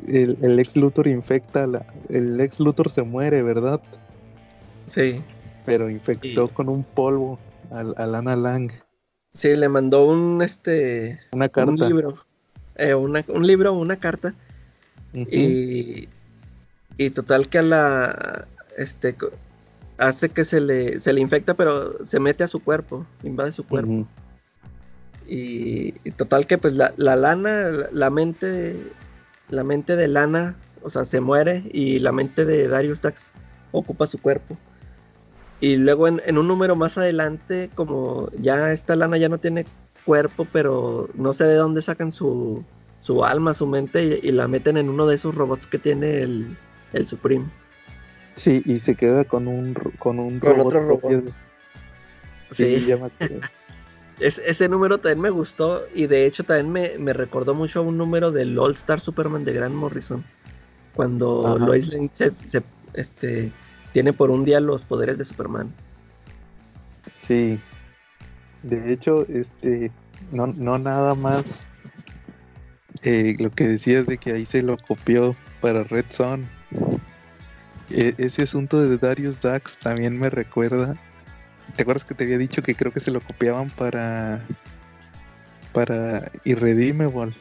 el, 0.09 0.39
el 0.43 0.59
ex 0.59 0.77
Luthor 0.77 1.07
infecta, 1.07 1.67
la, 1.67 1.85
el 2.09 2.41
ex 2.41 2.61
Luthor 2.61 2.89
se 2.89 3.03
muere, 3.03 3.43
¿verdad? 3.43 3.81
Sí. 4.87 5.23
Pero 5.65 5.91
infectó 5.91 6.49
con 6.49 6.69
un 6.69 6.85
polvo 6.85 7.39
a, 7.71 7.81
a 7.81 8.07
Lana 8.07 8.37
Lang. 8.37 8.71
Sí, 9.35 9.55
le 9.57 9.69
mandó 9.69 10.07
un 10.07 10.43
este 10.43 11.19
Una 11.33 11.49
carta. 11.49 11.71
un 11.71 11.79
libro. 11.79 12.19
eh, 12.77 12.95
una- 12.95 13.25
un 13.29 13.47
libro, 13.47 13.73
una 13.73 13.97
carta. 13.99 14.35
Y, 15.13 16.09
y 16.97 17.11
total 17.11 17.49
que 17.49 17.59
a 17.59 17.63
la 17.63 18.49
este 18.77 19.15
hace 19.97 20.29
que 20.29 20.45
se 20.45 20.61
le, 20.61 20.99
se 20.99 21.13
le 21.13 21.21
infecta, 21.21 21.55
pero 21.55 22.05
se 22.05 22.19
mete 22.19 22.43
a 22.43 22.49
su 22.49 22.59
cuerpo, 22.61 23.07
invade 23.23 23.53
su 23.53 23.65
cuerpo. 23.65 24.09
Y, 25.27 25.95
y 26.05 26.11
total 26.11 26.47
que 26.47 26.59
pues 26.59 26.75
la, 26.75 26.93
la 26.97 27.17
lana, 27.17 27.71
la, 27.71 27.89
la 27.93 28.11
mente, 28.11 28.77
la 29.49 29.65
mente 29.65 29.97
de 29.97 30.09
lana, 30.09 30.57
o 30.83 30.91
sea, 30.91 31.05
se 31.05 31.21
muere 31.21 31.63
y 31.73 31.99
la 31.99 32.13
mente 32.13 32.45
de 32.45 32.69
Darius 32.69 33.01
Dax 33.01 33.33
ocupa 33.73 34.07
su 34.07 34.21
cuerpo. 34.21 34.57
Y 35.61 35.77
luego 35.77 36.09
en, 36.09 36.21
en 36.27 36.37
un 36.37 36.47
número 36.49 36.77
más 36.77 36.99
adelante, 36.99 37.71
como 37.75 38.29
ya 38.39 38.73
esta 38.73 38.97
lana 38.97 39.17
ya 39.17 39.29
no 39.31 39.39
tiene 39.39 39.65
cuerpo, 40.05 40.47
pero 40.53 41.09
no 41.15 41.33
sé 41.33 41.45
de 41.45 41.55
dónde 41.55 41.81
sacan 41.81 42.13
su, 42.13 42.63
su 43.01 43.25
alma, 43.25 43.55
su 43.55 43.67
mente, 43.67 44.05
y, 44.23 44.29
y 44.29 44.33
la 44.33 44.47
meten 44.47 44.77
en 44.77 44.91
uno 44.91 45.07
de 45.07 45.15
esos 45.15 45.35
robots 45.35 45.67
que 45.67 45.79
tiene 45.79 46.21
el, 46.21 46.55
el 46.93 47.07
Supreme. 47.07 47.47
Sí, 48.35 48.63
y 48.67 48.81
se 48.81 48.95
queda 48.95 49.25
con 49.25 49.47
un 49.49 49.73
con 49.99 50.19
un 50.19 50.39
Con 50.41 50.61
otro 50.61 50.81
robot. 50.87 51.11
de- 51.11 51.33
Sí, 52.51 52.85
Sí. 52.85 52.93
Es- 54.21 54.39
ese 54.39 54.69
número 54.69 54.99
también 54.99 55.21
me 55.21 55.31
gustó 55.31 55.83
y 55.95 56.07
de 56.07 56.27
hecho 56.27 56.45
también 56.45 56.71
me, 56.71 56.99
me 56.99 57.13
recordó 57.13 57.55
mucho 57.55 57.81
a 57.81 57.83
un 57.83 57.99
número 57.99 58.31
del 58.31 58.59
All 58.59 58.73
Star 58.73 59.01
Superman 59.01 59.45
de 59.45 59.53
Grant 59.53 59.75
Morrison. 59.75 60.25
Cuando 60.95 61.57
Ajá. 61.57 61.59
Lois 61.67 61.93
Lane 61.93 62.11
se, 62.13 62.33
se, 62.47 62.63
este, 62.93 63.51
tiene 63.93 64.13
por 64.13 64.31
un 64.31 64.45
día 64.45 64.61
los 64.61 64.85
poderes 64.85 65.19
de 65.19 65.25
Superman. 65.25 65.75
Sí. 67.17 67.61
De 68.63 68.93
hecho, 68.93 69.27
este, 69.29 69.91
no, 70.31 70.47
no 70.47 70.79
nada 70.79 71.15
más 71.15 71.67
eh, 73.03 73.35
lo 73.39 73.51
que 73.51 73.67
decías 73.69 74.07
de 74.07 74.19
que 74.19 74.33
ahí 74.33 74.47
se 74.47 74.63
lo 74.63 74.79
copió 74.79 75.37
para 75.61 75.85
Red 75.85 76.07
Son. 76.09 76.49
E- 77.91 78.15
ese 78.17 78.43
asunto 78.43 78.81
de 78.81 78.97
Darius 78.97 79.41
Dax 79.43 79.77
también 79.79 80.19
me 80.19 80.31
recuerda. 80.31 80.97
¿Te 81.77 81.83
acuerdas 81.83 82.05
que 82.05 82.15
te 82.15 82.25
había 82.25 82.39
dicho 82.39 82.63
que 82.63 82.75
creo 82.75 82.93
que 82.93 83.01
se 83.01 83.11
lo 83.11 83.21
copiaban 83.21 83.71
para 83.71 84.45
para 85.73 86.31
Irredeemable? 86.45 87.33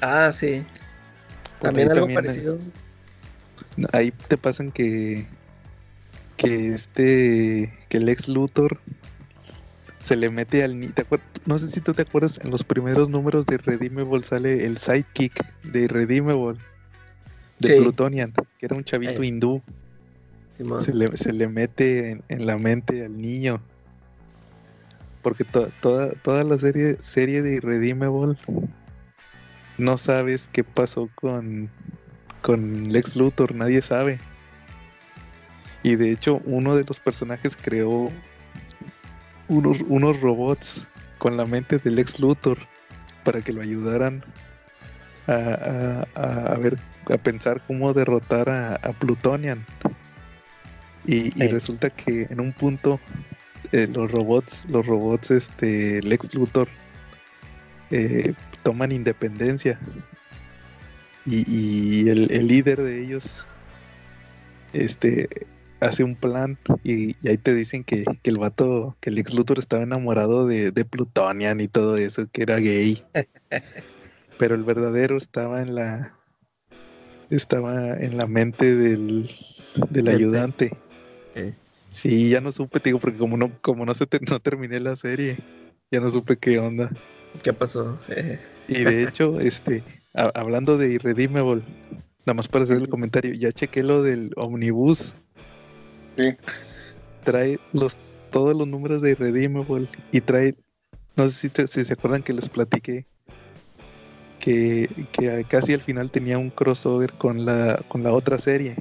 Ah, 0.00 0.32
sí. 0.32 0.64
Por 1.60 1.68
También 1.68 1.90
algo 1.90 2.00
también 2.06 2.18
hay- 2.18 2.24
parecido. 2.24 2.58
Ahí 3.92 4.10
te 4.28 4.36
pasan 4.36 4.72
que 4.72 5.26
que 6.36 6.68
este 6.74 7.72
que 7.88 7.98
el 7.98 8.08
ex 8.08 8.26
Luthor 8.28 8.80
se 10.00 10.16
le 10.16 10.28
mete 10.30 10.64
al 10.64 10.78
ni- 10.80 10.88
¿te 10.88 11.06
no 11.46 11.58
sé 11.58 11.68
si 11.68 11.80
tú 11.80 11.94
te 11.94 12.02
acuerdas 12.02 12.40
en 12.42 12.50
los 12.50 12.64
primeros 12.64 13.08
números 13.08 13.46
de 13.46 13.56
Redeemable 13.58 14.22
sale 14.24 14.66
el 14.66 14.76
sidekick 14.78 15.44
de 15.62 15.86
Redeemable 15.88 16.58
de 17.60 17.68
Sí. 17.68 17.80
Plutonian, 17.80 18.32
que 18.58 18.66
era 18.66 18.74
un 18.74 18.82
chavito 18.84 19.22
Eh. 19.22 19.26
hindú. 19.26 19.62
Se 20.78 20.92
le, 20.94 21.16
se 21.16 21.32
le 21.32 21.48
mete 21.48 22.20
en, 22.28 22.46
la 22.46 22.56
mente 22.58 23.04
al 23.04 23.20
niño. 23.20 23.60
Porque 25.22 25.44
to- 25.44 25.70
toda, 25.80 26.10
toda 26.22 26.44
la 26.44 26.56
serie, 26.58 26.96
serie 26.98 27.42
de 27.42 27.54
Irredeemable 27.54 28.36
no 29.78 29.96
sabes 29.96 30.48
qué 30.52 30.62
pasó 30.62 31.10
con, 31.14 31.68
con 32.42 32.92
Lex 32.92 33.16
Luthor, 33.16 33.54
nadie 33.54 33.80
sabe. 33.82 34.20
Y 35.82 35.96
de 35.96 36.12
hecho, 36.12 36.40
uno 36.44 36.76
de 36.76 36.84
los 36.84 37.00
personajes 37.00 37.56
creó 37.60 38.10
unos, 39.48 39.80
unos 39.88 40.20
robots 40.20 40.88
con 41.18 41.36
la 41.36 41.46
mente 41.46 41.78
del 41.78 41.96
Lex 41.96 42.20
Luthor 42.20 42.58
para 43.24 43.42
que 43.42 43.52
lo 43.52 43.62
ayudaran 43.62 44.22
a, 45.26 46.04
a- 46.14 46.52
a 46.54 46.58
ver, 46.58 46.78
a 47.12 47.18
pensar 47.18 47.62
cómo 47.66 47.92
derrotar 47.92 48.48
a 48.50 48.92
Plutonian. 48.98 49.64
Y, 51.06 51.30
resulta 51.48 51.90
que 51.90 52.26
en 52.30 52.40
un 52.40 52.52
punto 52.52 52.98
eh, 53.72 53.86
los 53.94 54.10
robots, 54.10 54.64
los 54.70 54.86
robots, 54.86 55.30
este, 55.30 56.00
Lex 56.02 56.34
Luthor 56.34 56.68
eh, 57.90 58.32
toman 58.62 58.92
independencia. 58.92 59.78
Y, 61.26 61.44
y 61.46 62.08
el, 62.08 62.30
el 62.30 62.46
líder 62.48 62.82
de 62.82 63.02
ellos, 63.02 63.46
este, 64.72 65.28
hace 65.80 66.04
un 66.04 66.16
plan 66.16 66.58
y, 66.82 67.16
y 67.22 67.28
ahí 67.28 67.38
te 67.38 67.54
dicen 67.54 67.84
que, 67.84 68.04
que 68.22 68.30
el 68.30 68.38
vato, 68.38 68.96
que 69.00 69.10
el 69.10 69.16
Lex 69.16 69.34
Luthor 69.34 69.58
estaba 69.58 69.82
enamorado 69.82 70.46
de, 70.46 70.70
de 70.70 70.84
Plutonian 70.84 71.60
y 71.60 71.68
todo 71.68 71.96
eso, 71.96 72.26
que 72.30 72.42
era 72.42 72.58
gay, 72.58 73.02
pero 74.38 74.54
el 74.54 74.64
verdadero 74.64 75.16
estaba 75.16 75.60
en 75.62 75.74
la, 75.74 76.14
estaba 77.30 77.96
en 77.98 78.16
la 78.16 78.26
mente 78.26 78.74
del 78.74 79.28
Del- 79.90 80.08
ayudante. 80.08 80.76
Eh, 81.34 81.54
Sí, 81.90 82.28
ya 82.30 82.40
no 82.40 82.50
supe, 82.50 82.80
te 82.80 82.88
digo, 82.90 82.98
porque 82.98 83.18
como 83.18 83.36
no, 83.36 83.52
como 83.60 83.86
no 83.86 83.94
se 83.94 84.06
te- 84.06 84.18
no 84.28 84.40
terminé 84.40 84.80
la 84.80 84.96
serie, 84.96 85.36
ya 85.92 86.00
no 86.00 86.08
supe 86.08 86.36
qué 86.36 86.58
onda. 86.58 86.90
¿Qué 87.42 87.52
pasó? 87.52 88.00
Eh, 88.08 88.40
Y 88.68 88.82
de 88.82 89.02
hecho, 89.04 89.38
este, 89.38 89.84
a- 90.12 90.32
hablando 90.34 90.76
de 90.76 90.92
Irredeemable, 90.92 91.62
nada 92.26 92.34
más 92.34 92.48
para 92.48 92.64
hacer 92.64 92.78
el 92.78 92.88
comentario, 92.88 93.32
ya 93.34 93.52
chequé 93.52 93.82
lo 93.84 94.02
del 94.02 94.32
omnibus. 94.36 95.14
Sí. 96.16 96.34
Trae 97.22 97.60
los, 97.72 97.96
todos 98.32 98.56
los 98.56 98.66
números 98.66 99.00
de 99.00 99.10
Irredeemable 99.10 99.86
y 100.10 100.20
trae, 100.20 100.56
no 101.14 101.28
sé 101.28 101.34
si, 101.36 101.48
te- 101.48 101.66
si 101.68 101.84
se 101.84 101.92
acuerdan 101.92 102.22
que 102.24 102.32
les 102.32 102.48
platiqué 102.48 103.06
que, 104.40 104.88
que 105.12 105.44
casi 105.48 105.72
al 105.74 105.80
final 105.80 106.10
tenía 106.10 106.38
un 106.38 106.50
crossover 106.50 107.12
con 107.12 107.44
la, 107.46 107.80
con 107.88 108.02
la 108.02 108.12
otra 108.12 108.38
serie, 108.38 108.76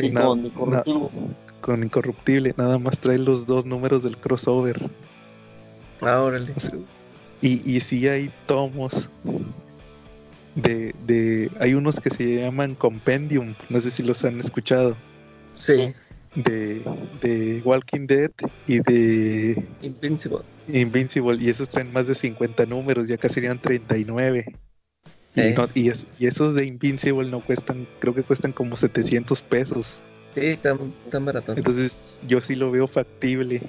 Sí, 0.00 0.12
con 0.12 0.44
Incorruptible. 0.44 1.08
con 1.60 1.82
Incorruptible, 1.82 2.54
nada 2.56 2.78
más 2.78 2.98
trae 3.00 3.18
los 3.18 3.46
dos 3.46 3.64
números 3.64 4.02
del 4.02 4.16
crossover. 4.18 4.90
Ah, 6.00 6.20
órale. 6.20 6.52
O 6.54 6.60
sea, 6.60 6.78
y, 7.40 7.70
y 7.76 7.80
sí 7.80 8.06
hay 8.08 8.30
tomos 8.46 9.08
de, 10.54 10.94
de. 11.06 11.50
Hay 11.60 11.74
unos 11.74 12.00
que 12.00 12.10
se 12.10 12.36
llaman 12.40 12.74
Compendium, 12.74 13.54
no 13.68 13.80
sé 13.80 13.90
si 13.90 14.02
los 14.02 14.24
han 14.24 14.38
escuchado, 14.38 14.96
Sí, 15.58 15.94
de, 16.34 16.82
de 17.22 17.62
Walking 17.64 18.06
Dead 18.06 18.30
y 18.66 18.80
de 18.80 19.66
Invincible. 19.80 20.40
Invincible, 20.68 21.42
y 21.42 21.48
esos 21.48 21.68
traen 21.68 21.92
más 21.92 22.06
de 22.06 22.14
50 22.14 22.66
números, 22.66 23.08
ya 23.08 23.16
casi 23.16 23.34
serían 23.34 23.60
39. 23.60 24.44
Y, 25.36 25.52
no- 25.52 25.68
y, 25.74 25.88
es- 25.90 26.06
y 26.18 26.26
esos 26.26 26.54
de 26.54 26.64
Invincible 26.64 27.28
no 27.30 27.40
cuestan, 27.40 27.86
creo 28.00 28.14
que 28.14 28.22
cuestan 28.22 28.52
como 28.52 28.74
700 28.76 29.42
pesos. 29.42 29.98
Sí, 30.34 30.40
están 30.46 30.92
tan 31.10 31.24
baratos. 31.24 31.56
Entonces 31.56 32.18
yo 32.26 32.40
sí 32.40 32.54
lo 32.54 32.70
veo 32.70 32.86
factible 32.86 33.60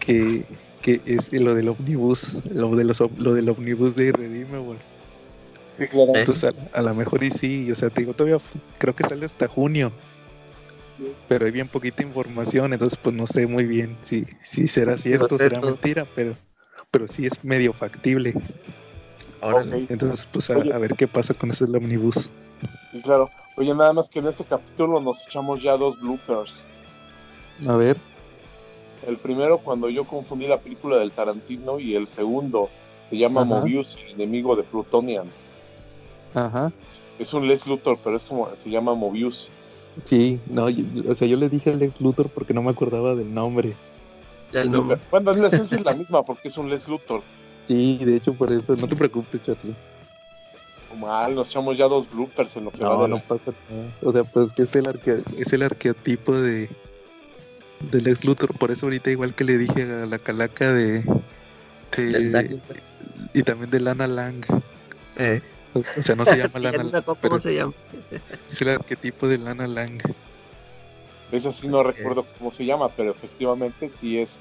que, 0.00 0.44
que 0.82 1.00
es 1.06 1.32
lo 1.32 1.54
del 1.54 1.68
omnibus, 1.68 2.42
lo, 2.50 2.74
de 2.76 2.84
los, 2.84 3.02
lo 3.18 3.34
del 3.34 3.48
omnibus 3.48 3.96
de 3.96 4.06
Irredeemable. 4.06 4.78
Sí, 5.76 5.86
claro. 5.88 6.12
Entonces 6.14 6.44
a, 6.72 6.78
a 6.78 6.82
lo 6.82 6.94
mejor 6.94 7.22
y 7.24 7.30
sí, 7.30 7.70
o 7.70 7.74
sea, 7.74 7.90
te 7.90 8.02
digo, 8.02 8.14
todavía 8.14 8.38
creo 8.78 8.94
que 8.94 9.04
sale 9.04 9.26
hasta 9.26 9.48
junio. 9.48 9.92
Sí. 10.98 11.12
Pero 11.26 11.46
hay 11.46 11.52
bien 11.52 11.68
poquita 11.68 12.02
información, 12.02 12.72
entonces 12.72 12.98
pues 13.02 13.14
no 13.14 13.26
sé 13.26 13.46
muy 13.46 13.64
bien 13.66 13.96
si, 14.02 14.24
si 14.42 14.68
será 14.68 14.96
cierto 14.96 15.34
o 15.34 15.38
será 15.38 15.60
mentira, 15.60 16.06
pero, 16.14 16.36
pero 16.90 17.08
sí 17.08 17.26
es 17.26 17.42
medio 17.44 17.72
factible. 17.72 18.32
Entonces 19.88 20.28
pues 20.32 20.50
a, 20.50 20.56
ver 20.56 20.94
qué 20.94 21.06
pasa 21.06 21.34
con 21.34 21.50
eso 21.50 21.66
del 21.66 21.76
omnibus. 21.76 22.30
Sí, 22.92 23.00
claro. 23.02 23.30
Oye, 23.56 23.74
nada 23.74 23.92
más 23.92 24.08
que 24.08 24.18
en 24.18 24.26
este 24.26 24.44
capítulo 24.44 25.00
nos 25.00 25.26
echamos 25.26 25.62
ya 25.62 25.76
dos 25.76 26.00
bloopers. 26.00 26.54
A 27.66 27.76
ver. 27.76 27.96
El 29.06 29.16
primero 29.18 29.58
cuando 29.58 29.88
yo 29.90 30.04
confundí 30.04 30.46
la 30.46 30.58
película 30.58 30.98
del 30.98 31.12
Tarantino 31.12 31.78
y 31.78 31.94
el 31.94 32.06
segundo 32.06 32.70
se 33.10 33.18
llama 33.18 33.42
Ajá. 33.42 33.60
Mobius, 33.60 33.96
el 33.96 34.14
enemigo 34.14 34.56
de 34.56 34.62
Plutonian. 34.62 35.26
Ajá. 36.34 36.72
Es 37.18 37.32
un 37.32 37.46
Lex 37.46 37.66
Luthor, 37.66 37.98
pero 38.02 38.16
es 38.16 38.24
como 38.24 38.48
se 38.58 38.70
llama 38.70 38.94
Mobius. 38.94 39.50
Sí, 40.02 40.40
no, 40.46 40.68
yo- 40.68 40.84
o 41.08 41.14
sea, 41.14 41.28
yo 41.28 41.36
le 41.36 41.48
dije 41.48 41.74
Lex 41.74 42.00
Luthor 42.00 42.28
porque 42.28 42.54
no 42.54 42.62
me 42.62 42.70
acordaba 42.70 43.14
del 43.14 43.32
nombre. 43.32 43.74
Ya 44.52 44.62
el 44.62 44.70
nombre. 44.70 44.98
Bueno, 45.10 45.32
la 45.34 45.48
esencia 45.48 45.76
es 45.78 45.84
la 45.84 45.94
misma 45.94 46.24
porque 46.24 46.48
es 46.48 46.56
un 46.56 46.70
Lex 46.70 46.88
Luthor. 46.88 47.22
Sí, 47.66 47.98
de 48.04 48.16
hecho 48.16 48.34
por 48.34 48.52
eso, 48.52 48.74
no 48.76 48.86
te 48.88 48.96
preocupes, 48.96 49.42
Charlie. 49.42 49.74
Mal, 50.98 51.34
nos 51.34 51.48
echamos 51.48 51.76
ya 51.76 51.88
dos 51.88 52.08
bloopers 52.10 52.56
en 52.56 52.66
lo 52.66 52.70
que 52.70 52.84
va 52.84 52.90
No, 52.94 53.02
de 53.02 53.08
no 53.08 53.16
la- 53.16 53.22
pasa 53.22 53.52
nada. 53.68 53.88
O 54.02 54.12
sea, 54.12 54.22
pues 54.24 54.52
que 54.52 54.62
es 54.62 54.76
el, 54.76 54.84
arque- 54.86 55.22
es 55.38 55.52
el 55.52 55.62
arqueotipo 55.62 56.32
de 56.40 56.68
del 57.90 58.06
ex 58.06 58.24
Luthor. 58.24 58.56
Por 58.56 58.70
eso 58.70 58.86
ahorita 58.86 59.10
igual 59.10 59.34
que 59.34 59.42
le 59.44 59.58
dije 59.58 59.82
a 59.82 60.06
la 60.06 60.18
calaca 60.18 60.72
de, 60.72 61.04
de- 61.96 62.60
y 63.32 63.42
también 63.42 63.70
de 63.70 63.80
Lana 63.80 64.06
Lang. 64.06 64.44
Eh. 65.16 65.42
O 65.74 66.02
sea, 66.02 66.14
no 66.14 66.24
se 66.24 66.36
llama 66.36 66.50
Sí, 66.54 66.60
Lana 66.60 66.82
no 66.84 66.90
Lang, 66.90 67.02
pero 67.04 67.16
¿Cómo 67.20 67.38
se 67.40 67.54
llama? 67.56 67.72
es 68.48 68.62
el 68.62 68.68
arquetipo 68.68 69.26
de 69.26 69.38
Lana 69.38 69.66
Lang. 69.66 70.00
Esa 71.32 71.52
sí 71.52 71.66
no 71.66 71.82
recuerdo 71.82 72.24
cómo 72.38 72.52
se 72.52 72.64
llama, 72.64 72.90
pero 72.90 73.10
efectivamente 73.10 73.90
sí 73.90 74.18
es 74.18 74.38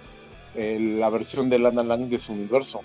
eh, 0.53 0.77
la 0.99 1.09
versión 1.09 1.49
de 1.49 1.57
Lana 1.57 1.81
Lang 1.83 2.09
de 2.09 2.19
su 2.19 2.33
universo. 2.33 2.81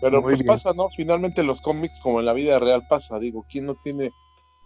Pero 0.00 0.20
Muy 0.20 0.32
pues 0.32 0.40
bien. 0.40 0.46
pasa, 0.46 0.72
¿no? 0.74 0.88
Finalmente 0.96 1.42
los 1.42 1.60
cómics, 1.60 2.00
como 2.00 2.20
en 2.20 2.26
la 2.26 2.32
vida 2.32 2.58
real 2.58 2.86
pasa, 2.88 3.18
digo, 3.18 3.46
¿quién 3.50 3.66
no 3.66 3.76
tiene, 3.76 4.10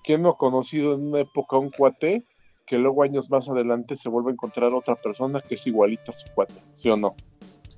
quién 0.05 0.23
no 0.23 0.31
ha 0.31 0.37
conocido 0.39 0.95
en 0.95 1.09
una 1.09 1.21
época 1.21 1.59
un 1.59 1.71
cuate 1.71 2.25
que 2.67 2.79
luego 2.79 3.03
años 3.03 3.31
más 3.31 3.49
adelante 3.49 3.97
se 3.97 4.09
vuelve 4.09 4.31
a 4.31 4.33
encontrar 4.33 4.73
otra 4.75 4.97
persona 4.97 5.41
que 5.41 5.55
es 5.55 5.67
igualita 5.67 6.11
a 6.11 6.15
su 6.15 6.27
cuate, 6.35 6.55
¿sí 6.73 6.89
o 6.89 6.97
no? 6.97 7.15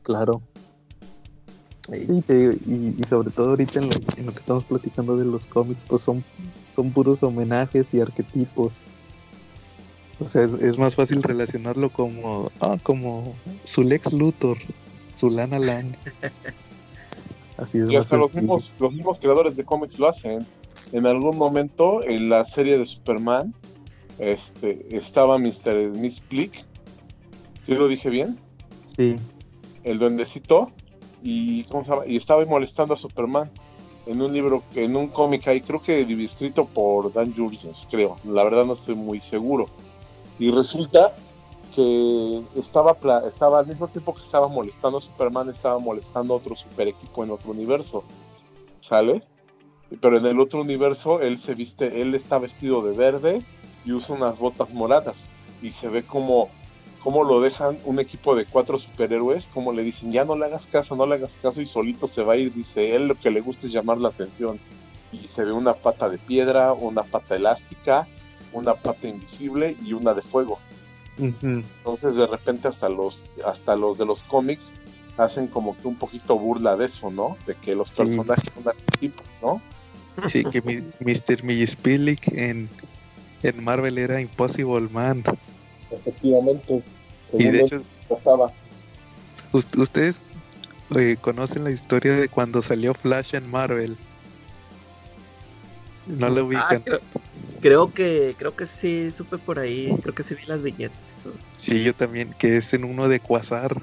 Claro. 0.02 0.40
Ahí. 1.92 2.06
Sí, 2.06 2.22
te 2.22 2.34
digo, 2.34 2.52
y, 2.66 2.94
y 2.98 3.04
sobre 3.04 3.30
todo 3.30 3.50
ahorita 3.50 3.80
en 3.80 3.88
lo, 3.88 3.94
en 4.16 4.26
lo 4.26 4.32
que 4.32 4.38
estamos 4.38 4.64
platicando 4.64 5.16
de 5.16 5.24
los 5.24 5.44
cómics, 5.46 5.84
pues 5.86 6.02
son, 6.02 6.24
son 6.74 6.90
puros 6.92 7.22
homenajes 7.22 7.92
y 7.92 8.00
arquetipos. 8.00 8.84
O 10.20 10.26
sea, 10.26 10.42
es, 10.42 10.52
es 10.54 10.78
más 10.78 10.96
fácil 10.96 11.22
relacionarlo 11.22 11.90
como, 11.90 12.50
ah, 12.60 12.76
como 12.82 13.34
su 13.64 13.82
Lex 13.82 14.12
Luthor, 14.12 14.58
su 15.18 15.30
Lana 15.30 15.58
Lang. 15.58 15.94
Así 17.56 17.78
es 17.78 17.90
Y 17.90 17.96
hasta 17.96 18.16
los 18.16 18.32
mismos, 18.32 18.72
los 18.78 18.92
mismos 18.92 19.18
creadores 19.18 19.56
de 19.56 19.64
cómics 19.64 19.98
lo 19.98 20.08
hacen. 20.08 20.46
En 20.92 21.06
algún 21.06 21.36
momento, 21.36 22.02
en 22.04 22.28
la 22.28 22.44
serie 22.44 22.78
de 22.78 22.86
Superman, 22.86 23.52
este, 24.18 24.96
estaba 24.96 25.38
Mr. 25.38 25.90
Miss 25.96 26.22
Click, 26.28 26.64
¿sí 27.64 27.74
lo 27.74 27.88
dije 27.88 28.10
bien? 28.10 28.38
Sí. 28.96 29.14
el 29.84 29.98
duendecito 29.98 30.72
y 31.22 31.64
¿cómo 31.64 31.84
se 31.84 31.90
llama? 31.90 32.06
y 32.06 32.16
estaba 32.16 32.44
molestando 32.46 32.94
a 32.94 32.96
Superman 32.96 33.48
en 34.06 34.20
un 34.20 34.32
libro 34.32 34.64
en 34.74 34.96
un 34.96 35.06
cómic 35.06 35.46
ahí 35.46 35.60
creo 35.60 35.80
que 35.80 36.00
escrito 36.24 36.64
por 36.64 37.12
Dan 37.12 37.32
Jurgens 37.32 37.86
creo 37.88 38.16
la 38.24 38.42
verdad 38.42 38.64
no 38.64 38.72
estoy 38.72 38.96
muy 38.96 39.20
seguro 39.20 39.66
y 40.40 40.50
resulta 40.50 41.14
estaba 42.56 42.96
estaba 43.26 43.60
al 43.60 43.66
mismo 43.66 43.88
tiempo 43.88 44.14
que 44.14 44.22
estaba 44.22 44.48
molestando 44.48 44.98
a 44.98 45.00
Superman 45.00 45.48
estaba 45.48 45.78
molestando 45.78 46.34
a 46.34 46.36
otro 46.36 46.56
super 46.56 46.88
equipo 46.88 47.24
en 47.24 47.30
otro 47.30 47.50
universo 47.50 48.04
sale 48.80 49.22
pero 50.00 50.18
en 50.18 50.26
el 50.26 50.40
otro 50.40 50.60
universo 50.60 51.20
él 51.20 51.38
se 51.38 51.54
viste 51.54 52.00
él 52.02 52.14
está 52.14 52.38
vestido 52.38 52.82
de 52.82 52.96
verde 52.96 53.42
y 53.84 53.92
usa 53.92 54.16
unas 54.16 54.38
botas 54.38 54.70
moradas 54.70 55.26
y 55.62 55.70
se 55.70 55.88
ve 55.88 56.02
como 56.02 56.50
cómo 57.02 57.24
lo 57.24 57.40
dejan 57.40 57.78
un 57.84 57.98
equipo 58.00 58.34
de 58.34 58.44
cuatro 58.44 58.78
superhéroes, 58.78 59.46
como 59.54 59.72
le 59.72 59.82
dicen, 59.82 60.12
ya 60.12 60.24
no 60.24 60.36
le 60.36 60.46
hagas 60.46 60.66
caso, 60.66 60.96
no 60.96 61.06
le 61.06 61.14
hagas 61.14 61.36
caso 61.40 61.60
y 61.60 61.66
solito 61.66 62.06
se 62.06 62.22
va 62.22 62.34
a 62.34 62.36
ir, 62.36 62.52
dice 62.52 62.94
él, 62.94 63.08
lo 63.08 63.14
que 63.14 63.30
le 63.30 63.40
gusta 63.40 63.66
es 63.66 63.72
llamar 63.72 63.98
la 63.98 64.08
atención. 64.08 64.58
Y 65.12 65.28
se 65.28 65.44
ve 65.44 65.52
una 65.52 65.74
pata 65.74 66.08
de 66.08 66.18
piedra, 66.18 66.72
una 66.72 67.02
pata 67.02 67.36
elástica, 67.36 68.06
una 68.52 68.74
pata 68.74 69.08
invisible 69.08 69.76
y 69.84 69.92
una 69.92 70.12
de 70.12 70.22
fuego. 70.22 70.58
Entonces 71.18 72.14
de 72.16 72.26
repente 72.26 72.68
hasta 72.68 72.88
los, 72.88 73.24
hasta 73.44 73.74
los 73.76 73.98
de 73.98 74.06
los 74.06 74.22
cómics 74.22 74.72
hacen 75.16 75.48
como 75.48 75.76
que 75.76 75.88
un 75.88 75.96
poquito 75.96 76.38
burla 76.38 76.76
de 76.76 76.86
eso, 76.86 77.10
¿no? 77.10 77.36
De 77.46 77.54
que 77.56 77.74
los 77.74 77.88
Sí. 77.88 77.96
personajes 77.96 78.52
son 78.54 78.68
arquetipos, 78.68 79.26
¿no? 79.42 79.60
Sí, 80.28 80.44
que 80.44 80.62
mi, 80.62 80.76
Mr. 81.00 81.42
Mijispilik 81.44 82.28
en, 82.32 82.68
en 83.42 83.64
Marvel 83.64 83.98
era 83.98 84.20
Impossible 84.20 84.88
Man. 84.88 85.22
Efectivamente. 85.90 86.82
Y 87.32 87.44
de 87.44 87.60
hecho, 87.62 87.82
pasaba. 88.08 88.52
Ust- 89.52 89.76
¿Ustedes 89.80 90.20
eh, 90.96 91.16
conocen 91.20 91.64
la 91.64 91.70
historia 91.70 92.14
de 92.16 92.28
cuando 92.28 92.62
salió 92.62 92.94
Flash 92.94 93.34
en 93.34 93.48
Marvel? 93.50 93.96
No 96.06 96.28
lo 96.30 96.42
Ah, 96.42 96.46
ubican. 96.46 96.82
creo, 96.82 97.00
creo 97.60 97.92
que 97.92 98.34
creo 98.38 98.56
que 98.56 98.66
sí 98.66 99.10
supe 99.10 99.36
por 99.38 99.58
ahí, 99.58 99.94
creo 100.02 100.14
que 100.14 100.24
sí 100.24 100.34
vi 100.34 100.44
las 100.46 100.62
viñetas. 100.62 100.98
Sí, 101.56 101.82
yo 101.84 101.94
también, 101.94 102.34
que 102.38 102.56
es 102.56 102.72
en 102.74 102.84
uno 102.84 103.08
de 103.08 103.20
Quasar. 103.20 103.82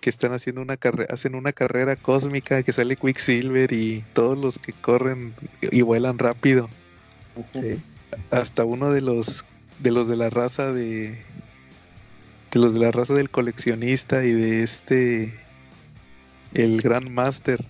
Que 0.00 0.10
están 0.10 0.32
haciendo 0.34 0.60
una 0.60 0.76
carrera, 0.76 1.12
hacen 1.14 1.34
una 1.34 1.52
carrera 1.52 1.96
cósmica 1.96 2.62
que 2.62 2.72
sale 2.72 2.94
Quicksilver 2.96 3.72
y 3.72 4.04
todos 4.12 4.36
los 4.36 4.58
que 4.58 4.72
corren 4.74 5.32
y 5.62 5.80
vuelan 5.82 6.18
rápido. 6.18 6.68
Sí. 7.54 7.80
Hasta 8.30 8.64
uno 8.64 8.90
de 8.90 9.00
los 9.00 9.44
de 9.78 9.90
los 9.90 10.06
de 10.06 10.16
la 10.16 10.28
raza 10.30 10.72
de 10.72 11.10
de 12.52 12.60
los 12.60 12.74
de 12.74 12.80
la 12.80 12.92
raza 12.92 13.14
del 13.14 13.30
coleccionista 13.30 14.24
y 14.24 14.32
de 14.32 14.62
este 14.62 15.32
el 16.52 16.80
Grand 16.82 17.08
Master, 17.08 17.64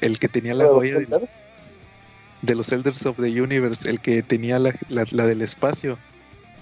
el 0.00 0.18
que 0.18 0.28
tenía 0.28 0.54
la 0.54 0.64
¿Los 0.64 0.74
joya 0.74 0.98
de 2.42 2.54
los 2.54 2.72
Elders 2.72 3.04
of 3.04 3.18
the 3.18 3.42
Universe, 3.42 3.90
el 3.90 4.00
que 4.00 4.22
tenía 4.22 4.58
la, 4.58 4.72
la- 4.88 5.04
la 5.10 5.26
del 5.26 5.42
espacio, 5.42 5.98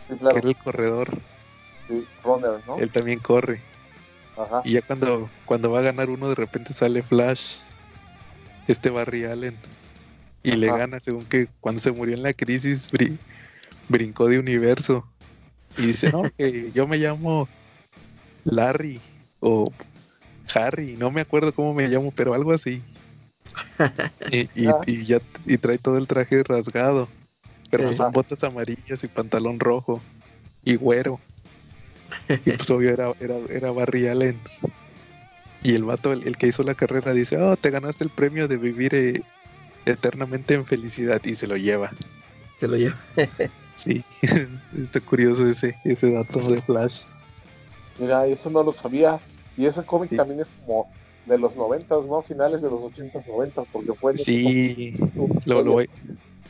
Sí, 0.09 0.15
que 0.15 0.19
claro. 0.21 0.37
era 0.39 0.49
el 0.49 0.57
corredor, 0.57 1.19
Sí, 1.89 2.07
Runner, 2.25 2.61
¿no? 2.67 2.79
él 2.79 2.91
también 2.91 3.19
corre. 3.21 3.61
Ajá. 4.37 4.61
Y 4.65 4.73
ya 4.73 4.83
cuando, 4.83 5.31
cuando 5.45 5.71
va 5.71 5.81
a 5.81 5.83
ganar 5.83 6.11
uno, 6.11 6.29
de 6.29 6.35
repente 6.35 6.73
sale 6.73 7.03
Flash, 7.03 7.59
este 8.67 8.91
Barry 8.91 9.25
Allen, 9.25 9.57
y 10.43 10.53
le 10.53 10.69
gana, 10.69 11.01
según 11.01 11.25
que 11.25 11.49
cuando 11.61 11.81
se 11.81 11.93
murió 11.93 12.15
en 12.15 12.23
la 12.23 12.33
crisis, 12.33 12.91
bri- 12.91 13.19
brincó 13.89 14.27
de 14.29 14.39
universo. 14.39 15.07
Y 15.77 15.87
dice, 15.87 16.11
no, 16.13 16.23
que 16.39 16.71
yo 16.73 16.87
me 16.87 16.97
llamo 16.99 17.49
Larry 18.45 19.01
o 19.41 19.73
Harry, 20.55 20.97
no 20.97 21.11
me 21.11 21.21
acuerdo 21.23 21.53
cómo 21.53 21.75
me 21.75 21.89
llamo, 21.89 22.13
pero 22.15 22.35
algo 22.35 22.53
así. 22.53 22.83
Y, 24.31 24.49
y- 24.55 24.67
Ah. 24.69 24.81
y 24.87 25.05
ya 25.05 25.21
y 25.47 25.57
trae 25.59 25.79
todo 25.79 25.99
el 25.99 26.07
traje 26.07 26.43
rasgado, 26.45 27.09
pero 27.71 27.85
pues 27.85 27.97
son 27.97 28.13
botas 28.13 28.45
amarillas 28.45 29.03
y 29.05 29.09
pantalón 29.09 29.61
rojo. 29.61 30.01
y 30.65 30.77
güero. 30.77 31.21
Y 32.29 32.51
pues 32.53 32.71
obvio 32.71 32.91
era, 32.91 33.13
era, 33.21 33.37
era 33.51 33.71
Barry 33.73 34.07
Allen. 34.09 34.39
Y 35.63 35.75
el 35.75 35.85
vato, 35.85 36.13
el, 36.13 36.27
el 36.27 36.37
que 36.37 36.47
hizo 36.47 36.63
la 36.63 36.75
carrera, 36.75 37.13
dice, 37.13 37.37
oh, 37.37 37.57
te 37.57 37.71
ganaste 37.71 38.05
el 38.05 38.11
premio 38.11 38.49
de 38.49 38.57
vivir 38.59 38.95
eh, 38.95 39.23
eternamente 39.87 40.55
en 40.55 40.65
felicidad 40.65 41.21
y 41.25 41.35
se 41.35 41.47
lo 41.47 41.57
lleva. 41.57 41.91
Se 42.61 42.69
lo 42.69 42.77
lleva. 42.77 42.97
Sí, 43.75 44.05
está 44.77 45.01
curioso 45.01 45.47
ese, 45.47 45.77
ese 45.85 46.11
dato 46.11 46.41
de 46.51 46.61
Flash. 46.63 47.03
Mira, 47.97 48.27
eso 48.27 48.51
no 48.51 48.65
lo 48.65 48.73
sabía. 48.73 49.21
Y 49.57 49.67
ese 49.67 49.85
cómic 49.85 50.11
Sí. 50.11 50.17
también 50.17 50.41
es 50.41 50.49
como 50.67 50.91
de 51.27 51.39
los 51.39 51.55
noventas, 51.55 52.05
¿no? 52.05 52.21
Finales 52.23 52.61
de 52.61 52.71
los 52.71 52.81
ochentas, 52.81 53.25
noventas, 53.29 53.67
porque 53.73 53.93
fue... 53.95 54.17
Sí, 54.17 54.97
lo, 55.45 55.63
lo 55.63 55.73
voy, 55.73 55.91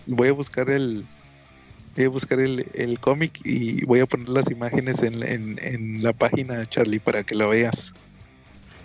voy 0.08 0.28
a 0.28 0.32
buscar 0.32 0.70
el 0.70 1.06
voy 1.96 2.04
a 2.06 2.10
buscar 2.10 2.40
el, 2.40 2.70
el 2.74 3.00
cómic 3.00 3.40
y 3.44 3.84
voy 3.86 4.00
a 4.00 4.06
poner 4.06 4.28
las 4.30 4.50
imágenes 4.50 5.02
en, 5.02 5.22
en, 5.22 5.58
en 5.62 6.02
la 6.02 6.12
página 6.12 6.64
Charlie 6.66 7.00
para 7.00 7.24
que 7.24 7.34
lo 7.36 7.50
veas. 7.50 7.96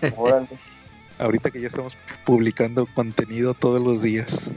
Órale, 0.09 0.61
Ahorita 1.17 1.51
que 1.51 1.61
ya 1.61 1.67
estamos 1.67 1.97
publicando 2.25 2.87
contenido 2.87 3.55
todos 3.55 3.81
los 3.81 4.01
días. 4.01 4.55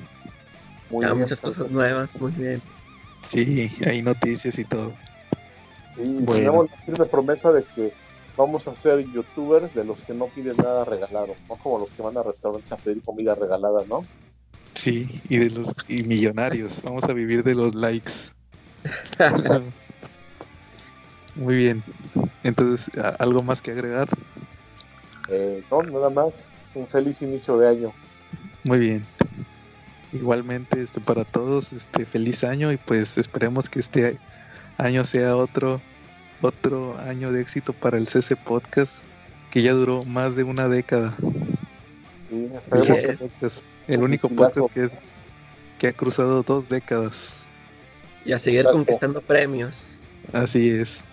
muy 0.89 1.07
Ya, 1.07 1.13
bien. 1.13 1.19
muchas 1.21 1.41
cosas 1.41 1.71
nuevas, 1.71 2.19
muy 2.21 2.33
bien. 2.33 2.63
Sí, 3.21 3.73
hay 3.87 4.03
noticias 4.03 4.59
y 4.59 4.67
todo. 4.67 5.01
Y 5.97 6.27
Bueno. 6.27 6.33
tenemos 6.33 6.71
la 6.71 6.77
firme 6.85 7.07
promesa 7.07 7.53
de 7.53 7.67
que 7.75 7.97
vamos 8.37 8.69
a 8.69 8.75
ser 8.77 9.01
youtubers 9.11 9.73
de 9.75 9.85
los 9.85 10.05
que 10.05 10.15
no 10.15 10.31
piden 10.33 10.61
nada 10.61 10.85
regalado, 10.85 11.39
no 11.49 11.57
como 11.59 11.79
los 11.79 11.95
que 11.95 12.03
van 12.03 12.17
a 12.19 12.23
restaurantes 12.23 12.73
a 12.73 12.79
pedir 12.79 13.03
comida 13.03 13.35
regalada, 13.35 13.85
¿no? 13.87 14.09
Sí, 14.77 15.21
y 15.29 15.39
de 15.39 15.51
los 15.51 15.75
y 15.89 16.03
millonarios. 16.05 16.81
Vamos 16.83 17.03
a 17.05 17.13
vivir 17.13 17.43
de 17.43 17.55
los 17.55 17.75
likes. 17.75 18.13
Muy 21.35 21.57
bien. 21.57 21.83
Entonces, 22.45 22.97
¿a- 22.99 23.09
¿algo 23.19 23.43
más 23.43 23.61
que 23.61 23.73
agregar? 23.73 24.09
Eh, 25.29 25.63
no, 25.71 25.83
nada 25.83 26.11
más. 26.11 26.49
Un 26.75 26.87
feliz 26.87 27.21
inicio 27.23 27.59
de 27.59 27.69
año. 27.69 27.93
Muy 28.65 28.79
bien. 28.79 29.05
Igualmente, 30.13 30.81
este 30.83 31.01
para 31.01 31.25
todos, 31.25 31.73
este 31.73 32.05
feliz 32.07 32.45
año 32.45 32.71
y 32.73 32.77
pues 32.77 33.19
esperemos 33.19 33.69
que 33.69 33.81
este 33.81 34.19
año 34.79 35.05
sea 35.05 35.37
otro 35.37 35.81
otro 36.43 36.97
año 37.01 37.33
de 37.33 37.41
éxito 37.41 37.73
para 37.73 37.97
el 37.97 38.07
CC 38.07 38.37
Podcast 38.37 39.03
que 39.51 39.63
ya 39.63 39.73
duró 39.73 40.05
más 40.05 40.37
de 40.37 40.45
una 40.45 40.69
década. 40.69 41.15
Esperemos 42.31 43.67
El 43.89 44.03
único 44.03 44.29
podcast 44.29 44.73
que 44.73 44.85
es 44.85 44.97
que 45.79 45.89
ha 45.89 45.93
cruzado 45.93 46.43
dos 46.43 46.69
décadas. 46.69 47.45
Y 48.25 48.33
a 48.33 48.39
seguir 48.39 48.61
Exacto. 48.61 48.79
conquistando 48.79 49.21
premios. 49.21 49.75
Así 50.33 50.71
es. 50.71 51.05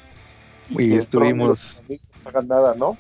Y 0.69 0.93
estuvimos- 0.95 1.83
Trump 1.85 2.01
no 2.23 2.29
hagan 2.29 2.47
nada, 2.47 2.75
¿no? 2.75 2.97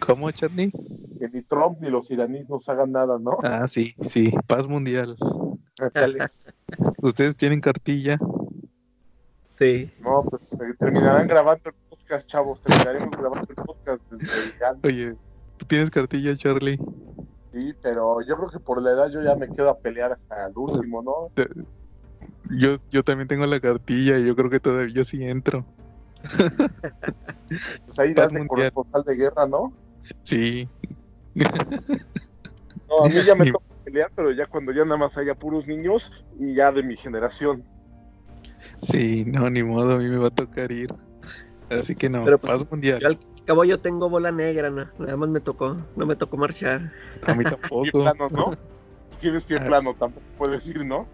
¿Cómo, 0.00 0.30
Charlie? 0.32 0.72
Que 1.18 1.28
ni 1.28 1.42
Trump 1.42 1.78
ni 1.80 1.88
los 1.88 2.10
iraníes 2.10 2.48
nos 2.48 2.68
hagan 2.68 2.90
nada, 2.92 3.18
¿no? 3.20 3.38
Ah, 3.44 3.68
sí, 3.68 3.94
sí, 4.00 4.32
paz 4.46 4.66
mundial. 4.66 5.16
¿Ustedes 6.98 7.36
tienen 7.36 7.60
cartilla? 7.60 8.18
Sí. 9.58 9.90
No, 10.00 10.24
pues 10.28 10.52
eh, 10.54 10.74
terminarán 10.78 11.28
grabando 11.28 11.70
el 11.70 11.76
podcast, 11.88 12.26
chavos. 12.28 12.60
Terminaremos 12.62 13.10
grabando 13.16 13.46
el 13.48 13.54
podcast 13.54 14.00
desde 14.10 14.58
ya. 14.58 14.74
Oye, 14.82 15.14
¿tú 15.56 15.66
tienes 15.66 15.90
cartilla, 15.90 16.36
Charlie? 16.36 16.78
Sí, 17.52 17.74
pero 17.82 18.20
yo 18.22 18.36
creo 18.36 18.48
que 18.50 18.60
por 18.60 18.80
la 18.80 18.92
edad 18.92 19.10
yo 19.10 19.22
ya 19.22 19.36
me 19.36 19.46
quedo 19.48 19.68
a 19.68 19.78
pelear 19.78 20.10
hasta 20.12 20.46
el 20.46 20.52
último, 20.56 21.02
¿no? 21.02 21.30
Yo, 22.50 22.76
yo 22.90 23.02
también 23.02 23.28
tengo 23.28 23.46
la 23.46 23.60
cartilla 23.60 24.18
y 24.18 24.26
yo 24.26 24.34
creo 24.34 24.48
que 24.50 24.60
todavía 24.60 24.94
yo 24.94 25.04
sí 25.04 25.24
entro. 25.24 25.66
Pues 27.84 27.98
ahí 27.98 28.14
das 28.14 28.32
de 28.32 28.46
corresponsal 28.46 29.02
de 29.04 29.16
guerra, 29.16 29.46
¿no? 29.46 29.72
Sí, 30.22 30.66
No, 32.88 33.04
a 33.04 33.08
mí 33.08 33.22
ya 33.24 33.34
me 33.34 33.44
Ni- 33.44 33.52
toca 33.52 33.64
pelear, 33.84 34.10
pero 34.14 34.30
ya 34.32 34.46
cuando 34.46 34.72
ya 34.72 34.84
nada 34.84 34.96
más 34.96 35.16
haya 35.18 35.34
puros 35.34 35.66
niños 35.66 36.10
y 36.38 36.54
ya 36.54 36.72
de 36.72 36.82
mi 36.82 36.96
generación. 36.96 37.64
sí, 38.80 39.24
no, 39.26 39.50
ni 39.50 39.62
modo, 39.62 39.94
a 39.94 39.98
mí 39.98 40.08
me 40.08 40.16
va 40.18 40.28
a 40.28 40.30
tocar 40.30 40.70
ir. 40.72 40.88
Así 41.68 41.94
que 41.94 42.08
no, 42.08 42.24
Pero, 42.24 42.38
pues, 42.38 42.52
paz 42.52 42.70
mundial. 42.70 43.18
Cabo 43.46 43.64
yo 43.64 43.80
tengo 43.80 44.08
bola 44.08 44.30
negra, 44.30 44.70
¿no? 44.70 44.88
nada 44.98 45.16
más 45.16 45.28
me 45.28 45.40
tocó, 45.40 45.76
no 45.96 46.06
me 46.06 46.14
tocó 46.16 46.36
marchar. 46.36 46.92
A 47.26 47.34
mí 47.34 47.42
Pie 47.44 47.50
tampoco. 47.50 47.84
plano, 47.92 48.28
¿no? 48.30 48.56
Si 49.16 49.28
eres 49.28 49.44
pie 49.44 49.58
Ah. 49.60 49.66
plano, 49.66 49.94
tampoco 49.94 50.24
puedes 50.38 50.66
ir, 50.68 50.84
¿no? 50.86 51.06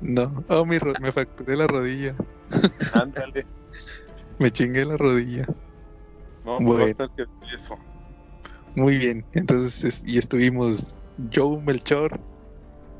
No, 0.00 0.44
oh, 0.48 0.64
mi 0.64 0.78
ro- 0.78 0.92
me 1.00 1.10
fracturé 1.12 1.56
la 1.56 1.66
rodilla. 1.66 2.14
Ándale. 2.92 3.46
Me 4.38 4.50
chingué 4.50 4.84
la 4.84 4.96
rodilla. 4.96 5.46
No, 6.44 6.58
pues 6.58 6.60
Bueno. 6.66 6.78
va 6.80 6.84
a 6.84 6.90
estar 6.90 7.10
que 7.10 7.24
eso. 7.54 7.76
Muy 8.74 8.96
bien, 8.98 9.24
entonces, 9.32 9.84
es- 9.84 10.04
y 10.06 10.18
estuvimos 10.18 10.94
Joe 11.34 11.60
Melchor 11.62 12.18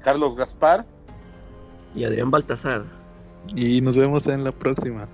Carlos 0.02 0.34
Gaspar. 0.36 0.84
Y 1.94 2.04
Adrián 2.04 2.30
Baltasar. 2.30 2.84
y 3.54 3.80
nos 3.80 3.96
vemos 3.96 4.26
en 4.26 4.44
la 4.44 4.52
próxima. 4.52 5.08